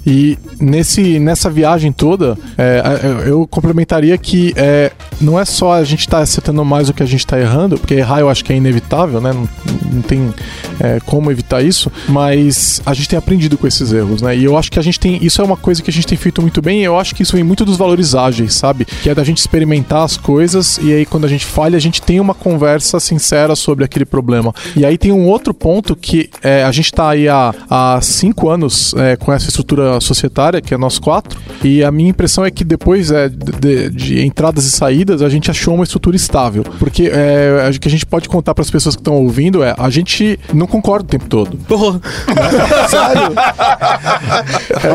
E 0.05 0.37
nesse, 0.59 1.19
nessa 1.19 1.49
viagem 1.49 1.91
toda, 1.91 2.37
é, 2.57 2.81
eu 3.25 3.47
complementaria 3.47 4.17
que 4.17 4.53
é, 4.55 4.91
não 5.21 5.39
é 5.39 5.45
só 5.45 5.73
a 5.73 5.83
gente 5.83 6.01
estar 6.01 6.17
tá 6.17 6.23
acertando 6.23 6.63
mais 6.65 6.89
o 6.89 6.93
que 6.93 7.01
a 7.01 7.05
gente 7.05 7.21
está 7.21 7.39
errando, 7.39 7.77
porque 7.77 7.93
errar 7.93 8.19
eu 8.19 8.29
acho 8.29 8.43
que 8.43 8.51
é 8.51 8.55
inevitável, 8.55 9.21
né? 9.21 9.31
Não, 9.31 9.47
não 9.91 10.01
tem 10.01 10.33
é, 10.79 10.99
como 11.05 11.31
evitar 11.31 11.63
isso, 11.63 11.91
mas 12.07 12.81
a 12.85 12.93
gente 12.93 13.09
tem 13.09 13.17
aprendido 13.17 13.57
com 13.57 13.65
esses 13.65 13.93
erros, 13.93 14.21
né? 14.21 14.35
E 14.35 14.43
eu 14.43 14.57
acho 14.57 14.71
que 14.71 14.79
a 14.79 14.81
gente 14.81 14.99
tem. 14.99 15.23
Isso 15.23 15.41
é 15.41 15.45
uma 15.45 15.57
coisa 15.57 15.81
que 15.81 15.89
a 15.89 15.93
gente 15.93 16.07
tem 16.07 16.17
feito 16.17 16.41
muito 16.41 16.61
bem, 16.61 16.81
e 16.81 16.83
eu 16.83 16.97
acho 16.99 17.15
que 17.15 17.22
isso 17.23 17.35
vem 17.35 17.43
muito 17.43 17.65
dos 17.65 17.77
valores 17.77 18.15
ágeis, 18.15 18.53
sabe? 18.53 18.85
Que 18.85 19.09
é 19.09 19.15
da 19.15 19.23
gente 19.23 19.39
experimentar 19.39 20.03
as 20.03 20.17
coisas 20.17 20.79
e 20.81 20.93
aí 20.93 21.05
quando 21.05 21.25
a 21.25 21.27
gente 21.27 21.45
falha, 21.45 21.75
a 21.75 21.81
gente 21.81 22.01
tem 22.01 22.19
uma 22.19 22.33
conversa 22.33 22.99
sincera 22.99 23.55
sobre 23.55 23.83
aquele 23.83 24.05
problema. 24.05 24.53
E 24.75 24.85
aí 24.85 24.97
tem 24.97 25.11
um 25.11 25.27
outro 25.27 25.53
ponto 25.53 25.95
que 25.95 26.29
é, 26.41 26.63
a 26.63 26.71
gente 26.71 26.85
está 26.85 27.09
aí 27.09 27.27
há, 27.27 27.53
há 27.69 27.99
cinco 28.01 28.49
anos 28.49 28.93
é, 28.97 29.15
com 29.15 29.31
essa 29.31 29.49
estrutura 29.49 29.99
societária, 29.99 30.61
que 30.61 30.73
é 30.73 30.77
nós 30.77 30.99
quatro, 30.99 31.39
e 31.63 31.83
a 31.83 31.91
minha 31.91 32.09
impressão 32.09 32.45
é 32.45 32.51
que 32.51 32.63
depois 32.63 33.11
é, 33.11 33.29
de, 33.29 33.89
de, 33.89 34.25
entradas 34.25 34.65
e 34.65 34.71
saídas, 34.71 35.21
a 35.21 35.29
gente 35.29 35.49
achou 35.49 35.73
uma 35.73 35.83
estrutura 35.83 36.15
estável. 36.15 36.63
Porque 36.79 37.09
é, 37.11 37.69
o 37.73 37.79
que 37.79 37.87
a 37.87 37.91
gente 37.91 38.05
pode 38.05 38.27
contar 38.27 38.53
para 38.53 38.61
as 38.61 38.69
pessoas 38.69 38.95
que 38.95 39.01
estão 39.01 39.15
ouvindo 39.15 39.63
é 39.63 39.73
a 39.77 39.89
gente 39.89 40.39
não 40.53 40.67
concorda 40.67 41.05
o 41.05 41.07
tempo 41.07 41.25
todo. 41.25 41.57
Oh. 41.69 41.93
Sério? 42.87 43.33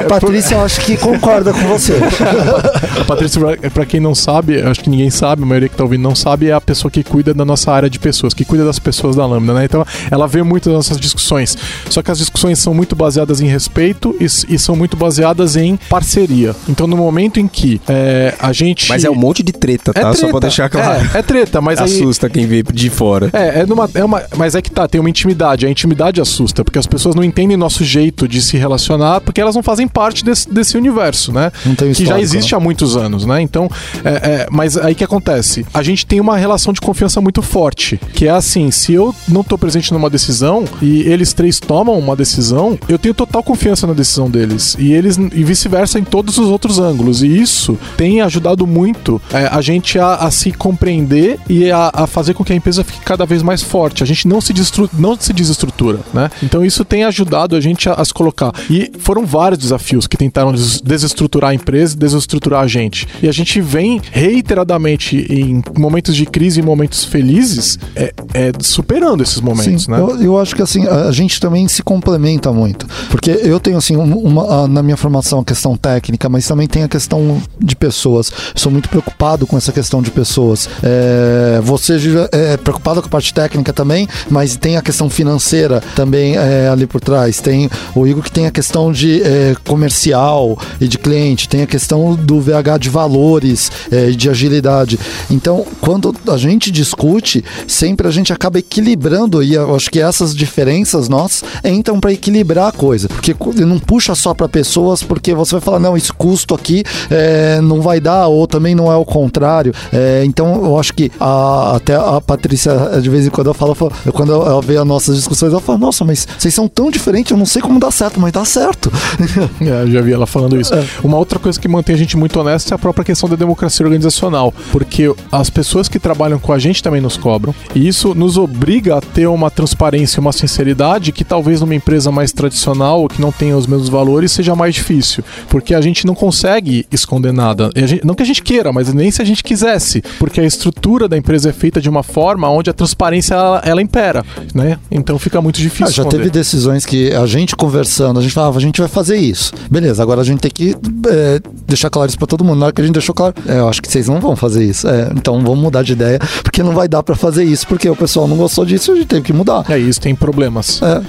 a 0.03 0.09
Patrícia, 0.09 0.57
eu 0.57 0.65
acho 0.65 0.81
que 0.83 0.97
concorda 0.97 1.53
com 1.53 1.67
você. 1.69 1.95
a 2.23 3.05
Patrícia, 3.07 3.41
para 3.73 3.87
quem 3.87 4.01
não 4.01 4.15
sabe, 4.15 4.61
acho 4.61 4.81
que 4.81 4.91
ninguém 4.91 5.11
sabe, 5.11 5.43
a 5.43 5.47
maioria 5.47 5.69
que 5.69 5.75
está 5.75 5.85
ouvindo 5.85 6.03
não 6.03 6.15
sabe, 6.15 6.49
é 6.49 6.53
a 6.53 6.61
pessoa 6.61 6.91
que 6.91 7.03
cuida 7.03 7.33
da 7.33 7.45
nossa 7.45 7.73
área 7.73 7.89
de 7.89 7.99
pessoas, 7.99 8.35
que 8.35 8.45
cuida 8.45 8.65
das 8.65 8.79
pessoas 8.79 9.17
da 9.17 9.27
Lambda, 9.27 9.55
né? 9.55 9.65
Então, 9.65 9.85
ela 10.11 10.27
vê 10.27 10.43
muito 10.43 10.69
das 10.69 10.75
nossas 10.75 10.99
discussões. 10.99 11.57
Só 11.89 12.03
que 12.03 12.11
as 12.11 12.19
discussões 12.19 12.59
são 12.59 12.75
muito 12.75 12.95
baseadas 12.95 13.41
em 13.41 13.47
respeito 13.47 14.15
e, 14.21 14.25
e 14.25 14.59
são 14.59 14.77
muito 14.77 14.97
baseadas 14.97 15.57
em 15.57 15.77
parceria. 15.89 16.55
Então, 16.69 16.87
no 16.87 16.97
momento 16.97 17.41
em 17.41 17.49
que 17.49 17.81
é, 17.89 18.35
a 18.39 18.53
gente. 18.53 18.89
Mas 18.89 19.05
é 19.05 19.11
um 19.11 19.15
monte 19.15 19.43
de 19.43 19.53
treta, 19.53 19.93
tá? 19.93 20.01
É 20.01 20.05
treta, 20.05 20.19
Só 20.19 20.29
pra 20.29 20.41
deixar 20.41 20.69
claro. 20.69 21.09
É, 21.15 21.19
é 21.19 21.23
treta, 21.23 21.61
mas 21.61 21.81
Assusta 21.81 22.27
aí... 22.27 22.33
quem 22.33 22.47
vê 22.47 22.63
de 22.63 22.91
fora. 22.91 23.31
É, 23.33 23.61
é, 23.61 23.67
numa, 23.67 23.89
é 23.95 24.05
uma. 24.05 24.23
Mas 24.37 24.55
é 24.55 24.63
que 24.63 24.71
tá, 24.71 24.87
tem 24.87 25.01
uma 25.01 25.11
intimidade. 25.11 25.67
A 25.67 25.71
intimidade 25.71 26.21
assusta, 26.21 26.65
porque 26.65 26.79
as 26.79 26.87
pessoas 26.87 27.15
não 27.15 27.25
entendem 27.25 27.57
nosso 27.57 27.85
jeito 27.85 28.27
de 28.27 28.43
se 28.43 28.57
relacionar, 28.57 29.21
porque 29.21 29.41
elas 29.41 29.55
não 29.55 29.63
fazem 29.63 29.87
parte 29.87 30.25
desse, 30.25 30.53
desse 30.53 30.77
universo, 30.77 31.33
né? 31.33 31.51
que 31.95 32.05
já 32.09 32.21
existe 32.21 32.55
há 32.55 32.61
muitos 32.61 32.97
anos, 32.97 33.25
né? 33.25 33.41
Então, 33.41 33.69
é, 34.05 34.11
é, 34.11 34.49
mas 34.51 34.77
aí 34.77 34.95
que 34.95 35.05
acontece? 35.05 35.65
A 35.73 35.83
gente 35.83 36.07
tem 36.07 36.21
uma 36.21 36.37
relação 36.37 36.73
de 36.73 36.81
confiança 36.81 37.21
muito 37.21 37.43
forte, 37.43 37.99
que 38.15 38.27
é 38.27 38.31
assim, 38.31 38.71
se 38.71 38.93
eu 38.93 39.15
não 39.29 39.43
tô 39.43 39.57
presente 39.57 39.93
numa 39.93 40.11
decisão 40.11 40.65
e 40.83 41.03
eles 41.03 41.33
três 41.33 41.61
tomam 41.61 41.99
uma 41.99 42.17
decisão, 42.17 42.79
eu 42.89 42.99
tenho 42.99 43.15
total 43.15 43.43
confiança 43.43 43.87
na 43.87 43.93
decisão 43.93 44.31
deles. 44.31 44.77
E 44.79 44.93
eles 44.93 45.17
e 45.17 45.45
vice-versa 45.45 45.99
em 45.99 46.05
todos 46.05 46.39
os 46.39 46.49
outros 46.49 46.79
ângulos. 46.79 47.23
E 47.23 47.27
isso 47.27 47.79
tem 47.97 48.21
ajudado 48.21 48.67
muito 48.67 49.21
é, 49.33 49.47
a 49.47 49.61
gente 49.61 49.99
a, 49.99 50.15
a, 50.15 50.31
se 50.31 50.53
compreender 50.53 51.39
e 51.49 51.71
a, 51.71 51.91
a, 51.93 52.07
fazer 52.07 52.35
com 52.35 52.45
que 52.45 52.53
a 52.53 52.57
empresa 52.57 52.85
fique 52.85 53.01
cada 53.01 53.25
vez 53.25 53.43
mais 53.43 53.63
forte. 53.63 54.03
A 54.03 54.07
gente 54.07 54.27
não 54.27 54.41
se, 54.41 54.53
não 54.99 55.17
se 55.19 55.33
desestrutura, 55.33 56.01
né? 56.13 56.31
Então 56.43 56.65
isso 56.65 56.85
tem 56.85 57.05
ajudado 57.05 57.57
a 57.57 57.61
gente 57.61 57.89
a, 57.89 57.95
a 57.95 58.05
se 58.05 58.13
colocar. 58.13 58.53
E 58.71 58.91
foram 58.99 59.25
vários 59.25 59.59
desafios 59.59 60.07
que 60.07 60.17
tentaram 60.17 60.53
des 60.53 60.81
desestruturar 60.81 61.51
a 61.51 61.55
empresa 61.55 61.97
desestruturar 61.99 62.63
a 62.63 62.67
gente. 62.67 63.07
E 63.23 63.29
a 63.29 63.33
gente 63.33 63.61
vem 63.61 64.01
reiteradamente 64.11 65.17
em 65.29 65.63
momentos 65.77 66.15
de 66.15 66.25
crise 66.27 66.61
e 66.61 66.63
momentos 66.63 67.05
felizes 67.05 67.79
é, 67.95 68.13
é 68.35 68.53
superando 68.61 69.23
esses 69.23 69.41
momentos, 69.41 69.85
Sim, 69.85 69.91
né? 69.91 69.99
Eu, 69.99 70.23
eu, 70.23 70.39
acho 70.39 70.55
que 70.55 70.63
assim, 70.63 70.87
a 70.87 71.11
gente 71.11 71.41
também 71.41 71.67
se 71.69 71.83
complementa 71.83 72.53
muito. 72.53 72.87
Porque 73.11 73.31
eu 73.31 73.59
tenho 73.61 73.77
assim, 73.77 73.97
uma, 73.97 74.69
na 74.69 74.83
minha 74.83 74.97
formação 74.97 75.41
a 75.41 75.45
questão 75.45 75.77
técnica, 75.77 76.29
mas 76.29 76.47
também 76.47 76.67
tem 76.67 76.83
a 76.83 76.89
questão 76.89 77.41
de 77.59 77.77
pessoas. 77.77 78.33
sou 78.55 78.71
muito 78.71 78.89
preocupado 78.89 79.47
com 79.47 79.57
essa 79.57 79.73
questão 79.73 80.03
de 80.03 80.11
pessoas. 80.11 80.69
É, 80.83 81.61
você 81.63 81.97
é 82.33 82.57
preocupado 82.57 83.01
com 83.01 83.09
a 83.09 83.11
parte 83.11 83.33
técnica 83.33 83.73
também, 83.73 84.09
mas 84.31 84.57
tem 84.57 84.77
a 84.77 84.83
questão 84.83 85.09
financeira 85.09 85.83
também 85.95 86.37
é, 86.37 86.69
ali 86.69 86.87
por 86.87 87.01
trás. 87.01 87.41
Tem 87.41 87.71
o 87.95 88.07
Igor 88.07 88.23
que 88.23 88.33
tem 88.33 88.47
a 88.47 88.51
questão 88.51 88.93
de 88.93 89.23
é, 89.23 89.57
comercial 89.67 90.59
e 90.81 90.89
de 90.89 90.99
cliente, 90.99 91.49
tem 91.49 91.63
a 91.63 91.67
questão 91.67 92.15
do 92.15 92.41
VH 92.41 92.79
de 92.81 92.91
valores 92.91 93.71
é, 93.91 94.11
e 94.11 94.17
de 94.17 94.29
agilidade. 94.29 94.99
Então, 95.31 95.67
quando 95.81 96.15
a 96.29 96.37
gente 96.37 96.71
discute, 96.71 97.45
sempre 97.67 98.07
a 98.07 98.11
gente 98.11 98.18
acaba 98.33 98.59
equilibrando 98.59 99.43
e 99.43 99.55
eu 99.55 99.75
acho 99.75 99.91
que 99.91 100.01
essas 100.01 100.35
diferenças 100.35 101.09
nós 101.09 101.43
entram 101.65 102.01
para 102.01 102.13
equilibrar 102.13 102.69
a 102.69 102.73
coisa, 102.73 103.09
porque 103.09 103.35
não 103.65 103.79
puxa 103.79 104.15
só 104.15 104.35
para 104.35 104.49
pessoas, 104.49 105.03
porque 105.03 105.35
você 105.35 105.53
vai 105.53 105.61
falar 105.61 105.79
não, 105.79 105.97
esse 105.97 106.13
custo 106.13 106.55
aqui 106.55 106.85
é, 107.11 107.61
não 107.61 107.81
vai 107.81 108.01
dar 108.01 108.29
ou 108.29 108.47
também 108.47 108.75
não 108.75 108.91
é 108.91 108.97
o 108.97 109.05
contrário. 109.05 109.73
É, 109.93 110.23
então, 110.25 110.65
eu 110.65 110.79
acho 110.79 110.93
que 110.95 111.11
a, 111.19 111.77
até 111.77 111.95
a 111.95 112.21
Patrícia 112.21 113.01
de 113.01 113.09
vez 113.09 113.27
em 113.27 113.31
quando 113.31 113.49
eu 113.49 113.55
falo, 113.55 113.77
quando 114.13 114.33
ela 114.33 114.61
vê 114.61 114.77
as 114.77 114.87
nossas 114.87 115.17
discussões, 115.17 115.53
ela 115.53 115.61
fala 115.61 115.79
nossa, 115.79 116.05
mas 116.05 116.27
vocês 116.39 116.55
são 116.55 116.69
tão 116.69 116.91
diferentes, 116.91 117.31
eu 117.31 117.37
não 117.37 117.47
sei 117.47 117.63
como 117.63 117.79
dá 117.79 117.91
certo, 117.91 118.21
mas 118.21 118.33
dá 118.33 118.45
certo. 118.45 118.91
É, 119.61 119.83
eu 119.83 119.91
já 119.91 120.01
vi 120.01 120.13
ela 120.13 120.27
falando 120.27 120.59
isso. 120.61 120.73
É. 120.75 120.85
Uma 121.03 121.17
outra 121.17 121.39
coisa 121.39 121.59
que 121.59 121.69
mantém 121.69 121.95
a 121.95 121.99
gente 121.99 122.17
muito 122.17 122.39
honesto 122.39 122.73
é 122.73 122.75
a 122.75 122.79
própria 122.79 123.05
questão 123.05 123.29
da 123.29 123.37
democracia 123.37 123.85
organizacional, 123.85 124.53
porque 124.71 125.13
as 125.31 125.51
pessoas 125.51 125.89
que 125.89 125.99
trabalham 125.99 126.39
com 126.39 126.53
a 126.53 126.59
gente 126.59 126.83
também 126.83 127.01
nos 127.01 127.17
cobram, 127.17 127.55
e 127.75 127.87
isso 127.87 128.08
nos 128.15 128.37
obriga 128.37 128.97
a 128.97 129.01
ter 129.01 129.27
uma 129.27 129.51
transparência, 129.51 130.21
uma 130.21 130.33
sinceridade 130.33 131.13
que 131.13 131.25
talvez 131.25 131.61
numa 131.61 131.75
empresa 131.75 132.11
mais 132.11 132.33
tradicional, 132.33 133.09
que 133.09 133.21
não 133.21 133.33
tenha 133.33 133.57
os 133.57 133.67
mesmos 133.67 133.89
valores, 133.89 134.33
seja 134.33 134.55
mais 134.55 134.75
difícil, 134.75 135.25
porque 135.49 135.75
a 135.75 135.81
gente 135.81 136.07
não 136.07 136.15
consegue 136.15 136.87
esconder 136.91 137.33
nada. 137.33 137.71
Gente, 137.75 138.05
não 138.05 138.15
que 138.15 138.23
a 138.23 138.27
gente 138.27 138.43
queira, 138.43 138.73
mas 138.73 138.93
nem 138.93 139.11
se 139.11 139.23
a 139.23 139.25
gente 139.25 139.43
quisesse, 139.43 140.03
porque 140.19 140.41
a 140.41 140.45
estrutura 140.45 141.09
da 141.09 141.17
empresa 141.17 141.51
é 141.51 141.53
feita 141.53 141.81
de 141.81 141.89
uma 141.89 142.03
forma 142.03 142.49
onde 142.51 142.71
a 142.71 142.73
transparência 142.73 143.35
ela, 143.35 143.63
ela 143.65 143.83
impera, 143.83 144.25
né? 144.55 144.79
Então 144.91 145.19
fica 145.19 145.41
muito 145.41 145.59
difícil. 145.61 145.87
Ah, 145.87 145.91
já 145.91 146.03
esconder. 146.03 146.19
teve 146.19 146.31
decisões 146.31 146.85
que 146.85 147.13
a 147.13 147.27
gente 147.27 147.57
conversando, 147.57 148.19
a 148.19 148.23
gente 148.23 148.33
falava, 148.33 148.59
a 148.59 148.61
gente 148.61 148.81
vai 148.81 148.89
fazer 148.89 149.17
isso. 149.17 149.53
Beleza, 149.71 150.03
agora 150.03 150.21
a 150.21 150.25
gente 150.25 150.41
tem 150.41 150.51
que 150.51 150.75
é, 151.09 151.41
deixar 151.67 151.91
claro 151.91 152.09
isso 152.09 152.19
para 152.19 152.27
todo 152.27 152.45
mundo. 152.45 152.59
Na 152.59 152.67
hora 152.67 152.73
que 152.73 152.81
a 152.81 152.85
gente 152.85 152.95
deixou 152.95 153.15
claro, 153.15 153.35
é, 153.47 153.59
eu 153.59 153.69
acho 153.69 153.81
que 153.83 153.91
vocês 153.91 154.09
não 154.09 154.21
vão 154.21 154.37
fazer 154.37 154.65
isso. 154.65 154.89
É, 154.89 155.11
então 155.15 155.41
vamos 155.43 155.59
mudar 155.59 155.83
de 155.83 155.93
ideia, 155.93 156.19
porque 156.43 156.63
não 156.63 156.73
vai 156.73 156.89
dar 156.89 157.03
para 157.03 157.15
fazer 157.15 157.45
isso, 157.45 157.67
porque 157.67 157.89
o 157.89 157.97
pessoal 157.99 158.29
não 158.29 158.37
gostou 158.37 158.65
disso, 158.65 158.93
a 158.93 158.97
gente 158.97 159.07
teve 159.07 159.23
que 159.23 159.33
mudar. 159.33 159.65
É 159.69 159.79
isso, 159.79 160.01
tem 160.01 160.15
problemas. 160.15 160.81
É. 160.83 161.03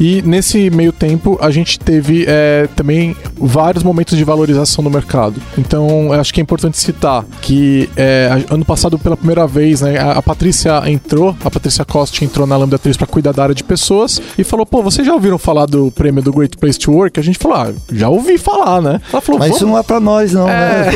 E 0.00 0.22
nesse 0.22 0.70
meio 0.70 0.92
tempo 0.92 1.38
a 1.40 1.50
gente 1.50 1.78
teve 1.78 2.24
é, 2.26 2.68
também 2.74 3.16
vários 3.36 3.82
momentos 3.82 4.16
de 4.16 4.24
valorização 4.24 4.82
no 4.82 4.90
mercado. 4.90 5.40
Então 5.58 6.12
acho 6.12 6.32
que 6.32 6.40
é 6.40 6.42
importante 6.42 6.78
citar 6.78 7.24
que 7.40 7.88
é, 7.96 8.44
ano 8.50 8.64
passado 8.64 8.98
pela 8.98 9.16
primeira 9.16 9.46
vez, 9.46 9.80
né, 9.80 9.98
a, 9.98 10.12
a 10.12 10.22
Patrícia 10.22 10.82
entrou, 10.90 11.36
a 11.44 11.50
Patrícia 11.50 11.84
Costa 11.84 12.24
entrou 12.24 12.46
na 12.46 12.56
Lambda 12.56 12.78
3 12.78 12.96
para 12.96 13.06
cuidar 13.06 13.32
da 13.32 13.42
área 13.42 13.54
de 13.54 13.64
pessoas 13.64 14.20
e 14.38 14.44
falou: 14.44 14.64
pô, 14.66 14.82
vocês 14.82 15.06
já 15.06 15.14
ouviram 15.14 15.38
falar 15.38 15.66
do 15.66 15.90
prêmio 15.90 16.22
do 16.22 16.32
Great 16.32 16.56
Place 16.56 16.78
to 16.78 16.92
Work? 16.92 17.18
A 17.18 17.22
gente 17.22 17.38
falou: 17.38 17.56
ah, 17.56 17.72
já 17.92 18.08
ouvi 18.08 18.38
falar, 18.38 18.80
né? 18.80 19.00
Ela 19.12 19.20
falou: 19.20 19.38
mas 19.38 19.54
isso 19.54 19.66
não 19.66 19.78
é 19.78 19.82
para 19.82 20.00
nós, 20.00 20.32
não. 20.32 20.48
É... 20.48 20.86
Né? 20.86 20.92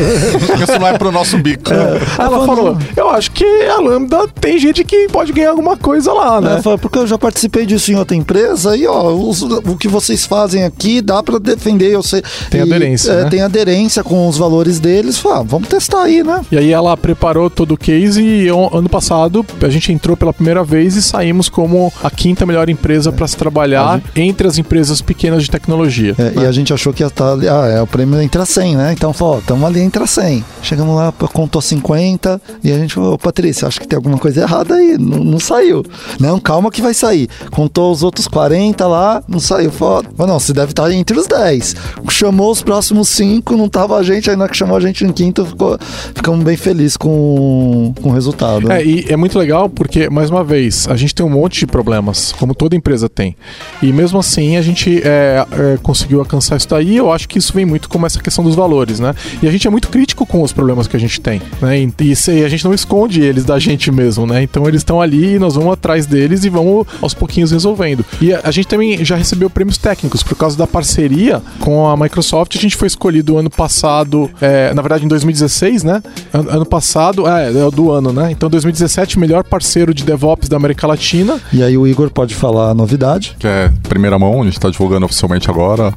isso 0.62 0.78
não 0.78 0.86
é 0.86 0.96
pro 0.98 1.12
nosso 1.12 1.38
bico. 1.38 1.72
É. 1.72 2.00
Ela 2.18 2.46
falou: 2.46 2.76
eu 2.96 3.08
acho 3.10 3.30
que 3.32 3.44
a 3.44 3.80
Lambda 3.80 4.28
tem 4.28 4.58
gente 4.58 4.84
que 4.84 5.08
pode 5.08 5.32
ganhar 5.40 5.50
alguma 5.50 5.76
coisa 5.76 6.12
lá, 6.12 6.40
né? 6.40 6.60
É, 6.64 6.76
porque 6.76 6.98
eu 6.98 7.06
já 7.06 7.18
participei 7.18 7.66
disso 7.66 7.90
em 7.90 7.96
outra 7.96 8.16
empresa 8.16 8.76
e 8.76 8.86
ó, 8.86 9.12
os, 9.12 9.42
o 9.42 9.76
que 9.76 9.88
vocês 9.88 10.24
fazem 10.24 10.64
aqui 10.64 11.00
dá 11.00 11.22
para 11.22 11.38
defender. 11.38 11.90
Eu 11.90 12.02
sei, 12.02 12.22
tem 12.50 12.60
e, 12.60 12.62
aderência. 12.62 13.12
É, 13.12 13.24
né? 13.24 13.30
Tem 13.30 13.40
aderência 13.40 14.04
com 14.04 14.28
os 14.28 14.36
valores 14.36 14.78
deles. 14.78 15.18
Fala, 15.18 15.42
vamos 15.42 15.68
testar 15.68 16.02
aí, 16.02 16.22
né? 16.22 16.42
E 16.50 16.58
aí 16.58 16.72
ela 16.72 16.96
preparou 16.96 17.48
todo 17.48 17.72
o 17.72 17.76
case 17.76 18.22
e 18.22 18.48
ano 18.48 18.88
passado 18.88 19.44
a 19.62 19.68
gente 19.68 19.92
entrou 19.92 20.16
pela 20.16 20.32
primeira 20.32 20.62
vez 20.62 20.96
e 20.96 21.02
saímos 21.02 21.48
como 21.48 21.92
a 22.02 22.10
quinta 22.10 22.44
melhor 22.44 22.68
empresa 22.68 23.10
para 23.10 23.26
se 23.26 23.36
trabalhar 23.36 23.96
gente... 23.96 24.20
entre 24.20 24.46
as 24.46 24.58
empresas 24.58 25.00
pequenas 25.00 25.42
de 25.42 25.50
tecnologia. 25.50 26.14
É, 26.18 26.22
né? 26.22 26.32
E 26.42 26.46
a 26.46 26.52
gente 26.52 26.72
achou 26.72 26.92
que 26.92 27.02
ia 27.02 27.06
estar. 27.06 27.36
Tá, 27.36 27.64
ah, 27.64 27.68
é 27.68 27.82
o 27.82 27.86
prêmio 27.86 28.20
entre 28.20 28.40
a 28.40 28.46
100, 28.46 28.76
né? 28.76 28.92
Então, 28.92 29.12
falou, 29.12 29.38
estamos 29.38 29.64
ali 29.64 29.80
entre 29.80 30.02
a 30.02 30.06
100. 30.06 30.44
Chegamos 30.62 30.94
lá, 30.96 31.12
contou 31.32 31.60
50 31.60 32.40
e 32.62 32.72
a 32.72 32.78
gente 32.78 32.94
falou, 32.94 33.18
Patrícia, 33.18 33.68
acho 33.68 33.80
que 33.80 33.86
tem 33.86 33.96
alguma 33.96 34.18
coisa 34.18 34.42
errada 34.42 34.74
aí. 34.74 34.96
Não, 34.98 35.29
não 35.30 35.40
saiu. 35.40 35.84
Não, 36.18 36.38
calma 36.38 36.70
que 36.70 36.82
vai 36.82 36.94
sair. 36.94 37.28
Contou 37.50 37.92
os 37.92 38.02
outros 38.02 38.26
40 38.28 38.86
lá, 38.86 39.22
não 39.28 39.40
saiu. 39.40 39.70
Falou, 39.70 40.04
não, 40.18 40.38
você 40.38 40.52
deve 40.52 40.72
estar 40.72 40.90
entre 40.92 41.18
os 41.18 41.26
10. 41.26 41.76
Chamou 42.10 42.50
os 42.50 42.62
próximos 42.62 43.08
5, 43.08 43.56
não 43.56 43.68
tava 43.68 43.96
a 43.96 44.02
gente, 44.02 44.30
ainda 44.30 44.48
que 44.48 44.56
chamou 44.56 44.76
a 44.76 44.80
gente 44.80 45.04
em 45.04 45.12
quinto, 45.12 45.44
ficou, 45.44 45.78
ficamos 46.14 46.44
bem 46.44 46.56
felizes 46.56 46.96
com, 46.96 47.94
com 48.00 48.10
o 48.10 48.12
resultado. 48.12 48.70
É, 48.70 48.84
e 48.84 49.06
é 49.08 49.16
muito 49.16 49.38
legal 49.38 49.68
porque, 49.68 50.10
mais 50.10 50.30
uma 50.30 50.44
vez, 50.44 50.86
a 50.88 50.96
gente 50.96 51.14
tem 51.14 51.24
um 51.24 51.30
monte 51.30 51.60
de 51.60 51.66
problemas, 51.66 52.32
como 52.32 52.54
toda 52.54 52.76
empresa 52.76 53.08
tem. 53.08 53.36
E 53.82 53.92
mesmo 53.92 54.18
assim, 54.18 54.56
a 54.56 54.62
gente 54.62 55.00
é, 55.04 55.46
é, 55.52 55.78
conseguiu 55.82 56.20
alcançar 56.20 56.56
isso 56.56 56.68
daí. 56.68 56.96
Eu 56.96 57.12
acho 57.12 57.28
que 57.28 57.38
isso 57.38 57.52
vem 57.52 57.64
muito 57.64 57.88
com 57.88 58.04
essa 58.04 58.20
questão 58.20 58.44
dos 58.44 58.54
valores, 58.54 59.00
né? 59.00 59.14
E 59.42 59.48
a 59.48 59.50
gente 59.50 59.66
é 59.66 59.70
muito 59.70 59.88
crítico 59.88 60.26
com 60.26 60.42
os 60.42 60.52
problemas 60.52 60.86
que 60.86 60.96
a 60.96 61.00
gente 61.00 61.20
tem, 61.20 61.40
né? 61.60 61.80
E, 61.80 61.92
e 62.00 62.44
a 62.44 62.48
gente 62.48 62.64
não 62.64 62.74
esconde 62.74 63.22
eles 63.22 63.44
da 63.44 63.58
gente 63.58 63.90
mesmo, 63.90 64.26
né? 64.26 64.42
Então 64.42 64.66
eles 64.66 64.80
estão 64.80 65.00
ali 65.00 65.19
e 65.20 65.38
nós 65.38 65.54
vamos 65.54 65.72
atrás 65.72 66.06
deles 66.06 66.44
e 66.44 66.48
vamos 66.48 66.86
aos 67.00 67.14
pouquinhos 67.14 67.50
resolvendo. 67.50 68.04
E 68.20 68.32
a, 68.32 68.40
a 68.44 68.50
gente 68.50 68.68
também 68.68 69.04
já 69.04 69.16
recebeu 69.16 69.50
prêmios 69.50 69.78
técnicos 69.78 70.22
por 70.22 70.36
causa 70.36 70.56
da 70.56 70.66
parceria 70.66 71.42
com 71.60 71.88
a 71.88 71.96
Microsoft. 71.96 72.56
A 72.56 72.60
gente 72.60 72.76
foi 72.76 72.88
escolhido 72.88 73.36
ano 73.36 73.50
passado, 73.50 74.30
é, 74.40 74.72
na 74.74 74.82
verdade 74.82 75.04
em 75.04 75.08
2016, 75.08 75.84
né? 75.84 76.02
Ano, 76.32 76.50
ano 76.50 76.66
passado, 76.66 77.26
é, 77.28 77.48
é 77.48 77.70
do 77.70 77.90
ano, 77.90 78.12
né? 78.12 78.30
Então 78.30 78.48
2017, 78.48 79.18
melhor 79.18 79.44
parceiro 79.44 79.92
de 79.92 80.04
DevOps 80.04 80.48
da 80.48 80.56
América 80.56 80.86
Latina. 80.86 81.40
E 81.52 81.62
aí 81.62 81.76
o 81.76 81.86
Igor 81.86 82.10
pode 82.10 82.34
falar 82.34 82.70
a 82.70 82.74
novidade. 82.74 83.36
Que 83.38 83.46
é 83.46 83.72
primeira 83.88 84.18
mão, 84.18 84.42
a 84.42 84.44
gente 84.44 84.58
tá 84.58 84.70
divulgando 84.70 85.06
oficialmente 85.06 85.50
agora. 85.50 85.94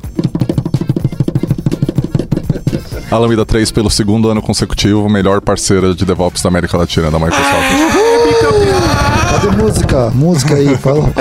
A 3.13 3.17
Lambda 3.19 3.45
3 3.45 3.71
pelo 3.71 3.91
segundo 3.91 4.28
ano 4.28 4.41
consecutivo, 4.41 5.07
melhor 5.07 5.39
parceira 5.39 5.93
de 5.93 6.03
DevOps 6.03 6.41
da 6.41 6.49
América 6.49 6.76
Latina 6.78 7.11
da 7.11 7.19
Microsoft. 7.19 8.93
Cadê 9.34 9.50
música? 9.58 10.12
Música 10.12 10.54
aí, 10.54 10.78
fala. 10.78 11.12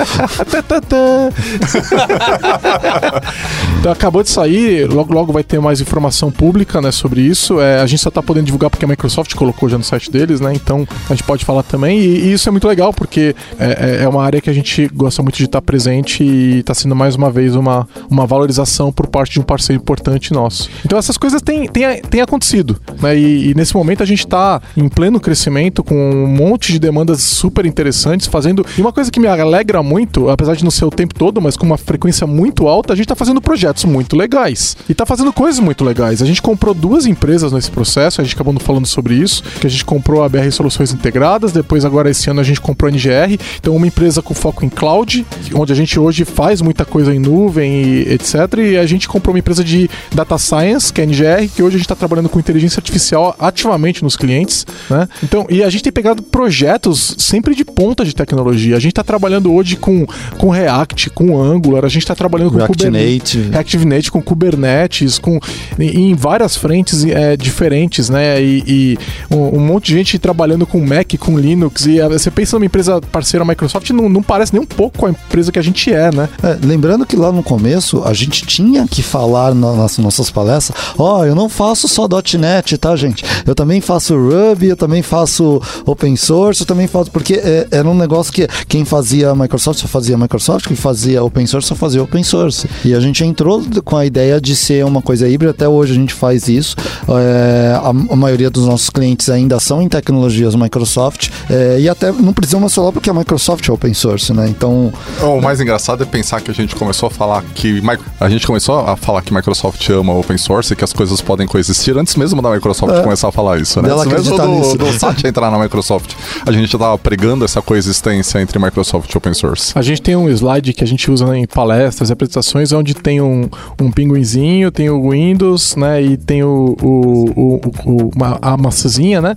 então, 3.80 3.90
acabou 3.90 4.22
de 4.22 4.28
sair, 4.28 4.86
logo 4.86 5.14
logo 5.14 5.32
vai 5.32 5.42
ter 5.42 5.58
mais 5.60 5.80
informação 5.80 6.30
pública 6.30 6.78
né, 6.82 6.92
sobre 6.92 7.22
isso. 7.22 7.58
É, 7.58 7.80
a 7.80 7.86
gente 7.86 8.00
só 8.00 8.10
está 8.10 8.22
podendo 8.22 8.44
divulgar 8.44 8.68
porque 8.68 8.84
a 8.84 8.88
Microsoft 8.88 9.34
colocou 9.34 9.66
já 9.66 9.78
no 9.78 9.84
site 9.84 10.10
deles, 10.10 10.42
né? 10.42 10.52
Então 10.52 10.86
a 11.08 11.14
gente 11.14 11.24
pode 11.24 11.42
falar 11.42 11.62
também. 11.62 12.00
E, 12.00 12.26
e 12.26 12.32
isso 12.34 12.46
é 12.48 12.52
muito 12.52 12.68
legal 12.68 12.92
porque 12.92 13.34
é, 13.58 14.00
é, 14.00 14.04
é 14.04 14.08
uma 14.08 14.22
área 14.22 14.42
que 14.42 14.50
a 14.50 14.52
gente 14.52 14.88
gosta 14.88 15.22
muito 15.22 15.38
de 15.38 15.44
estar 15.44 15.62
presente 15.62 16.22
e 16.22 16.58
está 16.58 16.74
sendo 16.74 16.94
mais 16.94 17.14
uma 17.14 17.30
vez 17.30 17.56
uma, 17.56 17.88
uma 18.10 18.26
valorização 18.26 18.92
por 18.92 19.06
parte 19.06 19.32
de 19.32 19.40
um 19.40 19.42
parceiro 19.42 19.80
importante 19.80 20.34
nosso. 20.34 20.68
Então 20.84 20.98
essas 20.98 21.16
coisas 21.16 21.40
têm, 21.40 21.66
têm, 21.66 22.02
têm 22.02 22.20
acontecido. 22.20 22.78
Né? 23.00 23.16
E, 23.16 23.50
e 23.50 23.54
nesse 23.54 23.74
momento 23.74 24.02
a 24.02 24.06
gente 24.06 24.26
está 24.26 24.60
em 24.76 24.86
pleno 24.86 25.18
crescimento 25.18 25.82
com 25.82 25.94
um 25.94 26.26
monte 26.26 26.72
de 26.72 26.78
demandas 26.78 27.22
super 27.22 27.64
interessantes, 27.64 28.01
fazendo. 28.28 28.64
E 28.76 28.80
uma 28.80 28.92
coisa 28.92 29.10
que 29.10 29.20
me 29.20 29.26
alegra 29.26 29.82
muito, 29.82 30.28
apesar 30.28 30.54
de 30.54 30.64
não 30.64 30.70
ser 30.70 30.84
o 30.84 30.90
tempo 30.90 31.14
todo, 31.14 31.40
mas 31.40 31.56
com 31.56 31.66
uma 31.66 31.78
frequência 31.78 32.26
muito 32.26 32.68
alta, 32.68 32.92
a 32.92 32.96
gente 32.96 33.04
está 33.04 33.14
fazendo 33.14 33.40
projetos 33.40 33.84
muito 33.84 34.16
legais. 34.16 34.76
E 34.88 34.92
está 34.92 35.06
fazendo 35.06 35.32
coisas 35.32 35.60
muito 35.60 35.84
legais. 35.84 36.22
A 36.22 36.26
gente 36.26 36.42
comprou 36.42 36.74
duas 36.74 37.06
empresas 37.06 37.52
nesse 37.52 37.70
processo, 37.70 38.20
a 38.20 38.24
gente 38.24 38.34
acabou 38.34 38.52
falando 38.60 38.86
sobre 38.86 39.14
isso, 39.14 39.42
que 39.60 39.66
a 39.66 39.70
gente 39.70 39.84
comprou 39.84 40.22
a 40.22 40.28
BR 40.28 40.50
Soluções 40.50 40.92
Integradas, 40.92 41.52
depois 41.52 41.84
agora 41.84 42.10
esse 42.10 42.28
ano 42.30 42.40
a 42.40 42.44
gente 42.44 42.60
comprou 42.60 42.88
a 42.88 42.92
NGR, 42.92 43.38
então 43.56 43.74
uma 43.74 43.86
empresa 43.86 44.22
com 44.22 44.34
foco 44.34 44.64
em 44.64 44.68
cloud, 44.68 45.26
onde 45.54 45.72
a 45.72 45.76
gente 45.76 45.98
hoje 45.98 46.24
faz 46.24 46.60
muita 46.60 46.84
coisa 46.84 47.14
em 47.14 47.18
nuvem 47.18 47.82
e 47.82 48.12
etc. 48.12 48.34
E 48.58 48.76
a 48.76 48.86
gente 48.86 49.08
comprou 49.08 49.34
uma 49.34 49.38
empresa 49.38 49.64
de 49.64 49.88
data 50.14 50.38
science, 50.38 50.92
que 50.92 51.00
é 51.00 51.04
a 51.04 51.06
NGR, 51.06 51.48
que 51.54 51.62
hoje 51.62 51.76
a 51.76 51.78
gente 51.78 51.86
está 51.86 51.96
trabalhando 51.96 52.28
com 52.28 52.38
inteligência 52.38 52.80
artificial 52.80 53.34
ativamente 53.38 54.02
nos 54.02 54.16
clientes, 54.16 54.66
né? 54.88 55.08
Então, 55.22 55.46
e 55.48 55.62
a 55.62 55.70
gente 55.70 55.84
tem 55.84 55.92
pegado 55.92 56.22
projetos 56.22 57.14
sempre 57.18 57.54
de 57.54 57.64
ponta 57.64 57.91
de 58.04 58.14
tecnologia. 58.14 58.76
A 58.76 58.80
gente 58.80 58.92
está 58.92 59.04
trabalhando 59.04 59.52
hoje 59.52 59.76
com, 59.76 60.06
com 60.38 60.50
React, 60.50 61.10
com 61.10 61.40
Angular, 61.40 61.84
a 61.84 61.88
gente 61.88 62.02
está 62.02 62.14
trabalhando 62.14 62.50
com 62.50 62.56
React 62.56 62.76
Kubernetes, 62.76 63.34
Native. 63.34 63.50
React 63.50 63.86
Native, 63.86 64.10
com 64.10 64.22
Kubernetes, 64.22 65.18
com 65.18 65.38
em, 65.78 66.10
em 66.10 66.14
várias 66.14 66.56
frentes 66.56 67.04
é, 67.04 67.36
diferentes, 67.36 68.08
né? 68.08 68.42
E, 68.42 68.64
e 68.66 68.98
um, 69.30 69.58
um, 69.58 69.60
monte 69.60 69.86
de 69.86 69.94
gente 69.94 70.18
trabalhando 70.18 70.66
com 70.66 70.80
Mac, 70.80 71.12
com 71.18 71.38
Linux. 71.38 71.86
E 71.86 72.00
você 72.08 72.30
pensa 72.30 72.56
numa 72.56 72.66
empresa 72.66 73.00
parceira 73.00 73.44
Microsoft, 73.44 73.90
não, 73.90 74.08
não 74.08 74.22
parece 74.22 74.52
nem 74.52 74.62
um 74.62 74.66
pouco 74.66 74.98
com 74.98 75.06
a 75.06 75.10
empresa 75.10 75.52
que 75.52 75.58
a 75.58 75.62
gente 75.62 75.92
é, 75.92 76.10
né? 76.10 76.28
É, 76.42 76.58
lembrando 76.64 77.04
que 77.06 77.16
lá 77.16 77.32
no 77.32 77.42
começo 77.42 78.02
a 78.04 78.12
gente 78.12 78.46
tinha 78.46 78.86
que 78.86 79.02
falar 79.02 79.54
nas 79.54 79.98
nossas 79.98 80.30
palestras: 80.30 80.76
ó, 80.98 81.20
oh, 81.20 81.24
eu 81.24 81.34
não 81.34 81.48
faço 81.48 81.88
só 81.88 82.08
.NET, 82.38 82.78
tá, 82.78 82.94
gente? 82.96 83.24
Eu 83.46 83.54
também 83.54 83.80
faço 83.80 84.16
Ruby, 84.16 84.68
eu 84.68 84.76
também 84.76 85.02
faço 85.02 85.60
open 85.84 86.16
source, 86.16 86.60
eu 86.62 86.66
também 86.66 86.86
faço. 86.86 87.10
Porque 87.10 87.34
é, 87.34 87.68
era 87.82 87.90
um 87.90 87.94
negócio 87.94 88.32
que 88.32 88.46
quem 88.68 88.84
fazia 88.84 89.34
Microsoft 89.34 89.80
só 89.80 89.88
fazia 89.88 90.16
Microsoft, 90.16 90.66
quem 90.66 90.76
fazia 90.76 91.22
open 91.22 91.46
source 91.46 91.68
só 91.68 91.74
fazia 91.74 92.02
open 92.02 92.22
source. 92.22 92.68
E 92.84 92.94
a 92.94 93.00
gente 93.00 93.24
entrou 93.24 93.62
com 93.84 93.96
a 93.96 94.06
ideia 94.06 94.40
de 94.40 94.54
ser 94.54 94.84
uma 94.84 95.02
coisa 95.02 95.28
híbrida, 95.28 95.50
até 95.50 95.68
hoje 95.68 95.92
a 95.92 95.94
gente 95.96 96.14
faz 96.14 96.48
isso. 96.48 96.76
É, 97.08 97.74
a, 97.74 97.88
a, 97.88 98.16
maioria 98.16 98.48
dos 98.50 98.66
nossos 98.66 98.88
clientes 98.88 99.28
ainda 99.28 99.58
são 99.58 99.82
em 99.82 99.88
tecnologias 99.88 100.54
Microsoft 100.54 101.30
é, 101.50 101.80
e 101.80 101.88
até 101.88 102.12
não 102.12 102.32
precisamos 102.32 102.72
falar 102.74 102.92
porque 102.92 103.10
a 103.10 103.14
Microsoft 103.14 103.68
é 103.68 103.72
open 103.72 103.92
source, 103.94 104.32
né? 104.32 104.48
Então. 104.48 104.92
O 105.20 105.40
mais 105.40 105.60
engraçado 105.60 106.02
é 106.02 106.06
pensar 106.06 106.40
que 106.40 106.50
a 106.50 106.54
gente 106.54 106.76
começou 106.76 107.08
a 107.08 107.10
falar 107.10 107.42
que. 107.54 107.82
A 108.20 108.28
gente 108.28 108.46
começou 108.46 108.78
a 108.78 108.96
falar 108.96 109.22
que 109.22 109.34
Microsoft 109.34 109.88
ama 109.90 110.14
open 110.14 110.38
source 110.38 110.72
e 110.72 110.76
que 110.76 110.84
as 110.84 110.92
coisas 110.92 111.20
podem 111.20 111.46
coexistir 111.46 111.96
antes 111.96 112.14
mesmo 112.14 112.40
da 112.40 112.50
Microsoft 112.50 112.94
é. 112.94 113.02
começar 113.02 113.28
a 113.28 113.32
falar 113.32 113.60
isso, 113.60 113.82
né? 113.82 113.90
Antes 113.92 114.06
mesmo 114.06 114.36
do, 114.36 114.78
do 114.78 114.92
Satya 114.98 115.28
entrar 115.28 115.50
na 115.50 115.58
Microsoft. 115.58 116.12
A 116.46 116.52
gente 116.52 116.70
já 116.70 116.76
estava 116.76 116.98
pregando 116.98 117.44
essa 117.44 117.61
coexistência 117.62 118.40
entre 118.40 118.58
Microsoft 118.58 119.12
e 119.12 119.16
open 119.16 119.34
source. 119.34 119.72
A 119.74 119.82
gente 119.82 120.02
tem 120.02 120.16
um 120.16 120.28
slide 120.28 120.72
que 120.72 120.84
a 120.84 120.86
gente 120.86 121.10
usa 121.10 121.36
em 121.36 121.46
palestras 121.46 122.10
e 122.10 122.12
apresentações 122.12 122.72
onde 122.72 122.94
tem 122.94 123.20
um, 123.20 123.48
um 123.80 123.90
pinguinzinho, 123.90 124.70
tem 124.70 124.90
o 124.90 125.10
Windows, 125.10 125.76
né? 125.76 126.02
E 126.02 126.16
tem 126.16 126.42
o, 126.42 126.76
o, 126.80 127.24
o, 127.36 127.60
o 127.84 128.10
uma, 128.14 128.38
a 128.40 128.56
maçãzinha, 128.56 129.20
né? 129.20 129.34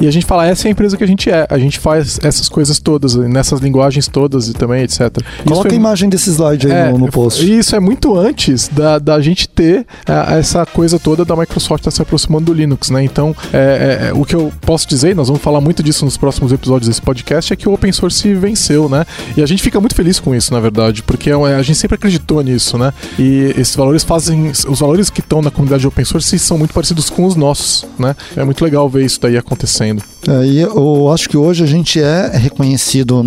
E 0.00 0.06
a 0.06 0.10
gente 0.10 0.26
fala, 0.26 0.46
essa 0.46 0.66
é 0.66 0.68
a 0.68 0.72
empresa 0.72 0.96
que 0.96 1.04
a 1.04 1.06
gente 1.06 1.30
é. 1.30 1.46
A 1.48 1.58
gente 1.58 1.78
faz 1.78 2.18
essas 2.22 2.48
coisas 2.48 2.78
todas, 2.78 3.14
nessas 3.14 3.60
linguagens 3.60 4.08
todas 4.08 4.48
e 4.48 4.52
também, 4.52 4.82
etc. 4.82 5.18
Coloca 5.44 5.68
foi, 5.68 5.72
a 5.72 5.80
imagem 5.80 6.08
desse 6.08 6.30
slide 6.30 6.66
aí 6.66 6.72
é, 6.72 6.92
no, 6.92 6.98
no 6.98 7.10
post. 7.10 7.58
Isso 7.58 7.74
é 7.76 7.80
muito 7.80 8.16
antes 8.16 8.68
da, 8.68 8.98
da 8.98 9.20
gente 9.20 9.48
ter 9.48 9.86
é, 10.06 10.38
essa 10.38 10.64
coisa 10.66 10.98
toda 10.98 11.24
da 11.24 11.36
Microsoft 11.36 11.80
estar 11.80 11.90
tá 11.90 11.96
se 11.96 12.02
aproximando 12.02 12.46
do 12.46 12.54
Linux, 12.54 12.90
né? 12.90 13.02
Então, 13.04 13.34
é, 13.52 14.08
é, 14.08 14.12
o 14.14 14.24
que 14.24 14.34
eu 14.34 14.52
posso 14.60 14.88
dizer, 14.88 15.14
nós 15.14 15.28
vamos 15.28 15.42
falar 15.42 15.60
muito 15.60 15.82
disso 15.82 16.04
nos 16.04 16.16
próximos 16.16 16.52
episódios 16.52 16.88
desse 16.88 17.02
podcast, 17.02 17.52
é 17.52 17.56
que 17.60 17.68
o 17.68 17.72
open 17.72 17.92
source 17.92 18.34
venceu, 18.34 18.88
né? 18.88 19.04
E 19.36 19.42
a 19.42 19.46
gente 19.46 19.62
fica 19.62 19.78
muito 19.78 19.94
feliz 19.94 20.18
com 20.18 20.34
isso, 20.34 20.52
na 20.52 20.60
verdade, 20.60 21.02
porque 21.02 21.30
a 21.30 21.62
gente 21.62 21.78
sempre 21.78 21.94
acreditou 21.94 22.42
nisso, 22.42 22.76
né? 22.78 22.92
E 23.18 23.54
esses 23.56 23.76
valores 23.76 24.02
fazem. 24.02 24.50
Os 24.50 24.80
valores 24.80 25.10
que 25.10 25.20
estão 25.20 25.42
na 25.42 25.50
comunidade 25.50 25.82
de 25.82 25.86
open 25.86 26.04
source 26.04 26.38
são 26.38 26.58
muito 26.58 26.74
parecidos 26.74 27.10
com 27.10 27.24
os 27.24 27.36
nossos, 27.36 27.86
né? 27.98 28.16
É 28.36 28.44
muito 28.44 28.64
legal 28.64 28.88
ver 28.88 29.04
isso 29.04 29.20
daí 29.20 29.36
acontecendo. 29.36 30.02
É, 30.28 30.46
e 30.46 30.60
eu 30.60 31.10
acho 31.10 31.28
que 31.28 31.36
hoje 31.36 31.64
a 31.64 31.66
gente 31.66 32.00
é 32.00 32.30
reconhecido 32.34 33.22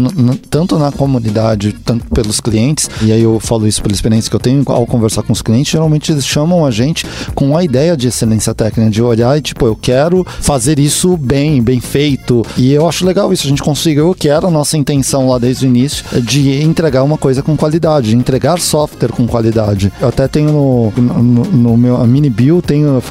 tanto 0.50 0.78
na 0.78 0.92
comunidade, 0.92 1.74
tanto 1.84 2.06
pelos 2.06 2.40
clientes, 2.40 2.90
e 3.02 3.12
aí 3.12 3.24
eu 3.24 3.40
falo 3.40 3.68
isso 3.68 3.82
pela 3.82 3.94
experiência 3.94 4.30
que 4.30 4.36
eu 4.36 4.40
tenho 4.40 4.64
ao 4.68 4.86
conversar 4.86 5.24
com 5.24 5.34
os 5.34 5.42
clientes, 5.42 5.72
geralmente 5.72 6.12
eles 6.12 6.26
chamam 6.26 6.66
a 6.66 6.72
gente 6.72 7.06
com 7.34 7.58
a 7.58 7.64
ideia 7.64 7.98
de 7.98 8.08
excelência 8.08 8.54
técnica, 8.54 8.92
de 8.92 9.02
olhar 9.02 9.38
e 9.38 9.42
tipo, 9.42 9.66
eu 9.66 9.76
quero 9.76 10.26
fazer 10.42 10.80
isso 10.80 11.18
bem, 11.18 11.62
bem 11.62 11.80
feito. 11.80 12.46
E 12.58 12.72
eu 12.72 12.88
acho 12.88 13.06
legal 13.06 13.34
isso, 13.34 13.46
a 13.48 13.50
gente 13.50 13.64
conseguiu 13.64 14.14
que 14.14 14.30
era 14.30 14.48
a 14.48 14.52
nossa 14.52 14.78
intenção 14.78 15.28
lá 15.28 15.38
desde 15.40 15.66
o 15.66 15.70
início, 15.70 16.06
de 16.22 16.62
entregar 16.62 17.04
uma 17.04 17.18
coisa 17.18 17.42
com 17.42 17.58
qualidade, 17.58 18.10
de 18.10 18.16
entregar 18.16 18.60
software 18.60 19.10
com 19.10 19.26
qualidade. 19.28 19.92
Eu 20.00 20.10
até 20.10 20.28
tenho 20.28 20.52
no, 20.52 20.94
no, 21.02 21.44
no 21.44 21.78
meu 21.78 22.06
mini 22.06 22.30
bio, 22.30 22.62
tenho, 22.62 23.02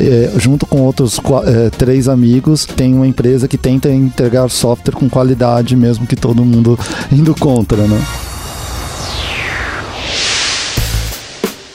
é, 0.00 0.32
junto 0.36 0.66
com 0.66 0.82
outros 0.82 1.20
é, 1.46 1.70
três 1.70 2.08
amigos, 2.08 2.66
tem 2.66 2.94
uma 2.94 3.06
empresa 3.06 3.27
empresa 3.28 3.46
que 3.46 3.58
tenta 3.58 3.90
entregar 3.90 4.48
software 4.48 4.94
com 4.94 5.06
qualidade, 5.08 5.76
mesmo 5.76 6.06
que 6.06 6.16
todo 6.16 6.42
mundo 6.42 6.78
indo 7.12 7.34
contra, 7.34 7.86
né? 7.86 8.02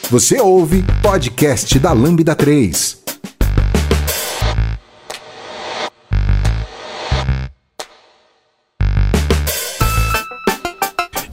Você 0.10 0.42
ouve 0.42 0.84
podcast 1.02 1.78
da 1.78 1.94
Lambda 1.94 2.36
3. 2.36 3.03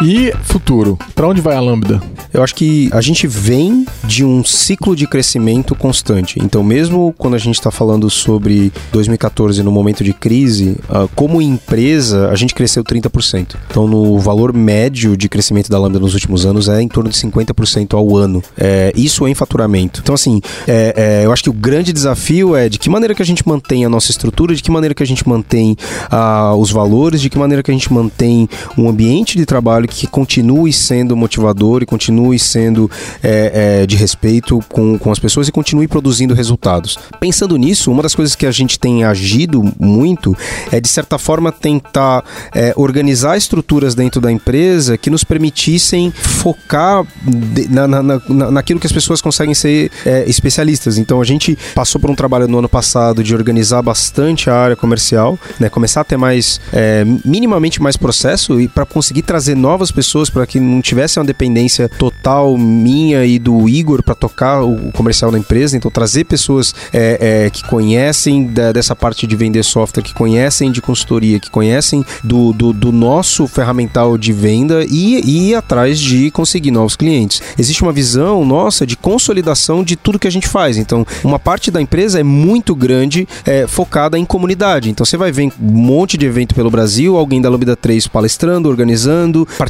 E 0.03 0.32
futuro? 0.42 0.98
Para 1.14 1.28
onde 1.28 1.42
vai 1.42 1.55
a 1.55 1.61
Lambda? 1.61 2.01
Eu 2.32 2.42
acho 2.42 2.55
que 2.55 2.88
a 2.92 3.03
gente 3.03 3.26
vem 3.26 3.84
de 4.05 4.24
um 4.24 4.42
ciclo 4.42 4.96
de 4.96 5.07
crescimento 5.07 5.74
constante. 5.74 6.38
Então, 6.42 6.62
mesmo 6.62 7.14
quando 7.18 7.34
a 7.34 7.38
gente 7.38 7.57
está 7.57 7.70
falando 7.70 8.09
sobre 8.09 8.72
2014 8.92 9.62
no 9.62 9.70
momento 9.70 10.03
de 10.03 10.14
crise, 10.14 10.76
uh, 10.88 11.09
como 11.14 11.42
empresa, 11.42 12.30
a 12.30 12.36
gente 12.36 12.55
cresceu 12.55 12.82
30%. 12.82 13.57
Então, 13.68 13.86
no 13.86 14.18
valor 14.18 14.55
médio 14.55 15.16
de 15.16 15.28
crescimento 15.28 15.68
da 15.68 15.78
Lambda 15.78 15.98
nos 15.98 16.14
últimos 16.14 16.46
anos 16.46 16.68
é 16.68 16.80
em 16.80 16.88
torno 16.88 17.11
de 17.11 17.16
50% 17.16 17.94
ao 17.94 18.16
ano. 18.16 18.42
É, 18.57 18.92
isso 18.96 19.28
em 19.28 19.34
faturamento. 19.34 20.01
Então, 20.03 20.14
assim, 20.14 20.40
é, 20.66 20.94
é, 20.96 21.26
eu 21.26 21.32
acho 21.32 21.42
que 21.42 21.51
o 21.51 21.55
grande 21.55 21.92
desafio 21.92 22.57
é 22.57 22.68
de 22.68 22.78
que 22.78 22.88
maneira 22.88 23.14
que 23.14 23.22
a 23.22 23.26
gente 23.26 23.46
mantém 23.46 23.84
a 23.84 23.88
nossa 23.88 24.11
estrutura, 24.11 24.55
de 24.55 24.62
que 24.62 24.70
maneira 24.70 24.94
que 24.94 25.03
a 25.03 25.07
gente 25.07 25.28
mantém 25.28 25.76
uh, 26.11 26.55
os 26.57 26.70
valores, 26.70 27.20
de 27.20 27.28
que 27.28 27.38
maneira 27.38 27.62
que 27.62 27.70
a 27.70 27.74
gente 27.74 27.92
mantém 27.92 28.48
um 28.78 28.88
ambiente 28.88 29.36
de 29.36 29.44
trabalho 29.44 29.89
que 29.91 30.07
continue 30.07 30.72
sendo 30.72 31.16
motivador 31.16 31.82
e 31.82 31.86
continue 31.86 32.38
sendo 32.38 32.91
é, 33.22 33.82
é, 33.82 33.86
de 33.86 33.97
respeito 33.97 34.61
com, 34.68 34.99
com 34.99 35.11
as 35.11 35.18
pessoas 35.18 35.49
e 35.49 35.53
continue 35.53 35.86
produzindo 35.88 36.32
resultados. 36.32 36.99
Pensando 37.18 37.57
nisso, 37.57 37.91
uma 37.91 38.03
das 38.03 38.14
coisas 38.14 38.34
que 38.34 38.47
a 38.47 38.53
gente 38.53 38.78
tem 38.78 39.05
agido 39.05 39.62
muito 39.78 40.36
é, 40.70 40.80
de 40.80 40.88
certa 40.88 41.18
forma, 41.18 41.51
tentar 41.51 42.24
é, 42.55 42.72
organizar 42.76 43.36
estruturas 43.36 43.95
dentro 43.95 44.20
da 44.20 44.30
empresa 44.30 44.97
que 44.97 45.11
nos 45.11 45.24
permitissem 45.24 46.11
focar 46.11 47.05
de, 47.24 47.68
na, 47.68 47.86
na, 47.86 48.03
na, 48.03 48.51
naquilo 48.51 48.78
que 48.78 48.86
as 48.86 48.93
pessoas 48.93 49.20
conseguem 49.20 49.55
ser 49.55 49.91
é, 50.07 50.24
especialistas. 50.28 50.99
Então, 50.99 51.20
a 51.20 51.24
gente 51.24 51.59
passou 51.74 52.01
por 52.01 52.11
um 52.11 52.14
trabalho 52.14 52.47
no 52.47 52.59
ano 52.59 52.68
passado 52.68 53.22
de 53.24 53.34
organizar 53.34 53.82
bastante 53.82 54.49
a 54.49 54.55
área 54.55 54.76
comercial, 54.76 55.38
né, 55.59 55.68
começar 55.68 56.03
a 56.03 56.05
ter 56.05 56.16
mais, 56.16 56.61
é, 56.72 57.05
minimamente 57.24 57.82
mais 57.82 57.97
processo 57.97 58.61
e 58.61 58.68
para 58.68 58.86
conseguir 58.86 59.22
trazer 59.22 59.57
novas 59.57 59.80
pessoas 59.89 60.28
para 60.28 60.45
que 60.47 60.59
não 60.59 60.83
tivesse 60.83 61.20
uma 61.20 61.24
dependência 61.24 61.89
total 61.89 62.59
minha 62.59 63.24
e 63.24 63.39
do 63.39 63.68
Igor 63.68 64.03
para 64.03 64.14
tocar 64.14 64.62
o 64.62 64.91
comercial 64.93 65.31
da 65.31 65.39
empresa. 65.39 65.76
Então, 65.76 65.91
trazer 65.91 66.24
pessoas 66.24 66.74
é, 66.93 67.45
é, 67.47 67.51
que 67.51 67.62
conhecem 67.64 68.47
da, 68.47 68.72
dessa 68.72 68.97
parte 68.97 69.26
de 69.26 69.37
vender 69.37 69.62
software, 69.62 70.03
que 70.03 70.12
conhecem 70.12 70.72
de 70.72 70.83
consultoria, 70.83 71.39
que 71.39 71.51
conhecem 71.51 72.05
do, 72.24 72.53
do, 72.53 72.72
do 72.72 72.93
nosso 72.93 73.47
ferramental 73.47 74.18
de 74.18 74.33
venda 74.33 74.85
e, 74.89 75.51
ir 75.51 75.55
atrás 75.55 75.99
de 75.99 76.31
conseguir 76.31 76.70
novos 76.70 76.97
clientes. 76.97 77.43
Existe 77.59 77.83
uma 77.83 77.93
visão 77.93 78.45
nossa 78.45 78.87
de 78.87 78.97
consolidação 78.97 79.85
de 79.85 79.97
tudo 79.97 80.18
que 80.18 80.28
a 80.28 80.33
gente 80.33 80.49
faz. 80.49 80.76
Então, 80.76 81.07
uma 81.22 81.39
parte 81.39 81.70
da 81.70 81.81
empresa 81.81 82.20
é 82.20 82.22
muito 82.22 82.74
grande, 82.74 83.28
é, 83.45 83.66
focada 83.66 84.18
em 84.18 84.24
comunidade. 84.24 84.91
Então, 84.91 85.05
você 85.05 85.16
vai 85.16 85.31
ver 85.31 85.53
um 85.61 85.72
monte 85.72 86.16
de 86.16 86.26
evento 86.26 86.55
pelo 86.55 86.70
Brasil, 86.70 87.16
alguém 87.16 87.41
da 87.41 87.49
Lambda 87.49 87.76
3 87.76 88.07
palestrando, 88.09 88.68
organizando, 88.68 89.47
participando. 89.59 89.69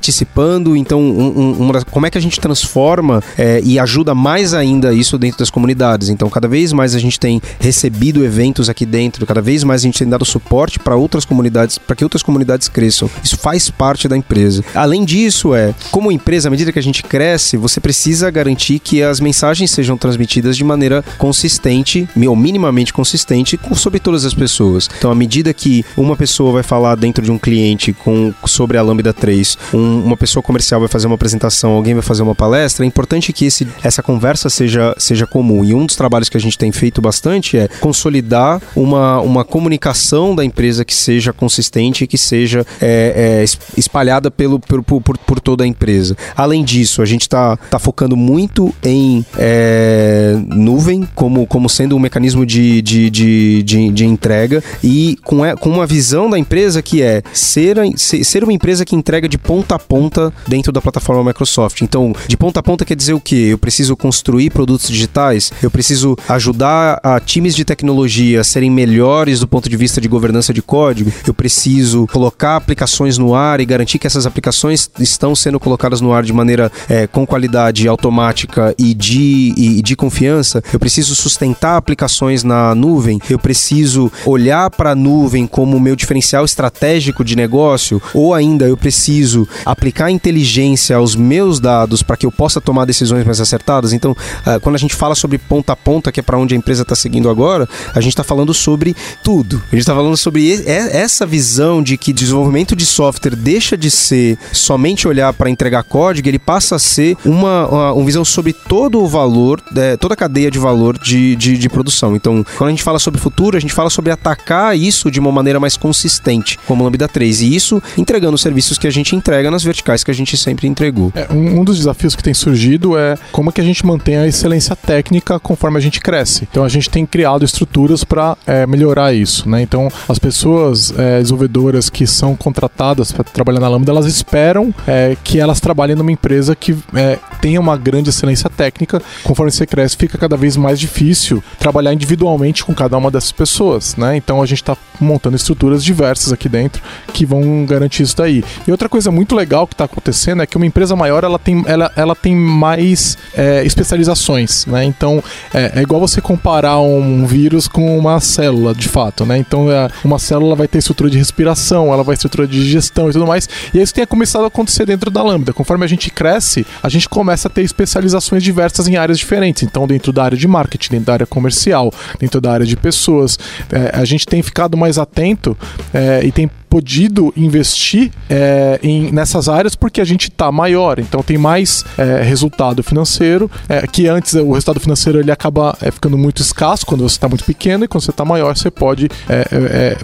Então, 0.77 1.01
um, 1.01 1.69
um, 1.69 1.73
como 1.91 2.07
é 2.07 2.11
que 2.11 2.19
a 2.19 2.21
gente 2.21 2.41
transforma 2.41 3.23
é, 3.37 3.61
e 3.63 3.79
ajuda 3.79 4.15
mais 4.15 4.55
ainda 4.55 4.93
isso 4.93 5.19
dentro 5.19 5.39
das 5.39 5.51
comunidades? 5.51 6.09
Então, 6.09 6.29
cada 6.31 6.49
vez 6.49 6.73
mais 6.73 6.95
a 6.95 6.99
gente 6.99 7.19
tem 7.19 7.41
recebido 7.59 8.25
eventos 8.25 8.69
aqui 8.69 8.87
dentro, 8.87 9.27
cada 9.27 9.41
vez 9.41 9.65
mais 9.65 9.83
a 9.83 9.85
gente 9.85 9.99
tem 9.99 10.09
dado 10.09 10.25
suporte 10.25 10.79
para 10.79 10.97
outras 10.97 11.25
comunidades, 11.25 11.79
para 11.79 11.97
que 11.97 12.05
outras 12.05 12.23
comunidades 12.23 12.69
cresçam. 12.69 13.11
Isso 13.23 13.37
faz 13.37 13.71
parte 13.71 14.09
da 14.09 14.17
empresa. 14.17 14.65
Além 14.75 15.05
disso, 15.05 15.55
é 15.55 15.75
como 15.91 16.13
empresa, 16.13 16.49
à 16.49 16.51
medida 16.51 16.73
que 16.73 16.79
a 16.79 16.83
gente 16.83 17.03
cresce, 17.03 17.57
você 17.57 17.81
precisa 17.81 18.31
garantir 18.31 18.79
que 18.79 19.03
as 19.03 19.21
mensagens 19.21 19.71
sejam 19.71 19.97
transmitidas 19.97 20.57
de 20.57 20.65
maneira 20.65 21.05
consistente, 21.19 22.09
ou 22.29 22.37
minimamente 22.37 22.93
consistente, 22.93 23.59
sobre 23.75 23.99
todas 23.99 24.25
as 24.25 24.35
pessoas. 24.35 24.89
Então, 24.99 25.11
à 25.11 25.15
medida 25.15 25.53
que 25.53 25.85
uma 25.97 26.17
pessoa 26.17 26.53
vai 26.53 26.63
falar 26.63 26.95
dentro 26.95 27.25
de 27.25 27.31
um 27.31 27.39
cliente 27.39 27.93
com, 27.93 28.33
sobre 28.47 28.79
a 28.79 28.83
Lambda 28.83 29.13
3, 29.13 29.59
um, 29.75 29.90
uma 29.99 30.17
pessoa 30.17 30.43
comercial 30.43 30.81
vai 30.81 30.89
fazer 30.89 31.07
uma 31.07 31.15
apresentação, 31.15 31.73
alguém 31.73 31.95
vai 31.95 32.03
fazer 32.03 32.23
uma 32.23 32.35
palestra, 32.35 32.85
é 32.85 32.89
importante 32.89 33.33
que 33.33 33.45
esse, 33.45 33.67
essa 33.83 34.03
conversa 34.03 34.49
seja, 34.49 34.95
seja 34.99 35.27
comum. 35.27 35.65
E 35.65 35.75
um 35.75 35.87
dos 35.87 35.97
trabalhos 35.97 36.29
que 36.29 36.37
a 36.37 36.41
gente 36.41 36.57
tem 36.57 36.73
feito 36.73 37.01
bastante 37.01 37.57
é 37.57 37.69
consolidar 37.81 38.61
uma, 38.75 39.21
uma 39.21 39.45
comunicação 39.45 40.35
da 40.35 40.45
empresa 40.45 40.85
que 40.85 40.95
seja 40.95 41.33
consistente 41.33 42.05
e 42.05 42.07
que 42.07 42.19
seja 42.19 42.67
é, 42.81 43.43
é, 43.43 43.45
espalhada 43.77 44.31
pelo, 44.31 44.59
por, 44.59 44.83
por, 44.83 45.19
por, 45.19 45.41
toda 45.41 45.65
a 45.65 45.67
empresa. 45.67 46.17
Além 46.37 46.65
disso, 46.65 47.03
a 47.03 47.07
gente 47.07 47.23
está 47.23 47.57
tá 47.57 47.79
focando 47.79 48.17
muito 48.17 48.75
em 48.83 49.25
é, 49.39 50.39
nuvem 50.49 51.09
como, 51.15 51.47
como 51.47 51.69
sendo 51.69 51.97
um 51.97 51.99
mecanismo 51.99 52.45
de, 52.45 52.83
de, 52.83 53.11
de, 53.11 53.63
de, 53.63 53.91
de 53.91 54.05
entrega 54.05 54.63
e 54.83 55.19
com, 55.25 55.39
com 55.59 55.71
uma 55.71 55.87
visão 55.87 56.29
da 56.29 56.39
empresa 56.39 56.83
que 56.83 57.03
é 57.03 57.23
ser, 57.33 57.77
ser 57.97 58.45
uma 58.45 58.53
empresa 58.53 58.85
que 58.85 58.95
entrega 58.95 59.29
de 59.29 59.39
ponta 59.39 59.70
a 59.77 59.79
ponta 59.79 60.33
dentro 60.47 60.73
da 60.73 60.81
plataforma 60.81 61.25
Microsoft. 61.25 61.83
Então, 61.83 62.13
de 62.27 62.37
ponta 62.37 62.61
a 62.61 62.63
ponta 62.63 62.85
quer 62.85 62.97
dizer 62.97 63.13
o 63.13 63.21
quê? 63.21 63.49
Eu 63.51 63.59
preciso 63.59 63.97
construir 63.97 64.51
produtos 64.51 64.89
digitais, 64.89 65.53
eu 65.63 65.71
preciso 65.71 66.17
ajudar 66.29 67.01
a 67.03 67.21
times 67.21 67.55
de 67.55 67.65
tecnologia 67.65 68.41
a 68.41 68.45
serem 68.45 68.71
melhores 68.71 69.41
do 69.41 69.49
ponto 69.49 69.69
de 69.69 69.77
vista 69.77 70.01
de 70.01 70.09
governança 70.09 70.53
de 70.53 70.63
código, 70.63 71.13
eu 71.27 71.35
preciso 71.35 72.07
colocar 72.13 72.57
aplicações 72.57 73.19
no 73.19 73.35
ar 73.35 73.61
e 73.61 73.67
garantir 73.67 73.99
que 73.99 74.07
essas 74.07 74.27
aplicações 74.27 74.91
estão 74.99 75.35
sendo 75.35 75.61
colocadas 75.61 76.01
no 76.01 76.13
ar 76.13 76.23
de 76.23 76.33
maneira 76.33 76.71
é, 76.89 77.07
com 77.07 77.27
qualidade 77.27 77.87
automática 77.89 78.75
e 78.79 78.95
de, 78.95 79.55
e 79.57 79.83
de 79.83 79.97
confiança, 79.97 80.63
eu 80.73 80.79
preciso 80.79 81.15
sustentar 81.15 81.77
aplicações 81.77 82.45
na 82.45 82.75
nuvem, 82.75 83.21
eu 83.29 83.39
preciso 83.39 84.11
olhar 84.27 84.71
para 84.71 84.91
a 84.91 84.95
nuvem 84.95 85.47
como 85.47 85.81
meu 85.81 85.97
diferencial 85.97 86.45
estratégico 86.45 87.25
de 87.25 87.37
negócio, 87.37 88.03
ou 88.15 88.35
ainda 88.35 88.67
eu 88.67 88.77
preciso 88.77 89.49
aplicar 89.65 90.11
inteligência 90.11 90.97
aos 90.97 91.15
meus 91.15 91.61
dados 91.61 92.03
para 92.03 92.17
que 92.17 92.27
eu 92.27 92.33
possa 92.33 92.61
tomar 92.61 92.85
decisões 92.85 93.25
mais 93.25 93.41
acertadas. 93.41 93.93
Então, 93.93 94.13
uh, 94.13 94.61
quando 94.61 94.77
a 94.77 94.79
gente 94.79 94.95
fala 94.95 95.15
sobre 95.15 95.39
ponta 95.39 95.73
a 95.73 95.77
ponta, 95.77 96.13
que 96.13 96.21
é 96.21 96.23
para 96.23 96.39
onde 96.39 96.55
a 96.55 96.57
empresa 96.57 96.83
está 96.83 96.95
seguindo 96.95 97.29
agora, 97.29 97.69
a 97.95 98.01
gente 98.01 98.13
está 98.13 98.25
falando 98.25 98.53
sobre 98.53 98.95
tudo. 99.23 99.57
A 99.69 99.75
gente 99.75 99.81
está 99.81 99.95
falando 99.95 100.17
sobre 100.17 100.53
essa 100.67 101.27
visão 101.27 101.83
de 101.83 101.97
que 101.97 102.13
desenvolvimento 102.13 102.75
de 102.75 102.87
software 102.87 103.37
deixa 103.37 103.77
de 103.77 103.91
ser 103.91 104.39
somente 104.53 105.07
olhar 105.07 105.33
para 105.33 105.51
entregar 105.51 105.83
código, 105.83 106.29
ele 106.29 106.39
passa 106.39 106.77
a 106.77 106.79
ser 106.79 107.17
uma, 107.25 107.67
uma, 107.67 107.93
uma 107.93 108.05
visão 108.05 108.25
sobre 108.25 108.53
todo 108.53 109.01
o 109.03 109.09
valor, 109.09 109.63
é, 109.77 109.97
toda 109.97 110.15
a 110.15 110.17
cadeia 110.17 110.51
de 110.51 110.59
valor 110.59 110.99
de, 110.99 111.37
de, 111.37 111.59
de 111.59 111.69
produção. 111.69 112.15
Então, 112.15 112.45
quando 112.57 112.69
a 112.69 112.71
gente 112.71 112.83
fala 112.83 112.99
sobre 112.99 113.21
futuro, 113.21 113.57
a 113.57 113.61
gente 113.61 113.73
fala 113.73 113.91
sobre 113.91 114.13
atacar 114.13 114.77
isso 114.77 115.11
de 115.11 115.21
uma 115.21 115.33
maneira 115.33 115.61
mais 115.61 115.77
consistente, 115.77 116.59
como 116.67 116.85
Lambda 116.85 117.09
3. 117.09 117.43
E 117.43 117.55
isso 117.55 117.83
entregando 117.97 118.35
os 118.35 118.41
serviços 118.41 118.79
que 118.79 118.87
a 118.87 118.91
gente 118.91 119.15
entrega 119.15 119.50
nas 119.51 119.63
verticais 119.63 120.05
que 120.05 120.11
a 120.11 120.15
gente 120.15 120.37
sempre 120.37 120.67
entregou. 120.67 121.13
É, 121.15 121.33
um, 121.33 121.61
um, 121.61 121.65
dos 121.65 121.79
desafios 121.79 122.15
que 122.15 122.23
tem 122.23 122.35
surgido 122.35 122.99
é 122.99 123.17
como 123.33 123.51
é 123.51 123.53
que 123.53 123.61
a 123.61 123.65
gente 123.65 123.85
mantém 123.85 124.17
a 124.17 124.27
excelência 124.27 124.75
técnica 124.75 125.39
conforme 125.39 125.79
a 125.79 125.81
gente 125.81 126.01
cresce. 126.01 126.47
Então 126.51 126.65
a 126.65 126.69
gente 126.69 126.89
tem 126.89 127.05
criado 127.05 127.45
estruturas 127.45 128.05
para 128.05 128.37
é, 128.47 128.67
melhorar 128.67 129.13
isso. 129.13 129.49
Né? 129.49 129.63
Então 129.63 129.91
as 130.09 130.19
pessoas 130.19 130.93
é, 130.99 131.19
desenvolvedoras 131.21 131.91
que 131.91 132.07
são 132.07 132.35
contratadas 132.37 133.13
para 133.13 133.25
trabalhar 133.25 133.61
na 133.61 133.69
Lambda, 133.69 133.93
elas 133.93 134.07
esperam 134.07 134.75
é, 134.87 135.17
que 135.23 135.39
elas 135.39 135.61
trabalhem 135.61 135.97
numa 135.97 136.13
empresa 136.13 136.55
que 136.55 136.77
é, 136.95 137.19
tenha 137.41 137.61
uma 137.61 137.77
grande 137.77 138.11
excelência 138.11 138.49
técnica. 138.49 139.03
Conforme 139.23 139.51
você 139.51 139.67
cresce, 139.67 139.97
fica 139.97 140.19
cada 140.19 140.37
vez 140.37 140.57
mais 140.57 140.79
difícil 140.79 141.43
trabalhar 141.59 141.93
individualmente 141.93 142.65
com 142.65 142.75
cada 142.75 142.97
uma 142.97 143.11
dessas 143.11 143.33
pessoas. 143.33 143.97
Né? 143.97 144.17
Então 144.17 144.43
a 144.43 144.47
gente 144.47 144.63
está 144.63 144.77
montando 145.01 145.37
estruturas 145.37 145.83
diversas 145.83 146.33
aqui 146.33 146.49
dentro 146.49 146.83
que 147.13 147.25
vão 147.25 147.65
garantir 147.65 148.03
isso 148.03 148.17
daí. 148.17 148.45
E 148.67 148.71
outra 148.71 148.89
coisa 148.89 149.11
muito 149.11 149.35
legal 149.35 149.40
que 149.47 149.75
está 149.75 149.85
acontecendo 149.85 150.43
é 150.43 150.47
que 150.47 150.57
uma 150.57 150.67
empresa 150.67 150.95
maior 150.95 151.25
ela 151.25 151.39
tem, 151.39 151.63
ela, 151.67 151.91
ela 151.97 152.15
tem 152.15 152.35
mais 152.35 153.17
é, 153.35 153.65
especializações, 153.65 154.67
né? 154.67 154.85
Então 154.85 155.23
é, 155.53 155.73
é, 155.77 155.83
igual 155.83 156.01
você 156.01 156.21
comparar 156.21 156.81
um 156.81 157.27
vírus 157.27 157.67
com 157.69 157.99
uma 157.99 158.21
célula, 158.21 158.75
de 158.75 158.89
fato, 158.89 159.25
né? 159.25 159.39
Então 159.39 159.71
é, 159.71 159.89
uma 160.05 160.19
célula 160.19 160.55
vai 160.55 160.69
ter 160.69 160.79
estrutura 160.79 161.11
de 161.11 161.19
respiração, 161.19 161.93
ela 161.93 162.03
vai 162.03 162.15
ter 162.15 162.21
estrutura 162.21 162.47
de 162.47 162.63
digestão 162.63 163.09
e 163.09 163.13
tudo 163.13 163.27
mais. 163.27 163.49
E 163.73 163.81
isso 163.81 163.95
tem 163.95 164.07
começado 164.07 164.45
a 164.45 164.49
acontecer 164.49 164.87
dentro 164.87 165.11
da 165.11 165.23
Lambda. 165.23 165.53
Conforme 165.53 165.85
a 165.85 165.89
gente 165.89 166.11
cresce, 166.11 166.67
a 166.83 166.89
gente 166.89 167.09
começa 167.09 167.49
a 167.49 167.51
ter 167.51 167.63
especializações 167.63 168.43
diversas 168.43 168.89
em 168.89 168.97
áreas 168.97 169.19
diferentes. 169.19 169.63
Então 169.63 169.87
dentro 169.87 170.13
da 170.13 170.25
área 170.25 170.37
de 170.37 170.47
marketing, 170.47 170.93
dentro 170.93 171.07
da 171.07 171.13
área 171.15 171.27
comercial, 171.27 171.93
dentro 172.19 172.41
da 172.41 172.53
área 172.53 172.67
de 172.67 172.77
pessoas, 172.77 173.39
é, 173.71 173.91
a 173.95 174.05
gente 174.05 174.27
tem 174.27 174.43
ficado 174.43 174.77
mais 174.77 174.99
atento 174.99 175.57
é, 175.93 176.23
e 176.25 176.33
tem 176.33 176.51
podido 176.71 177.35
investir 177.37 178.13
é, 178.31 178.79
em, 178.81 179.11
nessas 179.11 179.49
áreas 179.49 179.75
porque 179.75 180.01
a 180.01 180.05
gente 180.05 180.29
está 180.29 180.53
maior, 180.53 181.01
então 181.01 181.21
tem 181.21 181.37
mais 181.37 181.85
é, 181.99 182.23
resultado 182.23 182.81
financeiro, 182.81 183.51
é, 183.69 183.85
que 183.89 184.07
antes 184.07 184.35
o 184.35 184.53
resultado 184.53 184.79
financeiro 184.79 185.19
ele 185.19 185.33
acaba 185.33 185.77
ficando 185.93 186.17
muito 186.17 186.41
escasso 186.41 186.87
quando 186.87 187.03
você 187.03 187.17
está 187.17 187.29
muito 187.29 187.45
pequeno 187.45 187.85
e 187.85 187.89
quando 187.89 188.05
você 188.05 188.13
está 188.13 188.25
maior 188.25 188.57
você 188.57 188.71
pode 188.71 189.09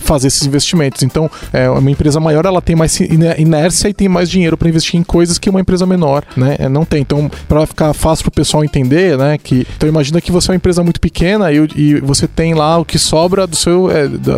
fazer 0.00 0.26
esses 0.28 0.44
investimentos. 0.46 1.02
Então, 1.02 1.30
uma 1.78 1.90
empresa 1.90 2.18
maior 2.18 2.44
ela 2.44 2.60
tem 2.60 2.74
mais 2.74 2.98
inércia 2.98 3.88
e 3.88 3.94
tem 3.94 4.08
mais 4.08 4.28
dinheiro 4.28 4.56
para 4.56 4.68
investir 4.68 4.98
em 4.98 5.04
coisas 5.04 5.38
que 5.38 5.48
uma 5.48 5.60
empresa 5.60 5.86
menor 5.86 6.24
né, 6.36 6.56
não 6.68 6.84
tem. 6.84 7.02
Então, 7.02 7.30
para 7.46 7.64
ficar 7.66 7.92
fácil 7.92 8.24
para 8.24 8.30
o 8.30 8.32
pessoal 8.32 8.64
entender, 8.64 9.16
né, 9.16 9.38
que 9.38 9.66
então 9.76 9.88
imagina 9.88 10.20
que 10.20 10.32
você 10.32 10.50
é 10.50 10.52
uma 10.52 10.56
empresa 10.56 10.82
muito 10.82 11.00
pequena 11.00 11.52
e, 11.52 11.68
e 11.76 12.00
você 12.00 12.26
tem 12.26 12.54
lá 12.54 12.78
o 12.78 12.84
que 12.84 12.98
sobra 12.98 13.46
do 13.46 13.54
seu 13.54 13.88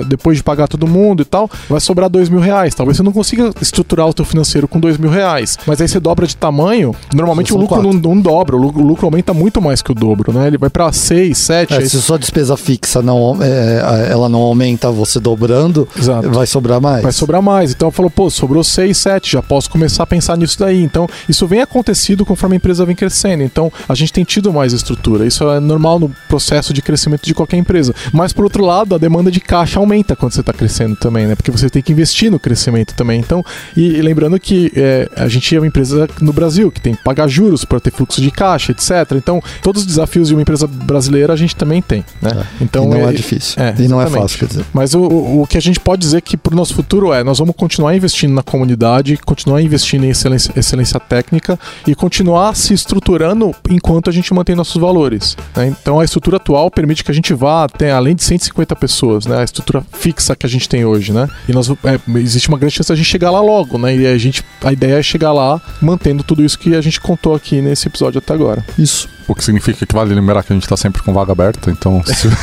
depois 0.06 0.36
de 0.36 0.42
pagar 0.42 0.68
todo 0.68 0.86
mundo 0.86 1.22
e 1.22 1.24
tal, 1.24 1.50
vai 1.68 1.80
sobrar 1.80 2.10
dois 2.18 2.28
mil 2.28 2.40
reais. 2.40 2.74
Talvez 2.74 2.96
você 2.96 3.02
não 3.02 3.12
consiga 3.12 3.50
estruturar 3.60 4.08
o 4.08 4.14
teu 4.14 4.24
financeiro 4.24 4.68
com 4.68 4.78
dois 4.78 4.98
mil 4.98 5.10
reais. 5.10 5.58
Mas 5.66 5.80
aí 5.80 5.88
você 5.88 6.00
dobra 6.00 6.26
de 6.26 6.36
tamanho, 6.36 6.94
normalmente 7.14 7.52
o 7.52 7.56
lucro 7.56 7.82
não, 7.82 7.92
não, 7.92 8.20
dobra, 8.20 8.56
o 8.56 8.58
lucro, 8.58 9.06
aumenta 9.06 9.32
muito 9.32 9.60
mais 9.60 9.80
que 9.80 9.92
o 9.92 9.94
dobro, 9.94 10.32
né? 10.32 10.46
Ele 10.46 10.58
vai 10.58 10.70
para 10.70 10.92
seis, 10.92 11.38
sete. 11.38 11.74
É, 11.74 11.80
Se 11.86 12.00
sua 12.02 12.18
despesa 12.18 12.56
fixa 12.56 13.00
não, 13.00 13.38
é, 13.40 14.08
ela 14.10 14.28
não 14.28 14.40
aumenta, 14.40 14.90
você 14.90 15.20
dobrando, 15.20 15.88
Exato. 15.96 16.30
vai 16.30 16.46
sobrar 16.46 16.80
mais. 16.80 17.02
Vai 17.02 17.12
sobrar 17.12 17.42
mais. 17.42 17.70
Então 17.72 17.90
falou, 17.90 18.10
pô, 18.10 18.28
sobrou 18.30 18.64
seis, 18.64 18.98
sete, 18.98 19.32
já 19.32 19.42
posso 19.42 19.70
começar 19.70 20.02
a 20.02 20.06
pensar 20.06 20.36
nisso 20.36 20.58
daí. 20.58 20.82
Então, 20.82 21.06
isso 21.28 21.46
vem 21.46 21.60
acontecido 21.60 22.24
conforme 22.24 22.56
a 22.56 22.58
empresa 22.58 22.84
vem 22.84 22.96
crescendo. 22.96 23.42
Então, 23.42 23.72
a 23.88 23.94
gente 23.94 24.12
tem 24.12 24.24
tido 24.24 24.52
mais 24.52 24.72
estrutura. 24.72 25.26
Isso 25.26 25.48
é 25.50 25.60
normal 25.60 25.98
no 25.98 26.10
processo 26.28 26.72
de 26.72 26.82
crescimento 26.82 27.24
de 27.24 27.34
qualquer 27.34 27.56
empresa. 27.56 27.94
Mas, 28.12 28.32
por 28.32 28.44
outro 28.44 28.64
lado, 28.64 28.94
a 28.94 28.98
demanda 28.98 29.30
de 29.30 29.40
caixa 29.40 29.78
aumenta 29.78 30.16
quando 30.16 30.32
você 30.32 30.40
está 30.40 30.52
crescendo 30.52 30.96
também, 30.96 31.26
né? 31.26 31.34
Porque 31.34 31.50
você 31.50 31.68
tem 31.70 31.82
que 31.82 31.92
investir 31.92 32.07
no 32.30 32.38
crescimento 32.38 32.94
também. 32.94 33.20
Então, 33.20 33.44
e, 33.76 33.96
e 33.96 34.02
lembrando 34.02 34.38
que 34.38 34.72
é, 34.74 35.08
a 35.16 35.28
gente 35.28 35.54
é 35.54 35.58
uma 35.58 35.66
empresa 35.66 36.08
no 36.20 36.32
Brasil 36.32 36.70
que 36.70 36.80
tem 36.80 36.94
que 36.94 37.02
pagar 37.02 37.28
juros 37.28 37.64
para 37.64 37.80
ter 37.80 37.90
fluxo 37.90 38.20
de 38.20 38.30
caixa, 38.30 38.72
etc. 38.72 39.12
Então, 39.12 39.42
todos 39.62 39.82
os 39.82 39.86
desafios 39.86 40.28
de 40.28 40.34
uma 40.34 40.42
empresa 40.42 40.66
brasileira 40.66 41.32
a 41.32 41.36
gente 41.36 41.54
também 41.56 41.80
tem, 41.82 42.04
né? 42.20 42.30
É. 42.34 42.64
Então, 42.64 42.84
e 42.84 42.88
não 42.88 43.08
é, 43.08 43.10
é 43.10 43.12
difícil. 43.12 43.62
É, 43.62 43.74
e 43.78 43.88
não 43.88 44.00
é 44.00 44.06
fácil, 44.06 44.38
quer 44.38 44.46
dizer. 44.46 44.64
Mas 44.72 44.94
o, 44.94 45.02
o, 45.02 45.46
que 45.46 45.56
a 45.56 45.60
gente 45.60 45.80
pode 45.80 46.00
dizer 46.00 46.22
que 46.22 46.36
para 46.36 46.52
o 46.52 46.56
nosso 46.56 46.74
futuro 46.74 47.12
é, 47.12 47.22
nós 47.22 47.38
vamos 47.38 47.54
continuar 47.56 47.94
investindo 47.94 48.32
na 48.32 48.42
comunidade, 48.42 49.16
continuar 49.18 49.62
investindo 49.62 50.04
em 50.04 50.10
excelência, 50.10 50.52
excelência 50.56 51.00
técnica 51.00 51.58
e 51.86 51.94
continuar 51.94 52.54
se 52.54 52.74
estruturando 52.74 53.54
enquanto 53.70 54.10
a 54.10 54.12
gente 54.12 54.32
mantém 54.32 54.54
nossos 54.54 54.80
valores. 54.80 55.36
Né? 55.56 55.68
Então, 55.68 56.00
a 56.00 56.04
estrutura 56.04 56.36
atual 56.36 56.70
permite 56.70 57.04
que 57.04 57.10
a 57.10 57.14
gente 57.14 57.32
vá 57.34 57.64
até 57.64 57.92
além 57.92 58.14
de 58.14 58.22
150 58.22 58.76
pessoas, 58.76 59.26
né? 59.26 59.38
A 59.38 59.44
estrutura 59.44 59.84
fixa 59.92 60.34
que 60.34 60.46
a 60.46 60.48
gente 60.48 60.68
tem 60.68 60.84
hoje, 60.84 61.12
né? 61.12 61.28
E 61.48 61.52
nós 61.52 61.68
é, 61.84 61.97
é, 62.14 62.18
existe 62.18 62.48
uma 62.48 62.58
grande 62.58 62.74
chance 62.74 62.88
da 62.88 62.96
gente 62.96 63.06
chegar 63.06 63.30
lá 63.30 63.40
logo, 63.40 63.78
né? 63.78 63.96
E 63.96 64.06
a 64.06 64.18
gente, 64.18 64.42
a 64.62 64.72
ideia 64.72 64.98
é 64.98 65.02
chegar 65.02 65.32
lá 65.32 65.60
mantendo 65.80 66.22
tudo 66.22 66.44
isso 66.44 66.58
que 66.58 66.74
a 66.74 66.80
gente 66.80 67.00
contou 67.00 67.34
aqui 67.34 67.60
nesse 67.60 67.88
episódio 67.88 68.18
até 68.18 68.34
agora. 68.34 68.64
Isso. 68.78 69.08
O 69.26 69.34
que 69.34 69.44
significa 69.44 69.84
que 69.84 69.94
vale 69.94 70.14
lembrar 70.14 70.42
que 70.42 70.52
a 70.52 70.56
gente 70.56 70.66
tá 70.66 70.76
sempre 70.76 71.02
com 71.02 71.12
vaga 71.12 71.32
aberta, 71.32 71.70
então. 71.70 72.02
Se... 72.04 72.28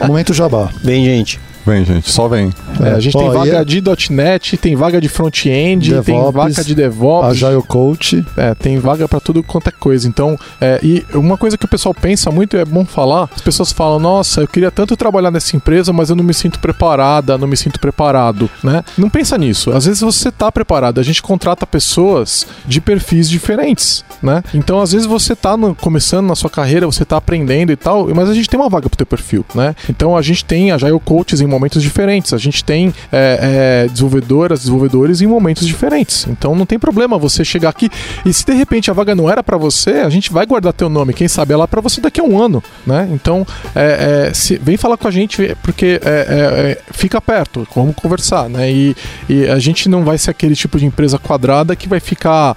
É. 0.00 0.06
Momento 0.06 0.32
jabá. 0.32 0.70
Bem, 0.82 1.04
gente. 1.04 1.40
Vem, 1.64 1.84
gente, 1.84 2.10
só 2.10 2.28
vem. 2.28 2.50
É, 2.80 2.90
a 2.92 3.00
gente 3.00 3.16
Ó, 3.16 3.20
tem 3.20 3.30
vaga 3.30 3.56
é- 3.58 3.64
de 3.64 3.82
.NET, 4.10 4.56
tem 4.56 4.74
vaga 4.76 5.00
de 5.00 5.08
front-end, 5.08 6.02
tem 6.02 6.32
vaga 6.32 6.64
de 6.64 6.74
DevOps. 6.74 7.28
Agile 7.42 7.62
Coach. 7.62 8.24
É, 8.36 8.54
tem 8.54 8.78
vaga 8.78 9.06
pra 9.08 9.20
tudo 9.20 9.42
quanto 9.42 9.68
é 9.68 9.72
coisa. 9.72 10.08
Então, 10.08 10.36
é, 10.60 10.80
e 10.82 11.04
uma 11.14 11.36
coisa 11.36 11.56
que 11.58 11.64
o 11.64 11.68
pessoal 11.68 11.94
pensa 11.94 12.30
muito, 12.30 12.56
e 12.56 12.60
é 12.60 12.64
bom 12.64 12.84
falar, 12.84 13.28
as 13.34 13.40
pessoas 13.40 13.72
falam, 13.72 13.98
nossa, 13.98 14.40
eu 14.42 14.48
queria 14.48 14.70
tanto 14.70 14.96
trabalhar 14.96 15.30
nessa 15.30 15.56
empresa, 15.56 15.92
mas 15.92 16.10
eu 16.10 16.16
não 16.16 16.24
me 16.24 16.34
sinto 16.34 16.58
preparada, 16.58 17.36
não 17.38 17.46
me 17.48 17.56
sinto 17.56 17.78
preparado, 17.80 18.48
né? 18.62 18.82
Não 18.96 19.08
pensa 19.10 19.36
nisso. 19.36 19.70
Às 19.72 19.86
vezes 19.86 20.00
você 20.00 20.30
tá 20.30 20.50
preparado. 20.50 20.98
A 21.00 21.02
gente 21.02 21.22
contrata 21.22 21.66
pessoas 21.66 22.46
de 22.66 22.80
perfis 22.80 23.28
diferentes, 23.28 24.04
né? 24.22 24.42
Então, 24.54 24.80
às 24.80 24.92
vezes 24.92 25.06
você 25.06 25.34
tá 25.36 25.56
no- 25.56 25.74
começando 25.74 26.26
na 26.26 26.34
sua 26.34 26.50
carreira, 26.50 26.86
você 26.86 27.04
tá 27.04 27.16
aprendendo 27.16 27.72
e 27.72 27.76
tal, 27.76 28.08
mas 28.14 28.28
a 28.28 28.34
gente 28.34 28.48
tem 28.48 28.58
uma 28.58 28.68
vaga 28.68 28.88
pro 28.88 28.96
teu 28.96 29.06
perfil, 29.06 29.44
né? 29.54 29.74
Então, 29.88 30.16
a 30.16 30.22
gente 30.22 30.44
tem 30.44 30.70
Agile 30.72 30.98
Coaches 31.04 31.40
em 31.40 31.46
momentos 31.50 31.82
diferentes. 31.82 32.32
A 32.32 32.38
gente 32.38 32.64
tem 32.64 32.94
é, 33.12 33.84
é, 33.84 33.88
desenvolvedoras, 33.88 34.60
desenvolvedores 34.60 35.20
em 35.20 35.26
momentos 35.26 35.66
diferentes. 35.66 36.26
Então, 36.28 36.54
não 36.54 36.64
tem 36.64 36.78
problema 36.78 37.18
você 37.18 37.44
chegar 37.44 37.68
aqui 37.70 37.90
e 38.24 38.32
se 38.32 38.44
de 38.46 38.52
repente 38.52 38.90
a 38.90 38.94
vaga 38.94 39.14
não 39.14 39.28
era 39.28 39.42
pra 39.42 39.56
você, 39.56 39.90
a 39.90 40.08
gente 40.10 40.32
vai 40.32 40.46
guardar 40.46 40.72
teu 40.72 40.88
nome. 40.88 41.12
Quem 41.12 41.28
sabe 41.28 41.52
é 41.52 41.56
lá 41.56 41.66
pra 41.68 41.80
você 41.80 42.00
daqui 42.00 42.20
a 42.20 42.24
um 42.24 42.40
ano, 42.40 42.62
né? 42.86 43.08
Então, 43.12 43.46
é, 43.74 44.28
é, 44.30 44.34
se- 44.34 44.56
vem 44.58 44.76
falar 44.76 44.96
com 44.96 45.08
a 45.08 45.10
gente 45.10 45.56
porque 45.62 46.00
é, 46.04 46.78
é, 46.78 46.82
fica 46.92 47.20
perto, 47.20 47.66
vamos 47.74 47.94
conversar, 47.94 48.48
né? 48.48 48.70
E, 48.70 48.96
e 49.28 49.46
a 49.48 49.58
gente 49.58 49.88
não 49.88 50.04
vai 50.04 50.16
ser 50.18 50.30
aquele 50.30 50.54
tipo 50.54 50.78
de 50.78 50.86
empresa 50.86 51.18
quadrada 51.18 51.74
que 51.74 51.88
vai 51.88 52.00
ficar 52.00 52.56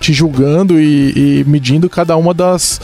te 0.00 0.12
julgando 0.12 0.80
e, 0.80 1.40
e 1.40 1.44
medindo 1.46 1.88
cada 1.90 2.16
uma 2.16 2.32
das. 2.32 2.80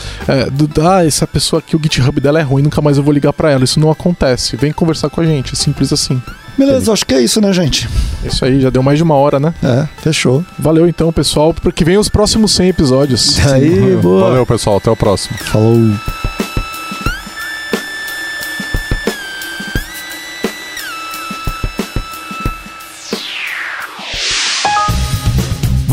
Do, 0.53 0.69
ah, 0.87 1.05
essa 1.07 1.27
pessoa 1.27 1.61
aqui, 1.61 1.77
o 1.77 1.81
GitHub 1.83 2.21
dela 2.21 2.39
é 2.41 2.43
ruim, 2.43 2.63
nunca 2.63 2.81
mais 2.81 2.97
eu 2.97 3.03
vou 3.03 3.13
ligar 3.13 3.33
pra 3.33 3.51
ela. 3.51 3.65
Isso 3.65 3.79
não 3.81 3.91
acontece. 3.91 4.57
Vem 4.57 4.73
conversar 4.73 5.09
com 5.15 5.21
a 5.21 5.25
gente, 5.25 5.53
é 5.53 5.57
simples 5.57 5.93
assim. 5.93 6.21
Beleza, 6.57 6.93
acho 6.93 7.05
que 7.05 7.15
é 7.15 7.21
isso, 7.21 7.41
né, 7.41 7.53
gente? 7.53 7.89
Isso 8.25 8.45
aí, 8.45 8.61
já 8.61 8.71
deu 8.71 8.83
mais 8.83 8.99
de 8.99 9.03
uma 9.03 9.15
hora, 9.15 9.41
né? 9.41 9.53
É, 9.63 9.89
fechou. 10.01 10.45
Valeu 10.59 10.89
então, 10.89 11.13
pessoal, 11.13 11.53
porque 11.53 11.85
vem 11.85 11.99
os 11.99 12.09
próximos 12.09 12.55
100 12.55 12.69
episódios. 12.69 13.47
Aí, 13.47 13.97
boa. 14.01 14.29
Valeu, 14.29 14.47
pessoal. 14.47 14.77
Até 14.77 14.91
o 14.91 14.97
próximo. 14.97 15.37
Falou. 15.39 15.79